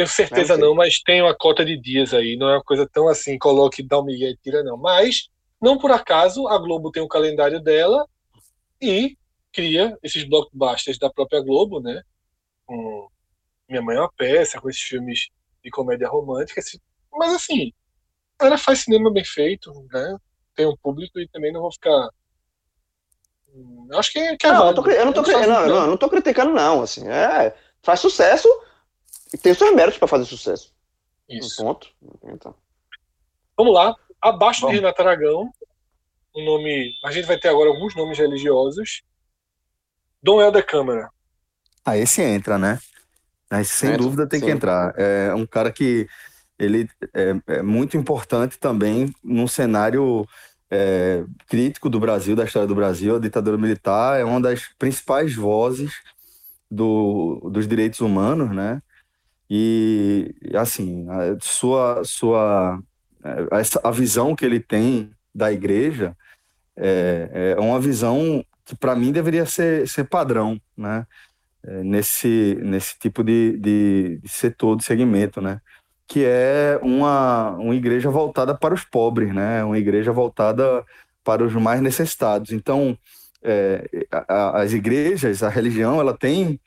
Tenho 0.00 0.08
certeza 0.08 0.56
não, 0.56 0.74
mas 0.74 1.02
tem 1.02 1.20
uma 1.20 1.36
cota 1.36 1.62
de 1.62 1.76
dias 1.76 2.14
aí, 2.14 2.34
não 2.34 2.48
é 2.48 2.54
uma 2.54 2.64
coisa 2.64 2.88
tão 2.90 3.06
assim, 3.06 3.38
coloque, 3.38 3.82
dá 3.82 4.00
um 4.00 4.04
migué 4.04 4.30
e 4.30 4.36
tira 4.36 4.62
não. 4.62 4.78
Mas, 4.78 5.28
não 5.60 5.76
por 5.76 5.90
acaso, 5.90 6.48
a 6.48 6.56
Globo 6.56 6.90
tem 6.90 7.02
o 7.02 7.04
um 7.04 7.08
calendário 7.08 7.60
dela 7.60 8.06
e 8.80 9.14
cria 9.52 9.98
esses 10.02 10.24
blockbusters 10.24 10.98
da 10.98 11.10
própria 11.10 11.42
Globo, 11.42 11.80
né? 11.80 12.02
Com 12.64 13.08
minha 13.68 13.82
Mãe 13.82 13.96
é 13.96 14.00
uma 14.00 14.10
Peça, 14.10 14.58
com 14.58 14.70
esses 14.70 14.80
filmes 14.80 15.28
de 15.62 15.70
comédia 15.70 16.08
romântica. 16.08 16.62
Mas 17.12 17.34
assim, 17.34 17.70
ela 18.40 18.56
faz 18.56 18.80
cinema 18.80 19.12
bem 19.12 19.24
feito, 19.24 19.70
né? 19.92 20.16
Tem 20.54 20.66
um 20.66 20.76
público 20.82 21.20
e 21.20 21.28
também 21.28 21.52
não 21.52 21.60
vou 21.60 21.72
ficar. 21.72 22.08
Hum, 23.54 23.86
acho 23.92 24.10
que, 24.14 24.36
que 24.38 24.46
é 24.46 24.52
não, 24.52 24.68
eu, 24.68 24.74
tô, 24.74 24.90
eu, 24.90 25.04
não 25.04 25.12
tô, 25.12 25.20
não, 25.20 25.46
não, 25.46 25.68
não, 25.68 25.86
não 25.88 25.96
tô 25.98 26.08
criticando, 26.08 26.54
não. 26.54 26.80
Assim, 26.80 27.06
é, 27.06 27.54
faz 27.82 28.00
sucesso 28.00 28.48
e 29.32 29.38
tem 29.38 29.54
seus 29.54 29.74
méritos 29.74 29.98
para 29.98 30.08
fazer 30.08 30.24
sucesso. 30.24 30.72
Isso. 31.28 31.62
Um 31.62 31.66
ponto. 31.66 31.88
Então. 32.24 32.54
Vamos 33.56 33.74
lá. 33.74 33.94
Abaixo 34.20 34.62
Vamos. 34.62 34.74
de 34.74 34.80
Renato 34.80 35.02
Aragão, 35.02 35.50
um 36.34 36.44
nome. 36.44 36.92
A 37.04 37.10
gente 37.10 37.26
vai 37.26 37.38
ter 37.38 37.48
agora 37.48 37.70
alguns 37.70 37.94
nomes 37.94 38.18
religiosos. 38.18 39.02
Dom 40.22 40.40
Helder 40.40 40.66
Câmara. 40.66 41.08
Ah, 41.84 41.96
esse 41.96 42.22
entra, 42.22 42.58
né? 42.58 42.78
Mas 43.50 43.68
sem 43.68 43.96
dúvida 43.96 44.28
tem 44.28 44.38
sim. 44.38 44.46
que 44.46 44.52
entrar. 44.52 44.94
É 44.96 45.34
um 45.34 45.46
cara 45.46 45.72
que 45.72 46.06
ele 46.58 46.88
é, 47.14 47.56
é 47.58 47.62
muito 47.62 47.96
importante 47.96 48.58
também 48.58 49.12
num 49.24 49.48
cenário 49.48 50.26
é, 50.70 51.24
crítico 51.48 51.88
do 51.88 51.98
Brasil, 51.98 52.36
da 52.36 52.44
história 52.44 52.68
do 52.68 52.74
Brasil. 52.74 53.16
A 53.16 53.20
ditadura 53.20 53.56
militar 53.56 54.20
é 54.20 54.24
uma 54.24 54.40
das 54.40 54.68
principais 54.78 55.34
vozes 55.34 55.92
do, 56.70 57.40
dos 57.50 57.66
direitos 57.66 58.00
humanos, 58.00 58.54
né? 58.54 58.80
E 59.50 60.32
assim, 60.54 61.06
a 61.08 61.36
sua 61.40 62.02
sua 62.04 62.80
a, 63.22 63.88
a 63.88 63.90
visão 63.90 64.36
que 64.36 64.44
ele 64.44 64.60
tem 64.60 65.10
da 65.34 65.52
igreja 65.52 66.16
é, 66.76 67.54
é 67.56 67.60
uma 67.60 67.80
visão 67.80 68.44
que 68.64 68.76
para 68.76 68.94
mim 68.94 69.10
deveria 69.10 69.44
ser, 69.44 69.88
ser 69.88 70.04
padrão, 70.04 70.60
né? 70.76 71.04
é, 71.64 71.82
nesse, 71.82 72.58
nesse 72.62 72.98
tipo 72.98 73.22
de, 73.22 73.56
de, 73.58 74.20
de, 74.22 74.28
setor, 74.28 74.76
de 74.76 74.84
segmento, 74.84 75.40
né? 75.40 75.60
Que 76.06 76.24
é 76.24 76.78
uma, 76.82 77.50
uma 77.52 77.74
igreja 77.74 78.10
voltada 78.10 78.54
para 78.54 78.74
os 78.74 78.84
pobres, 78.84 79.32
né? 79.34 79.62
Uma 79.64 79.78
igreja 79.78 80.12
voltada 80.12 80.84
para 81.22 81.44
os 81.44 81.52
mais 81.54 81.80
necessitados. 81.80 82.52
Então, 82.52 82.96
é, 83.42 83.88
a, 84.10 84.62
as 84.62 84.72
igrejas, 84.72 85.42
a 85.42 85.48
religião, 85.48 86.00
ela 86.00 86.16
tem 86.16 86.58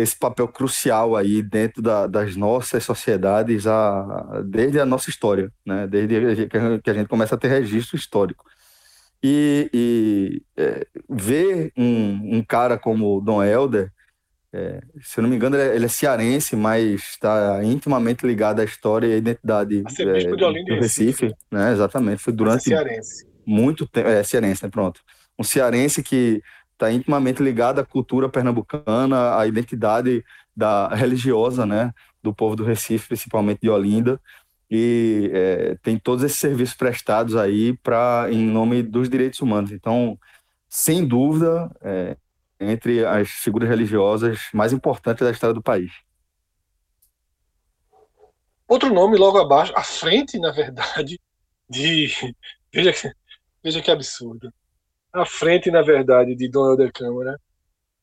esse 0.00 0.18
papel 0.18 0.48
crucial 0.48 1.16
aí 1.16 1.42
dentro 1.42 1.82
da, 1.82 2.06
das 2.06 2.36
nossas 2.36 2.84
sociedades 2.84 3.66
a, 3.66 4.42
desde 4.44 4.80
a 4.80 4.86
nossa 4.86 5.10
história, 5.10 5.52
né? 5.64 5.86
Desde 5.86 6.46
que 6.82 6.90
a 6.90 6.94
gente 6.94 7.08
começa 7.08 7.34
a 7.34 7.38
ter 7.38 7.48
registro 7.48 7.96
histórico. 7.96 8.44
E, 9.22 9.70
e 9.74 10.42
é, 10.56 10.86
ver 11.08 11.72
um, 11.76 12.38
um 12.38 12.42
cara 12.42 12.78
como 12.78 13.20
Dom 13.20 13.42
Helder, 13.42 13.92
é, 14.52 14.80
se 15.02 15.18
eu 15.18 15.22
não 15.22 15.30
me 15.30 15.36
engano, 15.36 15.56
ele 15.56 15.62
é, 15.70 15.76
ele 15.76 15.84
é 15.84 15.88
cearense, 15.88 16.56
mas 16.56 17.02
está 17.02 17.62
intimamente 17.62 18.26
ligado 18.26 18.60
à 18.60 18.64
história 18.64 19.06
e 19.06 19.14
à 19.14 19.16
identidade 19.16 19.84
a 19.86 20.02
é, 20.02 20.34
de 20.34 20.44
Olinda 20.44 20.74
do 20.74 20.80
Recife, 20.80 21.26
Recife, 21.26 21.36
né? 21.50 21.72
Exatamente. 21.72 22.22
Foi 22.22 22.32
durante 22.32 22.70
muito 23.46 23.86
tempo. 23.86 24.08
É, 24.08 24.22
cearense, 24.22 24.64
né? 24.64 24.70
Pronto. 24.70 25.02
Um 25.38 25.44
cearense 25.44 26.02
que 26.02 26.42
está 26.80 26.90
intimamente 26.90 27.42
ligado 27.42 27.78
à 27.78 27.84
cultura 27.84 28.28
pernambucana, 28.28 29.36
à 29.36 29.46
identidade 29.46 30.24
da 30.56 30.88
religiosa, 30.88 31.66
né? 31.66 31.92
Do 32.22 32.34
povo 32.34 32.56
do 32.56 32.64
Recife, 32.64 33.08
principalmente 33.08 33.60
de 33.60 33.68
Olinda. 33.68 34.18
E 34.70 35.30
é, 35.34 35.76
tem 35.82 35.98
todos 35.98 36.24
esses 36.24 36.38
serviços 36.38 36.74
prestados 36.74 37.36
aí 37.36 37.76
para 37.78 38.28
em 38.30 38.46
nome 38.46 38.82
dos 38.82 39.10
direitos 39.10 39.40
humanos. 39.40 39.72
Então, 39.72 40.18
sem 40.68 41.06
dúvida, 41.06 41.70
é, 41.82 42.16
entre 42.58 43.04
as 43.04 43.28
figuras 43.28 43.68
religiosas 43.68 44.40
mais 44.54 44.72
importantes 44.72 45.24
da 45.24 45.30
história 45.30 45.54
do 45.54 45.62
país. 45.62 45.92
Outro 48.66 48.94
nome 48.94 49.18
logo 49.18 49.38
abaixo, 49.38 49.72
à 49.76 49.82
frente, 49.82 50.38
na 50.38 50.52
verdade, 50.52 51.20
de. 51.68 52.08
Veja 52.72 52.92
que, 52.92 53.12
veja 53.64 53.82
que 53.82 53.90
absurdo. 53.90 54.52
À 55.12 55.26
frente, 55.26 55.70
na 55.70 55.82
verdade, 55.82 56.34
de 56.34 56.48
Dom 56.48 56.70
Helder 56.70 56.92
Câmara, 56.92 57.40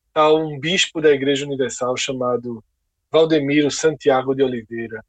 está 0.08 0.32
um 0.32 0.58
bispo 0.58 1.00
da 1.00 1.10
Igreja 1.10 1.46
Universal 1.46 1.96
chamado 1.96 2.62
Valdemiro 3.10 3.70
Santiago 3.70 4.34
de 4.34 4.42
Oliveira. 4.42 5.02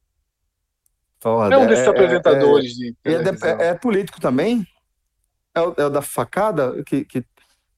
é 1.51 1.57
um 1.57 1.67
desses 1.67 1.85
é, 1.85 1.87
é 1.87 1.89
apresentadores 1.89 2.71
é, 2.71 2.75
de. 2.75 2.95
É, 3.03 3.67
é, 3.67 3.73
político 3.73 4.21
também? 4.21 4.65
É 5.53 5.61
o, 5.61 5.73
é 5.77 5.85
o 5.85 5.89
da 5.89 6.01
facada 6.01 6.81
que, 6.83 7.03
que 7.03 7.25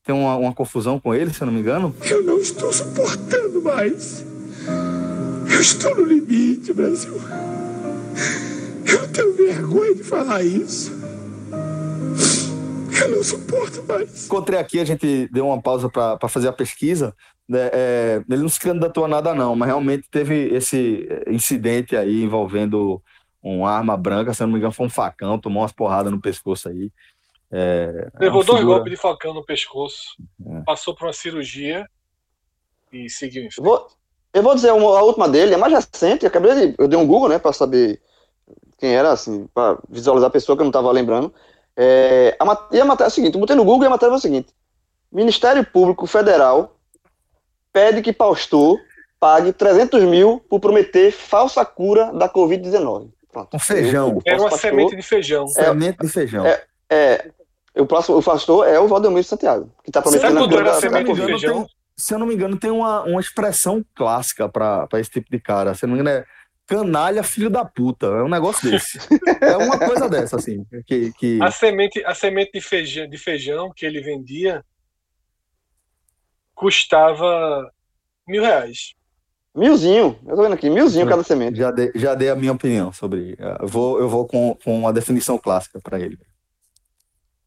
tem 0.04 0.14
uma, 0.14 0.36
uma 0.36 0.54
confusão 0.54 1.00
com 1.00 1.16
ele, 1.16 1.34
se 1.34 1.42
eu 1.42 1.48
não 1.48 1.54
me 1.54 1.62
engano. 1.62 1.96
Eu 2.10 2.24
não 2.24 2.38
estou 2.38 2.72
suportando 2.72 3.62
mais. 3.62 4.26
Eu 5.52 5.60
estou 5.60 5.96
no 5.96 6.06
limite, 6.06 6.74
Brasil. 6.74 7.14
Eu 8.86 9.12
tenho 9.12 9.34
vergonha 9.36 9.96
de 9.96 10.04
falar 10.04 10.44
isso. 10.44 11.01
Eu 13.02 13.10
não 13.10 13.24
suporto 13.24 13.84
mais. 13.84 14.26
Encontrei 14.26 14.60
aqui, 14.60 14.80
a 14.80 14.86
gente 14.86 15.28
deu 15.28 15.48
uma 15.48 15.62
pausa 15.62 15.90
para 15.90 16.30
fazer 16.30 16.48
a 16.48 16.54
pesquisa. 16.54 17.16
Né, 17.48 17.70
é, 17.74 18.24
ele 18.30 18.42
não 18.42 18.50
se 18.50 18.60
candidatou 18.60 19.06
a 19.06 19.08
nada, 19.08 19.36
não, 19.36 19.56
mas 19.56 19.68
realmente 19.68 20.08
teve 20.10 20.54
esse 20.54 21.08
incidente 21.28 21.96
aí 21.98 22.24
envolvendo 22.24 23.02
uma 23.44 23.72
arma 23.72 23.98
branca, 23.98 24.34
se 24.34 24.42
eu 24.42 24.48
não 24.48 24.54
me 24.54 24.60
engano, 24.60 24.74
foi 24.74 24.86
um 24.86 24.90
facão, 24.90 25.40
tomou 25.40 25.64
umas 25.64 25.72
porradas 25.72 26.12
no 26.12 26.22
pescoço 26.22 26.70
aí. 26.70 26.92
É, 27.52 28.10
é 28.14 28.24
Levou 28.24 28.44
dois 28.44 28.60
figura... 28.60 28.78
golpes 28.78 28.92
de 28.92 29.02
facão 29.02 29.34
no 29.34 29.44
pescoço, 29.44 30.16
é. 30.48 30.62
passou 30.62 30.96
por 30.96 31.08
uma 31.08 31.14
cirurgia 31.14 31.86
e 32.94 33.10
seguiu 33.10 33.44
em 33.44 33.52
frente. 33.52 33.66
Vou, 33.66 33.88
eu 34.34 34.44
vou 34.44 34.56
dizer 34.56 34.72
uma, 34.72 35.00
a 35.00 35.04
última 35.04 35.28
dele, 35.28 35.54
é 35.54 35.58
mais 35.58 35.74
recente, 35.74 36.24
eu 36.24 36.30
acabei 36.30 36.54
de, 36.54 36.76
eu 36.78 36.88
dei 36.88 36.98
um 36.98 37.08
Google, 37.08 37.30
né, 37.30 37.40
para 37.40 37.52
saber 37.52 38.00
quem 38.78 38.96
era, 38.96 39.12
assim, 39.12 39.48
para 39.54 39.78
visualizar 39.90 40.30
a 40.30 40.32
pessoa 40.32 40.56
que 40.56 40.62
eu 40.62 40.66
não 40.66 40.70
estava 40.70 40.92
lembrando. 40.92 41.34
É, 41.76 42.36
a, 42.40 42.68
e 42.72 42.82
a 42.82 42.86
matéria 42.86 43.08
é 43.08 43.08
a 43.08 43.12
seguinte, 43.12 43.36
eu 43.36 43.40
botei 43.40 43.56
no 43.56 43.64
Google 43.64 43.84
e 43.84 43.88
a 43.88 43.92
matéria 43.92 44.14
é 44.14 44.16
o 44.16 44.20
seguinte, 44.20 44.54
Ministério 45.12 45.66
Público 45.66 46.06
Federal 46.06 46.76
pede 47.72 48.02
que 48.02 48.14
pastor 48.14 48.80
pague 49.20 49.54
300 49.54 50.04
mil 50.04 50.44
por 50.50 50.60
prometer 50.60 51.12
falsa 51.12 51.64
cura 51.64 52.12
da 52.12 52.28
Covid-19. 52.28 53.10
Um 53.54 53.60
feijão. 53.60 54.22
Era 54.26 54.38
uma 54.38 54.50
pastor, 54.50 54.60
semente 54.60 54.96
de 54.96 55.02
feijão. 55.02 55.46
É, 55.46 55.66
semente 55.66 55.98
de 56.00 56.10
feijão. 56.10 56.46
É, 56.46 56.64
é, 56.90 57.32
o 57.78 57.86
próximo 57.86 58.18
o 58.18 58.24
pastor 58.24 58.68
é 58.68 58.80
o 58.80 58.88
Valdemir 58.88 59.24
Santiago, 59.24 59.72
que 59.84 59.90
está 59.90 60.02
prometendo 60.02 60.44
a 60.44 60.50
cura 60.50 60.64
da, 60.64 60.74
semente 60.74 61.14
de 61.14 61.22
feijão? 61.22 61.64
Tem, 61.64 61.76
se 61.96 62.14
eu 62.14 62.20
não 62.20 62.26
me 62.26 62.34
engano, 62.34 62.58
tem 62.58 62.72
uma, 62.72 63.04
uma 63.04 63.22
expressão 63.22 63.86
clássica 63.96 64.50
para 64.50 64.88
esse 64.96 65.12
tipo 65.12 65.30
de 65.30 65.40
cara. 65.40 65.76
Se 65.76 65.86
eu 65.86 65.88
não 65.88 65.96
me 65.96 66.02
engano, 66.02 66.18
é 66.18 66.26
canalha, 66.72 67.22
filho 67.22 67.50
da 67.50 67.66
puta. 67.66 68.06
É 68.08 68.24
um 68.24 68.30
negócio 68.30 68.72
desse. 68.72 68.98
é 69.42 69.58
uma 69.58 69.78
coisa 69.78 70.08
dessa, 70.08 70.38
assim. 70.38 70.66
Que, 70.88 71.12
que... 71.14 71.42
A, 71.42 71.52
semente, 71.52 72.02
a 72.06 72.16
semente 72.16 72.54
de 72.54 72.62
feijão, 72.62 73.10
de 73.10 73.18
feijão 73.18 73.74
que 73.76 73.86
ele 73.86 74.00
vendia 74.00 74.64
custava 76.56 77.70
mil 78.26 78.42
reais. 78.42 78.94
Milzinho, 79.54 80.18
eu 80.26 80.36
tô 80.36 80.44
vendo 80.44 80.54
aqui, 80.54 80.70
milzinho 80.70 81.06
cada 81.06 81.24
semente. 81.24 81.58
Já 81.58 81.72
dei, 81.72 81.92
já 81.94 82.16
dei 82.16 82.30
a 82.30 82.36
minha 82.36 82.54
opinião 82.54 82.94
sobre. 82.94 83.36
Eu 83.60 83.68
vou, 83.68 84.00
eu 84.00 84.08
vou 84.08 84.26
com, 84.26 84.56
com 84.64 84.80
uma 84.80 84.94
definição 84.94 85.38
clássica 85.38 85.82
para 85.82 86.00
ele. 86.00 86.18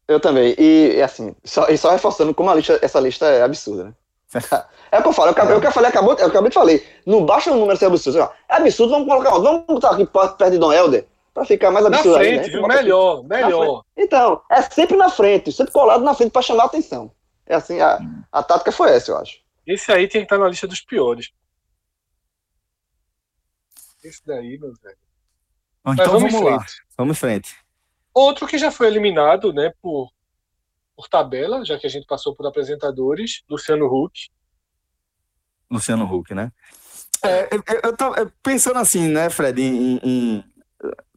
Eu 0.07 0.19
também. 0.19 0.53
E 0.59 1.01
assim, 1.01 1.35
só, 1.43 1.67
e 1.67 1.77
só 1.79 1.89
reforçando 1.89 2.31
como 2.31 2.51
a 2.51 2.55
lista, 2.55 2.77
essa 2.79 2.99
lista 2.99 3.25
é 3.25 3.41
absurda, 3.41 3.85
né? 3.85 3.93
É 4.91 4.99
o 4.99 5.01
que 5.01 5.09
eu 5.09 5.13
falo, 5.13 5.29
eu, 5.29 5.31
acabei, 5.31 5.55
eu, 5.55 5.71
falei, 5.71 5.89
acabou, 5.89 6.13
eu 6.13 6.27
acabei 6.27 6.49
de 6.49 6.53
falar. 6.53 6.79
Não 7.05 7.25
baixa 7.25 7.51
o 7.51 7.55
número 7.55 7.77
ser 7.77 7.87
absurdo. 7.87 8.19
É 8.19 8.55
absurdo, 8.55 8.91
vamos 8.91 9.07
colocar, 9.07 9.31
vamos 9.31 9.65
botar 9.65 9.91
aqui 9.91 10.05
perto 10.05 10.51
de 10.51 10.57
Dom 10.57 10.71
Helder, 10.71 11.05
pra 11.33 11.43
ficar 11.43 11.71
mais 11.71 11.85
absurdo. 11.85 12.11
Na 12.11 12.19
frente, 12.19 12.39
aí, 12.39 12.47
né? 12.47 12.53
viu? 12.53 12.67
Melhor, 12.67 13.23
melhor. 13.23 13.83
Então, 13.97 14.41
é 14.49 14.61
sempre 14.61 14.95
na 14.95 15.09
frente, 15.09 15.51
sempre 15.51 15.73
colado 15.73 16.03
na 16.03 16.13
frente 16.13 16.31
pra 16.31 16.41
chamar 16.41 16.63
a 16.63 16.65
atenção. 16.67 17.11
É 17.45 17.55
assim, 17.55 17.81
a, 17.81 17.99
a 18.31 18.41
tática 18.41 18.71
foi 18.71 18.91
essa, 18.91 19.11
eu 19.11 19.17
acho. 19.17 19.39
Esse 19.67 19.91
aí 19.91 20.07
tem 20.07 20.21
que 20.21 20.25
estar 20.25 20.37
na 20.37 20.47
lista 20.47 20.67
dos 20.67 20.81
piores. 20.81 21.31
Esse 24.03 24.21
daí, 24.25 24.57
meu 24.57 24.71
velho. 24.81 24.97
Então 25.87 26.11
vamos, 26.13 26.31
vamos 26.31 26.51
lá, 26.51 26.65
vamos 26.97 27.17
em 27.17 27.19
frente. 27.19 27.55
Outro 28.13 28.47
que 28.47 28.57
já 28.57 28.71
foi 28.71 28.87
eliminado, 28.87 29.51
né, 29.51 29.73
por, 29.81 30.09
por 30.95 31.07
tabela, 31.07 31.63
já 31.65 31.77
que 31.77 31.85
a 31.85 31.89
gente 31.89 32.05
passou 32.05 32.35
por 32.35 32.47
apresentadores, 32.47 33.43
Luciano 33.49 33.85
Huck. 33.85 34.29
Luciano 35.69 36.05
Huck, 36.05 36.33
né? 36.33 36.51
É, 37.23 37.49
eu, 37.83 37.95
tava 37.95 38.31
pensando 38.43 38.77
assim, 38.77 39.07
né, 39.07 39.29
Fred, 39.29 39.61
em, 39.61 39.99
em, 40.03 40.43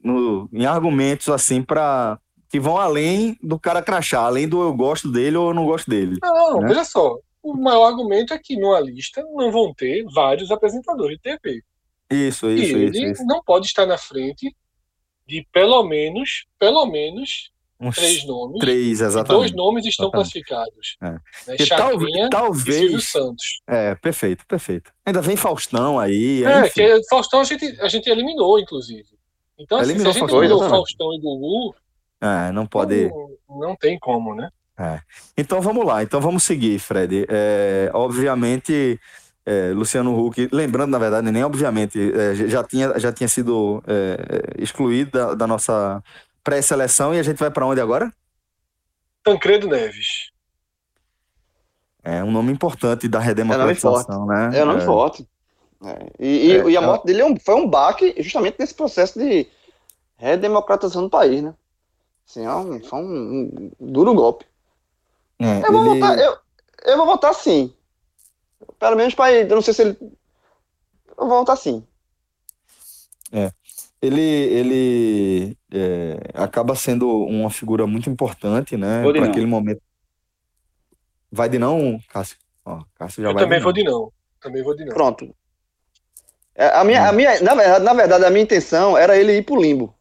no, 0.02 0.48
em 0.52 0.64
argumentos 0.64 1.28
assim 1.28 1.62
para 1.62 2.18
que 2.48 2.59
vão 2.59 2.78
além 2.78 3.38
do 3.42 3.59
cara 3.59 3.82
crachar, 3.82 4.24
além 4.24 4.48
do 4.48 4.62
eu 4.62 4.72
gosto 4.72 5.10
dele 5.10 5.36
ou 5.36 5.48
eu 5.48 5.55
não 5.55 5.66
gosto 5.66 5.90
dele. 5.90 6.16
Não, 6.22 6.60
né? 6.60 6.68
veja 6.68 6.84
só. 6.84 7.18
O 7.42 7.55
maior 7.55 7.86
argumento 7.86 8.32
é 8.32 8.38
que 8.38 8.56
numa 8.56 8.80
lista 8.80 9.22
não 9.34 9.52
vão 9.52 9.72
ter 9.74 10.05
vários 10.12 10.50
apresentadores 10.50 11.18
de 11.18 11.22
TV. 11.22 11.62
Isso, 12.10 12.50
isso, 12.50 12.76
e 12.76 12.84
ele 12.84 13.10
isso, 13.10 13.24
não 13.26 13.42
pode 13.42 13.66
estar 13.66 13.84
na 13.84 13.98
frente 13.98 14.55
de 15.26 15.46
pelo 15.52 15.82
menos, 15.84 16.46
pelo 16.59 16.86
menos 16.86 17.52
Uns 17.80 17.94
três 17.94 18.26
nomes. 18.26 18.59
Três, 18.59 19.00
exatamente. 19.00 19.40
Dois 19.40 19.52
nomes 19.52 19.86
estão 19.86 20.06
exatamente. 20.06 20.44
classificados. 20.44 20.96
É. 21.00 21.10
Né? 21.46 21.59
Chacrinha 21.64 22.28
talvez, 22.28 22.92
e 22.92 23.00
Santos. 23.00 23.60
É, 23.66 23.94
perfeito, 23.94 24.44
perfeito. 24.46 24.92
Ainda 25.06 25.22
vem 25.22 25.36
Faustão 25.36 25.98
aí. 25.98 26.44
É, 26.44 26.66
enfim. 26.66 26.72
que 26.72 27.09
Faustão 27.09 27.40
a 27.40 27.44
gente, 27.44 27.80
a 27.80 27.88
gente 27.88 28.10
eliminou, 28.10 28.59
inclusive. 28.59 29.06
Então, 29.59 29.78
assim, 29.78 29.98
se 29.98 30.06
a 30.06 30.10
gente 30.10 30.18
Faustão, 30.18 30.42
eliminou 30.42 30.68
Faustão 30.68 31.14
e 31.14 31.20
Gugu. 31.20 31.74
É, 32.20 32.52
não 32.52 32.66
pode. 32.66 33.09
Não, 33.09 33.60
não 33.60 33.76
tem 33.76 33.98
como, 33.98 34.34
né? 34.34 34.50
É. 34.76 35.00
Então 35.36 35.60
vamos 35.60 35.84
lá, 35.84 36.02
então 36.02 36.20
vamos 36.20 36.44
seguir, 36.44 36.78
Fred. 36.78 37.26
É, 37.28 37.90
obviamente 37.92 39.00
é, 39.48 39.72
Luciano 39.72 40.14
Huck, 40.14 40.46
lembrando, 40.52 40.90
na 40.90 40.98
verdade, 40.98 41.30
nem 41.32 41.42
obviamente, 41.42 41.98
é, 42.12 42.34
já, 42.34 42.62
tinha, 42.62 42.98
já 42.98 43.10
tinha 43.10 43.26
sido 43.26 43.82
é, 43.86 44.62
excluído 44.62 45.10
da, 45.10 45.34
da 45.34 45.46
nossa 45.46 46.02
pré-seleção 46.48 47.14
e 47.14 47.18
a 47.18 47.22
gente 47.22 47.36
vai 47.36 47.50
para 47.50 47.66
onde 47.66 47.78
agora? 47.78 48.10
Tancredo 49.22 49.68
Neves. 49.68 50.30
É 52.02 52.24
um 52.24 52.30
nome 52.30 52.50
importante 52.50 53.06
da 53.06 53.18
redemocratização, 53.18 54.24
né? 54.24 54.50
É 54.54 54.62
um 54.62 54.66
nome 54.66 54.80
forte. 54.80 55.28
É. 55.84 56.06
E, 56.18 56.46
e, 56.46 56.56
é, 56.56 56.70
e, 56.70 56.76
a 56.76 56.80
morte 56.80 57.04
dele 57.04 57.20
é 57.20 57.38
foi 57.38 57.54
um 57.54 57.68
baque 57.68 58.14
justamente 58.18 58.56
nesse 58.58 58.74
processo 58.74 59.18
de 59.18 59.46
redemocratização 60.16 61.02
do 61.02 61.10
país, 61.10 61.42
né? 61.42 61.54
Assim, 62.26 62.46
é 62.46 62.54
um, 62.54 62.82
foi 62.82 62.98
um, 62.98 63.70
um 63.78 63.92
duro 63.92 64.14
golpe. 64.14 64.46
eu, 65.38 65.72
vou 65.72 65.92
ele... 65.92 66.00
votar, 66.00 66.18
eu, 66.18 66.38
eu 66.86 66.96
vou 66.96 67.06
votar 67.06 67.34
sim. 67.34 67.74
Pelo 68.78 68.96
menos 68.96 69.14
para 69.14 69.32
ele. 69.32 69.52
Eu 69.52 69.56
não 69.56 69.62
sei 69.62 69.74
se 69.74 69.82
ele. 69.82 69.98
Eu 70.00 71.26
vou 71.26 71.28
voltar 71.28 71.56
sim. 71.56 71.86
É. 73.32 73.52
Ele, 74.00 74.22
ele 74.22 75.57
é, 75.73 76.19
acaba 76.35 76.74
sendo 76.74 77.09
uma 77.24 77.51
figura 77.51 77.86
muito 77.86 78.09
importante, 78.09 78.77
né? 78.77 79.03
Para 79.12 79.27
aquele 79.27 79.47
momento. 79.47 79.81
Vai 81.31 81.49
de 81.49 81.59
não, 81.59 82.01
Cássio? 82.09 82.36
Ó, 82.65 82.82
Cássio 82.95 83.23
já 83.23 83.31
eu 83.31 83.35
vai 83.35 83.43
também 83.43 83.61
vou 83.61 83.73
de 83.73 83.85
não. 83.85 84.12
Também 84.40 84.62
vou 84.62 84.74
de 84.74 84.85
não. 84.85 84.95
Pronto. 84.95 85.35
É, 86.55 86.69
a 86.69 86.82
minha, 86.85 87.09
a 87.09 87.12
minha, 87.12 87.40
na, 87.40 87.55
verdade, 87.55 87.85
na 87.85 87.95
verdade, 87.95 88.24
a 88.24 88.31
minha 88.31 88.43
intenção 88.43 88.97
era 88.97 89.16
ele 89.16 89.36
ir 89.36 89.45
pro 89.45 89.61
limbo. 89.61 89.95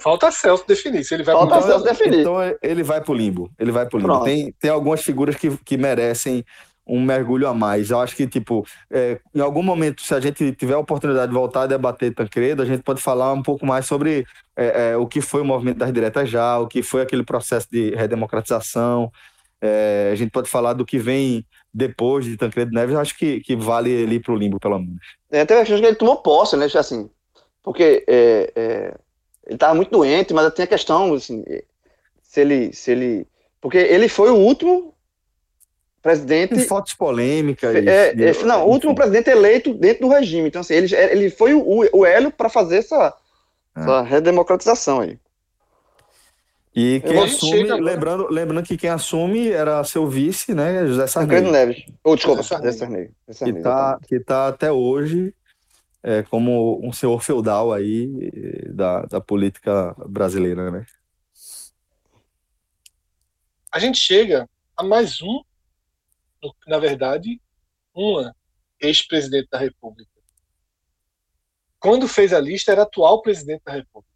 Falta 0.00 0.30
Celso 0.30 0.66
definir. 0.66 1.04
Se 1.04 1.14
ele 1.14 1.22
vai 1.22 1.34
Falta 1.34 1.58
pro 1.58 1.66
Celso 1.66 1.84
definir. 1.84 2.20
Então 2.20 2.36
ele 2.62 2.82
vai 2.82 3.00
pro 3.00 3.14
limbo. 3.14 3.50
Ele 3.58 3.72
vai 3.72 3.86
pro 3.86 3.98
limbo. 3.98 4.22
Tem, 4.22 4.52
tem 4.58 4.70
algumas 4.70 5.02
figuras 5.02 5.36
que, 5.36 5.56
que 5.58 5.76
merecem 5.76 6.44
um 6.88 7.04
mergulho 7.04 7.46
a 7.46 7.52
mais. 7.52 7.90
Eu 7.90 8.00
acho 8.00 8.16
que, 8.16 8.26
tipo, 8.26 8.66
é, 8.90 9.20
em 9.34 9.40
algum 9.40 9.62
momento, 9.62 10.02
se 10.02 10.14
a 10.14 10.20
gente 10.20 10.52
tiver 10.52 10.74
a 10.74 10.78
oportunidade 10.78 11.28
de 11.28 11.34
voltar 11.34 11.62
a 11.62 11.66
debater 11.66 12.14
Tancredo, 12.14 12.62
a 12.62 12.64
gente 12.64 12.82
pode 12.82 13.02
falar 13.02 13.32
um 13.32 13.42
pouco 13.42 13.66
mais 13.66 13.84
sobre 13.84 14.26
é, 14.56 14.92
é, 14.92 14.96
o 14.96 15.06
que 15.06 15.20
foi 15.20 15.42
o 15.42 15.44
movimento 15.44 15.76
das 15.76 15.92
diretas 15.92 16.30
já, 16.30 16.58
o 16.58 16.66
que 16.66 16.82
foi 16.82 17.02
aquele 17.02 17.22
processo 17.22 17.68
de 17.70 17.90
redemocratização. 17.94 19.12
É, 19.60 20.10
a 20.12 20.14
gente 20.14 20.30
pode 20.30 20.48
falar 20.48 20.72
do 20.72 20.86
que 20.86 20.98
vem 20.98 21.44
depois 21.74 22.24
de 22.24 22.36
Tancredo 22.36 22.72
Neves, 22.72 22.94
eu 22.94 23.00
acho 23.00 23.16
que, 23.18 23.40
que 23.40 23.54
vale 23.54 23.90
ele 23.90 24.18
para 24.18 24.32
o 24.32 24.36
limbo, 24.36 24.58
pelo 24.58 24.78
menos. 24.78 25.00
É, 25.30 25.42
até 25.42 25.60
acho 25.60 25.76
que 25.76 25.84
ele 25.84 25.94
tomou 25.94 26.16
posse, 26.16 26.56
né? 26.56 26.66
Assim, 26.74 27.10
porque 27.62 28.04
é, 28.08 28.52
é, 28.56 28.94
ele 29.46 29.54
estava 29.56 29.74
muito 29.74 29.90
doente, 29.90 30.32
mas 30.32 30.52
tem 30.54 30.64
a 30.64 30.68
questão, 30.68 31.12
assim, 31.12 31.44
se 32.22 32.40
ele, 32.40 32.72
se 32.72 32.92
ele. 32.92 33.26
Porque 33.60 33.76
ele 33.76 34.08
foi 34.08 34.30
o 34.30 34.36
último 34.36 34.94
presidente. 36.02 36.54
Tem 36.54 36.64
fotos 36.64 36.94
polêmicas. 36.94 37.74
É, 37.74 38.10
é, 38.10 38.44
não, 38.44 38.66
o 38.66 38.70
último 38.70 38.94
presidente 38.94 39.30
eleito 39.30 39.74
dentro 39.74 40.06
do 40.06 40.12
regime. 40.12 40.48
Então, 40.48 40.60
assim, 40.60 40.74
ele, 40.74 40.94
ele 40.94 41.30
foi 41.30 41.54
o, 41.54 41.84
o 41.92 42.06
Hélio 42.06 42.30
para 42.30 42.48
fazer 42.48 42.78
essa, 42.78 43.14
é. 43.76 43.80
essa 43.80 44.02
redemocratização 44.02 45.00
aí. 45.00 45.18
E 46.74 47.00
quem 47.00 47.18
assume, 47.18 47.64
lembrando, 47.80 48.28
lembrando 48.30 48.64
que 48.64 48.76
quem 48.76 48.90
assume 48.90 49.50
era 49.50 49.82
seu 49.82 50.06
vice, 50.06 50.54
né, 50.54 50.86
José 50.86 51.08
Sarney. 51.08 51.28
Tancredo 51.28 51.52
Neves. 51.52 51.84
Ou, 52.04 52.12
oh, 52.12 52.16
desculpa, 52.16 52.42
José 52.42 52.72
Sarney. 52.72 53.10
Que 53.26 53.50
está 53.50 53.98
que 54.06 54.20
tá 54.20 54.48
até 54.48 54.70
hoje 54.70 55.34
é, 56.02 56.22
como 56.22 56.80
um 56.86 56.92
senhor 56.92 57.20
feudal 57.20 57.72
aí 57.72 58.30
da, 58.68 59.02
da 59.02 59.20
política 59.20 59.94
brasileira, 60.06 60.70
né? 60.70 60.86
A 63.70 63.78
gente 63.78 63.98
chega 63.98 64.48
a 64.76 64.82
mais 64.82 65.20
um 65.20 65.42
na 66.66 66.78
verdade, 66.78 67.40
uma 67.94 68.34
ex-presidente 68.80 69.48
da 69.50 69.58
República. 69.58 70.10
Quando 71.80 72.08
fez 72.08 72.32
a 72.32 72.40
lista, 72.40 72.72
era 72.72 72.82
atual 72.82 73.22
presidente 73.22 73.62
da 73.64 73.72
República. 73.72 74.08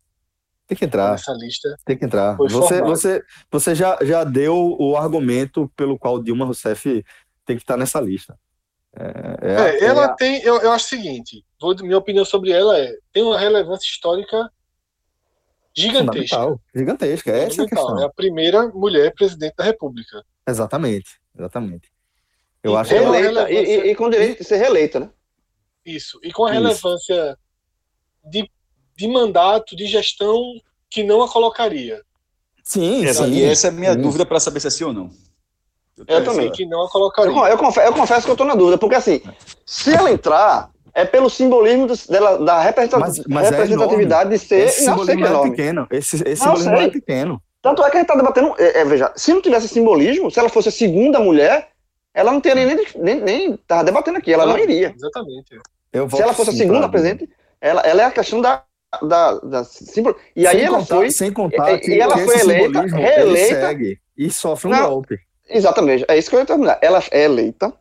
Tem 0.66 0.76
que 0.76 0.84
entrar. 0.84 1.12
Nessa 1.12 1.32
lista. 1.32 1.76
Tem 1.84 1.98
que 1.98 2.04
entrar. 2.04 2.36
Você, 2.36 2.80
você, 2.82 3.22
você 3.50 3.74
já, 3.74 3.98
já 4.02 4.24
deu 4.24 4.76
o 4.78 4.96
argumento 4.96 5.70
pelo 5.76 5.98
qual 5.98 6.22
Dilma 6.22 6.44
Rousseff 6.44 7.04
tem 7.44 7.56
que 7.56 7.62
estar 7.62 7.76
nessa 7.76 8.00
lista. 8.00 8.38
É, 8.94 9.04
é, 9.40 9.54
é, 9.54 9.84
ela 9.84 10.04
é 10.04 10.16
tem, 10.16 10.42
eu, 10.42 10.60
eu 10.60 10.72
acho 10.72 10.86
o 10.86 10.88
seguinte, 10.88 11.44
vou, 11.60 11.74
minha 11.76 11.96
opinião 11.96 12.24
sobre 12.24 12.50
ela 12.52 12.78
é, 12.78 12.94
tem 13.10 13.22
uma 13.22 13.38
relevância 13.38 13.86
histórica 13.86 14.50
gigantesca. 15.74 16.58
Gigantesca, 16.74 17.30
é 17.30 17.44
essa 17.44 17.62
a 17.62 17.66
questão. 17.66 18.00
É 18.00 18.04
a 18.04 18.10
primeira 18.10 18.68
mulher 18.68 19.14
presidente 19.14 19.54
da 19.56 19.64
República. 19.64 20.22
Exatamente, 20.46 21.20
exatamente. 21.36 21.91
Eu 22.62 22.72
e 22.72 22.76
acho 22.76 22.90
que... 22.90 23.52
e, 23.52 23.90
e, 23.90 23.94
com 23.94 24.08
direito 24.08 24.38
de 24.38 24.44
ser 24.44 24.56
reeleita, 24.56 25.00
né? 25.00 25.10
Isso. 25.84 26.20
E 26.22 26.30
com 26.32 26.46
a 26.46 26.52
relevância 26.52 27.36
de, 28.24 28.48
de 28.96 29.08
mandato, 29.08 29.74
de 29.74 29.86
gestão, 29.86 30.40
que 30.88 31.02
não 31.02 31.22
a 31.22 31.28
colocaria. 31.28 32.00
Sim, 32.62 33.12
sim. 33.12 33.32
E 33.32 33.44
essa 33.44 33.66
é 33.66 33.70
a 33.70 33.72
minha 33.72 33.92
sim. 33.94 34.00
dúvida 34.00 34.24
para 34.24 34.38
saber 34.38 34.60
se 34.60 34.68
é 34.68 34.70
sim 34.70 34.84
ou 34.84 34.92
não. 34.92 35.10
Eu, 35.96 36.18
eu 36.18 36.24
também. 36.24 36.50
Que 36.52 36.64
não 36.64 36.84
a 36.84 36.88
colocaria. 36.88 37.32
Eu, 37.32 37.46
eu, 37.46 37.58
confesso, 37.58 37.86
eu 37.86 37.92
confesso 37.92 38.24
que 38.24 38.30
eu 38.30 38.34
estou 38.34 38.46
na 38.46 38.54
dúvida, 38.54 38.78
porque 38.78 38.94
assim, 38.94 39.20
se 39.66 39.92
ela 39.92 40.10
entrar, 40.10 40.70
é 40.94 41.04
pelo 41.04 41.28
simbolismo 41.28 41.88
dela, 42.08 42.38
da 42.38 42.60
representatividade, 42.60 43.24
mas, 43.28 43.42
mas 43.42 43.46
é 43.46 43.50
representatividade 43.50 44.30
é 44.30 44.32
de 44.32 44.38
ser. 44.38 44.66
Esse 44.66 44.84
não, 44.84 44.98
simbolismo 44.98 45.26
é 45.26 45.50
pequeno. 45.50 45.86
Esse, 45.90 46.16
esse 46.28 46.46
não, 46.46 46.56
simbolismo 46.56 46.86
é 46.86 46.90
pequeno. 46.90 47.42
Tanto 47.60 47.82
é 47.84 47.90
que 47.90 47.96
a 47.96 48.00
gente 48.00 48.10
está 48.10 48.16
debatendo. 48.16 48.54
É, 48.58 48.80
é, 48.80 48.84
veja, 48.84 49.12
se 49.16 49.32
não 49.32 49.42
tivesse 49.42 49.68
simbolismo, 49.68 50.30
se 50.30 50.38
ela 50.38 50.48
fosse 50.48 50.68
a 50.68 50.72
segunda 50.72 51.18
mulher, 51.18 51.71
ela 52.14 52.32
não 52.32 52.40
teria 52.40 52.66
nem, 52.66 52.86
nem, 52.96 53.20
nem 53.20 53.56
tava 53.56 53.84
debatendo 53.84 54.18
aqui, 54.18 54.32
ela 54.32 54.44
não, 54.44 54.52
não 54.52 54.62
iria. 54.62 54.92
Exatamente. 54.94 55.58
Se 56.10 56.22
ela 56.22 56.32
fosse 56.34 56.50
a 56.50 56.54
segunda 56.54 56.88
presidente, 56.88 57.28
ela, 57.60 57.80
ela 57.82 58.02
é 58.02 58.04
a 58.06 58.10
questão 58.10 58.40
da. 58.40 58.64
da, 59.02 59.34
da 59.38 59.64
simbol... 59.64 60.16
E 60.34 60.46
aí 60.46 60.56
sem 60.56 60.66
ela 60.66 60.78
contar, 60.78 60.96
foi. 60.96 61.10
Sem 61.10 61.32
contar 61.32 61.78
que, 61.78 61.90
e 61.90 62.00
ela 62.00 62.18
foi 62.18 62.40
eleita, 62.40 62.82
reeleita. 62.82 64.00
E 64.16 64.30
sofre 64.30 64.68
um 64.68 64.70
não, 64.70 64.90
golpe. 64.90 65.18
Exatamente, 65.48 66.04
é 66.08 66.16
isso 66.18 66.30
que 66.30 66.36
eu 66.36 66.40
ia 66.40 66.46
terminar. 66.46 66.78
Ela 66.80 67.02
é 67.10 67.24
eleita, 67.24 67.72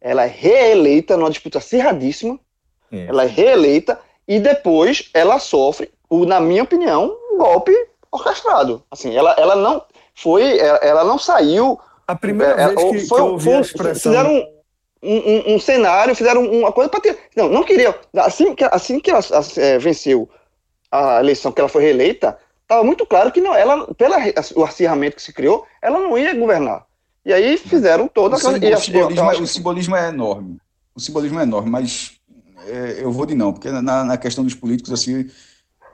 ela 0.00 0.24
é 0.24 0.28
reeleita 0.28 1.16
numa 1.16 1.30
disputa 1.30 1.58
acirradíssima, 1.58 2.38
é. 2.90 3.06
ela 3.06 3.24
é 3.24 3.26
reeleita, 3.26 3.98
e 4.26 4.38
depois 4.38 5.10
ela 5.12 5.38
sofre, 5.38 5.90
o, 6.08 6.24
na 6.24 6.40
minha 6.40 6.62
opinião, 6.62 7.16
um 7.32 7.38
golpe 7.38 7.72
orquestrado. 8.10 8.82
Assim, 8.90 9.14
ela, 9.14 9.34
ela 9.38 9.54
não 9.54 9.84
foi, 10.14 10.58
ela, 10.58 10.78
ela 10.78 11.04
não 11.04 11.18
saiu. 11.18 11.78
A 12.10 12.16
primeira 12.16 12.54
ela, 12.54 12.74
vez 12.74 12.90
que, 13.02 13.08
foi, 13.08 13.18
que 13.18 13.22
eu 13.22 13.32
ouvi 13.32 13.44
foi, 13.44 13.54
a 13.54 13.60
expressão... 13.60 14.12
Fizeram 14.12 14.46
um, 15.02 15.16
um, 15.16 15.54
um, 15.54 15.60
cenário, 15.60 16.14
fizeram 16.14 16.44
uma 16.44 16.72
coisa 16.72 16.90
para 16.90 17.00
ter. 17.00 17.18
Não, 17.36 17.48
não 17.48 17.64
queria. 17.64 17.98
Assim 18.16 18.54
que, 18.54 18.64
assim 18.64 19.00
que 19.00 19.10
ela 19.10 19.20
é, 19.56 19.78
venceu 19.78 20.28
a 20.90 21.20
eleição, 21.20 21.52
que 21.52 21.60
ela 21.60 21.68
foi 21.68 21.82
reeleita, 21.82 22.36
estava 22.62 22.84
muito 22.84 23.06
claro 23.06 23.32
que 23.32 23.40
não, 23.40 23.54
ela, 23.54 23.86
pelo 23.94 24.14
acirramento 24.64 25.16
que 25.16 25.22
se 25.22 25.32
criou, 25.32 25.66
ela 25.80 25.98
não 25.98 26.18
ia 26.18 26.34
governar. 26.34 26.84
E 27.24 27.32
aí 27.32 27.56
fizeram 27.58 28.08
toda 28.08 28.36
o, 28.36 28.38
o, 28.38 28.78
simbolismo, 28.78 29.30
é, 29.30 29.40
o 29.40 29.46
simbolismo 29.46 29.96
é 29.96 30.08
enorme. 30.08 30.58
O 30.94 31.00
simbolismo 31.00 31.38
é 31.38 31.42
enorme, 31.42 31.70
mas 31.70 32.12
é, 32.66 32.98
eu 33.02 33.12
vou 33.12 33.26
de 33.26 33.34
não, 33.34 33.52
porque 33.52 33.70
na, 33.70 34.04
na 34.04 34.16
questão 34.16 34.44
dos 34.44 34.54
políticos, 34.54 34.92
assim, 34.92 35.30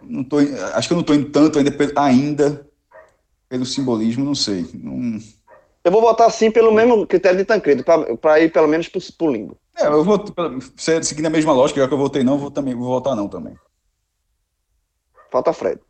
não 0.02 0.24
tô, 0.24 0.38
acho 0.74 0.88
que 0.88 0.92
eu 0.92 0.96
não 0.96 1.02
estou 1.02 1.16
indo 1.16 1.30
tanto 1.30 1.58
ainda, 1.58 1.74
ainda 1.96 2.66
pelo 3.48 3.66
simbolismo, 3.66 4.24
não 4.24 4.34
sei. 4.34 4.66
Não... 4.74 5.18
Eu 5.86 5.92
vou 5.92 6.00
votar 6.00 6.28
sim 6.32 6.50
pelo 6.50 6.72
mesmo 6.72 7.06
critério 7.06 7.38
de 7.38 7.44
Tancredo, 7.44 7.84
para 8.20 8.40
ir 8.40 8.50
pelo 8.50 8.66
menos 8.66 8.88
para 8.88 9.24
o 9.24 9.32
limbo. 9.32 9.56
É, 9.78 9.86
eu 9.86 10.02
vou 10.02 10.18
seguindo 10.76 11.26
a 11.26 11.30
mesma 11.30 11.52
lógica, 11.52 11.80
já 11.80 11.86
que 11.86 11.94
eu 11.94 11.98
votei 11.98 12.24
não, 12.24 12.36
vou, 12.36 12.50
também, 12.50 12.74
vou 12.74 12.88
votar 12.88 13.14
não 13.14 13.28
também. 13.28 13.54
Falta 15.30 15.52
Fred. 15.52 15.80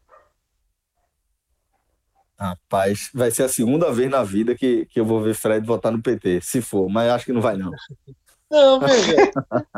Rapaz, 2.39 3.09
vai 3.15 3.31
ser 3.31 3.45
a 3.45 3.49
segunda 3.49 3.91
vez 3.91 4.11
na 4.11 4.23
vida 4.23 4.55
que, 4.55 4.85
que 4.85 5.01
eu 5.01 5.07
vou 5.07 5.23
ver 5.23 5.35
Fred 5.35 5.67
votar 5.67 5.91
no 5.91 6.03
PT, 6.03 6.43
se 6.43 6.61
for, 6.61 6.91
mas 6.91 7.11
acho 7.11 7.25
que 7.25 7.33
não 7.33 7.41
vai 7.41 7.57
não. 7.57 7.71
Não, 8.49 8.79
veja. 8.79 9.33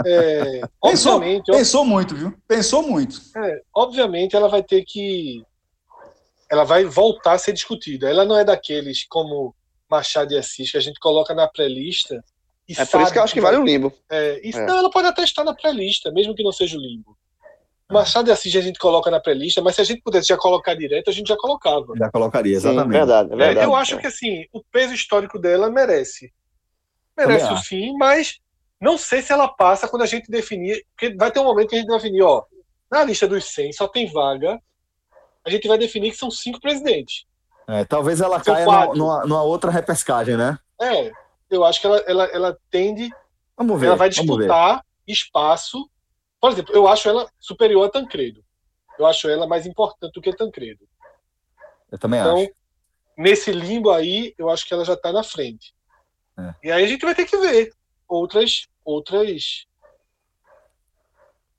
É, 0.04 0.60
pensou, 0.82 1.14
obviamente, 1.14 1.50
pensou 1.50 1.84
muito, 1.86 2.14
viu? 2.14 2.34
Pensou 2.46 2.82
muito. 2.82 3.18
É, 3.34 3.62
obviamente, 3.74 4.36
ela 4.36 4.46
vai 4.46 4.62
ter 4.62 4.84
que. 4.84 5.42
Ela 6.50 6.64
vai 6.64 6.84
voltar 6.84 7.32
a 7.32 7.38
ser 7.38 7.54
discutida. 7.54 8.10
Ela 8.10 8.26
não 8.26 8.36
é 8.36 8.44
daqueles 8.44 9.06
como 9.08 9.54
Machado 9.90 10.28
de 10.28 10.36
Assis, 10.36 10.70
que 10.70 10.76
a 10.76 10.80
gente 10.80 10.98
coloca 11.00 11.34
na 11.34 11.48
pré-lista. 11.48 12.22
É 12.76 12.84
por 12.84 13.00
isso 13.00 13.12
que 13.12 13.18
eu 13.18 13.22
acho 13.22 13.32
que, 13.32 13.40
vale 13.40 13.56
o 13.56 13.64
limbo. 13.64 13.92
É, 14.10 14.40
isso, 14.46 14.58
é. 14.58 14.66
Não, 14.66 14.76
ela 14.76 14.90
pode 14.90 15.08
até 15.08 15.22
estar 15.22 15.42
na 15.42 15.54
pré-lista, 15.54 16.12
mesmo 16.12 16.34
que 16.34 16.42
não 16.42 16.52
seja 16.52 16.76
o 16.76 16.80
limbo. 16.80 17.16
Machado 17.90 18.26
de 18.26 18.32
Assis 18.32 18.54
a 18.54 18.60
gente 18.60 18.78
coloca 18.78 19.10
na 19.10 19.18
pré-lista, 19.18 19.62
mas 19.62 19.74
se 19.74 19.80
a 19.80 19.84
gente 19.84 20.02
pudesse 20.02 20.28
já 20.28 20.36
colocar 20.36 20.74
direto, 20.74 21.08
a 21.08 21.12
gente 21.12 21.28
já 21.28 21.36
colocava. 21.36 21.94
Já 21.96 22.10
colocaria, 22.10 22.54
exatamente. 22.54 22.84
Sim, 22.84 22.98
verdade, 22.98 23.32
é 23.32 23.36
verdade. 23.36 23.66
eu 23.66 23.74
acho 23.74 23.98
que 23.98 24.06
assim, 24.06 24.44
o 24.52 24.62
peso 24.70 24.92
histórico 24.92 25.38
dela 25.38 25.70
merece. 25.70 26.30
Merece 27.16 27.50
o 27.50 27.56
sim, 27.56 27.96
mas 27.96 28.38
não 28.78 28.98
sei 28.98 29.22
se 29.22 29.32
ela 29.32 29.48
passa 29.48 29.88
quando 29.88 30.02
a 30.02 30.06
gente 30.06 30.30
definir, 30.30 30.84
porque 30.90 31.16
vai 31.16 31.32
ter 31.32 31.40
um 31.40 31.44
momento 31.44 31.70
que 31.70 31.76
a 31.76 31.78
gente 31.78 31.88
vai 31.88 31.96
definir, 31.96 32.22
ó, 32.22 32.44
na 32.90 33.04
lista 33.04 33.26
dos 33.26 33.44
100 33.46 33.72
só 33.72 33.88
tem 33.88 34.06
vaga, 34.12 34.60
a 35.44 35.50
gente 35.50 35.66
vai 35.66 35.78
definir 35.78 36.10
que 36.10 36.16
são 36.16 36.30
cinco 36.30 36.60
presidentes. 36.60 37.24
É, 37.68 37.84
talvez 37.84 38.20
ela 38.22 38.40
caia 38.40 38.64
numa, 38.94 39.26
numa, 39.26 39.42
outra 39.42 39.70
repescagem, 39.70 40.38
né? 40.38 40.58
É, 40.80 41.12
eu 41.50 41.64
acho 41.64 41.80
que 41.80 41.86
ela, 41.86 41.98
ela, 42.06 42.24
ela 42.24 42.58
tende. 42.70 43.10
Vamos 43.54 43.78
ver. 43.78 43.88
Ela 43.88 43.96
vai 43.96 44.08
disputar 44.08 44.82
espaço. 45.06 45.88
Por 46.40 46.50
exemplo, 46.50 46.74
eu 46.74 46.88
acho 46.88 47.08
ela 47.08 47.28
superior 47.38 47.86
a 47.86 47.90
Tancredo. 47.90 48.42
Eu 48.98 49.06
acho 49.06 49.28
ela 49.28 49.46
mais 49.46 49.66
importante 49.66 50.12
do 50.12 50.20
que 50.20 50.34
Tancredo. 50.34 50.88
Eu 51.92 51.98
também 51.98 52.20
então, 52.20 52.38
acho. 52.38 52.50
Nesse 53.16 53.52
limbo 53.52 53.90
aí, 53.90 54.34
eu 54.38 54.48
acho 54.48 54.66
que 54.66 54.72
ela 54.72 54.84
já 54.84 54.94
está 54.94 55.12
na 55.12 55.22
frente. 55.22 55.74
É. 56.38 56.54
E 56.64 56.72
aí 56.72 56.84
a 56.84 56.86
gente 56.86 57.04
vai 57.04 57.14
ter 57.14 57.26
que 57.26 57.36
ver 57.36 57.72
outras 58.08 58.66
outras 58.82 59.66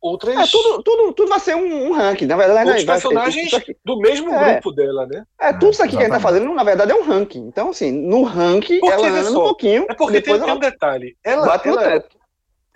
outras 0.02 0.36
é, 0.36 0.46
tudo, 0.46 0.84
tudo, 0.84 1.14
tudo 1.14 1.30
vai 1.30 1.40
ser 1.40 1.56
um, 1.56 1.88
um 1.90 1.94
ranking 1.94 2.26
na 2.26 2.38
verdade 2.38 2.68
outros 2.68 2.86
vai, 2.86 2.96
personagens 2.96 3.52
vai, 3.52 3.64
do 3.84 3.98
mesmo 4.00 4.34
é, 4.34 4.54
grupo 4.54 4.72
dela 4.72 5.06
né? 5.06 5.24
É 5.40 5.52
tudo 5.54 5.72
isso 5.72 5.84
aqui 5.84 5.92
que 5.92 5.98
a 5.98 6.02
gente 6.06 6.12
tá 6.12 6.20
fazendo 6.20 6.54
na 6.54 6.64
verdade 6.64 6.92
é 6.92 6.96
um 6.96 7.04
ranking. 7.04 7.48
Então 7.48 7.70
assim 7.70 7.92
no 7.92 8.24
ranking 8.24 8.80
porque, 8.80 8.94
ela 8.94 9.08
anda 9.08 9.32
um 9.32 9.34
pouquinho 9.34 9.86
é 9.90 9.94
porque 9.94 10.22
tem, 10.22 10.40
tem 10.40 10.52
um 10.52 10.60
detalhe. 10.60 11.18
Ela, 11.24 11.46
bate 11.46 11.68
ela, 11.68 11.82
no 11.82 11.88
teto. 11.88 12.18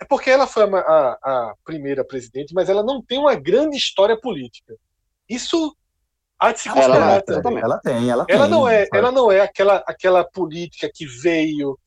é 0.00 0.04
porque 0.04 0.30
ela 0.30 0.46
foi 0.46 0.64
a, 0.64 0.66
a, 0.66 1.18
a 1.22 1.54
primeira 1.64 2.04
presidente 2.04 2.54
mas 2.54 2.68
ela 2.68 2.82
não 2.82 3.02
tem 3.02 3.18
uma 3.18 3.34
grande 3.34 3.76
história 3.76 4.18
política. 4.18 4.74
Isso 5.28 5.74
há 6.38 6.52
de 6.52 6.60
se 6.60 6.68
considerar 6.68 6.96
ela, 6.96 7.24
ela 7.26 7.80
tem 7.80 8.10
ela 8.10 8.26
tem 8.26 8.34
ela 8.34 8.48
não 8.48 8.68
é 8.68 8.86
ela 8.92 9.10
não 9.10 9.32
é 9.32 9.40
aquela 9.40 9.82
aquela 9.86 10.24
política 10.24 10.90
que 10.92 11.06
veio 11.06 11.78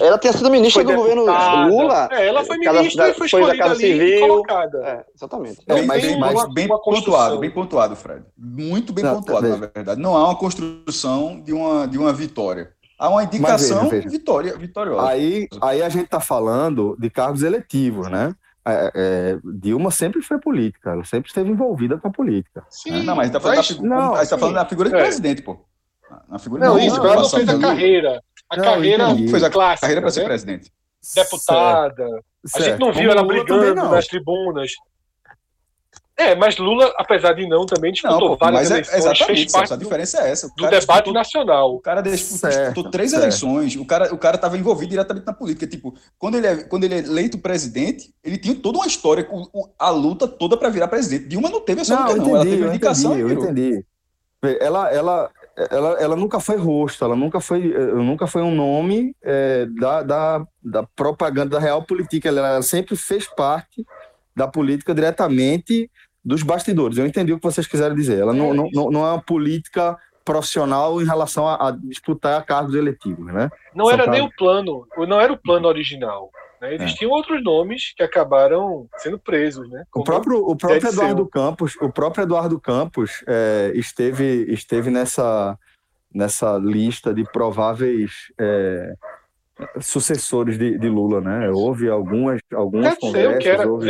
ela 0.00 0.18
tinha 0.18 0.32
sido 0.32 0.50
ministra 0.50 0.84
do 0.84 0.94
governo 0.94 1.22
Lula. 1.22 2.08
É, 2.12 2.28
ela 2.28 2.44
foi 2.44 2.58
ministra 2.58 3.04
da, 3.04 3.10
e 3.10 3.14
foi 3.14 3.26
escolhida 3.26 3.52
da 3.52 3.58
Casa 3.58 3.72
ali 3.72 3.80
Civil. 3.80 4.16
e 4.16 4.20
colocada. 4.20 4.78
É, 4.86 5.04
exatamente. 5.14 5.60
É, 5.66 5.82
mas, 5.82 6.02
bem, 6.02 6.18
mas 6.18 6.34
uma, 6.34 6.52
bem 6.52 6.66
uma 6.66 6.80
pontuado, 6.80 7.38
bem 7.38 7.50
pontuado, 7.50 7.96
Fred. 7.96 8.24
Muito 8.36 8.92
bem 8.92 9.04
Não, 9.04 9.14
pontuado, 9.16 9.48
na 9.48 9.56
verdade. 9.56 10.00
Não 10.00 10.14
há 10.14 10.24
uma 10.24 10.36
construção 10.36 11.40
de 11.40 11.52
uma, 11.52 11.86
de 11.86 11.96
uma 11.96 12.12
vitória. 12.12 12.72
Há 12.98 13.08
uma 13.08 13.22
indicação 13.22 13.88
veja, 13.88 13.90
veja. 13.90 14.08
Vitória, 14.10 14.56
vitoriosa. 14.56 15.08
Aí, 15.08 15.48
aí 15.62 15.82
a 15.82 15.88
gente 15.88 16.04
está 16.04 16.20
falando 16.20 16.96
de 16.98 17.08
cargos 17.08 17.42
eletivos, 17.42 18.10
né? 18.10 18.34
É, 18.66 18.92
é, 18.94 19.38
Dilma 19.42 19.90
sempre 19.90 20.20
foi 20.20 20.38
política, 20.38 20.90
ela 20.90 21.04
sempre 21.04 21.28
esteve 21.28 21.48
envolvida 21.48 21.96
com 21.96 22.08
a 22.08 22.10
política. 22.10 22.66
Sim, 22.68 22.90
né? 22.90 23.02
Não, 23.02 23.16
mas 23.16 23.28
está 23.28 23.40
falando, 23.40 23.88
da, 23.88 24.26
tá 24.26 24.36
falando 24.36 24.54
da 24.56 24.66
figura 24.66 24.90
de 24.90 24.96
é. 24.96 24.98
presidente, 24.98 25.40
pô. 25.40 25.58
Na 26.28 26.38
figura 26.38 26.66
não, 26.66 26.78
isso, 26.78 26.96
ela 26.96 27.16
não 27.16 27.28
fez 27.28 27.48
a 27.48 27.58
carreira. 27.58 28.22
A 28.50 28.56
não, 28.56 28.64
carreira 28.64 29.14
fez 29.14 29.42
a 29.42 29.50
clássica, 29.50 29.80
carreira 29.82 30.00
para 30.00 30.10
ser 30.10 30.20
né? 30.20 30.26
presidente. 30.26 30.72
Deputada. 31.14 32.06
Certo. 32.46 32.56
A 32.56 32.60
gente 32.62 32.80
não 32.80 32.92
viu 32.92 33.08
Como 33.08 33.12
ela 33.12 33.24
brigando 33.26 33.90
nas 33.90 34.06
tribunas. 34.06 34.72
É, 36.18 36.34
mas 36.34 36.58
Lula, 36.58 36.92
apesar 36.96 37.32
de 37.34 37.46
não, 37.46 37.64
também 37.64 37.92
disputou 37.92 38.30
não, 38.30 38.36
várias 38.36 38.62
mas 38.62 38.70
é, 38.70 38.74
eleições. 38.74 38.98
Exatamente, 38.98 39.52
fez 39.52 39.72
a 39.72 39.76
diferença 39.76 40.20
é 40.20 40.30
essa. 40.32 40.48
do 40.48 40.54
debate 40.64 40.80
disputou, 40.80 41.12
nacional. 41.12 41.74
O 41.76 41.80
cara 41.80 42.00
disputou, 42.00 42.38
certo, 42.38 42.64
disputou 42.64 42.90
três 42.90 43.10
certo. 43.12 43.22
eleições, 43.22 43.76
o 43.76 43.84
cara 43.84 44.12
o 44.12 44.18
cara 44.18 44.34
estava 44.34 44.58
envolvido 44.58 44.90
diretamente 44.90 45.24
na 45.24 45.32
política. 45.32 45.64
Tipo, 45.64 45.94
quando 46.18 46.36
ele, 46.36 46.46
é, 46.48 46.56
quando 46.64 46.82
ele 46.82 46.94
é 46.96 46.98
eleito 46.98 47.38
presidente, 47.38 48.12
ele 48.24 48.36
tinha 48.36 48.56
toda 48.56 48.78
uma 48.78 48.86
história, 48.88 49.28
a 49.78 49.90
luta 49.90 50.26
toda 50.26 50.56
para 50.56 50.70
virar 50.70 50.88
presidente. 50.88 51.28
Dilma 51.28 51.48
não 51.48 51.60
teve 51.60 51.82
essa 51.82 51.94
não, 51.94 52.08
luta, 52.08 52.16
não. 52.16 52.24
Entendi, 52.24 52.34
ela 52.34 52.44
teve 52.44 52.66
indicação. 52.66 53.16
Eu 53.16 53.30
entendi. 53.30 53.60
Eu 54.42 54.48
entendi. 54.50 54.58
Ela, 54.60 54.92
ela, 54.92 55.30
ela, 55.70 55.92
ela 56.00 56.16
nunca 56.16 56.38
foi 56.38 56.56
rosto, 56.56 57.04
ela 57.04 57.16
nunca 57.16 57.40
foi, 57.40 57.72
eh, 57.72 57.92
nunca 57.94 58.26
foi 58.26 58.42
um 58.42 58.54
nome 58.54 59.14
é, 59.22 59.66
da, 59.66 60.02
da, 60.02 60.46
da 60.62 60.82
propaganda 60.94 61.50
da 61.50 61.58
real 61.58 61.82
política. 61.82 62.28
Ela, 62.28 62.46
ela 62.46 62.62
sempre 62.62 62.94
fez 62.96 63.26
parte 63.26 63.84
da 64.36 64.46
política 64.46 64.94
diretamente 64.94 65.90
dos 66.24 66.42
bastidores. 66.44 66.96
Eu 66.96 67.06
entendi 67.06 67.32
o 67.32 67.38
que 67.38 67.42
vocês 67.42 67.66
quiseram 67.66 67.94
dizer. 67.94 68.20
Ela 68.20 68.32
não, 68.32 68.54
não, 68.54 68.68
não, 68.72 68.90
não 68.90 69.06
é 69.06 69.10
uma 69.10 69.22
política 69.22 69.98
profissional 70.24 71.00
em 71.02 71.06
relação 71.06 71.48
a, 71.48 71.68
a 71.68 71.70
disputar 71.72 72.44
cargos 72.44 72.74
eletivos, 72.74 73.26
né? 73.32 73.50
Não 73.74 73.86
Só 73.86 73.92
era 73.92 74.06
nem 74.06 74.20
o 74.20 74.30
plano, 74.30 74.86
não 75.08 75.20
era 75.20 75.32
o 75.32 75.38
plano 75.38 75.66
original. 75.66 76.30
Né? 76.60 76.74
Existiam 76.74 77.10
é. 77.10 77.14
outros 77.14 77.42
nomes 77.42 77.92
que 77.96 78.02
acabaram 78.02 78.88
sendo 78.96 79.18
presos, 79.18 79.68
né? 79.70 79.84
o 79.94 80.02
próprio, 80.02 80.38
o 80.38 80.56
próprio 80.56 80.88
Eduardo 80.88 81.26
Campos, 81.26 81.76
o 81.80 81.90
próprio 81.90 82.22
Eduardo 82.22 82.60
Campos 82.60 83.24
é, 83.26 83.72
esteve, 83.74 84.44
esteve 84.52 84.90
nessa, 84.90 85.58
nessa 86.12 86.58
lista 86.58 87.14
de 87.14 87.24
prováveis 87.24 88.32
é, 88.38 88.94
sucessores 89.80 90.58
de, 90.58 90.78
de, 90.78 90.88
Lula, 90.88 91.20
né? 91.20 91.50
Houve 91.50 91.88
algumas, 91.88 92.40
algumas 92.52 92.96
conversas, 92.96 93.42
que 93.42 93.48
era, 93.48 93.68
houve. 93.68 93.88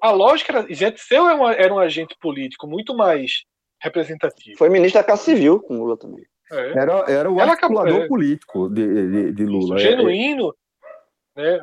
A 0.00 0.10
lógica 0.10 0.58
era, 0.58 0.74
Getseu 0.74 1.28
era, 1.28 1.36
uma, 1.36 1.52
era 1.52 1.72
um 1.72 1.78
agente 1.78 2.16
político 2.20 2.66
muito 2.66 2.96
mais 2.96 3.44
representativo. 3.80 4.58
Foi 4.58 4.68
ministro 4.68 5.00
da 5.00 5.06
Casa 5.06 5.22
Civil 5.22 5.60
com 5.60 5.78
Lula 5.78 5.96
também. 5.96 6.24
É. 6.50 6.78
Era, 6.78 7.04
era 7.08 7.30
o 7.30 7.40
articulador 7.40 8.02
é. 8.02 8.08
político 8.08 8.68
de, 8.68 9.10
de, 9.10 9.32
de 9.32 9.44
Lula. 9.44 9.76
Isso, 9.76 9.88
genuíno, 9.88 10.54
né? 11.36 11.60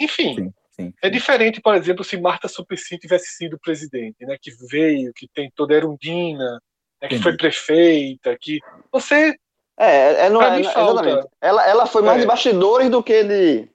Enfim, 0.00 0.34
sim, 0.34 0.52
sim, 0.70 0.92
é 1.02 1.08
diferente, 1.08 1.60
por 1.60 1.74
exemplo, 1.74 2.04
se 2.04 2.16
Marta 2.16 2.48
Suplicy 2.48 2.98
tivesse 2.98 3.28
sido 3.28 3.58
presidente, 3.58 4.24
né? 4.26 4.36
Que 4.40 4.50
veio, 4.70 5.12
que 5.14 5.26
tem 5.28 5.50
toda 5.54 5.74
a 5.74 5.76
erundina, 5.78 6.60
né, 7.00 7.08
que 7.08 7.18
foi 7.18 7.36
prefeita, 7.36 8.36
que 8.40 8.58
você 8.92 9.34
é, 9.78 10.26
é, 10.26 10.30
não, 10.30 10.42
é, 10.42 10.60
exatamente. 10.60 11.28
Ela, 11.40 11.68
ela 11.68 11.86
foi 11.86 12.02
mais 12.02 12.18
é. 12.18 12.20
de 12.22 12.26
bastidores 12.26 12.88
do 12.88 13.02
que 13.02 13.22
de. 13.22 13.68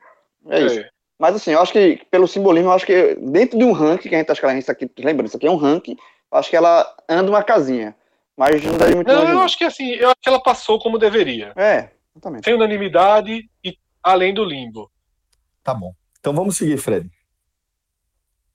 É, 0.48 0.60
é, 0.60 0.66
isso. 0.66 0.86
Mas 1.20 1.36
assim, 1.36 1.52
eu 1.52 1.62
acho 1.62 1.72
que, 1.72 2.02
pelo 2.10 2.28
simbolismo, 2.28 2.70
eu 2.70 2.74
acho 2.74 2.86
que 2.86 3.16
dentro 3.16 3.58
de 3.58 3.64
um 3.64 3.72
ranking, 3.72 4.10
que 4.10 4.16
a 4.16 4.18
gente 4.18 4.28
tá 4.28 4.34
escrevendo 4.34 4.60
isso 4.60 4.72
aqui, 4.72 4.90
lembrando, 4.98 5.28
isso 5.28 5.38
aqui 5.38 5.46
é 5.46 5.52
um 5.52 5.56
ranking, 5.56 5.96
acho 6.32 6.50
que 6.50 6.56
ela 6.56 6.96
anda 7.08 7.30
uma 7.30 7.44
casinha. 7.44 7.96
Mas 8.36 8.64
não 8.64 8.76
dá 8.76 8.88
muito 8.88 9.08
Não, 9.08 9.30
eu 9.30 9.40
acho 9.42 9.56
que 9.56 9.64
assim, 9.64 9.92
eu 9.92 10.08
acho 10.08 10.18
que 10.20 10.28
ela 10.28 10.42
passou 10.42 10.80
como 10.80 10.98
deveria. 10.98 11.54
É, 11.56 11.92
Exatamente. 12.16 12.46
sem 12.46 12.56
unanimidade 12.56 13.48
e 13.64 13.78
além 14.04 14.34
do 14.34 14.44
limbo. 14.44 14.92
Tá 15.64 15.74
bom. 15.74 15.94
Então 16.20 16.34
vamos 16.34 16.58
seguir, 16.58 16.78
Fred. 16.78 17.10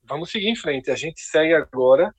Vamos 0.04 0.30
seguir 0.30 0.48
em 0.48 0.56
frente. 0.56 0.90
A 0.90 0.94
gente 0.94 1.20
segue 1.20 1.54
agora 1.54 2.14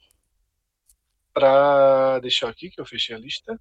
para 1.34 2.20
deixar 2.20 2.50
aqui 2.50 2.70
que 2.70 2.82
eu 2.82 2.86
fechei 2.86 3.16
a 3.16 3.20
lista. 3.20 3.60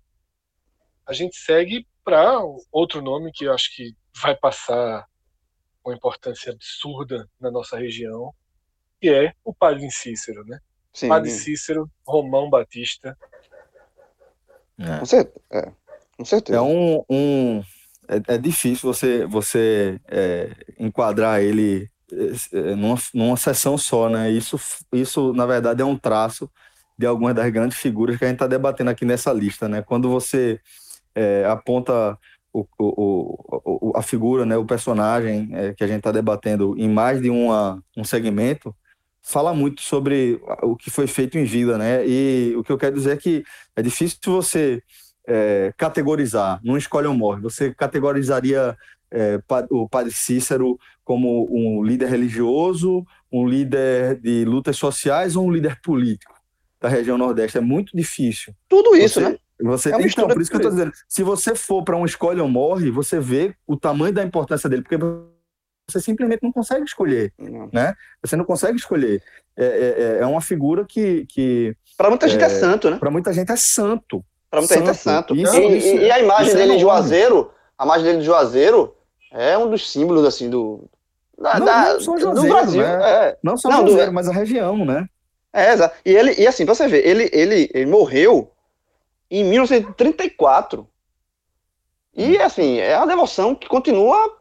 A 1.07 1.13
gente 1.13 1.37
segue 1.37 1.87
para 2.03 2.41
outro 2.73 3.01
nome 3.01 3.31
que 3.33 3.45
eu 3.45 3.53
acho 3.53 3.75
que 3.75 3.95
vai 4.21 4.35
passar 4.35 5.07
uma 5.85 5.95
importância 5.95 6.53
absurda 6.53 7.29
na 7.41 7.51
nossa 7.51 7.79
região, 7.79 8.33
que 9.01 9.09
é 9.09 9.33
o 9.45 9.55
Padre 9.55 9.89
Cícero, 9.91 10.45
né? 10.45 10.59
Sim. 10.93 11.09
Padre 11.09 11.31
Cícero, 11.31 11.89
Romão 12.05 12.51
Batista. 12.51 13.17
É. 14.79 14.99
Com, 14.99 15.07
certeza. 15.07 15.45
É. 15.53 15.73
Com 16.17 16.25
certeza. 16.25 16.59
É 16.59 16.61
um, 16.61 17.05
um 17.09 17.63
é, 18.09 18.35
é, 18.35 18.39
difícil 18.39 18.93
você 18.93 19.27
você 19.27 20.01
é, 20.09 20.51
enquadrar 20.79 21.41
ele 21.41 21.89
é, 22.53 22.75
numa, 22.75 22.97
numa 23.15 23.37
sessão 23.37 23.77
só, 23.77 24.09
né? 24.09 24.31
Isso 24.31 24.59
isso 24.93 25.33
na 25.33 25.47
verdade 25.47 25.83
é 25.83 25.85
um 25.85 25.97
traço 25.97 26.51
de 26.99 27.07
algumas 27.07 27.35
das 27.35 27.51
grandes 27.51 27.79
figuras 27.79 28.17
que 28.17 28.25
a 28.25 28.29
gente 28.29 28.37
está 28.37 28.47
debatendo 28.47 28.91
aqui 28.91 29.05
nessa 29.05 29.33
lista, 29.33 29.69
né? 29.69 29.83
Quando 29.83 30.09
você 30.09 30.61
é, 31.15 31.45
aponta 31.47 32.19
o, 32.53 32.67
o, 32.79 33.91
o, 33.91 33.93
a 33.95 34.03
figura, 34.03 34.47
né, 34.47 34.57
o 34.57 34.65
personagem 34.65 35.51
é, 35.53 35.75
que 35.75 35.85
a 35.85 35.87
gente 35.87 35.99
está 35.99 36.11
debatendo 36.11 36.75
em 36.79 36.89
mais 36.89 37.21
de 37.21 37.29
uma, 37.29 37.83
um 37.97 38.05
segmento, 38.05 38.75
fala 39.23 39.53
muito 39.53 39.83
sobre 39.83 40.41
o 40.63 40.77
que 40.77 40.91
foi 40.91 41.07
feito 41.07 41.37
em 41.37 41.45
vida, 41.45 41.77
né? 41.77 42.07
E 42.07 42.55
o 42.57 42.63
que 42.63 42.71
eu 42.71 42.79
quero 42.79 42.95
dizer 42.95 43.13
é 43.13 43.17
que 43.17 43.45
é 43.75 43.83
difícil 43.83 44.19
você 44.25 44.81
é, 45.27 45.73
categorizar, 45.77 46.61
não 46.63 46.77
escolhe 46.77 47.07
ou 47.07 47.15
morre. 47.15 47.41
Você 47.43 47.75
categorizaria 47.75 48.77
é, 49.11 49.41
o 49.71 49.89
Padre 49.89 50.13
Cícero 50.13 50.79
como 51.05 51.47
um 51.51 51.83
líder 51.83 52.09
religioso, 52.09 53.05
um 53.33 53.47
líder 53.47 54.21
de 54.21 54.45
lutas 54.45 54.77
sociais 54.77 55.37
ou 55.37 55.47
um 55.47 55.51
líder 55.51 55.81
político 55.81 56.35
da 56.81 56.89
região 56.89 57.19
Nordeste? 57.19 57.59
É 57.59 57.61
muito 57.61 57.97
difícil. 57.97 58.55
Tudo 58.69 58.97
isso, 58.97 59.21
você, 59.21 59.29
né? 59.31 59.39
Você 59.63 59.89
é 59.93 60.01
então, 60.01 60.29
por 60.29 60.41
isso 60.41 60.51
que 60.51 60.57
eu 60.57 60.61
estou 60.61 60.73
dizendo, 60.73 60.93
se 61.09 61.23
você 61.23 61.55
for 61.55 61.83
para 61.83 61.97
um 61.97 62.05
escolhe 62.05 62.41
ou 62.41 62.49
morre, 62.49 62.91
você 62.91 63.19
vê 63.19 63.55
o 63.67 63.77
tamanho 63.77 64.13
da 64.13 64.23
importância 64.23 64.69
dele, 64.69 64.83
porque 64.83 64.99
você 65.89 66.01
simplesmente 66.01 66.43
não 66.43 66.53
consegue 66.53 66.85
escolher, 66.85 67.33
não. 67.39 67.71
né? 67.73 67.95
Você 68.23 68.37
não 68.37 68.45
consegue 68.45 68.77
escolher. 68.77 69.23
É, 69.57 69.65
é, 69.65 70.03
é, 70.03 70.19
é 70.21 70.27
uma 70.27 70.41
figura 70.41 70.85
que... 70.85 71.25
que 71.27 71.75
para 71.97 72.11
muita 72.11 72.29
gente 72.29 72.43
é, 72.43 72.47
é 72.47 72.49
santo, 72.51 72.91
né? 72.91 72.99
Para 72.99 73.11
muita 73.11 73.33
gente 73.33 73.51
é 73.51 73.57
santo. 73.57 74.23
Para 74.51 74.61
muita 74.61 74.75
santo. 74.75 74.87
gente 74.87 74.91
é 74.91 74.95
santo. 74.95 75.37
Isso, 75.37 75.57
e, 75.57 75.79
isso, 75.79 75.97
e, 75.97 76.11
a 76.11 76.21
imagem 76.21 76.55
dele 76.55 76.75
de 76.75 76.81
Juazeiro, 76.81 77.51
a 77.79 77.85
imagem 77.85 78.05
dele 78.05 78.19
de 78.19 78.25
Juazeiro 78.25 78.95
é 79.33 79.57
um 79.59 79.71
dos 79.71 79.91
símbolos, 79.91 80.25
assim, 80.25 80.49
do... 80.49 80.85
Da, 81.39 81.59
não, 81.59 81.67
da, 81.67 81.93
não 81.93 82.01
só 82.01 82.19
Juazeiro, 82.19 82.35
do 82.35 82.49
Brasil. 82.49 82.83
Né? 82.83 83.11
É. 83.11 83.39
Não 83.43 83.57
só 83.57 83.69
não, 83.69 83.79
Juazeiro, 83.87 84.11
do... 84.11 84.15
mas 84.15 84.29
a 84.29 84.33
região, 84.33 84.85
né? 84.85 85.09
É, 85.53 85.73
exato. 85.73 85.97
E, 86.05 86.15
ele, 86.15 86.35
e 86.41 86.47
assim, 86.47 86.65
pra 86.65 86.75
você 86.75 86.89
ver, 86.89 87.07
ele, 87.07 87.31
ele, 87.33 87.71
ele 87.73 87.87
morreu 87.87 88.51
em 89.31 89.45
1934. 89.45 90.89
E, 92.15 92.39
hum. 92.39 92.43
assim, 92.43 92.79
é 92.79 92.95
a 92.95 93.05
devoção 93.05 93.55
que 93.55 93.69
continua 93.69 94.37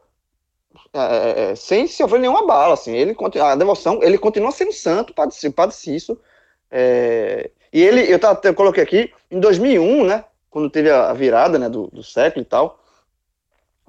é, 0.92 0.98
é, 0.98 1.50
é, 1.50 1.54
sem 1.54 1.86
sofrer 1.86 2.20
nenhuma 2.20 2.46
bala, 2.46 2.74
assim. 2.74 2.94
Ele, 2.94 3.14
a 3.42 3.54
devoção, 3.54 4.02
ele 4.02 4.16
continua 4.16 4.50
sendo 4.50 4.72
santo, 4.72 5.12
Padre, 5.14 5.50
Padre 5.50 5.74
Cício. 5.74 6.18
É, 6.70 7.50
e 7.76 7.82
ele, 7.82 8.10
eu, 8.10 8.18
tava, 8.18 8.40
eu 8.42 8.54
coloquei 8.54 8.82
aqui, 8.82 9.12
em 9.30 9.38
2001, 9.38 10.06
né, 10.06 10.24
quando 10.48 10.70
teve 10.70 10.90
a 10.90 11.12
virada, 11.12 11.58
né, 11.58 11.68
do, 11.68 11.88
do 11.88 12.02
século 12.02 12.40
e 12.40 12.48
tal, 12.48 12.82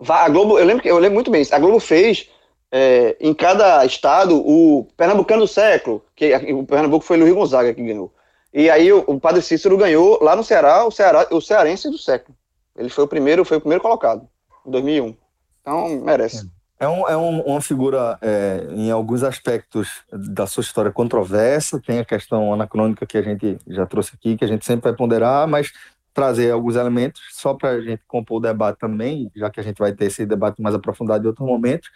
a 0.10 0.28
Globo, 0.28 0.60
eu 0.60 0.66
lembro, 0.66 0.86
eu 0.86 1.00
lembro 1.00 1.16
muito 1.16 1.32
bem, 1.32 1.42
a 1.50 1.58
Globo 1.58 1.80
fez 1.80 2.30
é, 2.70 3.16
em 3.18 3.34
cada 3.34 3.86
estado 3.86 4.46
o 4.46 4.86
Pernambucano 4.98 5.44
do 5.44 5.48
século, 5.48 6.04
que 6.14 6.36
o 6.52 6.66
Pernambuco 6.66 7.06
foi 7.06 7.16
Luiz 7.16 7.34
Gonzaga 7.34 7.74
que 7.74 7.82
ganhou. 7.82 8.14
E 8.54 8.70
aí 8.70 8.92
o, 8.92 9.06
o, 9.08 9.22
Padre 9.22 9.42
Cícero 9.42 9.78
ganhou 9.78 10.22
lá 10.22 10.36
no 10.36 10.44
Ceará 10.44 10.86
o, 10.86 10.92
Ceará, 10.92 11.26
o 11.32 11.40
cearense 11.40 11.90
do 11.90 11.98
século. 11.98 12.38
Ele 12.76 12.90
foi 12.90 13.06
o 13.06 13.08
primeiro, 13.08 13.46
foi 13.46 13.56
o 13.56 13.62
primeiro 13.62 13.82
colocado, 13.82 14.28
em 14.66 14.72
2001. 14.72 15.16
Então, 15.62 15.88
merece. 16.02 16.46
É, 16.80 16.88
um, 16.88 17.08
é 17.08 17.18
um, 17.18 17.42
uma 17.42 17.62
figura, 17.62 18.20
é, 18.22 18.68
em 18.72 18.92
alguns 18.92 19.24
aspectos 19.24 20.04
da 20.12 20.46
sua 20.46 20.62
história, 20.62 20.92
controversa. 20.92 21.82
Tem 21.82 22.00
a 22.00 22.06
questão 22.06 22.54
anacrônica 22.54 23.06
que 23.06 23.18
a 23.18 23.22
gente 23.22 23.58
já 23.68 23.86
trouxe 23.86 24.12
aqui, 24.14 24.38
que 24.38 24.46
a 24.46 24.48
gente 24.48 24.66
sempre 24.66 24.90
vai 24.90 24.96
ponderar, 24.96 25.48
mas 25.48 25.72
trazer 26.14 26.52
alguns 26.52 26.76
elementos 26.76 27.22
só 27.32 27.54
para 27.54 27.70
a 27.70 27.82
gente 27.82 28.04
compor 28.08 28.38
o 28.38 28.42
debate 28.42 28.80
também, 28.80 29.32
já 29.36 29.50
que 29.50 29.60
a 29.60 29.64
gente 29.64 29.78
vai 29.78 29.94
ter 29.94 30.06
esse 30.06 30.26
debate 30.26 30.62
mais 30.62 30.76
aprofundado 30.76 31.24
em 31.24 31.28
outro 31.28 31.46
momento. 31.46 31.90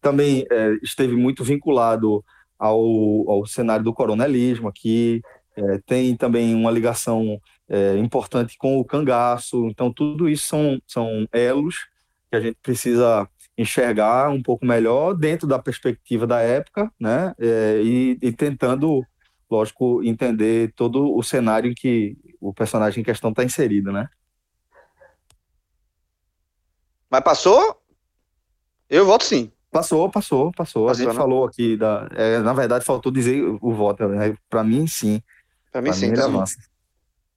Também 0.00 0.44
é, 0.50 0.74
esteve 0.82 1.16
muito 1.16 1.42
vinculado 1.42 2.24
ao, 2.58 3.30
ao 3.30 3.46
cenário 3.46 3.84
do 3.84 3.94
coronelismo 3.94 4.68
aqui, 4.68 5.22
é, 5.56 5.78
tem 5.86 6.16
também 6.16 6.54
uma 6.54 6.70
ligação 6.70 7.40
é, 7.68 7.96
importante 7.98 8.56
com 8.58 8.78
o 8.78 8.84
cangaço, 8.84 9.66
então 9.66 9.92
tudo 9.92 10.28
isso 10.28 10.46
são, 10.46 10.80
são 10.86 11.28
elos 11.32 11.88
que 12.30 12.36
a 12.36 12.40
gente 12.40 12.58
precisa 12.62 13.28
enxergar 13.58 14.30
um 14.30 14.40
pouco 14.40 14.64
melhor 14.64 15.14
dentro 15.14 15.46
da 15.46 15.58
perspectiva 15.58 16.26
da 16.28 16.40
época, 16.40 16.90
né, 16.98 17.34
é, 17.40 17.82
e, 17.82 18.16
e, 18.22 18.32
tentando, 18.32 19.04
lógico, 19.50 20.00
entender 20.04 20.72
todo 20.76 21.12
o 21.16 21.22
cenário 21.24 21.68
em 21.68 21.74
que 21.74 22.16
o 22.40 22.54
personagem 22.54 23.00
em 23.00 23.04
questão 23.04 23.30
está 23.30 23.42
inserido, 23.42 23.90
né. 23.90 24.08
Mas 27.10 27.22
passou? 27.22 27.82
Eu 28.88 29.04
voto 29.04 29.24
sim. 29.24 29.50
Passou, 29.70 30.08
passou, 30.08 30.52
passou. 30.52 30.86
passou 30.86 30.88
a 30.88 30.94
gente 30.94 31.08
né? 31.08 31.14
falou 31.14 31.44
aqui 31.44 31.76
da. 31.76 32.08
É, 32.14 32.38
na 32.38 32.52
verdade, 32.52 32.84
faltou 32.84 33.12
dizer 33.12 33.42
o 33.60 33.72
voto. 33.72 34.06
Né? 34.08 34.34
Para 34.48 34.62
mim, 34.62 34.86
sim. 34.86 35.22
Para 35.72 35.82
mim, 35.82 35.92
sim, 35.92 36.12
tá 36.12 36.28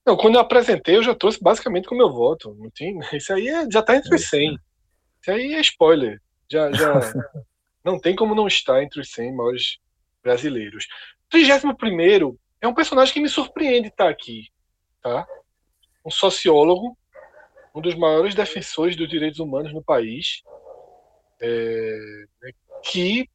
Não, 0.06 0.16
quando 0.16 0.34
eu 0.34 0.40
apresentei, 0.40 0.96
eu 0.96 1.02
já 1.02 1.14
trouxe 1.14 1.38
basicamente 1.42 1.88
com 1.88 1.94
o 1.94 1.98
meu 1.98 2.10
voto. 2.10 2.54
Não 2.58 2.70
tem, 2.70 2.98
isso 3.12 3.32
aí 3.32 3.48
é, 3.48 3.70
já 3.70 3.80
está 3.80 3.96
entre 3.96 4.14
os 4.14 4.28
100. 4.28 4.54
Isso 4.54 4.71
aí 5.30 5.54
é 5.54 5.60
spoiler. 5.60 6.20
Já, 6.50 6.70
já 6.72 6.92
não 7.84 7.98
tem 7.98 8.14
como 8.14 8.34
não 8.34 8.46
estar 8.46 8.82
entre 8.82 9.00
os 9.00 9.10
100 9.10 9.34
maiores 9.34 9.78
brasileiros. 10.22 10.86
31 11.30 12.36
é 12.60 12.68
um 12.68 12.74
personagem 12.74 13.14
que 13.14 13.20
me 13.20 13.28
surpreende 13.28 13.88
estar 13.88 14.08
aqui. 14.08 14.48
Tá? 15.02 15.26
Um 16.04 16.10
sociólogo, 16.10 16.96
um 17.74 17.80
dos 17.80 17.94
maiores 17.94 18.34
defensores 18.34 18.96
dos 18.96 19.08
direitos 19.08 19.40
humanos 19.40 19.72
no 19.72 19.82
país, 19.82 20.42
é, 21.40 21.96
né, 22.42 22.52
que 22.84 23.28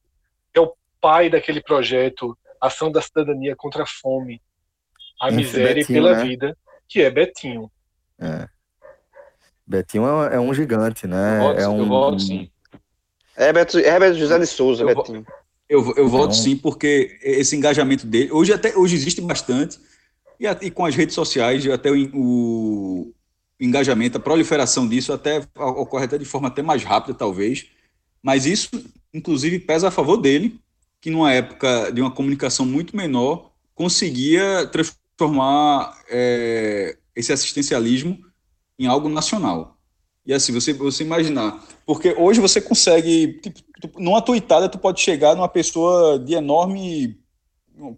é 0.54 0.60
o 0.60 0.74
pai 1.02 1.30
daquele 1.30 1.62
projeto 1.62 2.38
Ação 2.60 2.92
da 2.92 3.02
Cidadania 3.02 3.56
contra 3.56 3.84
a 3.84 3.88
Fome, 3.88 4.42
a 5.20 5.32
miséria 5.32 5.76
Betinho, 5.76 6.02
pela 6.02 6.18
né? 6.18 6.24
vida, 6.24 6.58
que 6.88 7.02
é 7.02 7.10
Betinho. 7.10 7.72
É. 8.20 8.48
Betinho 9.68 10.06
é, 10.24 10.36
é 10.36 10.40
um 10.40 10.54
gigante, 10.54 11.06
né? 11.06 11.38
Eu 11.38 11.42
voto, 11.42 11.60
é 11.60 11.68
um... 11.68 11.80
eu 11.80 11.86
voto 11.86 12.22
sim. 12.22 12.50
Herbert, 13.38 13.76
Herbert 13.76 14.16
José 14.16 14.40
de 14.40 14.48
Souza, 14.48 14.84
eu 14.84 14.88
Betinho. 14.88 15.26
Eu, 15.70 15.94
eu 15.98 16.08
voto 16.08 16.34
sim, 16.34 16.56
porque 16.56 17.20
esse 17.22 17.56
engajamento 17.56 18.08
dele, 18.08 18.32
hoje 18.32 18.54
até 18.54 18.76
hoje 18.76 18.96
existe 18.96 19.20
bastante, 19.20 19.78
e, 20.40 20.48
e 20.48 20.72
com 20.72 20.86
as 20.86 20.96
redes 20.96 21.14
sociais, 21.14 21.68
até 21.68 21.92
o, 21.92 22.10
o, 22.14 23.14
engajamento, 23.60 24.18
a 24.18 24.22
proliferação 24.22 24.88
disso 24.88 25.12
até 25.12 25.42
ocorre 25.56 26.06
até 26.06 26.18
de 26.18 26.24
forma 26.24 26.48
até 26.48 26.62
mais 26.62 26.84
rápida, 26.84 27.14
talvez. 27.14 27.68
Mas 28.24 28.46
isso, 28.46 28.70
inclusive, 29.14 29.60
pesa 29.60 29.90
a 29.90 29.92
favor 29.92 30.16
dele, 30.16 30.58
que 31.02 31.10
numa 31.10 31.34
época 31.34 31.92
de 31.92 32.00
uma 32.00 32.12
comunicação 32.12 32.66
muito 32.66 32.96
menor, 32.96 33.52
conseguia 33.76 34.66
transformar 34.68 35.08
transformar 35.18 35.98
é, 36.10 36.96
esse 37.16 37.34
assistencialismo 37.34 38.20
em 38.78 38.88
algo 38.88 39.10
nacional. 39.10 39.78
E 40.26 40.34
assim, 40.34 40.52
você, 40.52 40.74
você 40.74 41.04
imaginar. 41.04 41.64
Porque 41.86 42.14
hoje 42.18 42.42
você 42.42 42.60
consegue, 42.60 43.40
tipo, 43.42 43.62
numa 43.98 44.22
tuitada, 44.22 44.68
tu 44.68 44.78
pode 44.78 45.00
chegar 45.00 45.36
numa 45.36 45.48
pessoa 45.48 46.20
de 46.20 46.34
enorme. 46.34 47.18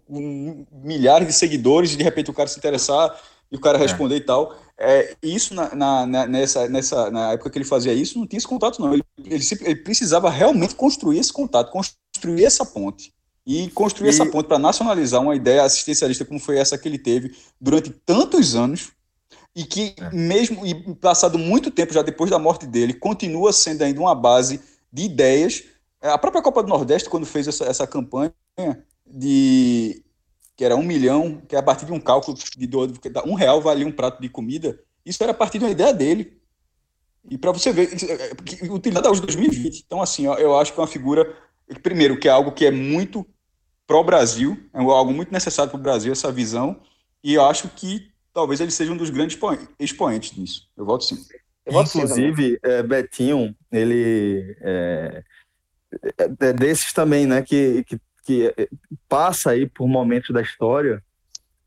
Um, 0.08 0.66
milhares 0.70 1.26
de 1.26 1.32
seguidores, 1.32 1.94
e 1.94 1.96
de 1.96 2.04
repente 2.04 2.30
o 2.30 2.34
cara 2.34 2.46
se 2.46 2.58
interessar 2.58 3.18
e 3.50 3.56
o 3.56 3.60
cara 3.60 3.78
é. 3.78 3.80
responder 3.80 4.14
é. 4.14 4.18
e 4.18 4.20
tal. 4.20 4.54
É, 4.78 5.16
isso 5.22 5.54
na, 5.54 5.74
na, 5.74 6.26
nessa, 6.26 6.68
nessa, 6.68 7.10
na 7.10 7.32
época 7.32 7.50
que 7.50 7.58
ele 7.58 7.64
fazia 7.64 7.92
isso, 7.92 8.18
não 8.18 8.26
tinha 8.26 8.38
esse 8.38 8.46
contato, 8.46 8.80
não. 8.80 8.92
Ele, 8.92 9.02
ele, 9.24 9.44
ele 9.62 9.76
precisava 9.76 10.30
realmente 10.30 10.74
construir 10.74 11.18
esse 11.18 11.32
contato, 11.32 11.72
construir 11.72 12.44
essa 12.44 12.64
ponte 12.64 13.12
e 13.46 13.68
construir 13.70 14.08
e... 14.08 14.10
essa 14.10 14.26
ponte 14.26 14.46
para 14.46 14.58
nacionalizar 14.58 15.20
uma 15.20 15.34
ideia 15.34 15.62
assistencialista 15.62 16.24
como 16.24 16.38
foi 16.38 16.58
essa 16.58 16.78
que 16.78 16.88
ele 16.88 16.98
teve 16.98 17.34
durante 17.60 17.90
tantos 17.90 18.54
anos 18.54 18.92
e 19.54 19.64
que 19.64 19.94
é. 19.96 20.10
mesmo 20.10 20.66
e 20.66 20.94
passado 20.94 21.38
muito 21.38 21.70
tempo 21.70 21.92
já 21.92 22.02
depois 22.02 22.30
da 22.30 22.38
morte 22.38 22.66
dele 22.66 22.94
continua 22.94 23.52
sendo 23.52 23.82
ainda 23.82 24.00
uma 24.00 24.14
base 24.14 24.60
de 24.92 25.04
ideias 25.04 25.64
a 26.00 26.16
própria 26.16 26.42
Copa 26.42 26.62
do 26.62 26.68
Nordeste 26.68 27.10
quando 27.10 27.26
fez 27.26 27.48
essa, 27.48 27.64
essa 27.64 27.86
campanha 27.86 28.32
de 29.06 30.02
que 30.56 30.64
era 30.64 30.76
um 30.76 30.82
milhão 30.82 31.42
que 31.48 31.56
é 31.56 31.58
a 31.58 31.62
partir 31.62 31.86
de 31.86 31.92
um 31.92 32.00
cálculo 32.00 32.36
de 32.36 32.70
um 33.26 33.34
real 33.34 33.60
valia 33.60 33.86
um 33.86 33.92
prato 33.92 34.20
de 34.20 34.28
comida 34.28 34.78
isso 35.04 35.22
era 35.22 35.32
a 35.32 35.34
partir 35.34 35.58
de 35.58 35.64
uma 35.64 35.70
ideia 35.70 35.92
dele 35.92 36.40
E 37.28 37.36
para 37.36 37.52
você 37.52 37.72
ver, 37.72 37.90
é, 37.92 38.72
utilizado 38.72 39.08
aos 39.08 39.20
2020. 39.20 39.84
Então, 39.86 40.00
assim, 40.00 40.24
eu 40.26 40.58
acho 40.58 40.72
que 40.72 40.80
é 40.80 40.82
uma 40.82 40.88
figura, 40.88 41.36
primeiro, 41.82 42.18
que 42.18 42.28
é 42.28 42.30
algo 42.30 42.52
que 42.52 42.64
é 42.64 42.70
muito 42.70 43.26
pró-Brasil, 43.86 44.56
é 44.72 44.78
algo 44.80 45.12
muito 45.12 45.32
necessário 45.32 45.70
para 45.70 45.78
o 45.78 45.82
Brasil, 45.82 46.12
essa 46.12 46.30
visão, 46.30 46.80
e 47.22 47.34
eu 47.34 47.44
acho 47.44 47.68
que 47.70 48.09
talvez 48.32 48.60
ele 48.60 48.70
seja 48.70 48.92
um 48.92 48.96
dos 48.96 49.10
grandes 49.10 49.38
expoentes 49.78 50.30
disso. 50.30 50.68
Eu 50.76 50.84
volto 50.84 51.04
sim. 51.04 51.18
Eu 51.64 51.72
volto 51.72 51.88
Inclusive, 51.96 52.50
sim, 52.52 52.58
é, 52.62 52.82
Betinho, 52.82 53.54
ele 53.70 54.56
é, 54.60 55.22
é, 55.92 56.30
é, 56.40 56.52
desses 56.52 56.92
também, 56.92 57.26
né, 57.26 57.42
que, 57.42 57.84
que, 57.84 58.00
que 58.24 58.68
passa 59.08 59.50
aí 59.50 59.66
por 59.66 59.86
momentos 59.88 60.30
da 60.30 60.40
história 60.40 61.02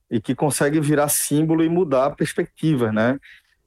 e 0.09 0.19
que 0.19 0.35
consegue 0.35 0.79
virar 0.79 1.09
símbolo 1.09 1.63
e 1.63 1.69
mudar 1.69 2.05
a 2.05 2.11
perspectiva, 2.11 2.91
né? 2.91 3.19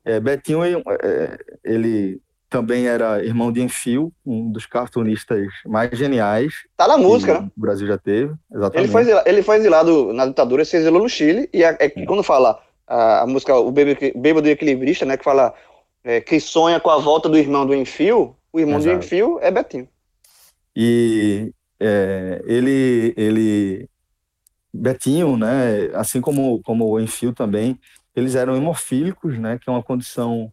É, 0.05 0.21
Betinho, 0.21 0.63
é, 0.65 1.39
ele 1.65 2.21
também 2.49 2.87
era 2.87 3.25
irmão 3.25 3.51
de 3.51 3.61
Enfio, 3.61 4.13
um 4.25 4.51
dos 4.51 4.67
cartunistas 4.67 5.47
mais 5.67 5.91
geniais. 5.99 6.55
Tá 6.77 6.87
na 6.87 6.97
música, 6.97 7.41
né? 7.41 7.51
O 7.57 7.61
Brasil 7.61 7.87
já 7.87 7.99
teve, 7.99 8.33
exatamente. 8.53 8.79
Ele 8.79 8.93
foi, 8.93 9.23
ele 9.27 9.43
foi 9.43 9.57
exilado 9.57 10.13
na 10.13 10.27
ditadura, 10.27 10.65
se 10.65 10.77
exilou 10.77 11.03
no 11.03 11.09
Chile, 11.09 11.51
e 11.53 11.65
é, 11.65 11.77
é 11.81 11.89
quando 11.89 12.23
fala 12.23 12.63
a, 12.87 13.23
a, 13.23 13.27
música 13.27 13.55
O 13.57 13.71
Bêbado 13.71 14.49
Equilibrista, 14.49 15.05
né, 15.05 15.17
que 15.17 15.25
fala 15.25 15.55
é, 16.05 16.21
que 16.21 16.39
sonha 16.39 16.79
com 16.79 16.91
a 16.91 16.99
volta 16.99 17.29
do 17.29 17.37
irmão 17.37 17.67
do 17.67 17.75
Enfio, 17.75 18.37
o 18.53 18.61
irmão 18.61 18.79
Exato. 18.79 18.97
do 18.97 19.05
Enfio 19.05 19.39
é 19.41 19.51
Betinho. 19.51 19.89
E 20.75 21.53
é, 21.81 22.43
ele, 22.47 23.13
ele, 23.17 23.89
Betinho, 24.73 25.37
né, 25.37 25.91
assim 25.95 26.21
como, 26.21 26.63
como 26.63 26.87
o 26.87 27.01
Enfio 27.01 27.33
também, 27.33 27.79
eles 28.15 28.35
eram 28.35 28.57
hemofílicos, 28.57 29.39
né, 29.39 29.59
que 29.59 29.69
é 29.69 29.73
uma 29.73 29.83
condição 29.83 30.53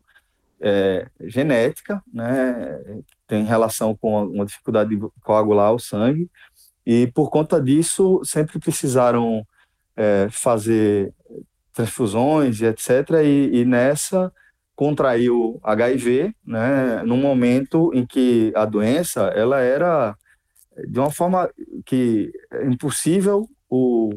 é, 0.59 1.07
genética, 1.21 2.01
né, 2.11 3.03
tem 3.27 3.43
relação 3.43 3.95
com 3.95 4.25
uma 4.25 4.45
dificuldade 4.45 4.95
de 4.95 5.07
coagular 5.21 5.73
o 5.73 5.79
sangue, 5.79 6.29
e 6.85 7.07
por 7.07 7.29
conta 7.29 7.61
disso 7.61 8.21
sempre 8.25 8.59
precisaram 8.59 9.45
é, 9.95 10.27
fazer 10.31 11.13
transfusões 11.73 12.61
e 12.61 12.65
etc. 12.65 13.09
E, 13.23 13.61
e, 13.61 13.65
nessa 13.65 14.31
contraiu 14.75 15.59
HIV, 15.63 16.33
né, 16.45 17.03
num 17.03 17.17
momento 17.17 17.91
em 17.93 18.05
que 18.05 18.51
a 18.55 18.65
doença 18.65 19.21
ela 19.35 19.59
era 19.59 20.15
de 20.87 20.99
uma 20.99 21.11
forma 21.11 21.49
que 21.85 22.31
é 22.51 22.65
impossível 22.65 23.47
o 23.69 24.11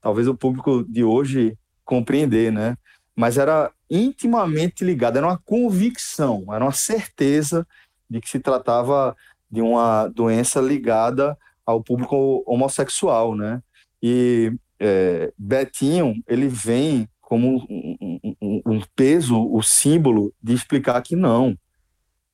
talvez 0.00 0.26
o 0.28 0.34
público 0.34 0.84
de 0.84 1.04
hoje 1.04 1.56
compreender, 1.84 2.52
né? 2.52 2.76
Mas 3.16 3.38
era 3.38 3.70
intimamente 3.88 4.84
ligado, 4.84 5.16
era 5.16 5.26
uma 5.26 5.38
convicção, 5.38 6.44
era 6.52 6.64
uma 6.64 6.72
certeza 6.72 7.66
de 8.10 8.20
que 8.20 8.28
se 8.28 8.40
tratava 8.40 9.16
de 9.50 9.62
uma 9.62 10.08
doença 10.08 10.60
ligada 10.60 11.38
ao 11.64 11.82
público 11.82 12.42
homossexual, 12.46 13.34
né? 13.34 13.62
E 14.02 14.52
é, 14.80 15.32
Betinho, 15.38 16.14
ele 16.26 16.48
vem 16.48 17.08
como 17.20 17.66
um, 17.68 18.18
um, 18.40 18.62
um, 18.66 18.80
peso, 18.94 19.40
o 19.50 19.62
símbolo 19.62 20.32
de 20.42 20.52
explicar 20.52 21.00
que 21.02 21.16
não, 21.16 21.56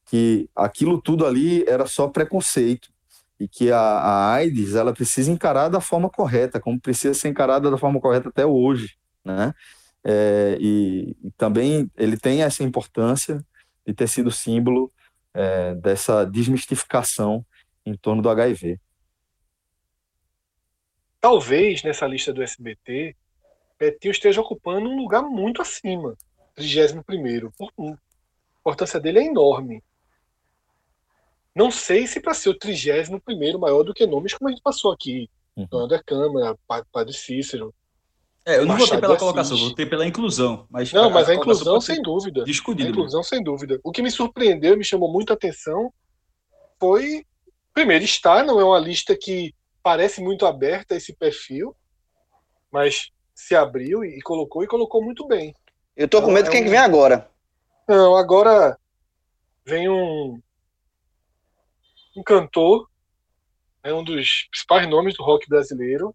que 0.07 0.49
aquilo 0.55 1.01
tudo 1.01 1.25
ali 1.25 1.65
era 1.67 1.87
só 1.87 2.09
preconceito 2.09 2.89
e 3.39 3.49
que 3.49 3.71
a, 3.71 3.79
a 3.81 4.33
AIDS 4.33 4.75
ela 4.75 4.93
precisa 4.93 5.31
encarar 5.31 5.69
da 5.69 5.81
forma 5.81 6.11
correta, 6.11 6.61
como 6.61 6.81
precisa 6.81 7.15
ser 7.15 7.29
encarada 7.29 7.71
da 7.71 7.79
forma 7.79 8.01
correta 8.01 8.29
até 8.29 8.45
hoje, 8.45 8.97
né? 9.25 9.55
É, 10.03 10.57
e, 10.61 11.17
e, 11.23 11.31
também 11.33 11.91
ele 11.97 12.17
tem 12.17 12.43
essa 12.43 12.65
importância 12.65 13.45
de 13.87 13.93
ter 13.93 14.09
sido 14.09 14.31
símbolo 14.31 14.91
é, 15.35 15.75
dessa 15.75 16.25
desmistificação 16.25 17.45
em 17.85 17.95
torno 17.95 18.23
do 18.23 18.31
HIV. 18.31 18.81
Talvez 21.21 21.83
nessa 21.83 22.07
lista 22.07 22.33
do 22.33 22.43
SBT, 22.43 23.15
Betinho 23.79 24.13
esteja 24.13 24.41
ocupando 24.41 24.89
um 24.89 24.97
lugar 24.97 25.23
muito 25.23 25.61
acima, 25.61 26.17
31 26.55 27.01
A 27.01 27.99
importância 28.61 29.01
dele 29.01 29.21
é 29.21 29.27
enorme. 29.27 29.83
Não 31.55 31.71
sei 31.71 32.07
se 32.07 32.21
para 32.21 32.35
ser 32.35 32.51
o 32.51 32.59
31 32.59 33.59
maior 33.59 33.83
do 33.83 33.93
que 33.93 34.07
nomes 34.07 34.35
como 34.35 34.49
a 34.49 34.53
gente 34.53 34.63
passou 34.63 34.93
aqui. 34.93 35.29
Uhum. 35.57 35.67
Dona 35.71 36.03
Câmara, 36.03 36.57
Padre 36.93 37.13
Cícero, 37.13 37.75
é, 38.47 38.57
eu 38.57 38.67
não 38.67 38.77
votei 38.77 38.99
pela 38.99 39.17
colocação, 39.17 39.57
votei 39.57 39.87
pela 39.87 40.07
inclusão. 40.07 40.67
Mas 40.71 40.93
não, 40.93 41.11
mas 41.11 41.29
a, 41.29 41.33
a 41.33 41.35
inclusão 41.35 41.81
sem 41.81 42.01
dúvida. 42.01 42.43
Discutido. 42.45 42.89
A 42.89 42.91
inclusão 42.91 43.23
sem 43.23 43.43
dúvida. 43.43 43.79
O 43.85 43.93
que 43.93 44.03
me 44.03 44.11
surpreendeu, 44.11 44.77
me 44.77 44.85
chamou 44.85 45.13
muita 45.13 45.35
atenção, 45.35 45.93
foi 46.79 47.25
primeiro 47.75 48.05
estar 48.05 48.45
não 48.45 48.59
é 48.61 48.65
uma 48.65 48.79
lista 48.79 49.17
que 49.17 49.55
parece 49.83 50.21
muito 50.21 50.47
aberta 50.47 50.95
esse 50.95 51.15
perfil, 51.15 51.77
mas 52.71 53.11
se 53.35 53.55
abriu 53.55 54.05
e 54.05 54.21
colocou 54.23 54.63
e 54.63 54.67
colocou 54.67 55.03
muito 55.03 55.27
bem. 55.27 55.55
Eu 55.97 56.09
tô 56.09 56.23
com 56.23 56.31
medo 56.31 56.47
de 56.47 56.51
quem 56.51 56.65
é 56.65 56.67
um... 56.67 56.71
vem 56.71 56.79
agora. 56.79 57.31
Não, 57.89 58.17
agora 58.17 58.79
vem 59.65 59.89
um 59.89 60.41
um 62.17 62.23
cantor, 62.23 62.89
é 63.83 63.95
um 63.95 64.03
dos 64.03 64.49
principais 64.51 64.89
nomes 64.89 65.17
do 65.17 65.23
rock 65.23 65.49
brasileiro, 65.49 66.15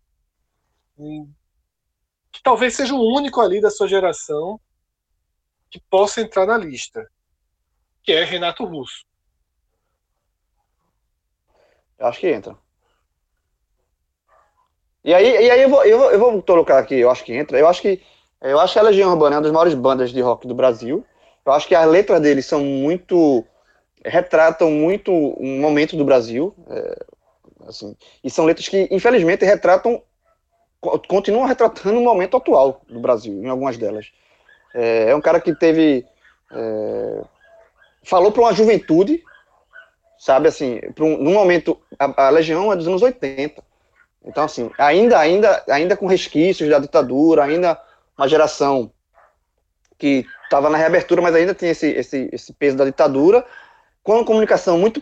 que 2.32 2.44
talvez 2.44 2.76
seja 2.76 2.94
o 2.94 3.16
único 3.16 3.42
ali 3.42 3.62
da 3.62 3.72
sua 3.72 3.88
geração 3.88 4.60
que 5.70 5.80
possa 5.90 6.22
entrar 6.22 6.46
na 6.46 6.58
lista, 6.58 7.10
que 8.04 8.12
é 8.12 8.24
Renato 8.24 8.66
Russo. 8.66 9.06
Eu 11.98 12.08
acho 12.08 12.20
que 12.20 12.28
entra. 12.28 12.58
E 15.06 15.14
aí, 15.14 15.45
e 15.45 15.52
aí 15.52 15.61
eu, 15.61 15.69
vou, 15.69 15.86
eu, 15.86 15.98
vou, 15.98 16.11
eu 16.11 16.19
vou 16.19 16.44
colocar 16.44 16.80
aqui, 16.80 16.95
eu 16.95 17.10
acho 17.10 17.23
que 17.23 17.34
entra. 17.34 17.57
Eu 17.57 17.69
acho 17.69 17.82
que 17.82 18.02
eu 18.41 18.60
acho 18.60 18.73
que 18.73 18.80
a 18.80 18.84
Legião 18.84 19.11
Urbana 19.11 19.36
é 19.36 19.38
uma 19.38 19.44
das 19.44 19.52
maiores 19.52 19.73
bandas 19.73 20.11
de 20.11 20.19
rock 20.19 20.48
do 20.48 20.53
Brasil. 20.53 21.06
Eu 21.45 21.53
acho 21.53 21.68
que 21.68 21.76
as 21.76 21.88
letras 21.88 22.19
deles 22.19 22.45
são 22.45 22.60
muito. 22.61 23.45
retratam 24.03 24.69
muito 24.69 25.11
um 25.11 25.61
momento 25.61 25.95
do 25.95 26.03
Brasil. 26.03 26.53
É, 26.69 27.06
assim, 27.68 27.95
e 28.23 28.30
são 28.30 28.45
letras 28.45 28.68
que, 28.68 28.88
infelizmente, 28.91 29.45
retratam 29.45 30.02
continuam 31.07 31.45
retratando 31.45 31.99
o 31.99 32.03
momento 32.03 32.38
atual 32.38 32.82
do 32.88 32.99
Brasil, 32.99 33.44
em 33.44 33.48
algumas 33.48 33.77
delas. 33.77 34.11
É, 34.73 35.10
é 35.10 35.15
um 35.15 35.22
cara 35.22 35.40
que 35.40 35.53
teve. 35.56 36.06
É, 36.52 37.22
falou 38.03 38.32
para 38.32 38.41
uma 38.41 38.53
juventude, 38.53 39.23
sabe, 40.18 40.48
assim, 40.48 40.80
um, 40.99 41.34
momento. 41.34 41.80
A, 41.98 42.27
a, 42.27 42.30
Legião 42.30 42.72
é 42.72 42.76
dos 42.76 42.88
anos 42.88 43.02
80. 43.02 43.64
Então, 44.26 44.44
assim, 44.44 44.72
ainda, 44.78 45.20
ainda, 45.20 45.64
ainda 45.70 45.96
com 45.96 46.08
resquícios 46.08 46.70
da 46.70 46.80
ditadura, 46.80 47.44
ainda 47.44 47.80
uma 48.18 48.28
geração 48.28 48.92
que 49.98 50.26
estava 50.44 50.70
na 50.70 50.78
reabertura, 50.78 51.22
mas 51.22 51.36
ainda 51.36 51.54
tem 51.54 51.70
esse, 51.70 51.88
esse, 51.88 52.30
esse 52.32 52.54
peso 52.54 52.76
da 52.76 52.86
ditadura, 52.86 53.46
com 54.04 54.14
uma 54.14 54.26
comunicação 54.26 54.78
muito, 54.78 55.02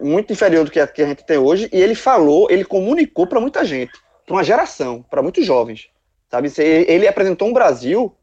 muito 0.00 0.32
inferior 0.32 0.64
do 0.64 0.70
que 0.70 0.78
a, 0.78 0.86
que 0.86 1.02
a 1.02 1.06
gente 1.06 1.24
tem 1.24 1.38
hoje, 1.38 1.68
e 1.72 1.80
ele 1.80 1.94
falou, 1.94 2.50
ele 2.50 2.64
comunicou 2.64 3.26
para 3.26 3.40
muita 3.40 3.64
gente 3.64 3.92
para 4.30 4.36
uma 4.36 4.44
geração, 4.44 5.02
para 5.02 5.22
muitos 5.22 5.44
jovens. 5.44 5.88
Sabe? 6.30 6.48
Ele 6.58 7.08
apresentou 7.08 7.48
um 7.48 7.52
Brasil 7.52 8.14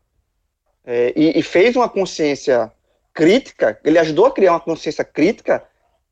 é, 0.86 1.12
e, 1.14 1.38
e, 1.38 1.44
fez 1.44 1.76
uma 1.76 1.90
consciência 1.90 2.72
crítica, 3.14 3.78
ele 3.84 4.00
ajudou 4.00 4.26
a 4.26 4.32
criar 4.32 4.54
uma 4.54 4.60
consciência 4.62 5.04
crítica 5.04 5.66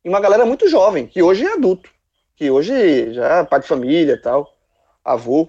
em 0.03 0.09
uma 0.09 0.19
galera 0.19 0.45
muito 0.45 0.67
jovem, 0.67 1.07
que 1.07 1.23
hoje 1.23 1.45
é 1.45 1.53
adulto, 1.53 1.89
que 2.35 2.51
hoje 2.51 3.13
já 3.13 3.39
é 3.39 3.43
pai 3.43 3.59
de 3.59 3.67
família 3.67 4.21
tal, 4.21 4.55
avô. 5.03 5.47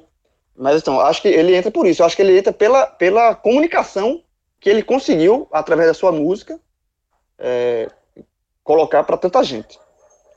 Mas 0.57 0.81
então, 0.81 1.01
acho 1.01 1.21
que 1.21 1.29
ele 1.29 1.55
entra 1.55 1.71
por 1.71 1.87
isso, 1.87 2.03
acho 2.03 2.17
que 2.17 2.23
ele 2.23 2.39
entra 2.39 2.53
pela, 2.53 2.87
pela 2.87 3.35
comunicação 3.35 4.23
que 4.59 4.71
ele 4.71 4.83
conseguiu, 4.83 5.47
através 5.53 5.89
da 5.89 5.95
sua 5.95 6.13
música, 6.13 6.59
é, 7.39 7.91
colocar 8.65 9.05
para 9.05 9.17
tanta 9.17 9.43
gente. 9.45 9.79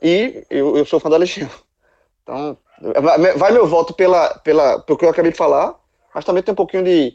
E 0.02 0.44
eu, 0.50 0.76
eu 0.76 0.84
sou 0.84 1.00
fã 1.00 1.08
da 1.08 1.16
Legião. 1.16 1.48
Então, 2.22 2.56
Vai 3.36 3.52
meu 3.52 3.66
voto 3.66 3.92
pela, 3.92 4.38
pela, 4.38 4.80
pelo 4.80 4.98
que 4.98 5.04
eu 5.04 5.10
acabei 5.10 5.30
de 5.30 5.36
falar, 5.36 5.78
mas 6.14 6.24
também 6.24 6.42
tem 6.42 6.52
um 6.52 6.56
pouquinho 6.56 6.82
de, 6.82 7.14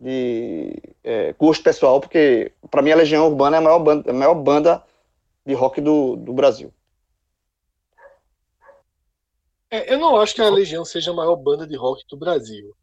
de 0.00 0.82
é, 1.04 1.32
gosto 1.38 1.62
pessoal, 1.62 2.00
porque 2.00 2.52
para 2.70 2.82
mim 2.82 2.90
a 2.90 2.96
Legião 2.96 3.28
Urbana 3.28 3.56
é 3.56 3.58
a 3.58 3.62
maior 3.62 3.78
banda, 3.78 4.10
a 4.10 4.12
maior 4.12 4.34
banda 4.34 4.82
de 5.44 5.54
rock 5.54 5.80
do, 5.80 6.16
do 6.16 6.32
Brasil. 6.32 6.72
É, 9.70 9.92
eu 9.92 9.98
não 9.98 10.16
acho 10.16 10.34
que 10.34 10.42
a 10.42 10.48
Legião 10.48 10.84
seja 10.84 11.10
a 11.10 11.14
maior 11.14 11.36
banda 11.36 11.66
de 11.66 11.76
rock 11.76 12.04
do 12.08 12.16
Brasil. 12.16 12.74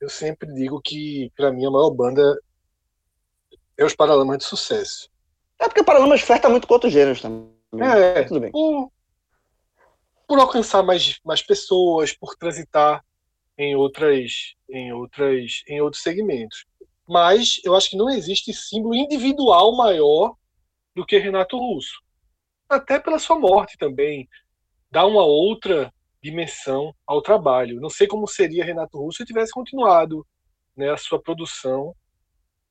Eu 0.00 0.08
sempre 0.08 0.52
digo 0.54 0.80
que, 0.80 1.30
para 1.36 1.52
mim, 1.52 1.66
a 1.66 1.70
maior 1.70 1.90
banda 1.90 2.38
é 3.76 3.84
os 3.84 3.94
Paralamas 3.94 4.38
de 4.38 4.44
Sucesso. 4.44 5.08
É 5.58 5.66
porque 5.66 5.80
o 5.80 5.84
Paralamas 5.84 6.20
flerta 6.20 6.48
muito 6.48 6.66
com 6.66 6.74
outros 6.74 6.92
gêneros 6.92 7.20
também. 7.20 7.52
É, 7.80 8.22
tudo 8.24 8.40
bem. 8.40 8.50
O, 8.52 8.90
por 10.26 10.38
alcançar 10.38 10.82
mais, 10.82 11.20
mais 11.24 11.42
pessoas, 11.42 12.12
por 12.12 12.36
transitar 12.36 13.04
em 13.56 13.76
outras 13.76 14.54
em 14.70 14.92
outras 14.92 15.62
em 15.68 15.80
outros 15.80 16.02
segmentos. 16.02 16.64
Mas 17.06 17.60
eu 17.64 17.74
acho 17.76 17.90
que 17.90 17.96
não 17.96 18.08
existe 18.08 18.52
símbolo 18.52 18.94
individual 18.94 19.76
maior 19.76 20.34
do 20.94 21.04
que 21.04 21.18
Renato 21.18 21.58
Russo. 21.58 22.00
Até 22.68 22.98
pela 22.98 23.18
sua 23.18 23.38
morte 23.38 23.76
também. 23.76 24.28
Dá 24.90 25.04
uma 25.04 25.22
outra 25.22 25.92
dimensão 26.22 26.94
ao 27.06 27.20
trabalho. 27.20 27.80
Não 27.80 27.90
sei 27.90 28.06
como 28.06 28.26
seria 28.28 28.64
Renato 28.64 28.98
Russo 28.98 29.18
se 29.18 29.24
tivesse 29.24 29.52
continuado 29.52 30.26
né, 30.76 30.90
a 30.90 30.96
sua 30.96 31.20
produção. 31.20 31.94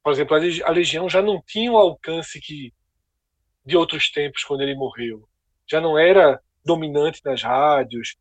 Por 0.04 0.14
exemplo, 0.14 0.36
a 0.36 0.72
Legião 0.72 1.10
já 1.10 1.22
não 1.22 1.42
tinha 1.46 1.72
o 1.72 1.78
alcance 1.78 2.40
que 2.40 2.74
de 3.64 3.78
outros 3.78 4.10
tempos 4.10 4.44
quando 4.44 4.62
ele 4.62 4.76
morreu. 4.76 5.28
Já 5.70 5.80
não 5.80 5.98
era 5.98 6.40
dominante 6.66 7.22
nas 7.24 7.44
rádios, 7.44 8.16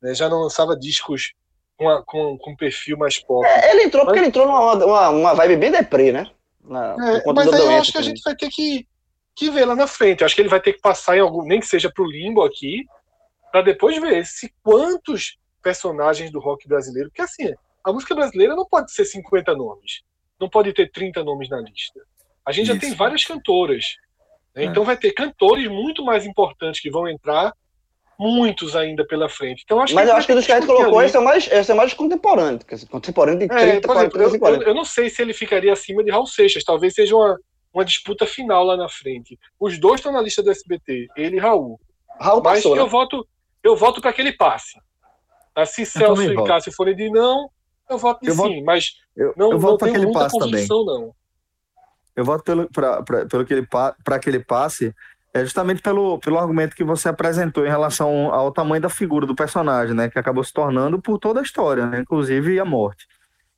né, 0.00 0.14
já 0.14 0.28
não 0.28 0.42
lançava 0.42 0.76
discos 0.76 1.34
com, 1.76 2.02
com, 2.06 2.38
com 2.38 2.50
um 2.52 2.56
perfil 2.56 2.96
mais 2.96 3.18
pop. 3.18 3.46
É, 3.46 3.72
ele 3.72 3.84
entrou 3.84 4.04
mas... 4.04 4.12
porque 4.12 4.20
ele 4.20 4.28
entrou 4.28 4.46
numa 4.46 4.74
uma, 4.84 5.08
uma 5.10 5.34
vibe 5.34 5.56
bem 5.56 5.70
deprê, 5.70 6.12
né? 6.12 6.30
Na, 6.64 6.94
é, 6.94 7.32
mas 7.32 7.52
aí 7.52 7.60
eu 7.60 7.70
acho 7.80 7.92
que 7.92 7.98
a 7.98 8.02
gente 8.02 8.22
vai 8.22 8.34
ter 8.34 8.48
que, 8.48 8.86
que 9.34 9.50
ver 9.50 9.66
lá 9.66 9.76
na 9.76 9.86
frente. 9.86 10.20
Eu 10.20 10.26
acho 10.26 10.34
que 10.34 10.40
ele 10.40 10.48
vai 10.48 10.60
ter 10.60 10.72
que 10.72 10.80
passar 10.80 11.16
em 11.16 11.20
algum, 11.20 11.44
nem 11.44 11.60
que 11.60 11.66
seja 11.66 11.90
para 11.92 12.02
o 12.02 12.10
limbo 12.10 12.42
aqui, 12.42 12.84
para 13.56 13.62
depois 13.62 13.98
ver 13.98 14.26
se 14.26 14.52
quantos 14.62 15.38
personagens 15.62 16.30
do 16.30 16.38
rock 16.38 16.68
brasileiro, 16.68 17.08
porque 17.08 17.22
assim, 17.22 17.54
a 17.82 17.90
música 17.90 18.14
brasileira 18.14 18.54
não 18.54 18.66
pode 18.66 18.92
ser 18.92 19.06
50 19.06 19.54
nomes, 19.54 20.02
não 20.38 20.46
pode 20.46 20.74
ter 20.74 20.90
30 20.92 21.24
nomes 21.24 21.48
na 21.48 21.58
lista. 21.58 21.98
A 22.44 22.52
gente 22.52 22.66
Isso. 22.66 22.74
já 22.74 22.80
tem 22.80 22.92
várias 22.94 23.24
cantoras. 23.24 23.96
Né? 24.54 24.64
É. 24.64 24.66
Então 24.66 24.84
vai 24.84 24.94
ter 24.94 25.12
cantores 25.12 25.68
muito 25.68 26.04
mais 26.04 26.26
importantes 26.26 26.82
que 26.82 26.90
vão 26.90 27.08
entrar, 27.08 27.54
muitos 28.18 28.76
ainda 28.76 29.06
pela 29.06 29.26
frente. 29.26 29.62
Então, 29.64 29.80
acho 29.80 29.94
Mas 29.94 30.06
eu 30.06 30.16
acho 30.16 30.26
que 30.26 30.34
dos 30.34 30.44
que 30.44 30.52
a 30.52 30.60
gente 30.60 30.66
colocou, 30.66 31.02
esse 31.02 31.16
é 31.16 31.20
mais, 31.20 31.50
esse 31.50 31.72
é 31.72 31.74
mais 31.74 31.94
contemporâneo. 31.94 32.60
Contemporâneo 32.90 33.40
de 33.40 33.48
30, 33.48 33.62
é, 33.62 33.80
40, 33.80 34.18
exemplo, 34.18 34.38
40. 34.38 34.64
Eu, 34.64 34.68
eu, 34.68 34.74
não 34.74 34.84
sei 34.84 35.08
se 35.08 35.22
ele 35.22 35.32
ficaria 35.32 35.72
acima 35.72 36.04
de 36.04 36.10
Raul 36.10 36.26
Seixas. 36.26 36.62
Talvez 36.62 36.92
seja 36.92 37.16
uma, 37.16 37.38
uma 37.72 37.86
disputa 37.86 38.26
final 38.26 38.64
lá 38.64 38.76
na 38.76 38.90
frente. 38.90 39.38
Os 39.58 39.78
dois 39.78 40.00
estão 40.00 40.12
na 40.12 40.20
lista 40.20 40.42
do 40.42 40.50
SBT, 40.50 41.08
ele 41.16 41.36
e 41.36 41.38
Raul. 41.38 41.80
Raul 42.20 42.42
Mas 42.42 42.58
passou, 42.58 42.76
eu 42.76 42.84
né? 42.84 42.90
voto 42.90 43.26
eu 43.66 43.76
voto 43.76 44.00
para 44.00 44.12
que 44.12 44.20
ele 44.20 44.32
passe. 44.32 44.78
Tá? 45.54 45.66
Se 45.66 45.84
Celso 45.84 46.22
e 46.22 46.44
Cássio 46.44 46.72
forem 46.72 46.94
de 46.94 47.10
não, 47.10 47.50
eu 47.88 47.98
voto 47.98 48.20
de 48.20 48.28
eu 48.28 48.34
sim, 48.34 48.40
voto, 48.40 48.64
mas 48.64 48.92
eu, 49.16 49.34
não, 49.36 49.52
eu 49.52 49.58
voto 49.58 49.84
não 49.84 49.92
tenho 49.92 50.04
muita 50.04 50.30
convicção, 50.30 50.84
também. 50.84 51.00
não. 51.00 51.14
Eu 52.14 52.24
voto 52.24 52.44
pelo, 52.44 52.68
pra, 52.70 53.02
pra, 53.02 53.26
pelo 53.26 53.44
que 53.44 53.52
ele 53.52 53.66
para 53.66 54.18
que 54.18 54.28
ele 54.30 54.40
passe, 54.40 54.94
é 55.34 55.44
justamente 55.44 55.82
pelo, 55.82 56.18
pelo 56.18 56.38
argumento 56.38 56.74
que 56.74 56.84
você 56.84 57.08
apresentou 57.08 57.66
em 57.66 57.68
relação 57.68 58.32
ao 58.32 58.50
tamanho 58.50 58.80
da 58.80 58.88
figura 58.88 59.26
do 59.26 59.34
personagem, 59.34 59.94
né? 59.94 60.08
Que 60.08 60.18
acabou 60.18 60.42
se 60.42 60.52
tornando 60.52 61.00
por 61.00 61.18
toda 61.18 61.40
a 61.40 61.42
história, 61.42 61.86
né? 61.86 62.00
Inclusive 62.00 62.58
a 62.58 62.64
morte. 62.64 63.06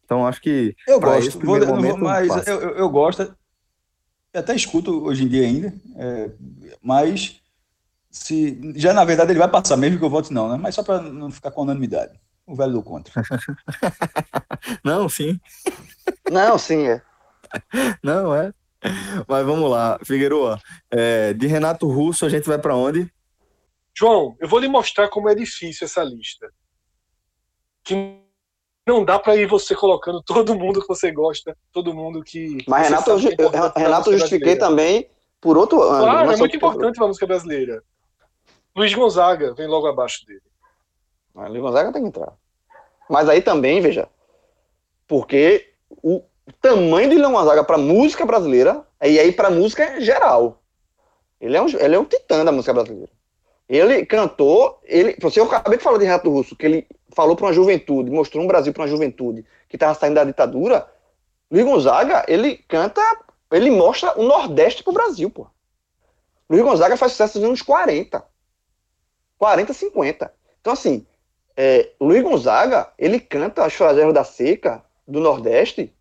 Então 0.04 0.26
acho 0.26 0.40
que. 0.40 0.74
Eu 0.86 0.98
gosto, 0.98 1.38
vou, 1.38 1.64
momento, 1.66 1.98
mas 1.98 2.46
eu, 2.48 2.60
eu, 2.60 2.70
eu, 2.70 2.90
gosto, 2.90 3.32
até 4.34 4.54
escuto 4.54 5.04
hoje 5.04 5.24
em 5.24 5.28
dia 5.28 5.46
ainda, 5.46 5.72
é, 5.96 6.30
mas 6.82 7.40
se 8.18 8.58
já 8.76 8.92
na 8.92 9.04
verdade 9.04 9.32
ele 9.32 9.38
vai 9.38 9.48
passar, 9.48 9.76
mesmo 9.76 9.98
que 9.98 10.04
eu 10.04 10.10
vote 10.10 10.32
não, 10.32 10.48
né? 10.48 10.56
Mas 10.60 10.74
só 10.74 10.82
para 10.82 11.00
não 11.00 11.30
ficar 11.30 11.50
com 11.50 11.62
unanimidade. 11.62 12.18
O 12.46 12.54
velho 12.54 12.72
do 12.72 12.82
contra. 12.82 13.12
não, 14.82 15.08
sim. 15.08 15.38
Não, 16.30 16.58
sim, 16.58 16.88
é. 16.88 17.02
Não, 18.02 18.34
é. 18.34 18.52
Mas 19.26 19.46
vamos 19.46 19.70
lá, 19.70 19.98
Figueroa. 20.04 20.58
É, 20.90 21.32
de 21.32 21.46
Renato 21.46 21.88
Russo, 21.88 22.24
a 22.24 22.28
gente 22.28 22.46
vai 22.46 22.58
para 22.58 22.76
onde? 22.76 23.10
João, 23.96 24.36
eu 24.38 24.48
vou 24.48 24.58
lhe 24.58 24.68
mostrar 24.68 25.08
como 25.08 25.28
é 25.28 25.34
difícil 25.34 25.86
essa 25.86 26.02
lista. 26.02 26.50
Que 27.82 28.18
não 28.86 29.04
dá 29.04 29.18
para 29.18 29.36
ir 29.36 29.46
você 29.46 29.74
colocando 29.74 30.22
todo 30.22 30.54
mundo 30.54 30.80
que 30.80 30.88
você 30.88 31.10
gosta, 31.10 31.56
todo 31.72 31.94
mundo 31.94 32.22
que. 32.22 32.64
Mas 32.66 32.88
Renato, 32.88 33.10
eu, 33.10 33.50
Renato 33.76 34.12
justifiquei 34.12 34.56
também 34.56 35.10
por 35.40 35.56
outro 35.56 35.82
ano. 35.82 36.04
Claro, 36.04 36.32
é 36.32 36.36
muito 36.36 36.56
importante 36.56 36.96
para 36.96 37.04
a 37.04 37.08
música 37.08 37.26
brasileira. 37.26 37.82
Luiz 38.78 38.94
Gonzaga 38.94 39.52
vem 39.54 39.66
logo 39.66 39.88
abaixo 39.88 40.24
dele. 40.24 40.40
Ah, 41.34 41.48
Luiz 41.48 41.60
Gonzaga 41.60 41.92
tem 41.92 42.02
que 42.02 42.08
entrar. 42.08 42.32
Mas 43.10 43.28
aí 43.28 43.42
também, 43.42 43.80
veja, 43.80 44.08
porque 45.08 45.72
o 46.02 46.22
tamanho 46.60 47.10
de 47.10 47.16
Luiz 47.16 47.30
Gonzaga 47.30 47.64
para 47.64 47.76
música 47.76 48.24
brasileira 48.24 48.86
e 49.02 49.18
aí 49.18 49.32
para 49.32 49.50
música 49.50 50.00
geral. 50.00 50.62
Ele 51.40 51.56
é, 51.56 51.62
um, 51.62 51.66
ele 51.66 51.94
é 51.96 51.98
um 51.98 52.04
titã 52.04 52.44
da 52.44 52.52
música 52.52 52.72
brasileira. 52.72 53.10
Ele 53.68 54.06
cantou, 54.06 54.80
ele, 54.84 55.16
você 55.20 55.40
eu 55.40 55.44
acabei 55.44 55.76
de 55.76 55.84
falar 55.84 55.98
de 55.98 56.04
Renato 56.04 56.30
Russo, 56.30 56.56
que 56.56 56.64
ele 56.64 56.86
falou 57.14 57.34
para 57.34 57.46
uma 57.46 57.52
juventude, 57.52 58.10
mostrou 58.10 58.42
um 58.42 58.46
Brasil 58.46 58.72
para 58.72 58.82
uma 58.82 58.88
juventude 58.88 59.44
que 59.68 59.76
estava 59.76 59.94
saindo 59.94 60.14
da 60.14 60.24
ditadura. 60.24 60.88
Luiz 61.50 61.64
Gonzaga, 61.64 62.24
ele 62.28 62.56
canta, 62.68 63.02
ele 63.50 63.70
mostra 63.70 64.18
o 64.18 64.22
Nordeste 64.22 64.84
pro 64.84 64.92
Brasil, 64.92 65.30
pô. 65.30 65.48
Luiz 66.48 66.62
Gonzaga 66.62 66.96
faz 66.96 67.12
sucesso 67.12 67.38
nos 67.38 67.48
anos 67.48 67.62
40. 67.62 68.24
40, 69.38 69.72
50. 69.72 70.34
Então, 70.60 70.72
assim, 70.72 71.06
é, 71.56 71.90
Luiz 72.00 72.22
Gonzaga, 72.22 72.92
ele 72.98 73.18
canta 73.18 73.64
as 73.64 73.74
frases 73.74 74.12
da 74.12 74.24
seca 74.24 74.84
do 75.06 75.20
Nordeste 75.20 75.92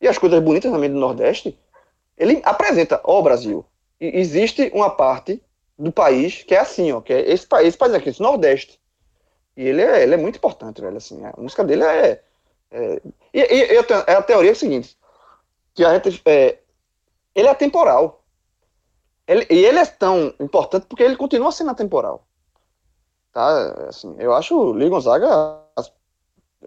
e 0.00 0.08
as 0.08 0.18
coisas 0.18 0.42
bonitas 0.42 0.70
também 0.70 0.90
do 0.90 0.98
Nordeste. 0.98 1.58
Ele 2.16 2.40
apresenta, 2.44 3.00
ó, 3.04 3.20
Brasil, 3.20 3.64
existe 4.00 4.70
uma 4.72 4.90
parte 4.90 5.42
do 5.78 5.90
país 5.90 6.42
que 6.42 6.54
é 6.54 6.60
assim, 6.60 6.92
ó, 6.92 7.00
que 7.00 7.12
é 7.12 7.30
esse 7.30 7.46
país, 7.46 7.68
esse 7.68 7.78
país 7.78 7.94
aqui, 7.94 8.10
esse 8.10 8.22
Nordeste. 8.22 8.80
E 9.56 9.66
ele 9.68 9.82
é, 9.82 10.02
ele 10.02 10.14
é 10.14 10.16
muito 10.16 10.36
importante, 10.36 10.80
velho, 10.80 10.96
assim, 10.96 11.24
a 11.24 11.34
música 11.36 11.64
dele 11.64 11.84
é... 11.84 12.22
é 12.70 13.02
e, 13.32 13.40
e, 13.40 13.74
e 13.74 13.78
a 13.78 14.22
teoria 14.22 14.50
é 14.50 14.52
a 14.52 14.56
seguinte, 14.56 14.96
que 15.74 15.84
a 15.84 15.94
gente, 15.94 16.22
é, 16.24 16.58
ele 17.34 17.48
é 17.48 17.50
atemporal. 17.50 18.22
Ele, 19.26 19.46
e 19.50 19.64
ele 19.64 19.78
é 19.78 19.86
tão 19.86 20.34
importante 20.38 20.86
porque 20.86 21.02
ele 21.02 21.16
continua 21.16 21.50
sendo 21.50 21.70
atemporal. 21.70 22.23
Tá? 23.34 23.88
Assim, 23.88 24.14
eu 24.18 24.32
acho 24.32 24.56
o 24.56 24.72
Lee 24.72 24.88
Gonzaga 24.88 25.58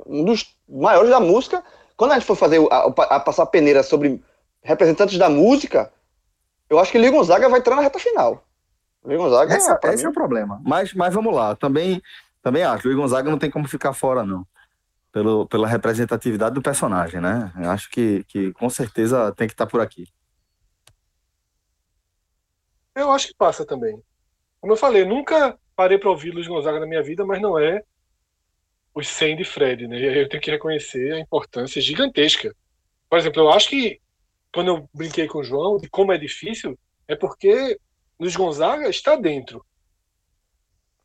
um 0.06 0.26
dos 0.26 0.54
maiores 0.68 1.10
da 1.10 1.20
música. 1.20 1.64
Quando 1.96 2.12
a 2.12 2.16
gente 2.16 2.28
for 2.28 2.36
fazer 2.36 2.60
a, 2.70 2.86
a 3.16 3.20
passar 3.22 3.44
a 3.44 3.48
peneira 3.48 3.82
sobre 3.82 4.22
representantes 4.62 5.18
da 5.18 5.30
música, 5.30 5.92
eu 6.70 6.78
acho 6.78 6.92
que 6.92 6.98
Lee 6.98 7.10
Gonzaga 7.10 7.48
vai 7.48 7.60
entrar 7.60 7.76
na 7.78 7.82
reta 7.82 7.98
final. 7.98 8.46
Lee 9.04 9.18
Gonzaga, 9.18 9.56
Essa, 9.56 9.80
esse 9.86 10.04
mim... 10.04 10.08
é 10.08 10.10
o 10.10 10.14
problema. 10.14 10.62
Mas, 10.64 10.94
mas 10.94 11.14
vamos 11.14 11.34
lá, 11.34 11.56
também, 11.56 12.04
também 12.44 12.64
acho. 12.64 12.86
Lee 12.86 12.98
Gonzaga 12.98 13.32
não 13.32 13.40
tem 13.40 13.50
como 13.50 13.66
ficar 13.68 13.94
fora, 13.94 14.26
não. 14.26 14.46
Pelo, 15.10 15.48
pela 15.48 15.68
representatividade 15.68 16.54
do 16.54 16.62
personagem, 16.62 17.22
né? 17.22 17.52
Eu 17.58 17.72
acho 17.72 17.90
que, 17.90 18.26
que 18.26 18.52
com 18.52 18.70
certeza 18.70 19.32
tem 19.32 19.48
que 19.48 19.54
estar 19.54 19.66
por 19.66 19.80
aqui. 19.80 20.06
Eu 22.94 23.10
acho 23.12 23.28
que 23.30 23.36
passa 23.36 23.66
também. 23.66 24.04
Como 24.60 24.74
eu 24.74 24.78
falei, 24.78 25.06
nunca 25.06 25.58
parei 25.78 26.00
para 26.00 26.10
ouvir 26.10 26.32
Luiz 26.32 26.48
Gonzaga 26.48 26.80
na 26.80 26.88
minha 26.88 27.04
vida, 27.04 27.24
mas 27.24 27.40
não 27.40 27.58
é 27.58 27.84
os 28.96 29.08
100 29.08 29.38
de 29.38 29.44
Fred, 29.44 29.88
né? 29.88 30.00
E 30.00 30.10
aí 30.10 30.18
eu 30.18 30.28
tenho 30.28 30.42
que 30.42 30.50
reconhecer 30.50 31.14
a 31.14 31.20
importância 31.20 31.80
gigantesca. 31.80 32.54
Por 33.08 33.20
exemplo, 33.20 33.44
eu 33.44 33.52
acho 33.52 33.70
que 33.70 34.02
quando 34.52 34.70
eu 34.70 34.90
brinquei 34.92 35.28
com 35.28 35.38
o 35.38 35.44
João 35.44 35.78
de 35.78 35.88
como 35.88 36.12
é 36.12 36.18
difícil, 36.18 36.78
é 37.08 37.16
porque 37.16 37.80
Luiz 38.20 38.36
Gonzaga 38.36 38.90
está 38.90 39.16
dentro. 39.16 39.64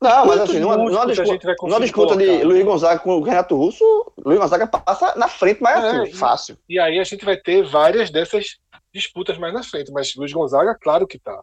Não, 0.01 0.25
mas 0.25 0.41
assim, 0.41 0.59
numa, 0.59 0.75
numa 0.75 1.05
disputa, 1.05 1.55
numa 1.61 1.79
disputa 1.79 2.17
de 2.17 2.43
Luiz 2.43 2.65
Gonzaga 2.65 2.99
com 2.99 3.17
o 3.19 3.23
Renato 3.23 3.55
Russo, 3.55 3.85
Luiz 4.25 4.39
Gonzaga 4.39 4.65
passa 4.65 5.15
na 5.15 5.27
frente 5.27 5.61
mais 5.61 5.81
é, 5.83 6.01
assim, 6.01 6.13
fácil. 6.13 6.57
E 6.67 6.79
aí 6.79 6.99
a 6.99 7.03
gente 7.03 7.23
vai 7.23 7.37
ter 7.37 7.63
várias 7.63 8.09
dessas 8.09 8.57
disputas 8.91 9.37
mais 9.37 9.53
na 9.53 9.63
frente, 9.63 9.91
mas 9.91 10.15
Luiz 10.15 10.33
Gonzaga, 10.33 10.75
claro 10.81 11.05
que 11.05 11.19
tá. 11.19 11.39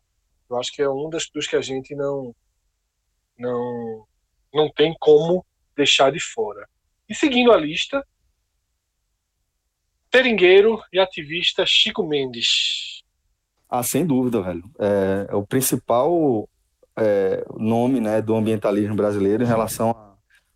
Eu 0.50 0.58
acho 0.58 0.72
que 0.72 0.82
é 0.82 0.90
um 0.90 1.08
dos, 1.08 1.30
dos 1.32 1.46
que 1.46 1.54
a 1.54 1.62
gente 1.62 1.94
não 1.94 2.34
não, 3.40 4.04
não 4.52 4.70
tem 4.70 4.94
como 5.00 5.44
deixar 5.74 6.12
de 6.12 6.20
fora. 6.20 6.68
E 7.08 7.14
seguindo 7.14 7.50
a 7.50 7.56
lista, 7.56 8.06
seringueiro 10.12 10.80
e 10.92 10.98
ativista 11.00 11.64
Chico 11.66 12.06
Mendes. 12.06 13.02
Ah, 13.68 13.82
sem 13.82 14.04
dúvida, 14.04 14.42
velho. 14.42 14.62
É, 14.78 15.28
é 15.30 15.34
o 15.34 15.46
principal 15.46 16.48
é, 16.96 17.44
nome 17.56 18.00
né, 18.00 18.20
do 18.20 18.34
ambientalismo 18.34 18.94
brasileiro 18.94 19.42
em 19.42 19.46
relação 19.46 19.90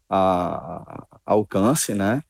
a, 0.09 0.17
a, 0.17 1.07
alcance, 1.25 1.95
né? 1.95 2.23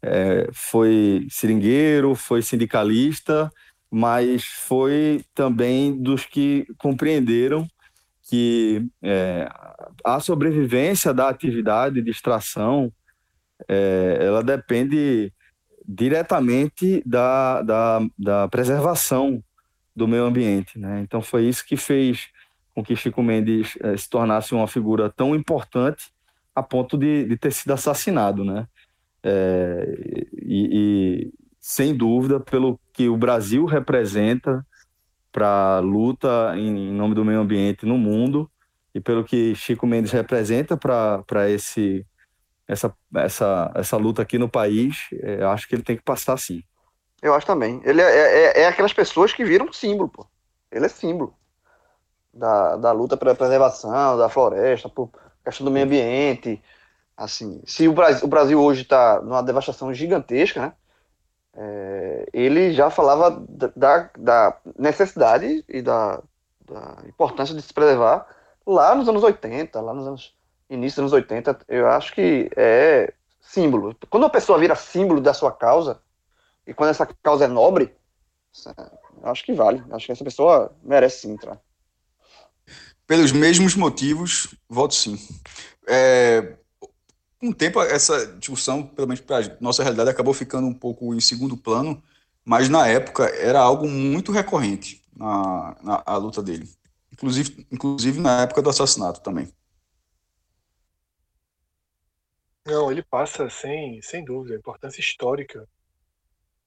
É, 0.00 0.48
foi 0.52 1.26
seringueiro, 1.28 2.14
foi 2.14 2.40
sindicalista, 2.40 3.52
mas 3.90 4.44
foi 4.44 5.24
também 5.34 6.00
dos 6.00 6.24
que 6.24 6.66
compreenderam 6.78 7.68
que 8.28 8.86
é, 9.02 9.48
a 10.04 10.20
sobrevivência 10.20 11.14
da 11.14 11.30
atividade 11.30 12.02
de 12.02 12.10
extração 12.10 12.92
é, 13.66 14.18
ela 14.20 14.42
depende 14.42 15.32
diretamente 15.86 17.02
da, 17.06 17.62
da, 17.62 18.00
da, 18.18 18.48
preservação 18.48 19.42
do 19.96 20.06
meio 20.06 20.24
ambiente. 20.24 20.78
Né? 20.78 21.00
Então 21.00 21.22
foi 21.22 21.46
isso 21.46 21.66
que 21.66 21.76
fez 21.76 22.28
com 22.74 22.84
que 22.84 22.94
Chico 22.94 23.22
Mendes 23.22 23.78
é, 23.80 23.96
se 23.96 24.10
tornasse 24.10 24.54
uma 24.54 24.68
figura 24.68 25.08
tão 25.08 25.34
importante 25.34 26.12
a 26.54 26.62
ponto 26.62 26.98
de, 26.98 27.24
de 27.24 27.36
ter 27.38 27.50
sido 27.50 27.72
assassinado. 27.72 28.44
Né? 28.44 28.68
É, 29.22 30.28
e, 30.34 30.68
e, 30.70 31.32
sem 31.58 31.96
dúvida, 31.96 32.38
pelo 32.38 32.78
que 32.92 33.08
o 33.08 33.16
Brasil 33.16 33.64
representa 33.64 34.64
para 35.32 35.80
luta 35.80 36.54
em, 36.56 36.92
nome 36.92 37.14
do 37.14 37.24
meio 37.24 37.40
ambiente 37.40 37.86
no 37.86 37.98
mundo 37.98 38.50
e 38.94 39.00
pelo 39.00 39.24
que 39.24 39.54
Chico 39.54 39.86
Mendes 39.86 40.12
representa 40.12 40.76
para 40.76 41.50
esse 41.50 42.06
essa, 42.66 42.94
essa, 43.14 43.72
essa 43.74 43.96
luta 43.96 44.20
aqui 44.20 44.36
no 44.36 44.48
país, 44.48 45.08
é, 45.22 45.42
acho 45.44 45.66
que 45.66 45.74
ele 45.74 45.82
tem 45.82 45.96
que 45.96 46.02
passar 46.02 46.36
sim. 46.36 46.62
Eu 47.22 47.32
acho 47.34 47.46
também. 47.46 47.80
Ele 47.82 48.02
é, 48.02 48.04
é, 48.04 48.60
é 48.60 48.66
aquelas 48.66 48.92
pessoas 48.92 49.32
que 49.32 49.42
viram 49.42 49.72
símbolo, 49.72 50.10
pô. 50.10 50.26
Ele 50.70 50.84
é 50.84 50.88
símbolo 50.88 51.34
da, 52.32 52.76
da 52.76 52.92
luta 52.92 53.16
pela 53.16 53.34
preservação 53.34 54.16
da 54.16 54.28
floresta, 54.28 54.88
por 54.88 55.10
questão 55.44 55.64
do 55.64 55.70
meio 55.70 55.86
ambiente. 55.86 56.62
Assim, 57.16 57.60
se 57.64 57.88
o 57.88 57.92
Brasil, 57.92 58.24
o 58.24 58.28
Brasil 58.28 58.60
hoje 58.60 58.82
está 58.82 59.20
numa 59.20 59.42
devastação 59.42 59.92
gigantesca, 59.92 60.60
né? 60.60 60.72
É, 61.60 62.24
ele 62.32 62.72
já 62.72 62.88
falava 62.88 63.44
da, 63.74 64.10
da 64.16 64.56
necessidade 64.78 65.64
e 65.68 65.82
da, 65.82 66.22
da, 66.64 66.98
importância 67.04 67.52
de 67.52 67.60
se 67.60 67.74
preservar 67.74 68.28
lá 68.64 68.94
nos 68.94 69.08
anos 69.08 69.24
80, 69.24 69.80
lá 69.80 69.92
nos 69.92 70.06
anos 70.06 70.34
início 70.70 71.02
dos 71.02 71.12
anos 71.12 71.24
80. 71.24 71.58
Eu 71.66 71.88
acho 71.88 72.14
que 72.14 72.48
é 72.56 73.12
símbolo. 73.40 73.96
Quando 74.08 74.26
a 74.26 74.30
pessoa 74.30 74.56
vira 74.56 74.76
símbolo 74.76 75.20
da 75.20 75.34
sua 75.34 75.50
causa, 75.50 76.00
e 76.64 76.72
quando 76.72 76.90
essa 76.90 77.08
causa 77.24 77.46
é 77.46 77.48
nobre, 77.48 77.92
eu 78.64 79.28
acho 79.28 79.44
que 79.44 79.52
vale. 79.52 79.82
Acho 79.90 80.06
que 80.06 80.12
essa 80.12 80.24
pessoa 80.24 80.72
merece 80.80 81.22
sim 81.22 81.32
entrar. 81.32 81.58
Pelos 83.04 83.32
mesmos 83.32 83.74
motivos, 83.74 84.54
voto 84.68 84.94
sim. 84.94 85.18
É, 85.88 86.54
o 87.40 87.54
tempo, 87.54 87.80
essa 87.80 88.26
discussão, 88.38 88.84
pelo 88.84 89.06
menos 89.06 89.20
para 89.20 89.46
a 89.46 89.56
nossa 89.60 89.82
realidade, 89.82 90.10
acabou 90.10 90.34
ficando 90.34 90.66
um 90.66 90.74
pouco 90.74 91.14
em 91.14 91.20
segundo 91.20 91.56
plano, 91.56 92.02
mas 92.44 92.68
na 92.68 92.86
época 92.88 93.24
era 93.26 93.60
algo 93.60 93.88
muito 93.88 94.32
recorrente 94.32 95.04
na, 95.14 95.76
na 95.82 96.02
a 96.04 96.16
luta 96.16 96.42
dele. 96.42 96.68
Inclusive, 97.12 97.66
inclusive 97.70 98.20
na 98.20 98.42
época 98.42 98.62
do 98.62 98.70
assassinato 98.70 99.20
também. 99.20 99.52
Não, 102.66 102.90
ele 102.90 103.02
passa 103.02 103.48
sem, 103.48 104.02
sem 104.02 104.24
dúvida, 104.24 104.56
importância 104.56 105.00
histórica. 105.00 105.66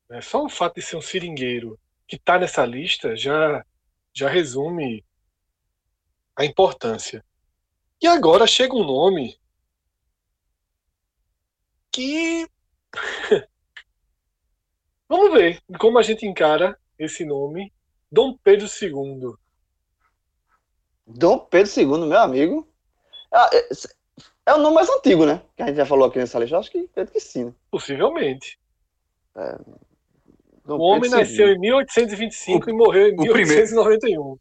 É, 0.09 0.21
só 0.21 0.43
o 0.43 0.49
fato 0.49 0.75
de 0.75 0.81
ser 0.81 0.95
um 0.95 1.01
seringueiro 1.01 1.79
que 2.07 2.15
está 2.15 2.39
nessa 2.39 2.65
lista 2.65 3.15
já, 3.15 3.63
já 4.13 4.27
resume 4.29 5.05
a 6.35 6.43
importância. 6.43 7.23
E 8.01 8.07
agora 8.07 8.47
chega 8.47 8.73
um 8.73 8.83
nome 8.83 9.39
que. 11.91 12.47
Vamos 15.09 15.33
ver 15.33 15.61
como 15.77 15.99
a 15.99 16.01
gente 16.01 16.25
encara 16.25 16.77
esse 16.97 17.25
nome. 17.25 17.71
Dom 18.11 18.37
Pedro 18.43 18.67
II. 18.81 19.33
Dom 21.05 21.39
Pedro 21.39 21.71
II, 21.79 22.07
meu 22.07 22.19
amigo. 22.19 22.67
Ah, 23.31 23.49
é, 23.53 23.69
é, 24.45 24.53
o 24.53 24.57
nome 24.57 24.75
mais 24.75 24.89
antigo, 24.89 25.25
né? 25.25 25.41
Que 25.55 25.63
a 25.63 25.67
gente 25.67 25.77
já 25.77 25.85
falou 25.85 26.07
aqui 26.07 26.19
nessa 26.19 26.39
lista. 26.39 26.57
Acho 26.57 26.71
que 26.71 26.79
acredito 26.79 27.13
que 27.13 27.19
sim. 27.19 27.45
Né? 27.45 27.53
Possivelmente. 27.69 28.59
É, 29.35 29.57
o 30.67 30.77
homem 30.77 31.01
Pedro 31.01 31.19
nasceu 31.19 31.47
II. 31.47 31.55
em 31.55 31.59
1825 31.59 32.67
o, 32.67 32.69
e 32.69 32.73
morreu 32.73 33.07
em 33.07 33.15
1891. 33.15 34.01
Primeiro... 34.09 34.39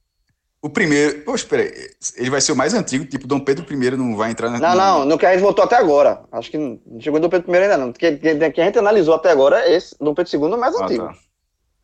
O 0.62 0.69
primeiro. 0.69 1.23
Poxa, 1.23 1.47
peraí. 1.47 1.73
Ele 2.16 2.31
vai 2.31 2.41
ser 2.41 2.53
o 2.53 2.57
mais 2.57 2.74
antigo, 2.74 3.05
tipo, 3.07 3.27
Dom 3.27 3.41
Pedro 3.41 3.65
I 3.70 3.97
não 3.97 4.15
vai 4.15 4.31
entrar 4.31 4.51
na. 4.51 4.59
Não, 4.59 4.77
não, 4.77 5.05
no 5.07 5.19
que 5.19 5.24
a 5.24 5.32
gente 5.32 5.43
votou 5.43 5.65
até 5.65 5.77
agora. 5.77 6.23
Acho 6.31 6.51
que 6.51 6.59
não 6.59 6.78
chegou 7.01 7.19
em 7.19 7.23
Dom 7.23 7.31
Pedro 7.31 7.51
I 7.51 7.57
ainda 7.57 7.78
não. 7.78 7.93
Que, 7.93 8.16
que, 8.16 8.51
que 8.51 8.61
a 8.61 8.65
gente 8.65 8.78
analisou 8.78 9.15
até 9.15 9.31
agora 9.31 9.61
é 9.61 9.74
esse. 9.74 9.97
Dom 9.99 10.15
Pedro 10.15 10.37
II 10.37 10.53
é 10.53 10.57
o 10.57 10.61
mais 10.61 10.74
ah, 10.77 10.85
antigo. 10.85 11.05
Tá. 11.07 11.15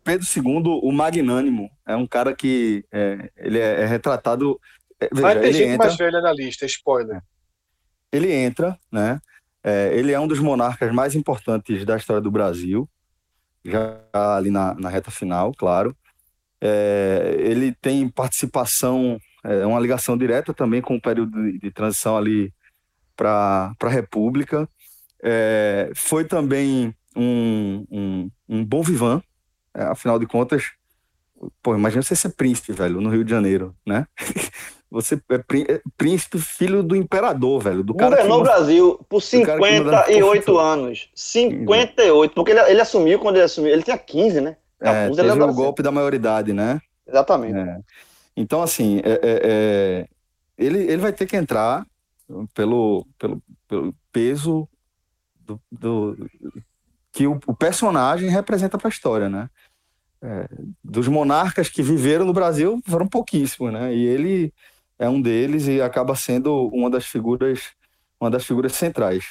Pedro 0.05 0.27
II, 0.37 0.81
o 0.83 0.93
magnânimo, 0.93 1.71
é 1.87 1.97
um 1.97 2.07
cara 2.07 2.35
que 2.35 2.85
é, 2.93 3.31
ele 3.37 3.59
é, 3.59 3.83
é 3.83 3.87
retratado. 3.87 4.61
É, 5.01 5.09
veja, 5.11 5.23
vai 5.23 5.41
ter 5.41 5.53
gente 5.53 5.69
entra, 5.71 5.87
mais 5.87 5.97
velha 5.97 6.21
na 6.21 6.33
lista, 6.33 6.67
spoiler. 6.67 7.21
Ele 8.13 8.33
entra, 8.33 8.79
né? 8.93 9.21
É, 9.65 9.91
ele 9.95 10.13
é 10.13 10.21
um 10.21 10.29
dos 10.29 10.39
monarcas 10.39 10.93
mais 10.93 11.15
importantes 11.15 11.85
da 11.85 11.97
história 11.97 12.23
do 12.23 12.31
Brasil, 12.31 12.89
já 13.65 13.99
ali 14.13 14.51
na, 14.51 14.75
na 14.75 14.89
reta 14.89 15.11
final, 15.11 15.53
claro. 15.53 15.97
É, 16.61 17.37
ele 17.39 17.73
tem 17.81 18.09
participação, 18.09 19.19
é 19.45 19.67
uma 19.67 19.81
ligação 19.81 20.17
direta 20.17 20.55
também 20.55 20.81
com 20.81 20.97
o 20.97 21.01
período 21.01 21.43
de, 21.43 21.59
de 21.59 21.71
transição 21.71 22.17
ali 22.17 22.53
para 23.17 23.75
a 23.81 23.89
República. 23.89 24.69
É, 25.23 25.91
foi 25.95 26.25
também 26.25 26.95
um, 27.17 27.85
um, 27.91 28.31
um 28.49 28.65
bom 28.65 28.83
vivan, 28.83 29.23
é, 29.75 29.83
afinal 29.85 30.19
de 30.19 30.27
contas, 30.27 30.73
pô, 31.63 31.75
imagina 31.75 32.03
você 32.03 32.17
ser 32.17 32.31
príncipe, 32.31 32.73
velho, 32.73 33.01
no 33.01 33.11
Rio 33.11 33.25
de 33.25 33.31
Janeiro, 33.31 33.75
né? 33.87 34.07
Você 34.89 35.17
é, 35.17 35.75
é 35.75 35.81
príncipe, 35.97 36.39
filho 36.39 36.83
do 36.83 36.95
imperador, 36.95 37.61
velho. 37.61 37.83
Do 37.83 37.95
cara 37.95 38.17
Governou 38.17 38.41
o 38.41 38.43
Brasil 38.43 39.07
por 39.09 39.21
58 39.21 40.59
anos. 40.59 41.11
58, 41.15 42.33
porque 42.33 42.53
ele, 42.53 42.61
ele 42.61 42.81
assumiu 42.81 43.19
quando 43.19 43.37
ele 43.37 43.45
assumiu. 43.45 43.73
Ele 43.73 43.83
tinha 43.83 43.99
15, 43.99 44.41
né? 44.41 44.57
É, 44.81 45.11
teve 45.11 45.43
o 45.43 45.55
golpe 45.55 45.83
da 45.83 45.91
maioridade, 45.91 46.53
né? 46.53 46.81
Exatamente. 47.07 47.59
É. 47.59 47.81
Então, 48.37 48.63
assim, 48.63 48.99
é, 48.99 49.13
é, 49.13 49.21
é, 49.23 50.09
ele, 50.59 50.79
ele 50.79 50.99
vai 50.99 51.13
ter 51.13 51.27
que 51.27 51.37
entrar 51.37 51.87
pelo, 52.53 53.07
pelo, 53.19 53.43
pelo 53.67 53.95
peso 54.13 54.69
do, 55.41 55.61
do 55.71 56.31
que 57.13 57.27
o, 57.27 57.41
o, 57.47 57.55
personagem 57.55 58.29
representa 58.29 58.77
para 58.77 58.89
a 58.89 58.91
história, 58.91 59.29
né? 59.29 59.49
É, 60.21 60.49
dos 60.83 61.09
monarcas 61.09 61.69
que 61.69 61.83
viveram 61.83 62.25
no 62.25 62.33
Brasil 62.33 62.81
foram 62.87 63.07
pouquíssimos, 63.07 63.73
né? 63.73 63.95
E 63.95 64.05
ele 64.05 64.53
é 64.99 65.09
um 65.09 65.21
deles 65.21 65.67
e 65.67 65.81
acaba 65.81 66.15
sendo 66.15 66.69
uma 66.69 66.91
das 66.91 67.07
figuras, 67.07 67.71
uma 68.21 68.31
das 68.31 68.45
figuras 68.45 68.73
centrais. 68.73 69.25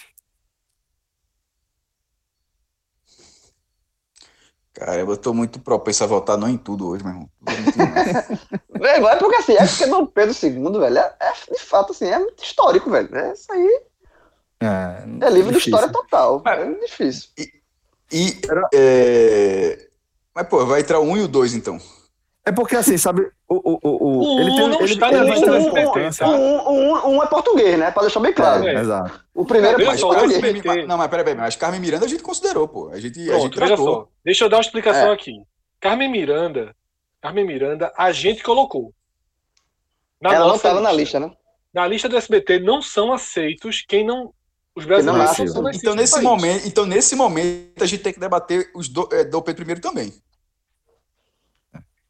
Cara, 4.76 5.00
eu 5.00 5.18
tô 5.18 5.34
muito 5.34 5.58
propenso 5.62 6.04
a 6.04 6.08
votar 6.08 6.38
não 6.38 6.50
em 6.50 6.58
tudo 6.58 6.90
hoje, 6.90 7.02
meu 7.02 7.14
irmão. 7.14 7.30
velho, 8.78 9.08
é 9.08 9.16
porque 9.16 9.36
assim, 9.38 9.54
é 9.54 9.66
porque 9.66 9.88
Dom 9.88 10.06
Pedro 10.06 10.36
II, 10.44 10.80
velho, 10.80 10.98
é, 10.98 11.16
é, 11.22 11.54
de 11.54 11.62
fato 11.62 11.94
assim, 11.94 12.08
é 12.08 12.20
muito 12.20 12.44
histórico, 12.44 12.92
velho. 12.92 13.16
É 13.16 13.32
isso 13.32 13.50
aí. 13.54 13.82
É, 14.60 15.26
é 15.26 15.30
livro 15.30 15.54
de 15.54 15.60
história 15.60 15.88
total. 15.90 16.42
Mas, 16.44 16.60
é 16.60 16.74
difícil. 16.74 17.30
E. 17.38 17.50
e 18.12 18.42
é... 18.74 19.88
Mas, 20.34 20.48
pô, 20.50 20.66
vai 20.66 20.82
entrar 20.82 21.00
o 21.00 21.04
1 21.04 21.18
e 21.18 21.22
o 21.22 21.28
2, 21.30 21.54
então. 21.54 21.80
É 22.48 22.52
porque 22.52 22.76
assim, 22.76 22.96
sabe, 22.96 23.28
o, 23.50 23.56
o, 23.56 23.80
o, 23.82 24.36
o 24.36 24.40
ele 24.40 24.52
tem, 24.52 24.60
não 24.70 24.80
ele, 24.80 24.94
está 24.94 25.08
ele, 25.08 25.18
na 25.18 25.24
lista 25.24 25.46
das 25.48 25.66
competências. 25.66 26.30
Um, 26.30 26.34
um, 26.36 27.08
um, 27.10 27.24
é 27.24 27.26
português, 27.26 27.80
né? 27.80 27.90
Para 27.90 28.04
deixar 28.04 28.20
bem 28.20 28.34
claro. 28.34 28.68
É, 28.68 28.82
exato. 28.82 29.20
O 29.34 29.46
primeiro 29.46 29.82
é 29.82 29.98
português. 29.98 30.88
Não, 30.88 30.96
mas 30.96 31.08
peraí, 31.10 31.26
peraí, 31.26 31.42
mas 31.42 31.56
Carmen 31.56 31.82
Miranda 31.82 32.06
a 32.06 32.08
gente 32.08 32.22
considerou, 32.22 32.68
pô. 32.68 32.90
A 32.90 33.00
gente, 33.00 33.20
Pronto, 33.26 33.36
a 33.36 33.40
gente 33.40 33.56
tratou. 33.56 33.78
Só. 33.78 34.08
Deixa 34.24 34.46
eu 34.46 34.50
dar 34.50 34.58
uma 34.58 34.62
explicação 34.62 35.10
é. 35.10 35.14
aqui. 35.14 35.34
Carmen 35.80 36.10
Miranda, 36.10 36.76
Carmen 37.20 37.46
Miranda, 37.46 37.92
a 37.98 38.12
gente 38.12 38.44
colocou. 38.44 38.94
Ela 40.24 40.48
não 40.48 40.56
estava 40.56 40.80
na 40.82 40.92
lista, 40.92 41.20
né? 41.20 41.32
Na 41.74 41.88
lista 41.88 42.08
do 42.08 42.16
SBT 42.16 42.60
não 42.60 42.82
são 42.82 43.12
aceitos 43.12 43.84
quem 43.88 44.06
não 44.06 44.32
os 44.76 44.86
brasileiros 44.86 45.38
não, 45.38 45.48
são 45.48 45.70
então 45.72 45.96
nesse 45.96 46.22
momento, 46.22 46.68
então 46.68 46.86
nesse 46.86 47.16
momento 47.16 47.82
a 47.82 47.88
gente 47.88 48.04
tem 48.04 48.12
que 48.12 48.20
debater 48.20 48.70
os 48.76 48.90
do, 48.90 49.08
é, 49.12 49.24
do 49.24 49.42
Pedro 49.42 49.72
I 49.72 49.80
também. 49.80 50.14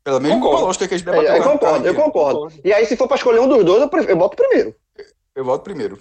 Pelo 0.05 0.21
menos 0.21 0.37
concordo. 0.37 0.59
com 0.59 0.65
lógica 0.67 0.87
que 0.87 0.93
a 0.93 0.97
gente 0.97 1.05
debateu. 1.05 1.31
É, 1.31 1.39
eu, 1.39 1.43
concordo, 1.43 1.87
eu 1.87 1.95
concordo. 1.95 2.53
E 2.63 2.71
aí, 2.71 2.85
se 2.85 2.95
for 2.95 3.07
para 3.07 3.17
escolher 3.17 3.39
um 3.39 3.47
dos 3.49 3.65
dois, 3.65 3.81
eu, 3.81 4.03
eu 4.03 4.17
voto 4.17 4.37
primeiro. 4.37 4.75
Eu 5.35 5.43
voto 5.43 5.63
primeiro. 5.63 5.97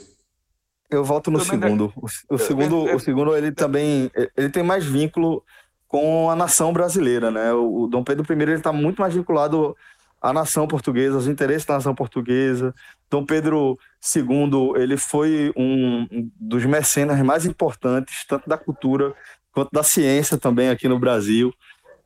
Eu 0.90 1.02
voto 1.02 1.30
no 1.30 1.40
segundo. 1.40 1.90
O, 1.96 2.34
o 2.34 2.38
segundo, 2.38 2.84
o 2.84 3.00
segundo, 3.00 3.34
ele 3.34 3.50
também 3.50 4.10
ele 4.36 4.50
tem 4.50 4.62
mais 4.62 4.84
vínculo 4.84 5.42
com 5.88 6.28
a 6.28 6.36
nação 6.36 6.70
brasileira, 6.70 7.30
né? 7.30 7.54
O, 7.54 7.84
o 7.84 7.86
Dom 7.86 8.04
Pedro 8.04 8.30
I 8.30 8.42
ele 8.42 8.52
está 8.52 8.74
muito 8.74 9.00
mais 9.00 9.14
vinculado 9.14 9.74
à 10.20 10.34
nação 10.34 10.68
portuguesa, 10.68 11.16
aos 11.16 11.26
interesses 11.26 11.64
da 11.64 11.74
nação 11.74 11.94
portuguesa. 11.94 12.74
Dom 13.10 13.24
Pedro 13.24 13.78
II 14.14 14.74
ele 14.76 14.98
foi 14.98 15.50
um 15.56 16.30
dos 16.38 16.66
mecenas 16.66 17.18
mais 17.22 17.46
importantes, 17.46 18.26
tanto 18.26 18.46
da 18.46 18.58
cultura 18.58 19.14
quanto 19.50 19.70
da 19.72 19.82
ciência 19.82 20.36
também 20.36 20.68
aqui 20.68 20.88
no 20.88 20.98
Brasil. 20.98 21.54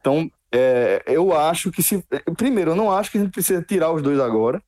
Então, 0.01 0.31
é, 0.53 1.03
eu 1.07 1.37
acho 1.37 1.71
que 1.71 1.83
se. 1.83 2.05
Primeiro, 2.37 2.73
eu 2.73 2.77
não 2.77 2.91
acho 2.91 3.11
que 3.11 3.19
a 3.19 3.21
gente 3.21 3.33
precisa 3.33 3.63
tirar 3.63 3.93
os 3.93 4.03
dois 4.03 4.19
agora. 4.19 4.63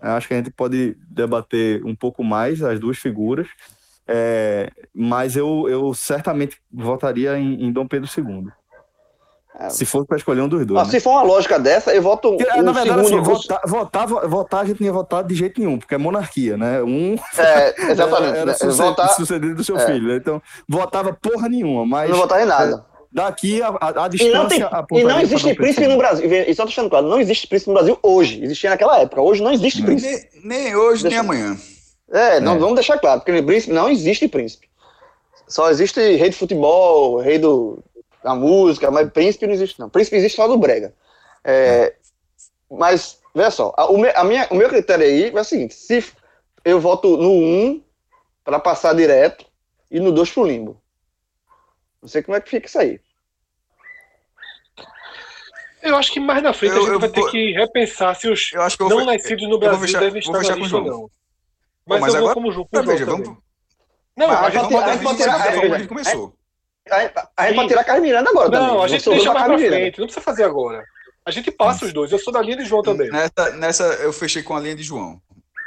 Eu 0.00 0.12
acho 0.12 0.28
que 0.28 0.34
a 0.34 0.36
gente 0.36 0.50
pode 0.50 0.96
debater 1.10 1.84
um 1.84 1.94
pouco 1.94 2.22
mais 2.22 2.62
as 2.62 2.78
duas 2.78 2.98
figuras. 2.98 3.48
É, 4.06 4.70
mas 4.94 5.36
eu, 5.36 5.68
eu 5.68 5.92
certamente 5.92 6.56
votaria 6.72 7.36
em, 7.38 7.64
em 7.64 7.72
Dom 7.72 7.86
Pedro 7.86 8.08
II. 8.16 8.48
É. 9.58 9.70
Se 9.70 9.84
fosse 9.84 10.06
para 10.06 10.16
escolher 10.16 10.40
um 10.40 10.48
dos 10.48 10.64
dois. 10.64 10.80
Ah, 10.80 10.84
né? 10.84 10.90
Se 10.90 11.00
for 11.00 11.10
uma 11.10 11.22
lógica 11.22 11.58
dessa, 11.58 11.92
eu 11.92 12.00
voto. 12.00 12.36
Porque, 12.36 12.58
um 12.58 12.62
na 12.62 12.70
verdade, 12.70 13.00
assim, 13.00 13.20
votar, 13.20 13.60
votar, 13.66 14.06
votar, 14.06 14.60
a 14.62 14.64
gente 14.64 14.80
não 14.80 14.86
ia 14.86 14.92
votar 14.92 15.24
de 15.24 15.34
jeito 15.34 15.60
nenhum, 15.60 15.78
porque 15.78 15.96
é 15.96 15.98
monarquia, 15.98 16.56
né? 16.56 16.80
Um. 16.80 17.16
É, 17.36 17.90
exatamente. 17.90 18.36
era 18.38 18.46
né? 18.46 18.52
sucedido, 18.52 18.84
votar... 18.84 19.08
sucedido 19.08 19.54
do 19.56 19.64
seu 19.64 19.76
é. 19.76 19.86
filho. 19.86 20.08
Né? 20.08 20.16
Então, 20.16 20.40
votava 20.68 21.12
porra 21.12 21.48
nenhuma. 21.48 21.84
Mas, 21.84 22.08
não 22.08 22.18
votava 22.18 22.42
em 22.42 22.46
nada. 22.46 22.86
Daqui 23.12 23.62
a, 23.62 23.68
a, 23.68 24.04
a 24.04 24.06
E 24.06 24.10
distância. 24.10 24.38
não, 24.38 24.48
tem, 24.48 24.62
a 24.62 24.86
e 24.92 25.04
não 25.04 25.20
existe 25.20 25.54
príncipe 25.54 25.86
no 25.86 25.96
Brasil. 25.96 26.26
E 26.30 26.54
só 26.54 26.64
deixando 26.64 26.90
claro, 26.90 27.06
não 27.08 27.20
existe 27.20 27.46
príncipe 27.46 27.70
no 27.70 27.74
Brasil 27.74 27.98
hoje. 28.02 28.42
Existia 28.44 28.70
naquela 28.70 28.98
época. 29.00 29.20
Hoje 29.22 29.42
não 29.42 29.52
existe 29.52 29.82
príncipe. 29.82 30.28
Nem, 30.42 30.64
nem 30.64 30.76
hoje, 30.76 31.02
Deixa- 31.02 31.08
nem 31.08 31.18
amanhã. 31.18 31.56
É, 32.10 32.40
não, 32.40 32.54
É. 32.54 32.58
vamos 32.58 32.74
deixar 32.74 32.98
claro, 32.98 33.20
porque 33.20 33.42
príncipe 33.42 33.72
não 33.72 33.88
existe 33.90 34.26
príncipe. 34.28 34.68
Só 35.46 35.70
existe 35.70 36.00
rei 36.16 36.30
de 36.30 36.36
futebol, 36.36 37.18
rei 37.20 37.38
do, 37.38 37.82
da 38.22 38.34
música, 38.34 38.90
mas 38.90 39.10
príncipe 39.10 39.46
não 39.46 39.54
existe, 39.54 39.78
não. 39.80 39.88
Príncipe 39.88 40.16
existe 40.16 40.36
só 40.36 40.46
do 40.48 40.56
Brega. 40.58 40.92
É, 41.44 41.94
Mas, 42.70 43.18
veja 43.34 43.50
só, 43.50 43.72
a, 43.76 43.86
o, 43.90 43.96
me- 43.98 44.12
a 44.14 44.24
minha, 44.24 44.46
o 44.50 44.54
meu 44.54 44.68
critério 44.68 45.04
aí 45.06 45.30
é 45.34 45.40
o 45.40 45.44
seguinte: 45.44 45.74
se 45.74 46.04
eu 46.64 46.78
voto 46.80 47.16
no 47.16 47.30
1 47.32 47.82
para 48.44 48.58
passar 48.58 48.94
direto 48.94 49.46
e 49.90 49.98
no 50.00 50.12
2 50.12 50.30
pro 50.30 50.44
limbo. 50.46 50.78
Não 52.02 52.08
sei 52.08 52.22
como 52.22 52.36
é 52.36 52.40
que 52.40 52.50
fica 52.50 52.66
isso 52.66 52.78
aí. 52.78 53.00
Eu 55.82 55.96
acho 55.96 56.12
que 56.12 56.18
mais 56.20 56.42
na 56.42 56.52
frente 56.52 56.72
Eu- 56.74 56.78
a 56.78 56.80
gente 56.84 56.92
eu 56.94 57.00
vai 57.00 57.08
ter 57.08 57.20
vou- 57.20 57.30
que 57.30 57.52
repensar 57.52 58.14
se 58.16 58.28
os 58.28 58.52
Eu 58.52 58.62
acho 58.62 58.76
que 58.76 58.82
eu 58.82 58.88
vou 58.88 58.98
não 58.98 59.06
fe- 59.06 59.12
nascidos 59.16 59.42
no 59.44 59.48
eu 59.48 59.50
vou 59.50 59.58
Brasil 59.60 59.80
fechar- 59.86 59.98
devem 60.00 60.12
vou 60.12 60.18
estar 60.20 60.32
na 60.32 60.38
fechar 60.40 60.52
com 60.54 60.58
o 60.60 60.62
lista, 60.64 60.76
João. 60.78 60.90
não. 61.02 61.10
Mas, 61.86 62.00
mas 62.00 62.08
eu 62.14 62.20
vou 62.20 62.30
agora- 62.30 62.34
como 62.34 62.52
João. 62.52 62.66
com 62.66 62.82
veja, 62.82 63.06
também. 63.06 63.22
vamos. 63.24 63.38
Não, 64.16 64.26
Mas 64.28 64.36
a 64.38 64.50
gente 64.50 64.56
a 64.56 64.60
pode 64.98 65.16
tirar- 65.16 65.34
a 65.36 65.48
a 65.48 65.78
gente 65.78 65.88
começou. 65.88 66.34
A, 66.90 66.96
a 67.36 67.46
gente 67.46 67.56
pode 67.56 67.68
tirar 67.68 67.84
Carlos 67.84 68.02
Miranda 68.04 68.30
agora 68.30 68.50
também. 68.50 68.66
Não, 68.66 68.74
a 68.74 68.80
Não 68.82 68.88
gente 68.88 69.08
deixa 69.08 69.28
eu, 69.28 69.34
mais 69.34 69.46
pra 69.46 69.58
frente. 69.58 69.98
Não 70.00 70.06
precisa 70.06 70.24
fazer 70.24 70.44
agora. 70.44 70.84
A 71.24 71.30
gente 71.30 71.50
passa 71.52 71.84
os 71.84 71.92
dois. 71.92 72.10
Eu 72.10 72.18
sou 72.18 72.32
da 72.32 72.40
linha 72.42 72.56
de 72.56 72.64
João 72.64 72.82
também. 72.82 73.08
Nessa, 73.10 73.50
nessa 73.56 73.84
eu 74.02 74.12
fechei 74.12 74.42
com 74.42 74.56
a 74.56 74.60
linha 74.60 74.74
de 74.74 74.82
João. 74.82 75.20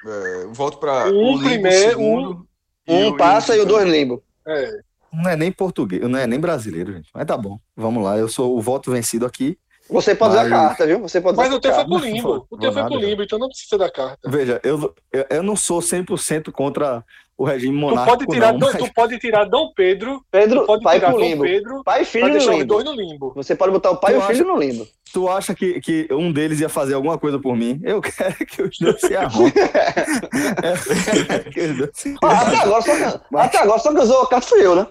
É, 0.06 0.44
eu 0.44 0.54
volto 0.54 0.78
para 0.80 1.06
Um 1.06 1.14
o 1.14 1.32
Limbo, 1.38 1.44
primeiro, 1.46 1.90
segundo. 1.92 2.48
e 2.88 2.92
Um 2.94 3.08
o- 3.10 3.18
passa 3.18 3.56
e 3.56 3.60
o 3.62 3.66
dois 3.66 3.88
limbo. 3.88 4.22
É. 4.48 4.72
Não 5.14 5.30
é 5.30 5.36
nem 5.36 5.52
português, 5.52 6.02
não 6.10 6.18
é 6.20 6.26
nem 6.26 6.40
brasileiro, 6.40 6.94
gente. 6.94 7.10
Mas 7.14 7.26
tá 7.26 7.38
bom. 7.38 7.60
Vamos 7.76 8.04
lá. 8.04 8.18
Eu 8.18 8.30
sou 8.30 8.58
o 8.58 8.62
voto 8.62 8.92
vencido 8.92 9.26
aqui. 9.26 9.58
Você 9.90 10.16
pode 10.16 10.32
usar 10.34 10.46
a 10.46 10.50
Mas- 10.50 10.68
carta, 10.68 10.88
viu? 10.88 11.02
Você 11.02 11.20
pode 11.20 11.36
Mas 11.38 11.54
o 11.54 11.60
teu 11.60 11.74
foi 11.74 11.84
pro 11.86 11.98
limbo. 11.98 12.48
O 12.50 12.58
teu 12.58 12.72
foi 12.72 12.84
pro 12.86 12.96
limbo, 12.98 13.24
então 13.24 13.38
não 13.38 13.50
precisa 13.50 13.78
da 13.78 13.92
carta. 13.92 14.18
Veja, 14.30 14.60
eu, 14.64 14.94
eu, 15.12 15.26
eu 15.30 15.44
não 15.44 15.56
sou 15.58 15.82
100% 15.82 16.50
contra 16.52 17.04
o 17.38 17.44
regime 17.44 17.74
Tu 17.76 17.80
monárquico, 17.82 18.18
pode, 18.20 18.32
tirar 18.32 18.52
não, 18.54 18.60
Dom, 18.60 18.68
mas- 18.72 18.78
tu 18.78 18.94
pode 18.94 19.20
tirar 19.20 19.46
Dom 19.46 19.72
Pedro, 19.76 20.24
Pedro, 20.32 20.62
tu 20.62 20.68
pode 20.68 20.84
pai 20.84 21.00
tirar 21.00 21.10
pro 21.12 21.20
Dom 21.20 21.26
limbo. 21.26 21.44
Pedro 21.44 21.84
Pai 21.84 22.04
e 22.04 22.06
filho 22.06 22.28
no 22.28 22.32
deixar 22.34 22.52
os 22.52 22.58
limbo. 22.60 22.68
dois 22.74 22.86
no 22.86 22.94
limbo. 22.94 23.34
Você 23.36 23.54
pode 23.56 23.72
botar 23.74 23.92
o 23.92 23.98
pai 23.98 24.14
Tu 24.14 24.16
e 24.16 24.20
o 24.20 24.22
filho 24.28 24.44
acha- 24.46 24.54
no 24.54 24.60
limbo. 24.60 24.88
Tu 25.12 25.28
acha 25.28 25.54
que, 25.56 25.82
que 25.82 26.08
um 26.12 26.32
deles 26.32 26.62
ia 26.62 26.70
fazer 26.70 26.94
alguma 26.94 27.18
coisa 27.18 27.38
por 27.38 27.54
mim? 27.58 27.82
Eu 27.84 28.00
quero 28.02 28.34
que 28.46 28.62
os 28.62 28.78
dois 28.80 29.02
se 29.02 29.14
arrumem. 29.14 29.52
Até 32.22 32.58
agora 32.58 32.82
só, 32.82 33.22
Mas- 33.32 33.46
até 33.46 33.58
agora 33.60 33.80
só 33.80 33.94
que 33.94 34.00
usou 34.00 34.22
a 34.22 34.28
carta 34.30 34.48
fui 34.48 34.66
eu, 34.66 34.76
né? 34.76 34.88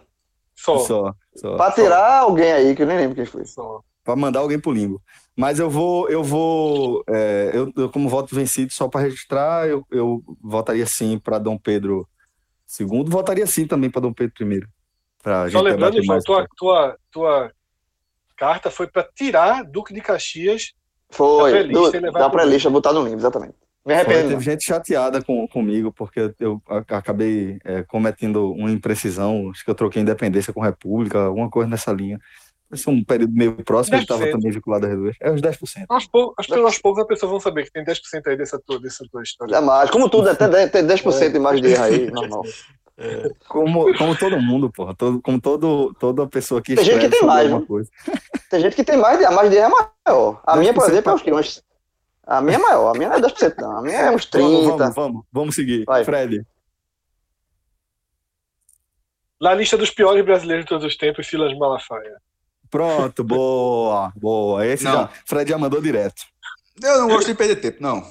Só. 0.63 0.79
Só, 0.79 1.15
só. 1.37 1.57
Pra 1.57 1.71
tirar 1.73 2.21
alguém 2.21 2.53
aí, 2.53 2.75
que 2.77 2.83
eu 2.83 2.87
nem 2.87 2.97
lembro 2.99 3.15
quem 3.17 3.25
foi. 3.25 3.45
Só. 3.45 3.81
Pra 4.05 4.17
mandar 4.17 4.41
alguém 4.41 4.59
pro 4.59 4.73
limbo. 4.73 5.01
Mas 5.37 5.59
eu 5.59 5.71
vou, 5.71 6.09
eu 6.11 6.23
vou, 6.23 7.03
é, 7.09 7.51
eu, 7.55 7.73
eu 7.77 7.89
como 7.91 8.09
voto 8.09 8.35
vencido 8.35 8.73
só 8.73 8.89
para 8.89 9.03
registrar, 9.03 9.67
eu, 9.69 9.87
eu 9.91 10.23
votaria 10.43 10.85
sim 10.87 11.19
para 11.19 11.39
Dom 11.39 11.57
Pedro 11.57 12.07
II, 12.79 13.05
votaria 13.07 13.47
sim 13.47 13.67
também 13.67 13.91
para 13.91 14.03
Dom 14.03 14.13
Pedro 14.13 14.35
I. 14.53 14.61
Pra 15.23 15.43
Só 15.43 15.49
gente 15.49 15.63
lembrando, 15.63 16.03
João, 16.03 16.19
tua, 16.21 16.47
tua, 16.57 16.97
tua 17.11 17.53
carta 18.37 18.71
foi 18.71 18.87
pra 18.87 19.03
tirar 19.15 19.65
Duque 19.65 19.95
de 19.95 20.01
Caxias. 20.01 20.73
Foi, 21.11 21.51
Da 21.53 21.59
pré-lista 21.59 22.01
do- 22.01 22.07
e 22.07 22.13
da 22.13 22.31
pré-lista, 22.31 22.71
botar 22.71 22.93
no 22.93 23.03
limbo, 23.03 23.17
exatamente. 23.17 23.55
Me 23.91 24.05
Foi, 24.05 24.05
arrependo. 24.15 24.23
teve 24.23 24.35
não. 24.35 24.41
gente 24.41 24.65
chateada 24.65 25.23
com, 25.23 25.47
comigo, 25.49 25.93
porque 25.93 26.33
eu 26.39 26.63
acabei 26.89 27.59
é, 27.65 27.83
cometendo 27.83 28.53
uma 28.53 28.71
imprecisão, 28.71 29.51
acho 29.51 29.65
que 29.65 29.71
eu 29.71 29.75
troquei 29.75 30.01
independência 30.01 30.53
com 30.53 30.61
república, 30.61 31.19
alguma 31.23 31.51
coisa 31.51 31.69
nessa 31.69 31.93
linha. 31.93 32.19
Esse 32.73 32.89
é 32.89 32.93
um 32.93 33.03
período 33.03 33.35
meio 33.35 33.57
próximo, 33.65 33.97
ele 33.97 34.05
estava 34.05 34.25
10%. 34.25 34.31
também 34.31 34.53
vinculado 34.53 34.87
a 34.87 34.91
R2. 34.91 35.17
É 35.21 35.33
uns 35.33 35.41
10%. 35.41 35.87
Aos 35.89 36.07
poucos, 36.07 36.35
aos 36.39 36.47
poucos, 36.47 36.65
aos 36.65 36.79
poucos 36.79 37.03
as 37.03 37.09
pessoas 37.09 37.31
vão 37.33 37.41
saber 37.41 37.65
que 37.65 37.73
tem 37.73 37.85
10% 37.85 38.01
aí 38.29 38.37
dessa 38.37 38.61
tua, 38.65 38.81
dessa 38.81 39.05
tua 39.11 39.23
história. 39.25 39.53
Jamais. 39.55 39.91
Como 39.91 40.09
tudo, 40.09 40.31
até 40.31 40.47
10%, 40.49 40.71
tem 40.71 40.87
10% 40.87 41.33
de 41.33 41.39
mais 41.41 41.61
de 41.61 41.67
erro 41.67 41.83
aí, 41.83 42.11
normal. 42.13 42.45
Como, 43.49 43.97
como 43.97 44.17
todo 44.17 44.41
mundo, 44.41 44.71
porra. 44.71 44.95
Todo, 44.95 45.21
como 45.23 45.41
todo, 45.41 45.95
toda 45.99 46.27
pessoa 46.29 46.61
que 46.63 46.75
Tem 46.77 46.85
gente 46.85 47.01
que 47.01 47.09
tem 47.09 47.27
mais, 47.27 47.65
coisa. 47.67 47.91
Tem 48.51 48.61
gente 48.61 48.77
que 48.77 48.85
tem 48.85 48.97
mais 48.97 49.19
de, 49.19 49.25
a 49.25 49.31
mais 49.31 49.51
de 49.51 49.57
erro 49.57 49.75
é 49.75 49.89
maior. 50.07 50.41
A 50.47 50.57
minha, 50.57 50.73
por 50.75 50.85
10% 50.85 50.91
exemplo, 50.93 51.13
é 51.13 51.19
que 51.19 51.33
uns- 51.33 51.63
A 52.31 52.41
minha 52.41 52.59
é 52.59 52.61
maior. 52.61 52.95
A 52.95 52.97
minha 52.97 53.09
não 53.09 53.17
é 53.17 53.21
10%, 53.21 53.55
não. 53.59 53.79
A 53.79 53.83
minha 53.83 53.97
é 53.97 54.11
uns 54.13 54.25
30%. 54.25 54.41
Vamos, 54.41 54.67
vamos, 54.79 54.95
vamos, 54.95 55.25
vamos 55.33 55.55
seguir. 55.57 55.85
Vai. 55.85 56.05
Fred. 56.05 56.47
Na 59.41 59.53
lista 59.53 59.77
dos 59.77 59.91
piores 59.91 60.25
brasileiros 60.25 60.65
de 60.65 60.69
todos 60.69 60.87
os 60.87 60.97
tempos, 60.97 61.27
Silas 61.27 61.57
Malafaia. 61.59 62.21
Pronto, 62.71 63.25
boa, 63.25 64.13
boa. 64.15 64.65
Esse 64.65 64.85
Não. 64.85 64.93
já, 64.93 65.11
Fred 65.27 65.51
já 65.51 65.59
mandou 65.59 65.83
direto. 65.83 66.23
Eu 66.81 67.01
não 67.01 67.09
gosto 67.09 67.27
de 67.27 67.35
perder 67.35 67.57
tempo, 67.57 67.79
não. 67.83 68.07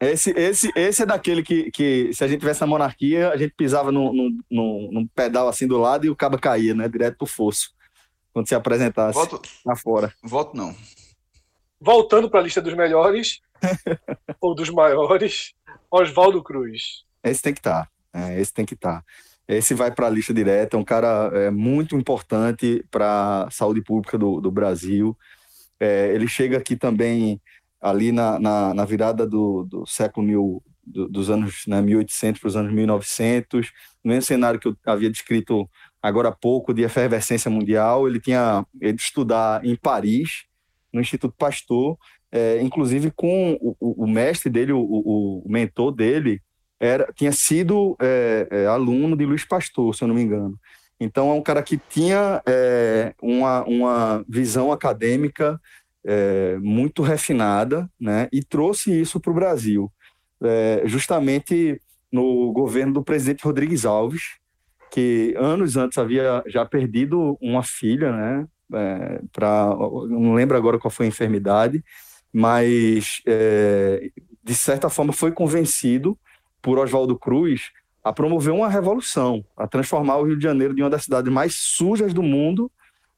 Esse, 0.00 0.30
esse, 0.30 0.72
esse 0.74 1.02
é 1.04 1.06
daquele 1.06 1.44
que, 1.44 1.70
que, 1.70 2.12
se 2.12 2.24
a 2.24 2.26
gente 2.26 2.40
tivesse 2.40 2.60
na 2.60 2.66
monarquia, 2.66 3.30
a 3.30 3.36
gente 3.36 3.54
pisava 3.56 3.92
num, 3.92 4.12
num, 4.12 4.38
num, 4.50 4.88
num 4.90 5.06
pedal 5.06 5.46
assim 5.46 5.68
do 5.68 5.78
lado 5.78 6.04
e 6.04 6.10
o 6.10 6.16
cabo 6.16 6.36
caía, 6.36 6.74
né? 6.74 6.88
Direto 6.88 7.18
pro 7.18 7.26
fosso. 7.28 7.70
Quando 8.32 8.48
se 8.48 8.54
apresentasse 8.56 9.16
Voto, 9.16 9.40
lá 9.64 9.76
fora. 9.76 10.12
voto 10.20 10.56
não. 10.56 10.74
Voltando 11.80 12.28
para 12.28 12.40
a 12.40 12.42
lista 12.42 12.60
dos 12.60 12.74
melhores, 12.74 13.40
ou 14.40 14.54
dos 14.56 14.70
maiores, 14.70 15.52
Oswaldo 15.90 16.42
Cruz. 16.42 17.04
Esse 17.22 17.42
tem 17.42 17.52
que 17.52 17.60
estar. 17.60 17.88
esse 18.36 18.52
tem 18.52 18.64
que 18.64 18.74
estar. 18.74 19.04
Esse 19.46 19.74
vai 19.74 19.90
para 19.90 20.06
a 20.06 20.10
lista 20.10 20.32
direta, 20.32 20.76
é 20.76 20.80
um 20.80 20.84
cara 20.84 21.30
é, 21.34 21.50
muito 21.50 21.96
importante 21.96 22.84
para 22.90 23.44
a 23.44 23.50
saúde 23.50 23.82
pública 23.82 24.16
do, 24.16 24.40
do 24.40 24.50
Brasil. 24.50 25.16
É, 25.80 26.14
ele 26.14 26.28
chega 26.28 26.56
aqui 26.58 26.76
também 26.76 27.40
ali 27.80 28.12
na, 28.12 28.38
na, 28.38 28.72
na 28.72 28.84
virada 28.84 29.26
do, 29.26 29.64
do 29.64 29.84
século 29.84 30.24
mil, 30.24 30.62
do- 30.86 31.08
dos 31.08 31.28
anos 31.28 31.64
né, 31.66 31.82
1800 31.82 32.40
para 32.40 32.48
os 32.48 32.56
anos 32.56 32.72
1900, 32.72 33.72
no 34.04 34.10
mesmo 34.10 34.22
cenário 34.22 34.60
que 34.60 34.68
eu 34.68 34.76
havia 34.86 35.10
descrito 35.10 35.68
agora 36.00 36.28
há 36.28 36.32
pouco, 36.32 36.72
de 36.72 36.82
efervescência 36.82 37.50
mundial. 37.50 38.06
Ele 38.08 38.20
tinha 38.20 38.64
ele 38.80 38.96
estudar 38.96 39.64
em 39.64 39.74
Paris, 39.76 40.44
no 40.92 41.00
Instituto 41.00 41.34
Pasteur, 41.36 41.96
é, 42.32 42.60
inclusive 42.62 43.10
com 43.10 43.58
o, 43.60 43.76
o- 43.78 44.06
mestre 44.06 44.48
dele, 44.50 44.72
o, 44.72 44.80
o- 44.80 45.42
mentor 45.46 45.92
dele, 45.92 46.40
era, 46.80 47.12
tinha 47.14 47.30
sido 47.30 47.96
é, 48.00 48.48
é, 48.50 48.66
aluno 48.66 49.16
de 49.16 49.24
Luiz 49.26 49.44
Pastor, 49.44 49.94
se 49.94 50.02
eu 50.02 50.08
não 50.08 50.14
me 50.14 50.22
engano. 50.22 50.58
Então, 50.98 51.30
é 51.30 51.34
um 51.34 51.42
cara 51.42 51.62
que 51.62 51.76
tinha 51.76 52.42
é, 52.46 53.14
uma, 53.22 53.62
uma 53.64 54.24
visão 54.28 54.72
acadêmica 54.72 55.60
é, 56.04 56.56
muito 56.58 57.02
refinada, 57.02 57.88
né, 58.00 58.28
e 58.32 58.42
trouxe 58.42 58.98
isso 59.00 59.20
para 59.20 59.30
o 59.30 59.34
Brasil, 59.34 59.92
justamente 60.84 61.80
no 62.10 62.52
governo 62.52 62.92
do 62.94 63.02
presidente 63.04 63.44
Rodrigues 63.44 63.84
Alves, 63.84 64.22
que 64.90 65.34
anos 65.38 65.76
antes 65.76 65.96
havia 65.98 66.42
já 66.46 66.64
perdido 66.66 67.38
uma 67.40 67.62
filha, 67.62 68.10
né, 68.12 68.46
é, 68.74 69.20
para 69.32 69.66
não 70.08 70.34
lembro 70.34 70.56
agora 70.56 70.78
qual 70.78 70.90
foi 70.90 71.06
a 71.06 71.08
enfermidade, 71.08 71.82
mas 72.32 73.20
é, 73.26 74.10
de 74.42 74.54
certa 74.54 74.88
forma 74.88 75.12
foi 75.12 75.32
convencido 75.32 76.18
por 76.60 76.78
Oswaldo 76.78 77.18
Cruz 77.18 77.70
a 78.02 78.12
promover 78.12 78.52
uma 78.52 78.68
revolução, 78.68 79.44
a 79.56 79.66
transformar 79.66 80.16
o 80.16 80.24
Rio 80.24 80.36
de 80.36 80.42
Janeiro 80.42 80.74
de 80.74 80.82
uma 80.82 80.90
das 80.90 81.04
cidades 81.04 81.32
mais 81.32 81.54
sujas 81.54 82.12
do 82.12 82.22
mundo 82.22 82.70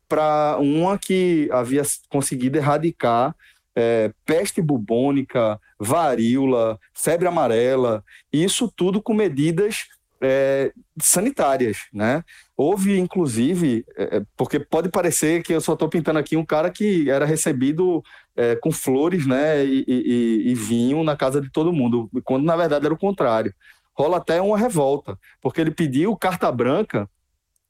para 0.08 0.58
uma 0.58 0.98
que 0.98 1.48
havia 1.50 1.82
conseguido 2.08 2.58
erradicar 2.58 3.34
é, 3.74 4.12
peste 4.24 4.60
bubônica, 4.60 5.60
varíola, 5.78 6.78
febre 6.92 7.26
amarela, 7.26 8.04
isso 8.32 8.72
tudo 8.74 9.02
com 9.02 9.12
medidas 9.14 9.86
é, 10.20 10.72
sanitárias, 11.00 11.78
né? 11.92 12.22
Houve, 12.56 12.96
inclusive, 12.98 13.84
é, 13.96 14.22
porque 14.36 14.60
pode 14.60 14.88
parecer 14.88 15.42
que 15.42 15.52
eu 15.52 15.60
só 15.60 15.72
estou 15.72 15.88
pintando 15.88 16.20
aqui 16.20 16.36
um 16.36 16.44
cara 16.44 16.70
que 16.70 17.10
era 17.10 17.24
recebido 17.26 18.00
é, 18.36 18.54
com 18.56 18.70
flores, 18.70 19.26
né, 19.26 19.64
e, 19.64 19.84
e- 19.88 20.50
e 20.50 20.54
vinho 20.54 21.02
na 21.02 21.16
casa 21.16 21.40
de 21.40 21.50
todo 21.50 21.72
mundo, 21.72 22.08
quando 22.24 22.44
na 22.44 22.56
verdade 22.56 22.84
era 22.84 22.94
o 22.94 22.98
contrário. 22.98 23.52
Rola 23.96 24.18
até 24.18 24.40
uma 24.40 24.56
revolta, 24.58 25.18
porque 25.40 25.60
ele 25.60 25.70
pediu 25.72 26.16
carta 26.16 26.50
branca 26.50 27.08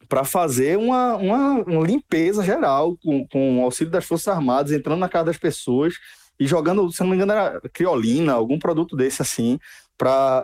para 0.08 0.22
fazer 0.24 0.76
uma, 0.78 1.16
uma, 1.16 1.52
uma 1.62 1.86
limpeza 1.86 2.42
geral 2.44 2.96
com, 3.02 3.26
com 3.28 3.60
o 3.60 3.64
auxílio 3.64 3.90
das 3.90 4.04
Forças 4.04 4.28
Armadas, 4.28 4.72
entrando 4.72 4.98
na 5.00 5.08
casa 5.08 5.26
das 5.26 5.38
pessoas 5.38 5.94
e 6.38 6.46
jogando, 6.46 6.90
se 6.92 7.00
não 7.00 7.08
me 7.10 7.16
engano, 7.16 7.32
era 7.32 7.60
criolina, 7.72 8.34
algum 8.34 8.58
produto 8.58 8.96
desse 8.96 9.22
assim, 9.22 9.58
para 9.96 10.42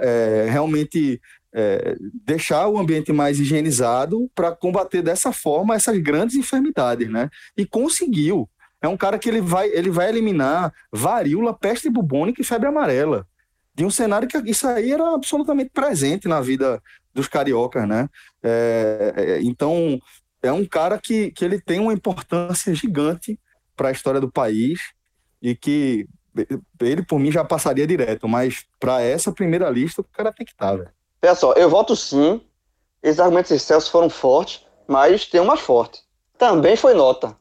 realmente 0.49 1.21
é, 1.53 1.97
deixar 2.25 2.69
o 2.69 2.79
ambiente 2.79 3.13
mais 3.13 3.41
higienizado 3.41 4.31
para 4.35 4.53
combater 4.53 5.03
dessa 5.03 5.33
forma 5.33 5.75
essas 5.75 5.99
grandes 5.99 6.37
enfermidades, 6.37 7.11
né? 7.11 7.29
E 7.57 7.67
conseguiu. 7.67 8.49
É 8.83 8.89
um 8.89 8.97
cara 8.97 9.19
que 9.19 9.29
ele 9.29 9.41
vai, 9.41 9.69
ele 9.69 9.91
vai 9.91 10.09
eliminar 10.09 10.73
varíola, 10.91 11.53
peste 11.53 11.91
bubônica 11.91 12.41
e 12.41 12.45
febre 12.45 12.69
amarela. 12.69 13.27
De 13.75 13.85
um 13.85 13.91
cenário 13.91 14.29
que 14.29 14.39
isso 14.51 14.67
aí 14.67 14.93
era 14.93 15.15
absolutamente 15.15 15.71
presente 15.71 16.27
na 16.27 16.41
vida 16.41 16.83
dos 17.13 17.29
cariocas, 17.29 17.87
né? 17.87 18.09
É, 18.43 19.15
é, 19.17 19.43
então, 19.43 20.01
é 20.43 20.53
um 20.53 20.65
cara 20.65 20.99
que, 20.99 21.31
que 21.33 21.45
ele 21.45 21.61
tem 21.61 21.79
uma 21.79 21.93
importância 21.93 22.75
gigante 22.75 23.39
para 23.77 23.89
a 23.89 23.93
história 23.93 24.21
do 24.21 24.31
país 24.31 24.81
e 25.43 25.55
que 25.55 26.07
ele, 26.81 27.03
por 27.03 27.19
mim, 27.19 27.33
já 27.33 27.45
passaria 27.45 27.87
direto, 27.87 28.29
mas 28.29 28.65
para 28.79 29.03
essa 29.03 29.33
primeira 29.33 29.69
lista, 29.69 30.01
o 30.01 30.05
cara 30.05 30.33
tem 30.33 30.47
que 30.47 30.53
estar, 30.53 30.71
tá, 30.71 30.77
velho. 30.77 31.00
Olha 31.23 31.35
só, 31.35 31.53
eu 31.53 31.69
voto 31.69 31.95
sim. 31.95 32.41
Esses 33.03 33.21
argumentos 33.21 33.51
de 33.51 33.59
Celso 33.59 33.91
foram 33.91 34.11
fortes, 34.11 34.65
mas 34.87 35.27
tem 35.27 35.41
um 35.41 35.47
mais 35.47 35.61
forte. 35.61 36.01
Também 36.37 36.77
foi 36.77 36.95
nota. 36.95 37.37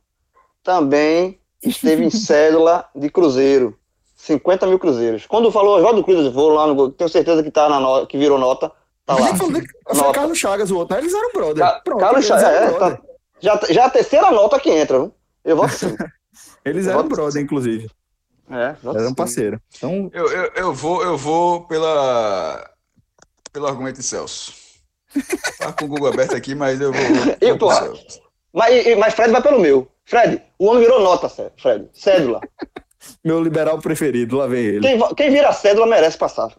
Também 0.64 1.40
esteve 1.64 2.04
em 2.04 2.10
cédula 2.12 2.86
de 2.96 3.10
Cruzeiro. 3.10 3.78
50 4.16 4.68
mil 4.68 4.78
cruzeiros. 4.78 5.26
Quando 5.26 5.50
falou 5.50 5.78
Oswaldo 5.78 6.04
Cruz, 6.04 6.26
eu 6.26 6.32
vou 6.32 6.50
lá 6.50 6.68
no. 6.68 6.92
Tenho 6.92 7.10
certeza 7.10 7.42
que, 7.42 7.50
tá 7.50 7.70
na 7.70 7.80
no, 7.80 8.06
que 8.06 8.18
virou 8.18 8.38
nota. 8.38 8.70
Tá 9.06 9.16
lá. 9.16 9.34
Foi 9.34 10.12
Carlos 10.14 10.38
Chagas, 10.38 10.70
o 10.72 10.78
outro. 10.78 10.98
Eles 10.98 11.14
eram 11.14 11.32
brother. 11.32 11.64
Ca 11.66 11.82
Pronto, 11.84 12.00
Carlos 12.02 12.26
Chagas, 12.26 12.44
é, 12.44 12.72
tá, 12.72 13.00
já, 13.40 13.60
já 13.70 13.86
a 13.86 13.90
terceira 13.90 14.30
nota 14.30 14.60
que 14.60 14.70
entra, 14.70 15.00
viu? 15.00 15.14
Eu 15.46 15.56
voto 15.56 15.74
sim. 15.74 15.96
eles 16.66 16.86
eram 16.86 17.08
brother, 17.08 17.42
inclusive. 17.42 17.90
É, 18.52 18.76
eram 18.84 19.14
parceiro. 19.14 19.62
Então... 19.78 20.10
Eu, 20.14 20.28
eu, 20.28 20.52
eu, 20.56 20.74
vou, 20.74 21.02
eu 21.02 21.18
vou 21.18 21.66
pela, 21.66 22.70
pelo 23.52 23.68
argumento 23.68 23.98
de 23.98 24.04
Celso. 24.04 24.54
Tá 25.58 25.74
com 25.74 25.86
o 25.86 25.88
Google 25.88 26.10
aberto 26.10 26.36
aqui, 26.36 26.54
mas 26.54 26.80
eu 26.80 26.92
vou. 26.92 27.02
eu, 27.42 27.58
tô. 27.58 27.70
Mas, 28.54 28.98
mas 28.98 29.14
Fred 29.14 29.32
vai 29.32 29.42
pelo 29.42 29.60
meu. 29.60 29.92
Fred, 30.06 30.42
o 30.58 30.68
homem 30.68 30.84
virou 30.84 31.02
nota, 31.02 31.30
Fred. 31.58 31.90
Cédula. 31.94 32.42
Meu 33.24 33.42
liberal 33.42 33.80
preferido, 33.80 34.38
lá 34.38 34.48
vem 34.48 34.66
ele. 34.66 34.82
Quem, 34.82 35.16
quem 35.16 35.32
vira 35.32 35.54
cédula 35.54 35.88
merece 35.88 36.18
passar. 36.18 36.56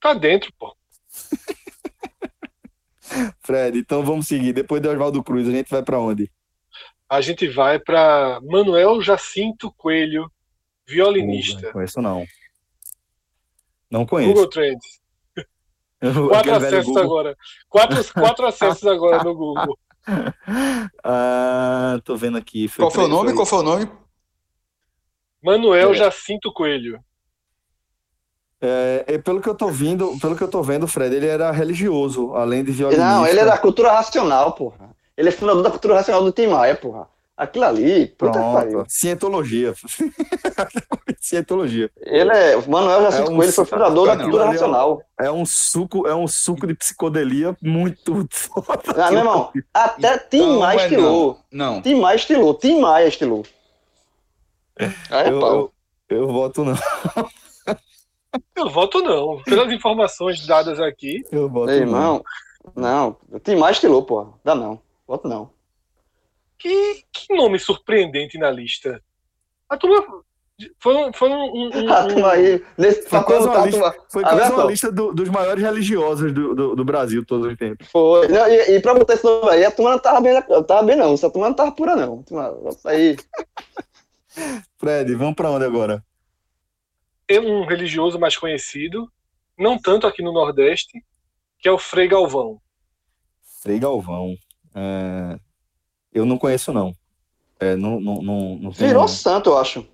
Tá 0.00 0.14
dentro, 0.14 0.52
pô. 0.58 0.74
Fred, 3.40 3.78
então 3.78 4.04
vamos 4.04 4.26
seguir. 4.26 4.52
Depois 4.52 4.80
do 4.80 4.90
Oswaldo 4.90 5.22
Cruz, 5.22 5.48
a 5.48 5.50
gente 5.50 5.70
vai 5.70 5.82
para 5.82 5.98
onde? 5.98 6.30
A 7.08 7.20
gente 7.20 7.48
vai 7.48 7.78
para 7.78 8.40
Manuel 8.42 9.00
Jacinto 9.00 9.72
Coelho, 9.76 10.30
violinista. 10.86 11.62
Não 11.62 11.72
conheço 11.72 12.02
não. 12.02 12.26
Não 13.90 14.06
conheço. 14.06 14.32
Google 14.32 14.50
Trends. 14.50 14.97
Quatro 16.28 16.54
acessos 16.54 16.96
agora. 16.96 17.36
Quatro, 17.68 18.12
quatro 18.12 18.46
acessos 18.46 18.86
agora 18.86 19.22
no 19.22 19.34
Google. 19.34 19.78
Ah, 21.04 22.00
tô 22.02 22.16
vendo 22.16 22.38
aqui. 22.38 22.66
Foi 22.66 22.82
Qual 22.82 22.90
foi 22.90 23.04
o 23.04 23.08
nome? 23.08 23.34
Qual 23.34 23.44
foi 23.44 23.58
o 23.58 23.62
nome? 23.62 23.90
Manuel 25.42 25.92
é. 25.92 25.94
Jacinto 25.94 26.50
Coelho. 26.50 26.98
É, 28.60 29.04
é, 29.06 29.18
pelo 29.18 29.40
que 29.40 29.48
eu 29.48 29.54
tô 29.54 29.68
vendo, 29.68 30.18
pelo 30.18 30.34
que 30.34 30.42
eu 30.42 30.48
tô 30.48 30.62
vendo, 30.62 30.88
Fred, 30.88 31.14
ele 31.14 31.26
era 31.26 31.50
religioso, 31.50 32.34
além 32.34 32.64
de 32.64 32.72
violinista. 32.72 33.06
Não, 33.06 33.26
ele 33.26 33.40
é 33.40 33.44
da 33.44 33.58
cultura 33.58 33.92
racional, 33.92 34.52
porra. 34.52 34.90
Ele 35.16 35.28
é 35.28 35.32
fundador 35.32 35.62
da 35.62 35.70
cultura 35.70 35.94
racional 35.94 36.24
do 36.24 36.32
Tim 36.32 36.48
Maia, 36.48 36.74
porra. 36.74 37.08
Aquilo 37.38 37.66
ali, 37.66 38.06
Pronto. 38.08 38.84
Cientologia. 38.88 39.72
Cientologia. 41.22 41.88
Ele 42.00 42.32
é. 42.32 42.56
Manuel 42.66 43.02
Jacinto 43.02 43.30
é 43.30 43.32
um 43.32 43.36
Coelho 43.36 43.52
foi 43.52 43.64
fundador 43.64 44.06
da 44.08 44.16
cultura 44.16 44.42
é 44.42 44.46
racional. 44.48 45.02
É 45.20 45.30
um 45.30 45.46
suco, 45.46 46.08
é 46.08 46.14
um 46.16 46.26
suco 46.26 46.66
de 46.66 46.74
psicodelia 46.74 47.56
muito 47.62 48.26
foda. 48.28 48.82
Ah, 48.96 49.10
meu 49.12 49.20
irmão, 49.20 49.52
até 49.72 50.18
Tim 50.18 50.58
Maia 50.58 50.78
estilou. 50.78 51.38
Não. 51.52 51.80
Tim 51.80 51.94
Maia 51.94 52.16
estilou. 52.16 52.54
Tim 52.54 52.80
Maia 52.80 53.06
estilou. 53.06 53.46
É, 54.76 55.28
eu, 55.28 55.40
eu, 55.40 55.72
eu, 56.08 56.26
voto 56.26 56.64
não. 56.64 56.74
Eu 58.54 58.68
voto 58.68 59.00
não. 59.00 59.42
Pelas 59.44 59.72
informações 59.72 60.44
dadas 60.44 60.78
aqui. 60.80 61.24
Eu 61.32 61.48
voto 61.48 61.70
Ei, 61.70 61.86
não. 61.86 62.22
Não, 62.76 63.16
tem 63.42 63.56
mais 63.56 63.78
que 63.78 63.88
pô. 63.88 64.34
Dá 64.44 64.54
não. 64.54 64.80
Voto 65.06 65.26
não. 65.26 65.50
Que, 66.58 67.04
que 67.12 67.34
nome 67.34 67.58
surpreendente 67.58 68.36
na 68.38 68.50
lista. 68.50 69.02
A 69.68 69.76
turma. 69.76 70.04
Foi 70.80 70.94
um. 70.96 71.12
Foi 71.12 71.28
um, 71.28 71.44
um, 71.44 71.84
um 71.84 71.92
a 71.92 72.06
turma 72.06 72.32
aí. 72.32 72.64
Nesse, 72.76 73.08
foi 73.08 73.22
quase 73.22 73.46
uma 73.46 73.66
lista, 73.66 73.96
foi 74.10 74.22
quase 74.22 74.52
uma 74.52 74.64
lista 74.64 74.92
do, 74.92 75.14
dos 75.14 75.28
maiores 75.28 75.62
religiosos 75.62 76.32
do, 76.32 76.54
do, 76.54 76.76
do, 76.76 76.84
Brasil 76.84 77.24
todos 77.24 77.52
os 77.52 77.56
tempos. 77.56 77.86
Foi. 77.88 78.26
Não, 78.26 78.48
e, 78.48 78.76
e 78.76 78.80
pra 78.80 78.94
botar 78.94 79.14
esse 79.14 79.24
nome 79.24 79.50
aí, 79.50 79.64
a 79.64 79.70
turma 79.70 79.92
não 79.92 79.98
tava 80.00 80.20
bem, 80.20 80.42
tava 80.66 80.82
bem 80.82 80.96
não. 80.96 81.14
Essa 81.14 81.30
turma 81.30 81.48
não 81.48 81.54
tava 81.54 81.70
pura, 81.72 81.94
não. 81.94 82.22
Turma, 82.24 82.52
aí. 82.86 83.16
Fred, 84.78 85.14
vamos 85.14 85.34
para 85.34 85.50
onde 85.50 85.64
agora? 85.64 86.04
É 87.28 87.38
um 87.38 87.64
religioso 87.66 88.18
mais 88.18 88.36
conhecido, 88.36 89.10
não 89.56 89.78
tanto 89.78 90.06
aqui 90.06 90.22
no 90.22 90.32
Nordeste, 90.32 91.04
que 91.58 91.68
é 91.68 91.72
o 91.72 91.78
Frei 91.78 92.08
Galvão. 92.08 92.60
Frei 93.62 93.78
Galvão. 93.78 94.34
É... 94.74 95.38
Eu 96.12 96.24
não 96.24 96.38
conheço, 96.38 96.72
não. 96.72 96.92
É, 97.60 97.74
não, 97.76 98.00
não, 98.00 98.22
não, 98.22 98.56
não 98.56 98.70
Virou 98.70 99.08
santo, 99.08 99.50
eu 99.50 99.58
acho. 99.58 99.86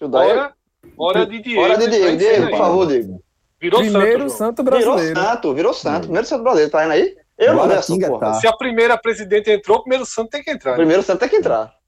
Hora, 0.00 0.54
hora 0.96 1.26
de 1.26 1.40
Diego. 1.40 1.60
Hora 1.60 1.76
de 1.76 1.88
Diego, 1.88 2.16
Diego, 2.16 2.50
por 2.50 2.58
favor, 2.58 2.86
Diego. 2.86 3.22
Virou 3.60 3.80
Primeiro 3.80 4.30
santo, 4.30 4.38
santo 4.38 4.62
brasileiro. 4.62 5.00
Virou 5.00 5.24
santo, 5.24 5.54
virou 5.54 5.74
santo. 5.74 6.02
Primeiro 6.02 6.26
santo 6.26 6.42
brasileiro, 6.42 6.70
tá 6.70 6.84
indo 6.84 6.92
aí? 6.92 7.16
Eu 7.36 7.54
não 7.54 7.68
vejo 7.68 8.18
tá. 8.18 8.34
Se 8.34 8.46
a 8.46 8.52
primeira 8.52 8.96
presidente 8.96 9.50
entrou, 9.50 9.78
o 9.78 9.82
primeiro 9.82 10.06
santo 10.06 10.30
tem 10.30 10.42
que 10.42 10.50
entrar. 10.50 10.70
O 10.70 10.72
né? 10.74 10.78
primeiro 10.78 11.02
santo 11.02 11.20
tem 11.20 11.28
que 11.28 11.36
entrar. 11.36 11.78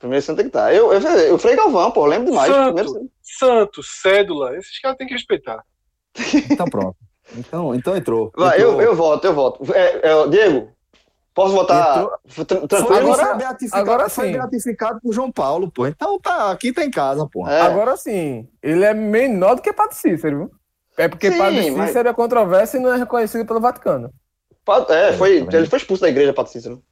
Primeiro 0.00 0.24
Santo 0.24 0.38
tem 0.38 0.46
que 0.46 0.48
estar. 0.48 0.74
Eu, 0.74 0.90
eu, 0.94 1.00
eu 1.00 1.38
Frei 1.38 1.54
Galvão, 1.54 1.90
pô, 1.90 2.06
lembro 2.06 2.30
demais. 2.30 2.50
Santo, 2.50 2.74
Primeiro... 2.74 3.10
Santo, 3.22 3.82
cédula, 3.82 4.56
esses 4.56 4.80
caras 4.80 4.96
têm 4.96 5.06
que 5.06 5.12
respeitar. 5.12 5.62
Então 6.50 6.66
pronto. 6.66 6.96
Então, 7.36 7.74
então 7.74 7.96
entrou. 7.96 8.32
Vai, 8.34 8.58
entrou. 8.58 8.80
Eu, 8.80 8.88
eu 8.88 8.96
voto, 8.96 9.26
eu 9.26 9.34
voto. 9.34 9.72
É, 9.74 10.10
é, 10.10 10.28
Diego, 10.28 10.72
posso 11.34 11.54
votar 11.54 12.08
tranquilo? 12.68 13.12
Agora, 13.12 13.34
beatificado, 13.34 13.82
agora 13.82 14.08
sim. 14.08 14.14
foi 14.14 14.32
beatificado 14.32 15.00
por 15.00 15.12
João 15.12 15.30
Paulo, 15.30 15.70
pô. 15.70 15.86
Então 15.86 16.18
tá, 16.18 16.50
aqui 16.50 16.72
tá 16.72 16.84
em 16.84 16.90
casa, 16.90 17.26
pô. 17.30 17.48
É. 17.48 17.60
Agora 17.60 17.96
sim, 17.96 18.48
ele 18.62 18.84
é 18.84 18.94
menor 18.94 19.56
do 19.56 19.62
que 19.62 19.72
Padre 19.72 19.96
Cícero, 19.96 20.38
viu? 20.38 20.50
É 20.96 21.08
porque 21.08 21.30
sim, 21.30 21.38
Padre 21.38 21.62
Cícero 21.62 21.78
mas... 21.78 21.96
é 21.96 22.12
controvérsia 22.12 22.78
e 22.78 22.80
não 22.80 22.92
é 22.92 22.96
reconhecido 22.96 23.46
pelo 23.46 23.60
Vaticano. 23.60 24.12
É, 24.88 25.12
foi, 25.14 25.46
ele 25.52 25.66
foi 25.66 25.78
expulso 25.78 26.02
da 26.02 26.08
igreja, 26.08 26.32
Padre 26.32 26.52
Cícero. 26.52 26.82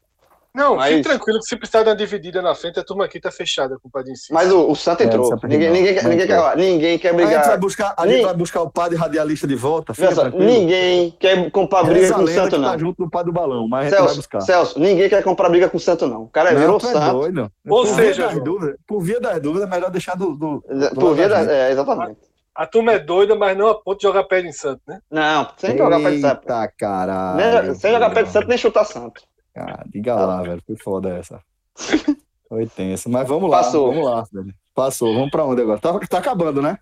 Não, 0.59 0.75
mas... 0.75 0.93
fique 0.93 1.09
tranquilo 1.09 1.39
que 1.39 1.45
se 1.47 1.57
precisar 1.57 1.85
dar 1.85 1.93
uma 1.93 1.97
dividida 1.97 2.43
na 2.43 2.53
frente, 2.53 2.81
a 2.81 2.85
turma 2.85 3.05
aqui 3.05 3.21
tá 3.21 3.31
fechada 3.31 3.79
com 3.81 3.87
o 3.87 3.91
padre 3.91 4.11
em 4.11 4.17
cima. 4.17 4.41
Mas 4.41 4.53
o, 4.53 4.69
o 4.69 4.75
Santo 4.75 5.05
é, 5.05 5.07
entrou. 5.07 5.33
É, 5.33 5.47
ninguém, 5.47 5.71
ninguém, 5.71 5.95
quer, 5.95 6.05
ninguém, 6.05 6.27
quer, 6.27 6.57
ninguém 6.57 6.99
quer 6.99 7.15
brigar. 7.15 7.33
A 7.33 7.37
gente 7.37 7.47
vai 7.47 7.59
buscar, 7.59 7.95
a 7.97 8.07
gente 8.09 8.25
vai 8.25 8.35
buscar 8.35 8.63
o 8.63 8.69
padre 8.69 8.99
radialista 8.99 9.47
de 9.47 9.55
volta. 9.55 9.93
Nossa, 9.97 10.31
ninguém 10.31 11.15
quer 11.17 11.49
comprar 11.53 11.85
briga 11.85 12.13
com 12.13 12.23
o 12.23 12.29
Santo, 12.29 12.51
tá 12.51 12.59
não. 12.59 12.73
Tá 12.73 12.79
junto 12.79 13.01
no 13.01 13.09
padre 13.09 13.31
do 13.31 13.35
balão, 13.35 13.69
mas 13.69 13.91
Celso, 13.91 14.07
vai 14.07 14.17
buscar. 14.17 14.41
Celso, 14.41 14.81
ninguém 14.81 15.09
quer 15.09 15.23
comprar 15.23 15.49
briga 15.49 15.69
com 15.69 15.77
o 15.77 15.81
Santo, 15.81 16.09
não. 16.09 16.23
O 16.23 16.29
cara 16.29 16.51
não, 16.51 16.61
virou 16.61 16.77
é 16.79 16.81
Santo. 16.81 17.13
Doido. 17.13 17.53
Ou 17.69 17.85
por 17.85 17.95
seja, 17.95 18.27
via 18.27 18.41
dúvidas, 18.41 18.77
por 18.85 19.01
via 19.01 19.21
das 19.21 19.41
dúvidas, 19.41 19.69
é 19.69 19.71
melhor 19.71 19.91
deixar 19.93 20.17
do. 20.17 20.35
do, 20.35 20.65
do 20.69 20.95
por 20.97 21.15
via 21.15 21.29
das. 21.29 21.47
É, 21.47 21.71
exatamente. 21.71 22.19
A 22.53 22.67
turma 22.67 22.91
é 22.91 22.99
doida, 22.99 23.37
mas 23.37 23.57
não 23.57 23.69
a 23.69 23.75
ponto 23.81 23.99
de 23.99 24.03
jogar 24.03 24.25
pé 24.25 24.41
em 24.41 24.51
santo, 24.51 24.83
né? 24.89 24.99
Não, 25.09 25.49
sem 25.57 25.79
jogar 25.79 26.01
pé 26.01 26.11
de 26.11 26.21
santo. 26.21 26.45
Tá, 26.45 26.69
caralho. 26.77 27.77
Sem 27.77 27.93
jogar 27.93 28.11
pé 28.11 28.25
de 28.25 28.31
santo 28.31 28.49
nem 28.49 28.59
chutar 28.59 28.85
santo. 28.85 29.23
Ah, 29.59 29.85
diga 29.87 30.15
lá, 30.15 30.43
velho. 30.43 30.63
Que 30.63 30.77
foda 30.77 31.11
essa. 31.11 31.43
Foi 32.49 32.67
tenso. 32.67 33.11
Mas 33.11 33.29
vamos 33.29 33.51
lá. 33.51 33.59
Passou. 33.59 33.93
Vamos 33.93 34.07
lá, 34.07 34.25
velho. 34.33 34.55
Passou. 34.75 35.15
Vamos 35.15 35.31
pra 35.31 35.45
onde 35.45 35.63
agora? 35.63 35.81
Tá, 35.81 35.99
tá 36.01 36.19
acabando, 36.19 36.63
né? 36.63 36.79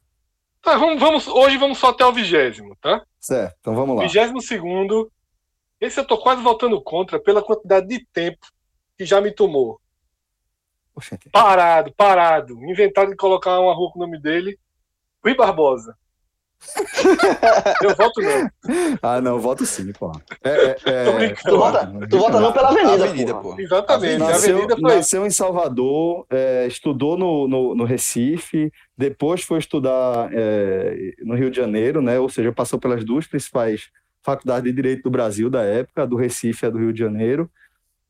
Tá, 0.62 0.76
vamos, 0.76 1.00
vamos, 1.00 1.28
hoje 1.28 1.56
vamos 1.58 1.78
só 1.78 1.90
até 1.90 2.04
o 2.04 2.12
vigésimo, 2.12 2.76
tá? 2.80 3.00
Certo, 3.20 3.56
então 3.60 3.74
vamos 3.74 3.96
lá. 3.96 4.02
Vigésimo 4.02 4.40
segundo. 4.42 5.10
Esse 5.80 6.00
eu 6.00 6.04
tô 6.04 6.18
quase 6.18 6.42
voltando 6.42 6.82
contra 6.82 7.20
pela 7.20 7.42
quantidade 7.42 7.86
de 7.86 8.04
tempo 8.12 8.44
que 8.98 9.04
já 9.04 9.20
me 9.20 9.30
tomou. 9.30 9.80
Oxente. 10.94 11.30
Parado, 11.30 11.92
parado. 11.94 12.54
Inventaram 12.64 13.10
de 13.10 13.16
colocar 13.16 13.60
uma 13.60 13.74
rua 13.74 13.92
com 13.92 14.00
o 14.00 14.02
nome 14.02 14.18
dele. 14.20 14.58
Rui 15.22 15.36
Barbosa. 15.36 15.96
Eu 17.82 17.94
voto 17.94 18.20
não. 18.20 18.50
Ah, 19.02 19.20
não, 19.20 19.38
voto 19.38 19.64
sim, 19.64 19.92
pô. 19.92 20.12
É, 20.42 20.50
é, 20.50 20.76
é, 20.84 21.34
tu, 21.34 21.56
vota, 21.56 21.92
tu 22.08 22.18
vota 22.18 22.40
não 22.40 22.52
pela 22.52 22.70
Avenida, 22.70 23.04
avenida 23.04 23.34
pô. 23.34 23.54
Exatamente. 23.58 24.18
Nasceu, 24.18 24.56
avenida 24.56 24.76
foi... 24.76 24.94
nasceu 24.94 25.26
em 25.26 25.30
Salvador, 25.30 26.26
é, 26.30 26.66
estudou 26.66 27.16
no, 27.16 27.46
no, 27.46 27.74
no, 27.74 27.84
Recife, 27.84 28.72
depois 28.96 29.42
foi 29.42 29.58
estudar 29.58 30.30
é, 30.32 31.14
no 31.22 31.34
Rio 31.34 31.50
de 31.50 31.56
Janeiro, 31.56 32.00
né? 32.00 32.18
Ou 32.18 32.28
seja, 32.28 32.52
passou 32.52 32.78
pelas 32.78 33.04
duas 33.04 33.26
principais 33.26 33.88
faculdades 34.22 34.64
de 34.64 34.72
Direito 34.74 35.04
do 35.04 35.10
Brasil 35.10 35.48
da 35.48 35.62
época, 35.62 36.06
do 36.06 36.16
Recife 36.16 36.64
e 36.64 36.66
a 36.66 36.70
do 36.70 36.78
Rio 36.78 36.92
de 36.92 36.98
Janeiro. 36.98 37.50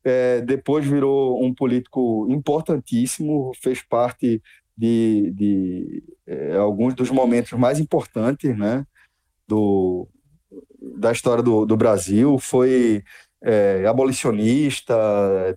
É, 0.03 0.41
depois 0.41 0.85
virou 0.85 1.43
um 1.43 1.53
político 1.53 2.25
importantíssimo, 2.29 3.51
fez 3.61 3.81
parte 3.81 4.41
de, 4.77 5.31
de 5.35 6.03
é, 6.27 6.55
alguns 6.55 6.93
dos 6.93 7.09
momentos 7.09 7.51
mais 7.53 7.79
importantes 7.79 8.55
né, 8.57 8.85
do, 9.47 10.07
da 10.97 11.11
história 11.11 11.41
do, 11.41 11.65
do 11.65 11.75
Brasil. 11.75 12.37
Foi 12.37 13.03
é, 13.41 13.85
abolicionista, 13.87 14.95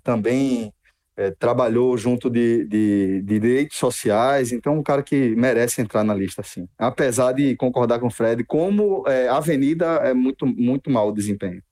também 0.03 0.73
é, 1.17 1.31
trabalhou 1.33 1.99
junto 1.99 2.31
de, 2.31 2.65
de, 2.65 3.23
de, 3.23 3.39
direitos 3.39 3.77
sociais, 3.77 4.53
então 4.53 4.79
um 4.79 4.83
cara 4.83 5.03
que 5.03 5.35
merece 5.37 5.83
entrar 5.83 6.03
na 6.03 6.15
lista, 6.15 6.43
sim. 6.43 6.67
Apesar 6.79 7.33
de 7.33 7.55
concordar 7.57 7.99
com 7.99 8.07
o 8.07 8.11
Fred, 8.11 8.43
como 8.45 9.05
é, 9.07 9.29
a 9.29 9.37
Avenida 9.37 9.87
é 10.03 10.15
muito, 10.15 10.47
muito 10.47 10.91
mau 10.91 11.11
o 11.11 11.15
desempenho. 11.15 11.63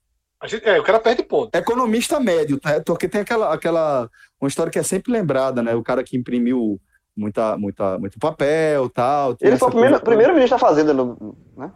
Gente, 0.45 0.69
é, 0.69 0.79
o 0.79 0.85
cara 0.85 1.01
perde 1.01 1.25
ponto. 1.25 1.55
Economista 1.55 2.21
médio, 2.21 2.61
tá? 2.61 2.81
porque 2.85 3.09
tem 3.09 3.23
aquela, 3.23 3.53
aquela 3.53 4.09
uma 4.41 4.49
história 4.49 4.71
que 4.71 4.79
é 4.79 4.83
sempre 4.85 5.11
lembrada, 5.11 5.63
né? 5.63 5.75
O 5.75 5.83
cara 5.83 6.05
que 6.05 6.17
imprimiu 6.17 6.81
muita, 7.19 7.57
muita, 7.57 7.99
muito 7.99 8.19
papel 8.19 8.89
tal. 8.89 9.37
Ele 9.41 9.57
foi 9.57 9.69
o 9.69 9.71
primeiro, 9.73 10.01
primeiro 10.01 10.33
ministro 10.33 10.57
da 10.57 10.67
Fazenda, 10.67 10.95
no, 10.95 11.37
né? 11.57 11.71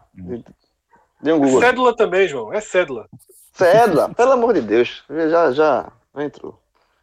Deu 1.20 1.36
um 1.36 1.40
Google. 1.40 1.62
É 1.62 1.66
cédula 1.66 1.96
também, 1.96 2.28
João. 2.28 2.52
É 2.52 2.60
cédula. 2.60 3.08
Cédula, 3.52 4.08
pelo 4.14 4.32
amor 4.32 4.54
de 4.54 4.60
Deus. 4.60 5.04
Já, 5.28 5.50
já 5.52 5.92
entrou. 6.18 6.58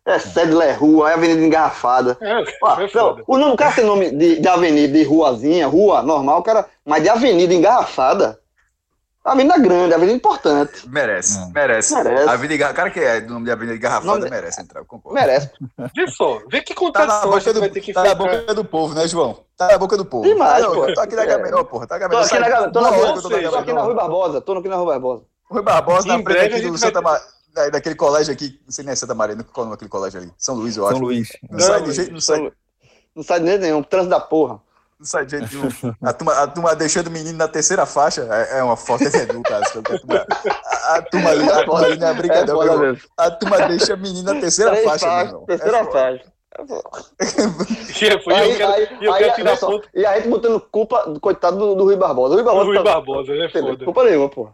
É 0.05 0.17
cédula, 0.17 0.65
é 0.65 0.71
rua, 0.71 1.11
é 1.11 1.13
avenida 1.13 1.41
engarrafada. 1.41 2.17
É, 2.19 2.43
Ó, 2.63 2.79
é 2.81 2.89
não, 2.93 3.23
o 3.27 3.37
nome, 3.37 3.57
cara 3.57 3.75
tem 3.75 3.85
nome 3.85 4.09
de, 4.11 4.39
de 4.39 4.47
avenida, 4.47 4.93
de 4.93 5.03
ruazinha, 5.03 5.67
rua 5.67 6.01
normal, 6.01 6.41
cara, 6.41 6.65
mas 6.83 7.03
de 7.03 7.09
avenida 7.09 7.53
engarrafada. 7.53 8.39
Avenida 9.29 9.57
grande, 9.57 9.93
avenida 9.93 10.17
importante. 10.17 10.89
Merece, 10.89 11.37
hum. 11.37 11.51
merece. 11.53 11.95
merece. 11.95 12.29
Avenida, 12.29 12.73
cara 12.73 12.89
que 12.89 12.99
é 12.99 13.21
do 13.21 13.33
nome 13.33 13.45
de 13.45 13.51
avenida 13.51 13.75
engarrafada 13.75 14.19
nome... 14.19 14.29
merece 14.29 14.61
entrar, 14.61 14.83
concordo. 14.85 15.13
Merece. 15.13 15.51
Vê 15.95 16.07
só, 16.07 16.41
vê 16.49 16.61
que 16.61 16.73
contradição 16.73 17.39
tá 17.39 17.51
do, 17.51 17.59
vai 17.59 17.69
ter 17.69 17.81
que 17.81 17.93
Tá 17.93 18.03
na 18.03 18.15
boca 18.15 18.53
do 18.53 18.65
povo, 18.65 18.93
né, 18.93 19.07
João? 19.07 19.39
Tá 19.55 19.67
na 19.67 19.77
boca 19.77 19.97
do 19.97 20.05
povo. 20.05 20.27
Demais, 20.27 20.65
tá, 20.65 20.71
pô. 20.71 20.93
Tô 20.93 21.01
aqui 21.01 21.15
na 21.15 21.25
Gabriel, 21.25 21.65
porra. 21.65 21.87
Tá 21.87 21.99
Tô 21.99 22.17
aqui 22.17 22.39
na 22.39 22.49
Gabriel, 22.49 22.71
tô, 22.71 22.79
tô, 23.21 23.51
tô 23.51 23.57
aqui 23.57 23.73
na 23.73 23.81
Rui 23.81 23.93
Barbosa, 23.93 24.41
tô 24.41 24.53
aqui 24.53 24.67
na 24.67 24.75
Rui 24.75 24.85
Barbosa. 24.85 25.23
Rui 25.49 25.61
Barbosa, 25.61 26.07
na 26.07 26.23
frente 26.23 26.55
aqui 26.55 26.69
do 26.69 26.77
Santa 26.77 27.01
Maria 27.01 27.21
daquele 27.71 27.95
colégio 27.95 28.33
aqui, 28.33 28.59
não 28.65 28.71
sei 28.71 28.85
nem 28.85 28.93
é 28.93 28.95
Santa 28.95 29.15
Maria, 29.15 29.35
qual 29.35 29.47
é 29.47 29.59
o 29.59 29.63
nome 29.65 29.71
daquele 29.71 29.89
colégio 29.89 30.19
ali? 30.21 30.31
São 30.37 30.55
Luís, 30.55 30.77
eu 30.77 30.85
acho. 30.87 30.97
São 30.97 31.05
Luís. 31.05 31.29
Não, 31.49 31.57
não 31.57 31.65
sai 31.65 31.83
de 31.83 31.91
jeito, 31.91 32.11
não 32.13 32.21
sai. 32.21 32.51
Não 33.15 33.23
sai 33.23 33.39
de 33.39 33.47
jeito 33.47 33.61
nenhum, 33.61 33.83
trânsito 33.83 34.11
da 34.11 34.19
porra. 34.19 34.61
Não 34.99 35.05
sai 35.05 35.25
de 35.25 35.37
jeito 35.37 35.55
nenhum. 35.55 35.95
A 36.03 36.11
turma, 36.11 36.33
a 36.33 36.47
turma 36.47 36.75
deixando 36.75 37.07
o 37.07 37.11
menino 37.11 37.37
na 37.37 37.47
terceira 37.47 37.85
faixa 37.85 38.27
é, 38.29 38.59
é 38.59 38.63
uma 38.63 38.75
foto 38.75 39.09
de 39.09 39.15
Edu, 39.17 39.41
cara. 39.43 39.65
A 39.65 39.69
turma, 39.71 40.25
a, 40.65 40.95
a 40.95 41.01
turma 41.01 41.29
ali, 41.29 41.49
a 41.49 41.63
turma 41.63 41.79
ali 41.85 41.97
não 41.97 42.07
é 42.07 42.13
brincadeira. 42.13 42.93
É 42.93 42.97
a 43.17 43.31
turma 43.31 43.67
deixa 43.67 43.93
o 43.93 43.97
menino 43.97 44.33
na 44.33 44.41
terceira 44.41 44.71
Três 44.71 44.85
faixa, 44.85 45.05
faixa 45.05 45.31
meu 45.31 45.39
Terceira 45.41 45.77
é 45.77 45.85
faixa. 45.85 46.31
e, 48.27 48.33
aí, 48.33 48.61
aí, 48.61 48.87
eu 48.99 49.13
aí, 49.13 49.57
só, 49.57 49.81
e 49.93 50.05
a 50.05 50.17
gente 50.17 50.27
botando 50.27 50.59
culpa, 50.59 51.17
coitado 51.21 51.57
do, 51.57 51.75
do 51.75 51.83
Rui 51.85 51.95
Barbosa. 51.95 52.33
O 52.33 52.35
Rui 52.35 52.43
Barbosa, 52.43 52.65
o 52.65 52.67
Rui 52.67 52.77
tá, 52.77 52.83
Barbosa 52.83 53.33
é 53.33 53.49
foda. 53.49 53.85
Culpa 53.85 54.03
nenhuma, 54.03 54.29
pô. 54.29 54.49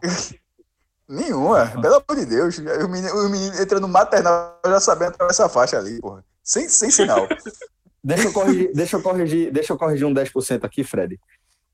Nenhuma, 1.08 1.72
pelo 1.80 1.96
amor 1.96 2.16
de 2.16 2.26
Deus. 2.26 2.58
O 2.58 2.88
menino, 2.88 3.14
o 3.14 3.28
menino 3.28 3.60
entra 3.60 3.80
no 3.80 3.88
maternal 3.88 4.60
já 4.64 4.78
sabendo 4.78 5.10
atravessar 5.10 5.46
a 5.46 5.48
faixa 5.48 5.78
ali, 5.78 6.00
porra. 6.00 6.24
Sem, 6.42 6.68
sem 6.68 6.90
sinal. 6.90 7.26
Deixa, 8.06 8.28
eu 8.28 8.32
corrigir, 8.32 8.72
deixa, 8.72 8.96
eu 8.96 9.02
corrigir, 9.02 9.52
deixa 9.52 9.72
eu 9.72 9.78
corrigir 9.78 10.06
um 10.06 10.14
10% 10.14 10.64
aqui, 10.64 10.84
Fred. 10.84 11.18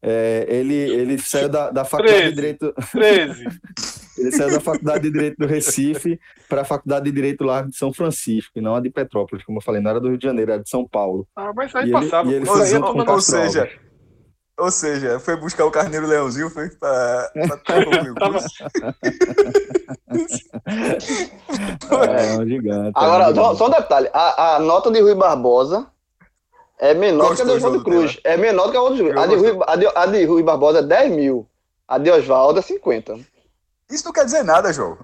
É, 0.04 0.46
ele, 0.48 0.74
ele 0.74 1.18
saiu 1.18 1.48
da, 1.48 1.70
da 1.70 1.84
faculdade 1.84 2.18
13, 2.18 2.28
de 2.30 2.34
Direito. 2.34 2.74
13. 2.90 3.44
ele 4.18 4.32
saiu 4.32 4.50
da 4.50 4.60
faculdade 4.60 5.02
de 5.04 5.10
Direito 5.12 5.36
do 5.38 5.46
Recife 5.46 6.18
para 6.48 6.62
a 6.62 6.64
faculdade 6.64 7.04
de 7.04 7.12
Direito 7.12 7.44
lá 7.44 7.62
de 7.62 7.76
São 7.76 7.92
Francisco, 7.92 8.58
e 8.58 8.60
não 8.60 8.74
a 8.74 8.80
de 8.80 8.90
Petrópolis, 8.90 9.44
como 9.44 9.58
eu 9.58 9.62
falei, 9.62 9.80
não 9.80 9.90
era 9.90 10.00
do 10.00 10.08
Rio 10.08 10.18
de 10.18 10.26
Janeiro, 10.26 10.52
era 10.52 10.62
de 10.62 10.68
São 10.68 10.88
Paulo. 10.88 11.28
Ah, 11.36 11.52
mas 11.54 11.72
aí 11.74 11.88
e 11.88 11.92
passava. 11.92 12.28
Ele, 12.28 12.44
e 12.44 12.48
ele 12.48 12.84
ou, 12.84 13.08
ou 13.08 13.20
seja, 13.20 13.70
ou 14.58 14.70
seja, 14.70 15.18
foi 15.18 15.36
buscar 15.36 15.64
o 15.64 15.70
Carneiro 15.70 16.06
Leãozinho, 16.06 16.50
foi 16.50 16.68
para 16.70 17.32
É, 22.08 22.36
um 22.38 22.46
gigante. 22.46 22.92
Agora, 22.94 23.30
é 23.30 23.34
só, 23.34 23.54
só, 23.54 23.66
um 23.66 23.70
detalhe: 23.70 24.10
a, 24.12 24.56
a 24.56 24.58
nota 24.58 24.90
de 24.90 25.00
Rui 25.00 25.14
Barbosa 25.14 25.86
é 26.82 26.94
menor 26.94 27.28
Gostou 27.28 27.46
que 27.46 27.52
a 27.52 27.54
de 27.54 27.58
Oswaldo 27.58 27.84
Cruz. 27.84 28.20
É 28.24 28.36
menor 28.36 28.70
que 28.72 28.76
a 28.76 28.82
outra 28.82 28.98
Cruz. 28.98 29.16
A 29.16 29.26
de, 29.26 29.34
Rui, 29.36 29.58
a, 29.68 29.76
de, 29.76 29.86
a 29.94 30.06
de 30.06 30.24
Rui 30.24 30.42
Barbosa 30.42 30.80
é 30.80 30.82
10 30.82 31.12
mil. 31.12 31.48
A 31.86 31.96
de 31.96 32.10
Oswaldo 32.10 32.58
é 32.58 32.62
50. 32.62 33.20
Isso 33.88 34.04
não 34.04 34.12
quer 34.12 34.24
dizer 34.24 34.42
nada, 34.42 34.72
João. 34.72 34.98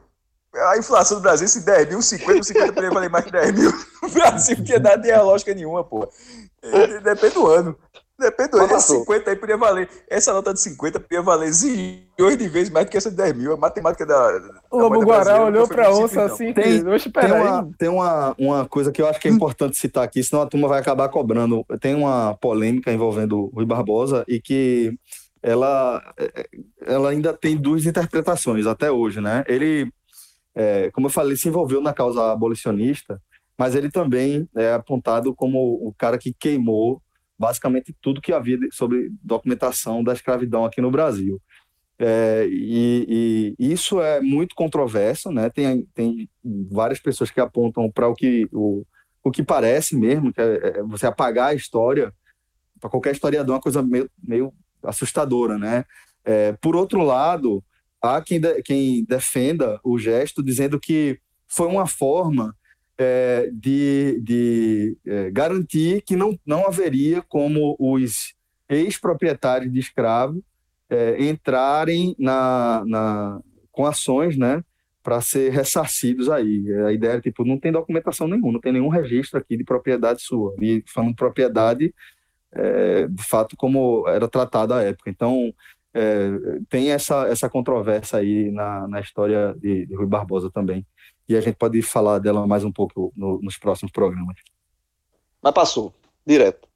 A 0.52 0.76
inflação 0.76 1.18
do 1.18 1.22
Brasil, 1.22 1.46
se 1.46 1.64
10 1.64 1.88
mil, 1.90 2.02
50, 2.02 2.42
50 2.42 2.66
poderia 2.72 2.90
valer 2.90 3.08
mais 3.08 3.24
que 3.24 3.30
10 3.30 3.52
mil. 3.52 3.70
O 4.02 4.10
Brasil 4.10 4.56
não 4.56 4.64
tinha 4.64 4.78
nada 4.78 4.96
de 4.96 5.14
lógica 5.16 5.54
nenhuma, 5.54 5.84
pô. 5.84 6.08
Depende 7.04 7.34
do 7.34 7.46
ano. 7.46 7.78
Depende 8.18 8.50
do 8.50 8.58
ano. 8.58 8.80
50 8.80 9.30
aí 9.30 9.36
podia 9.36 9.56
valer. 9.56 9.88
Essa 10.08 10.32
nota 10.32 10.52
de 10.52 10.60
50 10.60 10.98
podia 10.98 11.22
valer 11.22 11.52
zilhões 11.52 12.36
de 12.36 12.48
vezes 12.48 12.68
mais 12.68 12.86
do 12.86 12.90
que 12.90 12.96
essa 12.96 13.10
de 13.10 13.16
10 13.16 13.36
mil. 13.36 13.52
A 13.52 13.56
matemática 13.56 14.04
da. 14.04 14.58
O 14.70 14.78
Lobo 14.78 15.00
Guará 15.02 15.44
olhou 15.44 15.68
pra 15.68 15.94
onça 15.94 16.24
assim. 16.24 16.52
Tem, 16.52 16.82
tem, 16.82 17.32
uma, 17.32 17.70
tem 17.78 17.88
uma, 17.88 18.34
uma 18.36 18.68
coisa 18.68 18.90
que 18.90 19.00
eu 19.00 19.06
acho 19.06 19.20
que 19.20 19.28
é 19.28 19.30
importante 19.30 19.76
citar 19.76 20.02
aqui, 20.02 20.22
senão 20.24 20.42
a 20.42 20.46
turma 20.46 20.66
vai 20.66 20.80
acabar 20.80 21.08
cobrando. 21.08 21.64
Tem 21.80 21.94
uma 21.94 22.34
polêmica 22.34 22.92
envolvendo 22.92 23.38
o 23.38 23.46
Rui 23.54 23.64
Barbosa 23.64 24.24
e 24.26 24.40
que 24.40 24.98
ela, 25.40 26.02
ela 26.84 27.10
ainda 27.10 27.32
tem 27.32 27.56
duas 27.56 27.86
interpretações 27.86 28.66
até 28.66 28.90
hoje, 28.90 29.20
né? 29.20 29.44
Ele, 29.46 29.92
é, 30.56 30.90
como 30.90 31.06
eu 31.06 31.10
falei, 31.10 31.36
se 31.36 31.46
envolveu 31.46 31.80
na 31.80 31.94
causa 31.94 32.32
abolicionista, 32.32 33.22
mas 33.56 33.76
ele 33.76 33.92
também 33.92 34.48
é 34.56 34.72
apontado 34.72 35.32
como 35.36 35.58
o 35.86 35.94
cara 35.96 36.18
que 36.18 36.32
queimou 36.32 37.00
basicamente 37.38 37.94
tudo 38.00 38.20
que 38.20 38.32
havia 38.32 38.58
sobre 38.72 39.10
documentação 39.22 40.02
da 40.02 40.12
escravidão 40.12 40.64
aqui 40.64 40.80
no 40.80 40.90
Brasil. 40.90 41.40
É, 42.00 42.46
e, 42.48 43.54
e, 43.58 43.72
isso 43.72 44.00
é 44.00 44.20
muito 44.20 44.54
controverso, 44.54 45.30
né? 45.30 45.50
Tem, 45.50 45.86
tem 45.94 46.28
várias 46.70 47.00
pessoas 47.00 47.30
que 47.30 47.40
apontam 47.40 47.90
para 47.90 48.08
o 48.08 48.14
que 48.14 48.48
o, 48.52 48.84
o 49.22 49.30
que 49.30 49.42
parece 49.42 49.96
mesmo, 49.96 50.32
que 50.32 50.40
é, 50.40 50.78
é 50.78 50.82
você 50.82 51.06
apagar 51.06 51.50
a 51.50 51.54
história. 51.54 52.12
Para 52.80 52.90
qualquer 52.90 53.12
historiador, 53.12 53.52
é 53.52 53.56
uma 53.56 53.62
coisa 53.62 53.82
meio, 53.82 54.08
meio 54.22 54.52
assustadora, 54.82 55.58
né? 55.58 55.84
É, 56.24 56.52
por 56.60 56.76
outro 56.76 57.02
lado, 57.02 57.64
há 58.00 58.20
quem, 58.20 58.40
de, 58.40 58.62
quem 58.62 59.04
defenda 59.04 59.80
o 59.82 59.98
gesto 59.98 60.42
dizendo 60.42 60.78
que 60.78 61.18
foi 61.48 61.66
uma 61.66 61.86
forma 61.86 62.54
é, 62.98 63.48
de, 63.52 64.20
de 64.20 64.98
é, 65.06 65.30
garantir 65.30 66.02
que 66.02 66.16
não, 66.16 66.36
não 66.44 66.66
haveria 66.66 67.22
como 67.22 67.76
os 67.78 68.34
ex-proprietários 68.68 69.72
de 69.72 69.78
escravos 69.78 70.42
é, 70.90 71.22
entrarem 71.22 72.16
na, 72.18 72.82
na, 72.84 73.40
com 73.70 73.86
ações 73.86 74.36
né, 74.36 74.64
para 75.02 75.20
ser 75.20 75.50
ressarcidos 75.50 76.28
aí. 76.28 76.72
A 76.86 76.92
ideia 76.92 77.12
é, 77.12 77.20
tipo, 77.20 77.44
não 77.44 77.58
tem 77.58 77.70
documentação 77.70 78.26
nenhuma, 78.26 78.52
não 78.52 78.60
tem 78.60 78.72
nenhum 78.72 78.88
registro 78.88 79.38
aqui 79.38 79.56
de 79.56 79.64
propriedade 79.64 80.20
sua. 80.20 80.54
E 80.60 80.82
falando 80.92 81.10
de 81.10 81.16
propriedade, 81.16 81.94
é, 82.52 83.06
de 83.06 83.22
fato, 83.22 83.56
como 83.56 84.08
era 84.08 84.26
tratada 84.26 84.76
à 84.76 84.82
época. 84.82 85.08
Então, 85.08 85.54
é, 85.94 86.30
tem 86.68 86.90
essa, 86.90 87.28
essa 87.28 87.48
controvérsia 87.48 88.18
aí 88.18 88.50
na, 88.50 88.88
na 88.88 89.00
história 89.00 89.54
de, 89.56 89.86
de 89.86 89.94
Rui 89.94 90.06
Barbosa 90.06 90.50
também 90.50 90.84
e 91.28 91.36
a 91.36 91.40
gente 91.40 91.56
pode 91.56 91.80
falar 91.82 92.18
dela 92.18 92.46
mais 92.46 92.64
um 92.64 92.72
pouco 92.72 93.12
no, 93.14 93.40
nos 93.42 93.58
próximos 93.58 93.92
programas. 93.92 94.36
Mas 95.42 95.52
passou, 95.52 95.94
direto. 96.26 96.66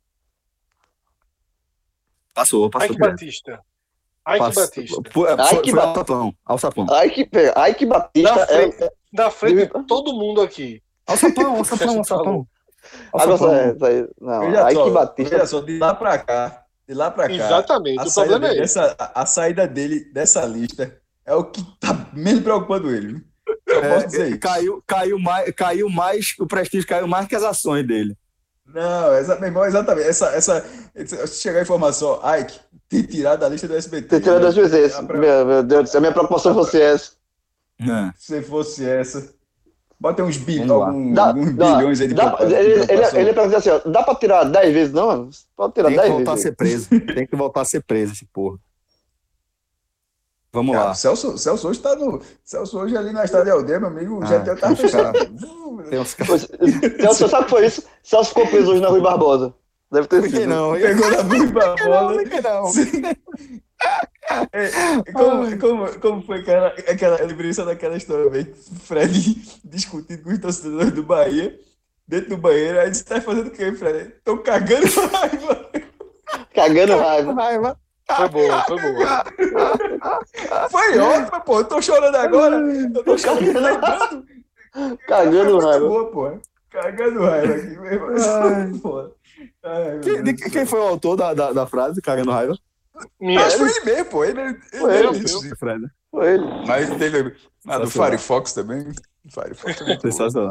Passou, 2.34 2.68
passou. 2.68 2.90
Ike 2.90 2.98
Batista. 2.98 3.60
Ike 4.28 4.38
passou, 4.38 4.62
Batista. 4.62 5.02
Foi, 5.10 5.36
foi, 5.36 5.70
foi 5.70 5.80
ao 5.80 5.94
sapão, 5.94 6.34
ao 6.44 6.58
sapão. 6.58 6.86
Ike, 7.04 7.30
Ike 7.70 7.86
Batista 7.86 8.34
na 8.34 8.46
frente, 8.46 8.82
é... 8.82 8.92
Na 9.12 9.30
frente 9.30 9.66
de 9.66 9.86
todo 9.86 10.12
mundo 10.12 10.42
aqui. 10.42 10.82
Ao 11.06 11.16
sapão, 11.16 11.56
ao 11.56 11.64
sapão, 11.64 11.98
ao 11.98 12.04
sapão. 12.04 12.46
Não, 14.20 14.42
é, 14.42 14.50
não, 14.50 14.68
Ike 14.68 14.74
só, 14.74 14.90
Batista. 14.90 15.46
só, 15.46 15.60
de 15.60 15.78
lá 15.78 15.94
pra 15.94 16.18
cá, 16.18 16.64
de 16.86 16.94
lá 16.94 17.10
pra 17.10 17.26
cá. 17.26 17.34
Exatamente, 17.34 18.00
a 18.00 18.04
o 18.04 18.12
problema 18.12 18.48
é 18.48 18.58
essa, 18.58 18.94
a, 18.98 19.22
a 19.22 19.26
saída 19.26 19.66
dele 19.66 20.12
dessa 20.12 20.44
lista 20.44 21.00
é 21.24 21.34
o 21.34 21.44
que 21.44 21.62
tá 21.78 22.10
menos 22.12 22.42
preocupando 22.42 22.90
ele. 22.90 23.31
É, 23.72 24.36
caiu, 24.38 24.82
caiu, 24.86 25.18
mais, 25.18 25.50
caiu 25.52 25.88
mais, 25.88 26.34
o 26.38 26.46
prestígio 26.46 26.86
caiu 26.88 27.06
mais 27.06 27.26
que 27.26 27.36
as 27.36 27.42
ações 27.42 27.86
dele. 27.86 28.16
Não, 28.66 29.14
exatamente, 29.14 29.66
exatamente. 29.66 30.08
Essa, 30.08 30.26
essa, 30.28 31.26
chegar 31.26 31.58
a 31.58 31.62
informação, 31.62 32.20
Ike, 32.38 32.58
ter 32.88 33.06
tirado 33.06 33.40
da 33.40 33.48
lista 33.48 33.68
do 33.68 33.76
SBT. 33.76 34.08
Ter 34.08 34.20
tirado 34.20 34.40
das 34.40 34.54
vezes. 34.54 34.94
Pra... 35.00 35.18
Meu, 35.18 35.46
meu 35.46 35.62
Deus 35.62 35.82
do 35.82 35.88
céu, 35.88 35.98
a 35.98 36.00
minha 36.00 36.12
preocupação 36.12 36.54
fosse 36.54 36.80
essa. 36.80 37.12
É. 37.80 38.12
Se 38.16 38.42
fosse 38.42 38.88
essa. 38.88 39.34
Bota 40.00 40.24
uns, 40.24 40.36
bi, 40.36 40.60
algum, 40.68 41.12
dá, 41.12 41.28
alguns 41.28 41.54
dá, 41.54 41.76
bilhões 41.76 42.00
aí 42.00 42.08
de 42.08 42.14
dá, 42.14 42.36
Ele, 42.40 42.56
ele, 42.56 43.20
ele 43.20 43.32
pergunta 43.32 43.58
assim, 43.58 43.70
ó, 43.70 43.78
dá 43.88 44.02
pra 44.02 44.16
tirar 44.16 44.42
10 44.44 44.74
vezes, 44.74 44.92
não? 44.92 45.30
Pode 45.56 45.74
tirar 45.74 45.90
10 45.90 46.00
vezes. 46.00 46.02
Tem 46.02 46.10
que 46.10 46.16
voltar 46.16 46.32
a 46.32 46.36
ser 46.36 46.56
preso. 46.56 46.88
Tem 46.88 47.26
que 47.26 47.36
voltar 47.36 47.60
a 47.60 47.64
ser 47.64 47.82
preso, 47.82 48.12
esse 48.12 48.24
porra. 48.26 48.58
Vamos 50.52 50.76
lá. 50.76 50.94
Celso, 50.94 51.38
Celso 51.38 51.68
hoje 51.68 51.78
está 51.78 51.96
no. 51.96 52.20
Celso 52.44 52.78
hoje 52.78 52.96
ali 52.96 53.10
na 53.10 53.24
Estrada 53.24 53.46
de 53.46 53.50
Aldeia, 53.52 53.80
meu 53.80 53.88
amigo, 53.88 54.20
ah, 54.22 54.26
já 54.26 54.54
tá 54.54 54.76
fechado. 54.76 55.18
Celso, 57.00 57.28
sabe 57.28 57.42
o 57.42 57.44
que 57.44 57.50
foi 57.50 57.66
isso? 57.66 57.84
Celso 58.02 58.28
ficou 58.28 58.46
preso 58.46 58.72
hoje 58.72 58.80
na 58.80 58.88
Rui 58.88 59.00
Barbosa. 59.00 59.54
Deve 59.90 60.06
ter 60.08 60.22
sido. 60.28 60.46
Não, 60.46 60.72
pegou 60.74 61.10
na 61.10 61.22
Rui 61.22 61.46
Barbosa. 61.46 62.42
Não, 62.42 62.62
não. 62.62 62.72
É, 64.52 65.12
como, 65.12 65.58
como, 65.58 66.00
como 66.00 66.22
foi 66.22 66.40
aquela, 66.40 66.68
aquela 66.68 67.22
lembrança 67.24 67.64
daquela 67.64 67.96
história, 67.96 68.30
velho? 68.30 68.54
Fred 68.54 69.42
discutindo 69.64 70.22
com 70.22 70.30
os 70.30 70.38
torcedores 70.38 70.92
do 70.92 71.02
Bahia, 71.02 71.58
dentro 72.06 72.30
do 72.30 72.36
banheiro, 72.36 72.78
aí 72.78 72.90
disse: 72.90 73.04
tá 73.04 73.20
fazendo 73.20 73.48
o 73.48 73.50
quê, 73.50 73.72
Fred? 73.72 74.14
Tô 74.22 74.38
cagando 74.38 74.86
raiva. 75.12 75.70
Cagando 76.54 76.96
raiva. 76.98 77.32
raiva. 77.32 77.81
Foi 78.16 78.28
boa, 78.28 78.62
foi 78.64 78.80
boa. 78.80 79.24
Foi 80.70 80.98
ótimo, 80.98 81.40
pô. 81.44 81.58
Eu 81.60 81.64
tô 81.64 81.82
chorando 81.82 82.14
agora. 82.16 82.56
Eu 82.56 83.04
tô 83.04 83.18
chorando 83.18 83.60
lembrando. 83.60 84.26
Cagando 85.06 85.60
Foi 85.60 85.70
raiva. 85.70 85.88
boa, 85.88 86.10
pô. 86.10 86.38
Cagando 86.70 87.20
raiva 87.24 87.54
aqui 87.54 87.78
mesmo. 87.78 88.80
Pô. 88.80 89.10
Ai, 89.64 89.90
meu 89.92 90.00
Quem, 90.00 90.22
de- 90.22 90.34
quem 90.34 90.64
foi 90.66 90.80
o 90.80 90.84
autor 90.84 91.16
da, 91.16 91.34
da, 91.34 91.52
da 91.52 91.66
frase, 91.66 92.00
cagando 92.00 92.30
raiva? 92.30 92.56
Minha, 93.20 93.44
Acho 93.44 93.58
que 93.58 93.64
foi 93.64 93.70
ele 93.70 93.84
mesmo, 93.84 94.04
pô. 94.10 94.24
Ele, 94.24 94.40
ele, 94.40 94.54
Foi 94.80 94.96
ele 94.96 95.06
ele. 95.08 95.86
Foi 96.10 96.32
ele. 96.34 96.44
Mas 96.66 96.90
teve. 96.96 97.36
Ah, 97.66 97.78
do. 97.78 97.90
Firefox 97.90 98.52
também. 98.54 98.86
Firefox 99.28 99.78
também. 99.78 99.96
pô. 99.96 100.00
Sensacional. 100.02 100.50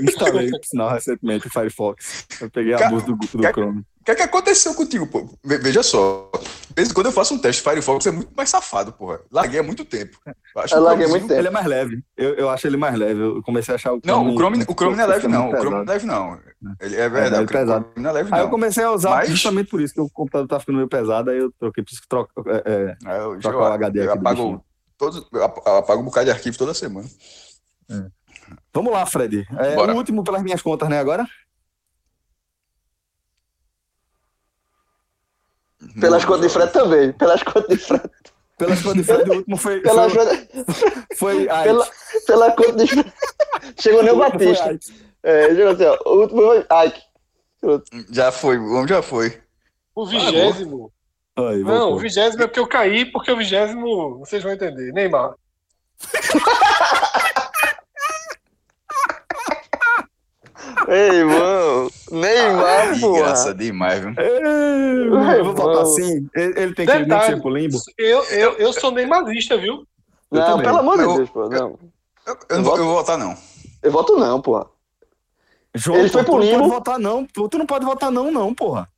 Instalei, 0.00 0.50
por 0.50 0.64
sinal, 0.64 0.90
recentemente 0.90 1.46
o 1.48 1.50
Firefox. 1.50 2.26
Eu 2.40 2.50
peguei 2.50 2.74
a 2.74 2.78
Ca- 2.78 2.90
música 2.90 3.12
do, 3.12 3.18
do 3.38 3.42
ca- 3.42 3.52
Chrome. 3.52 3.82
O 4.02 4.04
que 4.04 4.10
é 4.10 4.14
que 4.16 4.22
aconteceu 4.22 4.74
contigo, 4.74 5.06
pô? 5.06 5.28
Ve- 5.44 5.58
Veja 5.58 5.80
só. 5.80 6.28
De 6.32 6.74
vez 6.74 6.90
em 6.90 6.92
quando 6.92 7.06
eu 7.06 7.12
faço 7.12 7.34
um 7.34 7.38
teste, 7.38 7.62
Firefox 7.62 8.04
é 8.04 8.10
muito 8.10 8.32
mais 8.36 8.50
safado, 8.50 8.92
porra. 8.92 9.20
Larguei 9.30 9.60
há 9.60 9.62
muito 9.62 9.84
tempo. 9.84 10.18
Acho 10.56 10.74
Eu 10.74 10.82
larguei 10.82 11.06
muito 11.06 11.28
tempo. 11.28 11.38
Ele 11.38 11.46
é 11.46 11.50
mais 11.52 11.66
leve. 11.66 12.02
Eu, 12.16 12.34
eu 12.34 12.50
acho 12.50 12.66
ele 12.66 12.76
mais 12.76 12.98
leve. 12.98 13.20
Eu 13.20 13.42
comecei 13.44 13.72
a 13.72 13.76
achar 13.76 13.92
o 13.92 14.00
Não, 14.04 14.26
o 14.30 14.36
Chrome, 14.36 14.64
o 14.66 14.72
Chrome 14.74 14.96
não 14.96 15.04
é 15.04 15.06
leve, 15.06 15.28
não. 15.28 15.50
O 15.50 15.56
Chrome 15.56 15.70
não 15.70 15.82
é 15.82 15.84
leve, 15.84 16.06
não. 16.06 16.40
Ele 16.80 16.96
é 16.96 17.00
É, 17.02 17.08
verdade. 17.08 17.34
é 17.36 17.44
o 17.44 17.46
Chrome 17.46 17.64
pesado. 17.66 17.86
não 17.96 18.10
é 18.10 18.12
leve, 18.12 18.34
Aí 18.34 18.40
eu 18.40 18.44
não. 18.44 18.50
comecei 18.50 18.82
a 18.82 18.90
usar 18.90 19.10
Mas- 19.10 19.28
justamente 19.28 19.70
por 19.70 19.80
isso, 19.80 19.94
que 19.94 20.00
o 20.00 20.10
computador 20.10 20.48
tá 20.48 20.58
ficando 20.58 20.76
meio 20.76 20.88
pesado, 20.88 21.30
aí 21.30 21.38
eu 21.38 21.52
troquei, 21.52 21.84
preciso 21.84 22.02
trocar. 22.08 22.32
É, 22.48 22.62
é, 22.66 22.96
Aí 23.04 23.20
eu, 23.20 23.38
Trocar 23.38 23.56
eu- 23.56 23.62
o 23.62 23.64
HD 23.72 24.00
eu 24.00 24.10
aqui 24.10 24.18
apago, 24.18 24.64
todos, 24.98 25.24
eu 25.32 25.44
ap- 25.44 25.62
eu 25.64 25.76
apago 25.76 26.02
um 26.02 26.06
bocado 26.06 26.24
de 26.26 26.32
arquivo 26.32 26.58
toda 26.58 26.74
semana. 26.74 27.06
Vamos 28.74 28.92
lá, 28.92 29.04
Fred. 29.06 29.46
É, 29.58 29.74
Bora. 29.76 29.92
o 29.92 29.96
último 29.96 30.24
pelas 30.24 30.42
minhas 30.42 30.60
contas, 30.62 30.88
né, 30.88 30.98
agora? 30.98 31.26
Pelas 36.00 36.24
contas 36.24 36.42
de 36.42 36.48
Fred 36.48 36.72
também. 36.72 37.12
Pelas 37.12 37.42
contas 37.42 37.78
de 37.78 37.84
Fred. 37.84 38.10
Pelas 38.58 38.82
contas 38.82 38.98
de 38.98 39.04
Fred, 39.04 39.30
o 39.30 39.34
último 39.34 39.56
foi. 39.56 39.80
Pelas 39.80 40.12
foi, 40.12 40.26
foi. 41.16 41.46
Pela, 41.46 41.88
pela 42.26 42.52
conta 42.52 42.72
de 42.76 42.86
Fred. 42.86 43.12
Chegou 43.80 44.02
nem 44.02 44.12
o 44.12 44.16
Batista. 44.16 44.78
É, 45.22 45.48
chegou 45.54 45.68
assim, 45.68 45.84
ó. 45.84 45.98
O 46.06 46.20
último 46.20 46.42
foi 46.42 46.66
Ike. 46.86 47.02
Já 48.10 48.32
foi, 48.32 48.58
o 48.58 48.72
homem 48.74 48.88
já 48.88 49.02
foi. 49.02 49.40
o 49.94 50.06
vigésimo. 50.06 50.92
Aí, 51.36 51.62
Não, 51.62 51.92
o 51.92 51.98
vigésimo 51.98 52.42
é 52.42 52.46
porque 52.46 52.60
eu 52.60 52.66
caí, 52.66 53.06
porque 53.06 53.32
o 53.32 53.36
vigésimo, 53.36 54.18
vocês 54.18 54.42
vão 54.42 54.52
entender. 54.52 54.92
Neymar. 54.92 55.34
Ei, 60.88 61.10
irmão. 61.16 61.88
Neymar, 62.10 62.96
Ih, 62.96 63.00
pô. 63.00 63.12
graça 63.14 63.54
demais, 63.54 64.00
viu? 64.00 64.14
Eu 64.18 65.44
vou 65.44 65.52
Irmão. 65.70 65.80
assim. 65.80 66.28
Ele, 66.34 66.60
ele 66.60 66.74
tem 66.74 66.86
que 66.86 66.92
ir 66.92 67.04
Detalhe, 67.04 67.40
pro 67.40 67.50
limbo. 67.50 67.78
eu, 67.98 68.24
eu, 68.24 68.52
eu 68.58 68.72
sou 68.72 68.90
neymarista, 68.90 69.56
viu? 69.56 69.86
Eu 70.30 70.38
Não, 70.40 70.46
também. 70.46 70.64
pelo 70.66 70.78
amor 70.78 70.96
de 70.96 71.02
Eu- 71.04 71.14
Deus, 71.16 71.30
pô. 71.30 71.48
Não. 71.48 71.78
Eu, 72.26 72.36
eu 72.50 72.56
não 72.56 72.64
vou, 72.64 72.76
eu 72.78 72.84
vou 72.84 72.94
votar, 72.96 73.18
não. 73.18 73.36
Eu 73.82 73.90
voto 73.92 74.16
não, 74.16 74.40
porra. 74.40 74.66
João, 75.74 75.98
Ele 75.98 76.08
foi 76.08 76.22
pô, 76.24 76.32
pro 76.32 76.40
tu 76.40 76.44
não 76.44 76.50
limbo. 76.52 76.58
pode 76.64 76.74
votar, 76.74 76.98
não. 76.98 77.26
Tu 77.26 77.48
tu 77.48 77.58
não 77.58 77.66
pode 77.66 77.84
votar, 77.84 78.10
não, 78.10 78.30
não, 78.30 78.54
porra. 78.54 78.88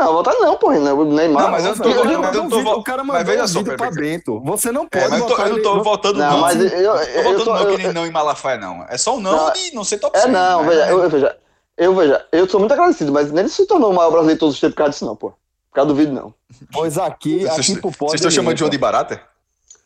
Não, 0.00 0.12
votar 0.12 0.34
não, 0.34 0.56
porra. 0.56 0.78
Não, 0.78 0.98
o 0.98 1.04
Neymar. 1.04 1.42
Não, 1.44 1.50
mas 1.50 1.64
eu 1.64 1.76
tô- 1.76 1.84
eu- 1.84 1.90
eu- 1.90 2.04
eu- 2.04 2.10
eu- 2.12 2.22
mandou 2.22 2.48
tô 2.48 2.56
vídeo, 2.58 2.72
o 2.72 2.82
cara 2.84 3.02
mas 3.04 3.18
mandou 3.18 3.32
veja 3.32 3.44
um 3.44 3.48
só, 3.48 3.58
vídeo 3.58 3.76
pra. 3.76 3.90
Bento. 3.90 4.40
Você 4.44 4.70
não 4.72 4.86
pode 4.88 5.04
É, 5.04 5.08
mas 5.08 5.20
eu, 5.20 5.26
tô, 5.26 5.36
eu 5.42 5.48
não 5.56 5.62
tô 5.62 5.82
votando 5.82 6.18
Não, 6.18 6.30
não. 6.32 6.40
mas 6.40 6.56
eu, 6.56 6.68
eu, 6.68 6.92
Tô 6.94 7.00
eu 7.02 7.22
votando 7.24 7.44
sou- 7.44 7.54
não 7.54 7.62
eu- 7.62 7.76
que 7.76 7.82
nem 7.82 7.92
não 7.92 8.06
em 8.06 8.10
Malafaia, 8.10 8.58
não. 8.58 8.84
É 8.88 8.96
só 8.96 9.16
o 9.16 9.20
não, 9.20 9.32
Não, 9.46 9.52
de 9.52 9.74
não 9.74 9.82
ser 9.84 9.98
top 9.98 10.16
É 10.16 10.22
100, 10.22 10.30
não, 10.30 10.62
mas- 10.62 10.68
veja, 10.76 10.88
eu, 10.90 11.10
veja, 11.10 11.36
eu 11.76 11.94
veja, 11.94 12.26
eu 12.32 12.48
sou 12.48 12.60
muito 12.60 12.72
agradecido, 12.72 13.10
mas 13.12 13.30
nem 13.32 13.40
ele 13.40 13.48
se 13.48 13.66
tornou 13.66 13.90
o 13.90 13.94
maior 13.94 14.10
brasileiro 14.10 14.36
de 14.36 14.40
todos 14.40 14.54
os 14.54 14.60
tempos 14.60 14.74
por 14.74 14.78
causa 14.78 14.90
disso, 14.92 15.04
não, 15.06 15.16
pô. 15.16 15.30
Por 15.30 15.74
causa 15.74 15.88
do 15.88 15.94
vídeo, 15.94 16.12
não. 16.14 16.32
Pois 16.72 16.96
aqui, 16.96 17.40
Vocês 17.40 17.70
aqui 17.70 17.80
pro 17.80 17.90
vocês 17.90 17.96
pódio. 17.98 18.14
estão 18.16 18.30
chamando 18.30 18.54
de 18.54 18.60
João 18.60 18.70
de 18.70 18.78
Barata? 18.78 19.20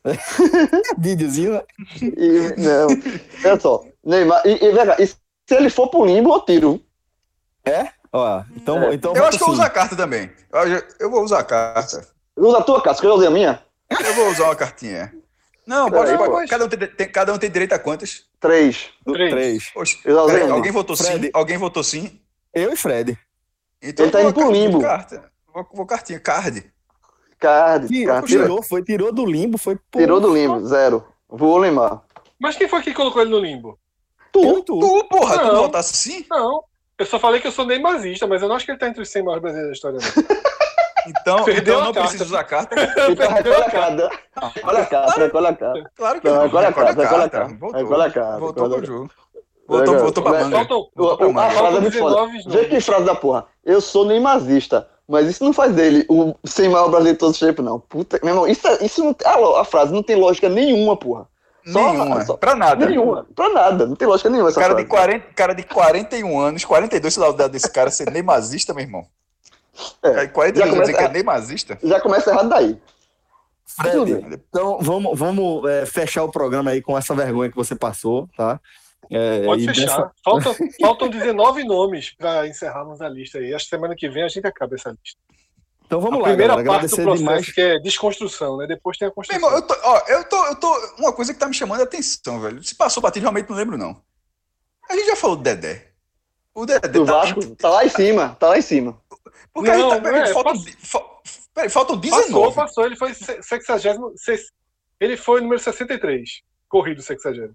Videozinho, 0.98 1.52
né? 1.52 1.62
E, 2.02 2.54
não, 2.58 2.86
olha 3.44 3.60
só, 3.60 3.82
Neymar, 4.04 4.42
e, 4.44 4.64
e, 4.64 4.72
veja, 4.72 4.96
e 4.98 5.06
se 5.06 5.16
ele 5.50 5.70
for 5.70 5.88
pro 5.88 6.04
limbo, 6.04 6.32
eu 6.34 6.40
tiro. 6.40 6.80
Ó, 8.12 8.42
então, 8.56 8.82
É. 8.84 8.94
então 8.94 9.14
Eu 9.14 9.24
acho 9.24 9.38
que 9.38 9.42
eu 9.42 9.46
vou 9.46 9.54
assim. 9.54 9.60
usar 9.62 9.66
a 9.66 9.70
carta 9.70 9.96
também. 9.96 10.30
Eu, 10.52 10.82
eu 11.00 11.10
vou 11.10 11.22
usar 11.24 11.38
a 11.40 11.44
carta. 11.44 12.06
Usa 12.36 12.58
a 12.58 12.62
tua 12.62 12.82
casa, 12.82 13.00
que 13.00 13.06
eu 13.06 13.14
usei 13.14 13.28
a 13.28 13.30
minha? 13.30 13.62
Eu 13.90 14.14
vou 14.14 14.28
usar 14.30 14.44
uma 14.44 14.56
cartinha. 14.56 15.12
Não, 15.66 15.90
pode, 15.90 16.16
pode. 16.16 16.48
Cada, 16.50 16.64
um 16.64 16.68
tem, 16.68 16.78
tem- 16.88 17.08
cada 17.12 17.32
um 17.32 17.38
tem 17.38 17.50
direito 17.50 17.72
a 17.72 17.78
quantas? 17.78 18.24
Três. 18.40 18.90
Três. 19.04 19.30
Três. 19.30 19.72
Usei 19.76 19.96
peraí, 20.26 20.50
alguém 20.50 20.72
votou 20.72 20.96
Fred. 20.96 21.26
sim? 21.26 21.30
Alguém 21.32 21.56
votou 21.56 21.82
sim? 21.84 22.20
Eu 22.52 22.72
e 22.72 22.76
Fred. 22.76 23.16
Então 23.80 24.04
Ele 24.06 24.12
tá 24.12 24.18
vou 24.18 24.28
indo 24.28 24.34
pro 24.34 24.50
limbo. 24.50 24.80
Carta. 24.80 25.30
Vou, 25.54 25.66
vou 25.72 25.86
cartinha, 25.86 26.18
card. 26.20 26.70
Card, 27.38 27.88
Tirou, 27.88 28.14
card, 28.14 28.26
tirou, 28.28 28.44
tirou, 28.46 28.62
foi, 28.62 28.82
tirou 28.84 29.12
do 29.12 29.26
limbo, 29.26 29.58
foi. 29.58 29.76
pô, 29.90 29.98
tirou 29.98 30.20
do 30.20 30.32
limbo, 30.34 30.64
zero. 30.66 31.04
Voou 31.28 31.60
Neymar. 31.60 32.02
Mas 32.40 32.56
quem 32.56 32.68
foi 32.68 32.82
que 32.82 32.94
colocou 32.94 33.20
ele 33.22 33.30
no 33.30 33.38
limbo? 33.38 33.78
E 34.28 34.32
tu. 34.32 34.62
Tu, 34.62 35.04
porra, 35.08 35.38
tu 35.38 35.44
Não. 35.46 35.52
não 35.54 35.62
votasse 35.62 35.96
sim? 35.96 36.24
Não. 36.30 36.62
Eu 37.02 37.06
só 37.06 37.18
falei 37.18 37.40
que 37.40 37.48
eu 37.48 37.52
sou 37.52 37.66
neymarista, 37.66 38.28
mas 38.28 38.40
eu 38.42 38.48
não 38.48 38.54
acho 38.54 38.64
que 38.64 38.70
ele 38.70 38.78
tá 38.78 38.86
entre 38.86 39.02
os 39.02 39.08
100 39.10 39.24
maiores 39.24 39.42
brasileiros 39.42 39.80
da 39.82 39.90
história, 39.90 39.98
não. 39.98 40.42
Então, 41.04 41.44
Perdeu 41.44 41.74
então 41.74 41.80
a 41.80 41.84
não 41.86 41.92
carta. 41.92 42.08
precisa 42.10 42.24
usar 42.24 42.44
carta. 42.44 42.76
Então 43.10 43.28
recolhe 43.32 43.56
a 43.56 43.70
carta. 43.70 44.10
Recolhe 44.54 44.78
a 44.78 44.86
carta, 44.86 45.20
recolhe 45.20 45.46
a 45.48 45.52
carta. 45.56 45.90
Claro 45.96 46.20
que 46.20 46.28
Não, 46.30 46.42
recolhe 46.42 46.66
a 46.66 46.72
carta, 46.72 47.02
recolhe 47.02 47.22
a 47.24 47.28
carta. 47.28 47.54
Voltou. 47.58 47.80
Recolhe 47.80 48.02
a 48.02 48.10
carta, 48.12 48.38
Voltou 48.38 48.70
pro 48.70 48.86
jogo. 48.86 49.10
Voltou, 49.66 49.98
voltou 49.98 50.22
pra 50.22 50.32
manga. 50.32 50.56
Faltam, 50.58 51.38
a 51.40 51.50
frase 51.50 51.76
é 51.76 51.80
muito 51.80 51.98
foda. 51.98 52.26
19 52.26 52.42
Vê 52.46 52.64
que 52.66 52.80
frase 52.80 53.04
da 53.04 53.14
porra. 53.16 53.46
Eu 53.64 53.80
sou 53.80 54.04
neymazista, 54.04 54.88
mas 55.08 55.26
isso 55.26 55.42
não 55.42 55.52
faz 55.52 55.74
dele 55.74 56.06
o 56.08 56.34
sem 56.44 56.68
maior 56.68 56.88
brasileiro 56.88 57.16
de 57.16 57.18
todos 57.20 57.34
os 57.34 57.40
tempos, 57.48 57.64
não. 57.64 57.80
Puta, 57.80 58.20
meu 58.22 58.32
irmão, 58.34 58.46
isso, 58.46 58.64
é- 58.68 58.84
isso 58.84 59.02
não, 59.02 59.16
a, 59.24 59.62
a 59.62 59.64
frase 59.64 59.92
não 59.92 60.04
tem 60.04 60.14
lógica 60.14 60.48
nenhuma, 60.48 60.96
porra. 60.96 61.26
Só- 61.66 61.92
Nenhuma. 61.92 62.24
só- 62.24 62.36
Pra 62.36 62.54
nada. 62.56 62.86
Nenhuma. 62.86 63.26
Pra 63.34 63.48
nada. 63.50 63.86
Não 63.86 63.94
tem 63.96 64.08
lógica 64.08 64.28
nenhuma 64.28 64.48
essa 64.50 64.60
Cara 64.60 64.72
frase. 64.72 64.84
de, 64.84 64.90
40, 64.90 65.26
cara 65.34 65.54
de 65.54 65.62
41 65.62 66.40
anos, 66.40 66.64
42, 66.64 67.14
sei 67.14 67.22
lá, 67.22 67.28
o 67.28 67.32
dado 67.32 67.52
desse 67.52 67.70
cara 67.70 67.90
ser 67.90 68.10
neymazista, 68.10 68.74
meu 68.74 68.82
irmão. 68.84 69.06
É, 70.02 70.10
Cara 70.12 70.26
de 70.26 70.32
41 70.32 70.66
já 70.66 70.72
anos 70.72 70.80
dizer 70.88 70.98
que 70.98 71.04
é 71.04 71.08
neymazista. 71.08 71.78
Já 71.82 72.00
começa 72.00 72.30
errado 72.30 72.48
daí. 72.48 72.78
Fred, 73.64 74.26
então 74.34 74.78
vamos, 74.80 75.18
vamos 75.18 75.70
é, 75.70 75.86
fechar 75.86 76.24
o 76.24 76.30
programa 76.30 76.72
aí 76.72 76.82
com 76.82 76.96
essa 76.98 77.14
vergonha 77.14 77.48
que 77.50 77.56
você 77.56 77.74
passou, 77.74 78.28
tá? 78.36 78.60
É, 79.10 79.44
Pode 79.44 79.64
fechar. 79.66 79.82
dessa- 79.86 80.10
Faltam, 80.24 80.54
faltam 80.80 81.08
19 81.08 81.64
nomes 81.64 82.10
para 82.18 82.46
encerrarmos 82.46 83.00
a 83.00 83.08
lista 83.08 83.38
aí. 83.38 83.54
Acho 83.54 83.64
que 83.64 83.70
semana 83.70 83.94
que 83.96 84.08
vem 84.10 84.24
a 84.24 84.28
gente 84.28 84.46
acaba 84.46 84.74
essa 84.74 84.90
lista. 84.90 85.18
Então 85.92 86.00
vamos 86.00 86.20
a 86.20 86.22
lá, 86.22 86.28
primeira 86.28 86.54
galera. 86.56 86.70
parte 86.70 86.88
do 86.90 86.96
processo, 86.96 87.18
demais. 87.18 87.52
que 87.52 87.60
é 87.60 87.78
desconstrução, 87.78 88.56
né? 88.56 88.66
Depois 88.66 88.96
tem 88.96 89.04
a 89.04 89.10
Meu 89.10 89.14
construção. 89.14 89.36
irmão, 89.46 89.54
eu 89.54 89.66
tô, 89.66 89.74
ó, 89.82 89.98
eu 90.08 90.24
tô, 90.24 90.46
eu 90.46 90.56
tô. 90.56 90.74
Uma 90.98 91.12
coisa 91.12 91.34
que 91.34 91.38
tá 91.38 91.46
me 91.46 91.52
chamando 91.52 91.80
a 91.80 91.84
atenção, 91.84 92.40
velho. 92.40 92.64
Se 92.64 92.74
passou 92.74 93.02
batido, 93.02 93.24
realmente 93.24 93.50
não 93.50 93.56
lembro, 93.56 93.76
não. 93.76 94.02
A 94.88 94.96
gente 94.96 95.04
já 95.06 95.16
falou 95.16 95.36
do 95.36 95.42
Dedé. 95.42 95.90
O 96.54 96.64
Dedé 96.64 96.88
Do 96.88 97.04
tá. 97.04 97.12
Vasco, 97.12 97.54
tá 97.56 97.68
lá 97.68 97.84
em 97.84 97.90
cima. 97.90 98.36
Tá 98.40 98.48
lá 98.48 98.58
em 98.58 98.62
cima. 98.62 98.98
Porque 99.52 99.68
a 99.70 99.74
gente 99.76 99.88
tá. 99.88 99.94
Não, 99.96 100.02
peraí, 100.02 100.20
é, 100.22 100.32
faltam, 100.32 100.54
passou. 100.54 100.72
fa- 100.78 101.06
peraí, 101.52 101.68
faltam 101.70 101.96
19. 101.98 102.32
Passou, 102.32 102.52
passou. 102.54 102.86
Ele 102.86 102.96
foi 102.96 103.12
60. 103.12 104.46
Ele 104.98 105.16
foi 105.18 105.42
número 105.42 105.60
63. 105.60 106.40
Corrido 106.70 107.02
60. 107.02 107.54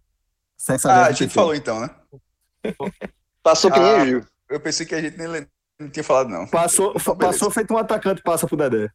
Ah, 0.86 1.06
a 1.08 1.12
gente 1.12 1.34
falou 1.34 1.56
então, 1.56 1.80
né? 1.80 1.90
Passou 3.42 3.72
que 3.72 3.80
nem 3.80 3.90
Ah, 3.96 4.06
Gil. 4.06 4.26
Eu 4.48 4.60
pensei 4.60 4.86
que 4.86 4.94
a 4.94 5.02
gente 5.02 5.18
nem 5.18 5.28
não 5.80 5.90
tinha 5.90 6.04
falado, 6.04 6.30
não. 6.30 6.48
Passou, 6.48 6.94
Então, 6.96 7.16
passou 7.16 7.52
feito 7.52 7.74
um 7.74 7.78
atacante, 7.78 8.22
passa 8.24 8.48
pro 8.48 8.58
Dedé. 8.58 8.90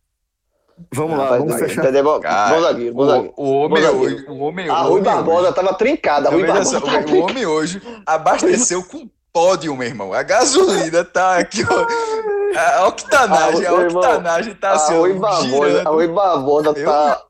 Vamos 0.92 1.16
lá, 1.16 1.24
Rapaz, 1.24 1.40
vamos 1.40 1.54
Dedé, 1.56 1.68
fechar. 1.68 1.82
Dedé, 1.82 2.02
bom, 2.02 2.20
Cara, 2.20 2.54
bom 2.54 2.60
zagueiro, 2.62 2.94
bom 2.94 3.06
zagueiro. 3.06 3.34
O, 3.36 3.44
o 3.44 3.52
homem 3.52 3.68
Bom 3.82 3.88
zagueiro. 3.92 4.14
hoje. 4.16 4.26
O 4.28 4.38
homem, 4.38 4.68
A 4.68 4.72
o 4.80 4.82
Rui 4.82 4.90
homem 4.92 5.02
Barbosa 5.04 5.46
hoje- 5.48 5.54
tava 5.54 5.74
trincada. 5.74 6.28
A 6.28 6.32
Rui 6.32 6.44
Barbosa 6.46 6.70
só, 6.70 6.80
tava 6.80 6.98
o 6.98 7.02
trincada. 7.04 7.24
homem 7.32 7.46
hoje 7.46 7.82
abasteceu 8.06 8.82
com 8.84 9.09
pódio, 9.32 9.76
meu 9.76 9.86
irmão. 9.86 10.12
A 10.12 10.22
gasolina 10.22 11.04
tá 11.04 11.38
aqui, 11.38 11.62
ó. 11.70 11.86
A 12.80 12.86
octanagem, 12.88 13.66
Ah, 13.66 13.70
a 13.70 13.74
octanagem 13.74 14.54
tá 14.54 14.70
A 14.70 14.74
assim, 14.74 14.94
Rui 14.94 15.16
ó, 15.16 15.18
Barbosa, 15.20 15.82
a 15.82 15.88
Rui 15.90 16.09
Barbosa 16.09 16.74
tá... 16.74 17.22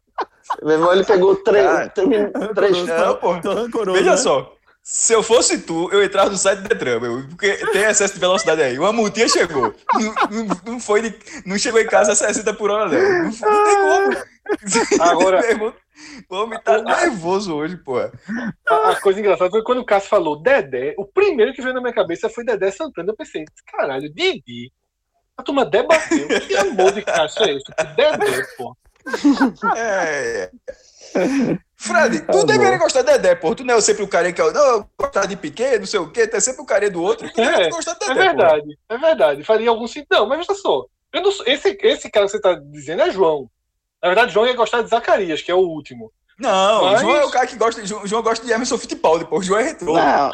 Meu 0.62 0.72
irmão, 0.72 0.92
ele 0.92 1.04
pegou 1.04 1.36
três... 1.36 1.66
Três, 1.94 2.30
três 2.54 2.86
Não, 2.86 3.16
pô. 3.16 3.40
Tô 3.40 3.54
rancoroso, 3.54 3.98
Veja 3.98 4.10
né? 4.12 4.16
só. 4.16 4.52
Se 4.84 5.14
eu 5.14 5.22
fosse 5.22 5.58
tu, 5.62 5.88
eu 5.92 6.02
entrava 6.02 6.28
no 6.30 6.36
site 6.36 6.58
do 6.60 6.68
Detran, 6.68 6.98
meu, 6.98 7.28
porque 7.28 7.56
tem 7.72 7.82
excesso 7.84 8.14
de 8.14 8.20
velocidade 8.20 8.62
aí. 8.62 8.76
Uma 8.78 8.92
multinha 8.92 9.28
chegou. 9.28 9.72
Não, 9.94 10.14
não, 10.30 10.60
não 10.66 10.80
foi 10.80 11.02
de- 11.02 11.18
não 11.46 11.56
chegou 11.56 11.80
em 11.80 11.86
casa 11.86 12.12
a 12.12 12.16
60 12.16 12.52
por 12.54 12.68
hora, 12.70 12.90
não. 12.90 12.98
Não, 13.00 13.30
não 13.30 13.64
tem 13.64 13.76
como. 14.96 15.02
Agora- 15.02 15.40
o 16.28 16.34
homem 16.34 16.60
tá 16.62 16.82
nervoso 16.82 17.54
hoje, 17.54 17.76
pô. 17.76 17.96
A, 17.98 18.10
a 18.90 19.00
coisa 19.00 19.20
engraçada 19.20 19.50
foi 19.50 19.62
quando 19.62 19.78
o 19.78 19.86
Cássio 19.86 20.10
falou 20.10 20.42
Dedé. 20.42 20.94
O 20.98 21.06
primeiro 21.06 21.52
que 21.52 21.62
veio 21.62 21.74
na 21.74 21.80
minha 21.80 21.94
cabeça 21.94 22.28
foi 22.28 22.44
Dedé 22.44 22.72
Santana. 22.72 23.12
Eu 23.12 23.16
pensei, 23.16 23.44
caralho, 23.70 24.12
Didi. 24.12 24.72
A 25.36 25.44
turma 25.44 25.64
debateu. 25.64 26.26
Que 26.48 26.56
amor 26.56 26.90
de 26.92 27.02
Cássio 27.02 27.44
é 27.44 27.52
esse? 27.54 27.64
Dedé, 27.94 28.46
pô. 28.56 28.76
É. 29.76 30.50
Fred, 31.76 32.20
tu 32.26 32.26
Tá 32.26 32.44
deveria 32.44 32.78
gostar 32.78 33.02
de 33.02 33.12
Dedé, 33.12 33.34
pô. 33.34 33.54
Tu 33.54 33.64
não 33.64 33.74
é 33.74 33.80
sempre 33.80 34.02
o 34.02 34.08
cara 34.08 34.32
que 34.32 34.40
é. 34.40 34.44
o- 34.44 34.52
Não, 34.52 34.64
eu 34.66 34.88
gostar 35.00 35.26
de 35.26 35.36
Piquet, 35.36 35.78
não 35.78 35.86
sei 35.86 36.00
o 36.00 36.10
quê, 36.10 36.26
tu 36.26 36.36
é 36.36 36.40
sempre 36.40 36.62
o 36.62 36.66
cara 36.66 36.88
do 36.90 37.02
outro. 37.02 37.28
Tu 37.32 37.40
É, 37.40 37.44
deveria 37.46 37.70
gostar 37.70 37.94
de 37.94 38.04
É 38.04 38.08
Dedé, 38.14 38.20
pô. 38.30 38.36
verdade, 38.36 38.78
é 38.88 38.98
verdade. 38.98 39.44
Faria 39.44 39.68
algum 39.70 39.86
sentido. 39.86 40.06
Não, 40.10 40.26
mas 40.28 40.38
veja 40.46 40.54
só. 40.60 40.86
Não, 41.14 41.22
esse, 41.46 41.78
esse 41.82 42.10
cara 42.10 42.26
que 42.26 42.32
você 42.32 42.40
tá 42.40 42.54
dizendo 42.54 43.02
é 43.02 43.10
João. 43.10 43.48
Na 44.02 44.08
verdade, 44.08 44.32
João 44.32 44.46
ia 44.46 44.54
gostar 44.56 44.82
de 44.82 44.88
Zacarias, 44.88 45.42
que 45.42 45.50
é 45.50 45.54
o 45.54 45.58
último. 45.58 46.10
Não, 46.42 46.84
Mas... 46.86 47.00
João 47.00 47.16
é 47.16 47.24
o 47.24 47.30
cara 47.30 47.46
que 47.46 47.56
gosta. 47.56 47.86
João, 47.86 48.04
João 48.04 48.20
gosta 48.20 48.44
de 48.44 48.52
Emerson 48.52 48.76
Fittipaldi, 48.76 49.24
pô. 49.24 49.40
João 49.40 49.60
é 49.60 49.62
retrô. 49.62 49.94
Não, 49.94 50.32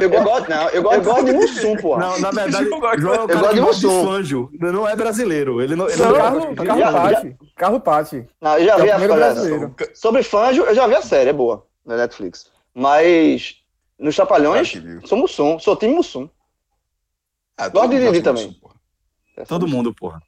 eu 0.00 0.08
gosto, 0.08 0.48
não, 0.48 0.68
eu 0.70 0.82
gosto, 0.82 0.96
eu 0.96 1.02
gosto 1.04 1.24
de 1.26 1.32
Mussum, 1.36 1.76
pô. 1.76 1.98
Não, 1.98 2.18
na 2.18 2.30
verdade, 2.30 2.64
João, 2.64 2.98
João 2.98 3.14
é 3.14 3.22
o 3.22 3.28
cara 3.28 3.38
eu 3.38 3.64
gosto 3.64 3.80
de 3.80 3.86
Mussum. 3.86 4.06
Fanjo. 4.06 4.50
Não 4.58 4.88
é 4.88 4.96
brasileiro. 4.96 5.60
Ele 5.60 5.76
não, 5.76 5.88
ele 5.90 6.02
não, 6.02 6.14
carro, 6.14 6.54
carro, 6.54 6.78
já, 6.78 6.92
Pati. 6.92 7.36
Carro 7.54 7.80
Pati. 7.80 8.26
Não, 8.40 8.58
eu 8.58 8.64
já 8.64 8.76
vi 8.78 8.88
é 8.88 8.92
a 8.92 8.98
brasileiro. 8.98 9.74
Sobre 9.92 10.22
Fanjo, 10.22 10.62
eu 10.62 10.74
já 10.74 10.86
vi 10.86 10.94
a 10.94 11.02
série, 11.02 11.28
é 11.28 11.34
boa, 11.34 11.66
na 11.84 11.98
Netflix. 11.98 12.50
Mas 12.74 13.56
nos 13.98 14.16
Trapalhões, 14.16 14.72
sou 15.04 15.18
Mussum, 15.18 15.58
sou 15.58 15.76
time 15.76 15.94
Mussum. 15.94 16.30
Ah, 17.58 17.68
gosto 17.68 17.90
de 17.90 18.00
Didi 18.00 18.22
também. 18.22 18.46
Mussum, 18.46 19.46
Todo 19.46 19.68
mundo, 19.68 19.94
porra. 19.94 20.22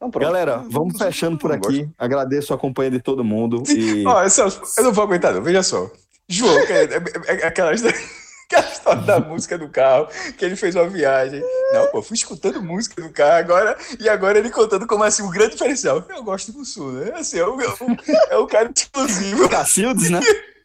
Então, 0.00 0.10
Galera, 0.20 0.64
vamos 0.70 0.96
fechando 0.96 1.36
por 1.36 1.50
aqui. 1.50 1.88
Agradeço 1.98 2.54
a 2.54 2.58
companhia 2.58 2.92
de 2.92 3.00
todo 3.00 3.24
mundo. 3.24 3.64
E... 3.68 4.04
Oh, 4.06 4.78
eu 4.78 4.84
não 4.84 4.92
vou 4.92 5.04
aguentar, 5.04 5.34
não. 5.34 5.42
Veja 5.42 5.62
só. 5.62 5.90
João, 6.28 6.56
é, 6.56 6.84
é, 6.84 7.42
é 7.42 7.46
aquela, 7.46 7.72
aquela 8.48 8.68
história 8.70 9.02
da 9.02 9.18
música 9.18 9.58
do 9.58 9.68
carro, 9.68 10.06
que 10.36 10.44
ele 10.44 10.54
fez 10.54 10.76
uma 10.76 10.88
viagem. 10.88 11.42
Não, 11.72 11.88
pô, 11.88 12.00
fui 12.00 12.16
escutando 12.16 12.62
música 12.62 13.02
do 13.02 13.10
carro 13.10 13.38
agora, 13.38 13.76
e 13.98 14.08
agora 14.08 14.38
ele 14.38 14.50
contando 14.50 14.86
como 14.86 15.02
assim, 15.02 15.22
o 15.22 15.30
grande 15.30 15.52
diferencial. 15.52 16.04
Eu 16.08 16.22
gosto 16.22 16.52
do 16.52 16.64
sul, 16.64 16.92
né? 16.92 17.12
Assim, 17.16 17.38
é 17.38 17.46
o, 17.46 17.58
é 18.30 18.36
o 18.36 18.46
cara 18.46 18.70
exclusivo. 18.74 19.48
Cacildes, 19.48 20.10
né? 20.10 20.20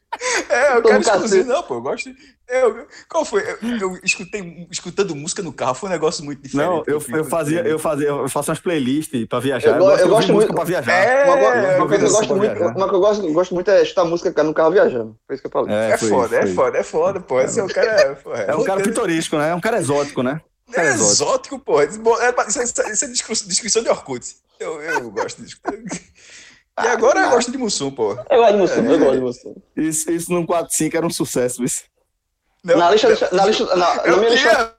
É, 0.50 0.78
eu 0.78 0.84
quero 0.84 1.02
exclusivo. 1.02 1.50
Não, 1.50 1.64
pô, 1.64 1.76
eu 1.76 1.82
gosto. 1.82 2.10
Eu, 2.48 2.86
qual 3.10 3.26
foi? 3.26 3.42
Eu, 3.42 3.58
eu, 3.80 4.00
escutei, 4.04 4.68
escutando 4.70 5.16
música 5.16 5.42
no 5.42 5.54
carro, 5.54 5.74
foi 5.74 5.90
um 5.90 5.92
negócio 5.92 6.24
muito 6.24 6.42
diferente. 6.42 6.68
Não, 6.68 6.84
eu, 6.86 7.02
eu, 7.10 7.26
fazia, 7.26 7.62
eu 7.62 7.80
fazia, 7.80 8.08
eu 8.10 8.30
faço 8.30 8.52
umas 8.52 8.60
playlists 8.60 9.26
pra 9.28 9.40
viajar. 9.40 9.78
Eu, 9.78 9.90
eu, 9.90 9.98
eu 9.98 10.10
gosto 10.10 10.34
muito 10.34 10.54
pra 10.54 10.64
viajar. 10.64 10.92
É, 10.92 11.26
uma, 11.26 11.78
uma, 11.78 11.88
coisa 11.88 12.06
que 12.06 12.12
eu 12.12 12.16
gosto 12.16 12.36
muito, 12.36 12.64
uma 12.64 12.90
que 12.90 12.96
eu 12.96 13.00
gosto, 13.00 13.34
gosto 13.34 13.54
muito 13.56 13.72
é 13.72 13.82
escutar 13.82 14.06
música 14.06 14.44
no 14.44 14.54
carro 14.54 14.72
viajando. 14.72 15.18
Foi 15.26 15.36
isso 15.36 15.42
que 15.42 15.48
eu 15.48 15.52
falei. 15.52 15.74
É, 15.74 15.92
é 15.92 15.98
foda, 15.98 16.28
foi. 16.28 16.38
é 16.38 16.54
foda, 16.54 16.78
é 16.78 16.84
foda, 16.84 17.20
pô. 17.22 17.42
Esse 17.42 17.60
é 17.60 17.64
um 17.64 17.68
cara. 17.68 18.16
Pô, 18.22 18.36
é, 18.36 18.46
é 18.50 18.56
um 18.56 18.64
cara 18.64 18.82
pitoresco, 18.82 19.38
né? 19.38 19.50
É 19.50 19.56
um 19.56 19.62
cara 19.62 19.78
exótico, 19.78 20.22
né? 20.22 20.42
Um 20.70 20.80
é 20.80 20.90
exótico, 20.90 21.58
pô. 21.60 21.82
É, 21.82 21.86
isso, 21.86 22.60
é, 22.60 22.92
isso 22.92 23.06
é 23.06 23.08
descrição 23.48 23.82
de 23.82 23.90
Orkut. 23.90 24.26
Eu, 24.60 24.82
eu 24.82 25.10
gosto 25.12 25.42
disso. 25.42 25.58
E 26.82 26.88
agora 26.88 27.20
eu 27.22 27.30
gosto 27.30 27.52
de 27.52 27.58
Mussum, 27.58 27.92
pô. 27.92 28.18
Eu 28.30 28.38
gosto 28.38 28.52
de 28.54 28.58
Mussum, 28.58 28.86
eu 28.86 29.00
gosto 29.00 29.16
de 29.16 29.22
Mussum. 29.22 29.56
Isso, 29.76 30.12
isso 30.12 30.32
num 30.32 30.46
4-5 30.46 30.96
era 30.96 31.06
um 31.06 31.10
sucesso, 31.10 31.64
isso. 31.64 31.84
Não, 32.64 32.78
na 32.78 32.92
lista, 32.92 33.30
na 33.32 33.46
lista, 33.46 33.76
na, 33.76 33.96
eu 34.06 34.30
lista... 34.30 34.76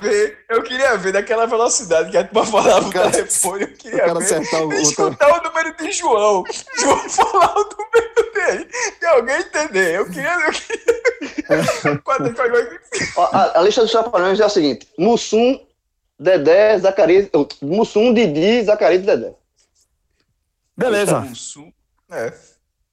Ver, 0.00 0.38
eu 0.48 0.62
queria 0.62 0.96
ver 0.96 1.12
daquela 1.12 1.44
velocidade 1.44 2.10
que 2.10 2.16
a 2.16 2.24
turma 2.24 2.46
falava 2.46 2.88
o 2.88 2.90
telefone. 2.90 3.64
Eu 3.64 3.74
queria 3.74 4.14
ver. 4.14 4.16
Acertar 4.16 4.62
o, 4.62 4.72
escutar 4.74 5.28
o... 5.32 5.38
o 5.38 5.42
número 5.42 5.76
de 5.76 5.92
João. 5.92 6.44
João 6.78 6.98
falar 7.10 7.54
o 7.56 7.68
número 7.68 8.32
dele. 8.32 8.68
E 9.00 9.06
alguém 9.06 9.36
entender. 9.36 9.96
Eu 9.96 10.06
queria. 10.06 10.32
Eu 10.32 10.52
queria... 10.52 12.02
a, 13.32 13.58
a, 13.58 13.62
lista 13.62 13.82
dos 13.82 13.90
trapalhões 13.90 14.40
é 14.40 14.44
a 14.44 14.48
seguinte: 14.48 14.88
Mussum, 14.96 15.60
Dedé, 16.18 16.78
Zacarias. 16.78 17.28
Mussum, 17.60 18.14
Didi, 18.14 18.62
Zacarias 18.64 19.02
e 19.02 19.06
Dedé. 19.06 19.34
Beleza. 20.76 21.26
É. 22.10 22.32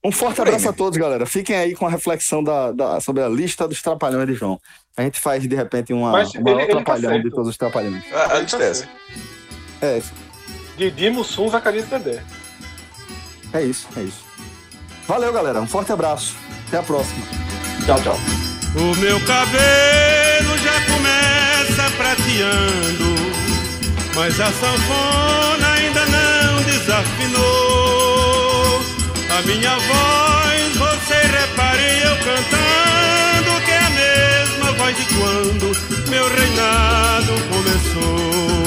Um 0.02 0.10
forte 0.10 0.40
abraço 0.40 0.68
a 0.68 0.72
todos, 0.72 0.98
galera. 0.98 1.26
Fiquem 1.26 1.54
aí 1.54 1.74
com 1.74 1.86
a 1.86 1.90
reflexão 1.90 2.42
da, 2.42 2.72
da, 2.72 3.00
sobre 3.00 3.22
a 3.22 3.28
lista 3.28 3.68
dos 3.68 3.82
trapalhões 3.82 4.26
de 4.26 4.34
João. 4.34 4.58
A 4.96 5.02
gente 5.02 5.20
faz, 5.20 5.46
de 5.46 5.54
repente, 5.54 5.92
uma, 5.92 6.10
Mas 6.10 6.34
uma 6.34 6.50
ele, 6.50 6.62
ele 6.62 6.68
tá 6.68 6.76
trapalhão 6.76 7.12
tá 7.12 7.18
de 7.18 7.30
todos 7.30 7.48
os 7.48 7.56
trapalhões. 7.56 8.02
A, 8.12 8.36
a 8.36 8.38
lista 8.40 8.62
é 8.62 8.70
essa. 8.70 8.88
É 9.82 9.98
isso. 9.98 10.12
Didi, 10.76 11.10
Mussum, 11.10 11.48
Zacarias 11.48 11.86
e 11.86 11.90
Dedé. 11.90 12.22
É 13.52 13.62
isso, 13.62 13.86
é 13.96 14.02
isso. 14.02 14.24
Valeu, 15.06 15.32
galera. 15.32 15.60
Um 15.60 15.66
forte 15.66 15.92
abraço. 15.92 16.34
Até 16.68 16.78
a 16.78 16.82
próxima. 16.82 17.26
Tchau, 17.84 18.00
tchau. 18.02 18.16
O 18.76 18.96
meu 18.96 19.18
cabelo 19.26 20.56
já 20.58 20.86
começa 20.86 21.96
prateando, 21.96 23.14
mas 24.14 24.40
a 24.40 24.46
sanfona 24.52 25.72
ainda 25.72 26.06
não 26.06 26.39
desafinou. 26.90 28.80
A 29.38 29.42
minha 29.42 29.76
voz, 29.78 30.76
você 30.76 31.14
repare 31.14 32.02
eu 32.02 32.16
cantando, 32.16 33.60
que 33.64 33.70
é 33.70 33.78
a 33.78 33.90
mesma 33.90 34.72
voz 34.72 34.96
de 34.96 35.04
quando 35.14 35.70
meu 36.10 36.28
reinado 36.28 37.32
começou. 37.48 38.59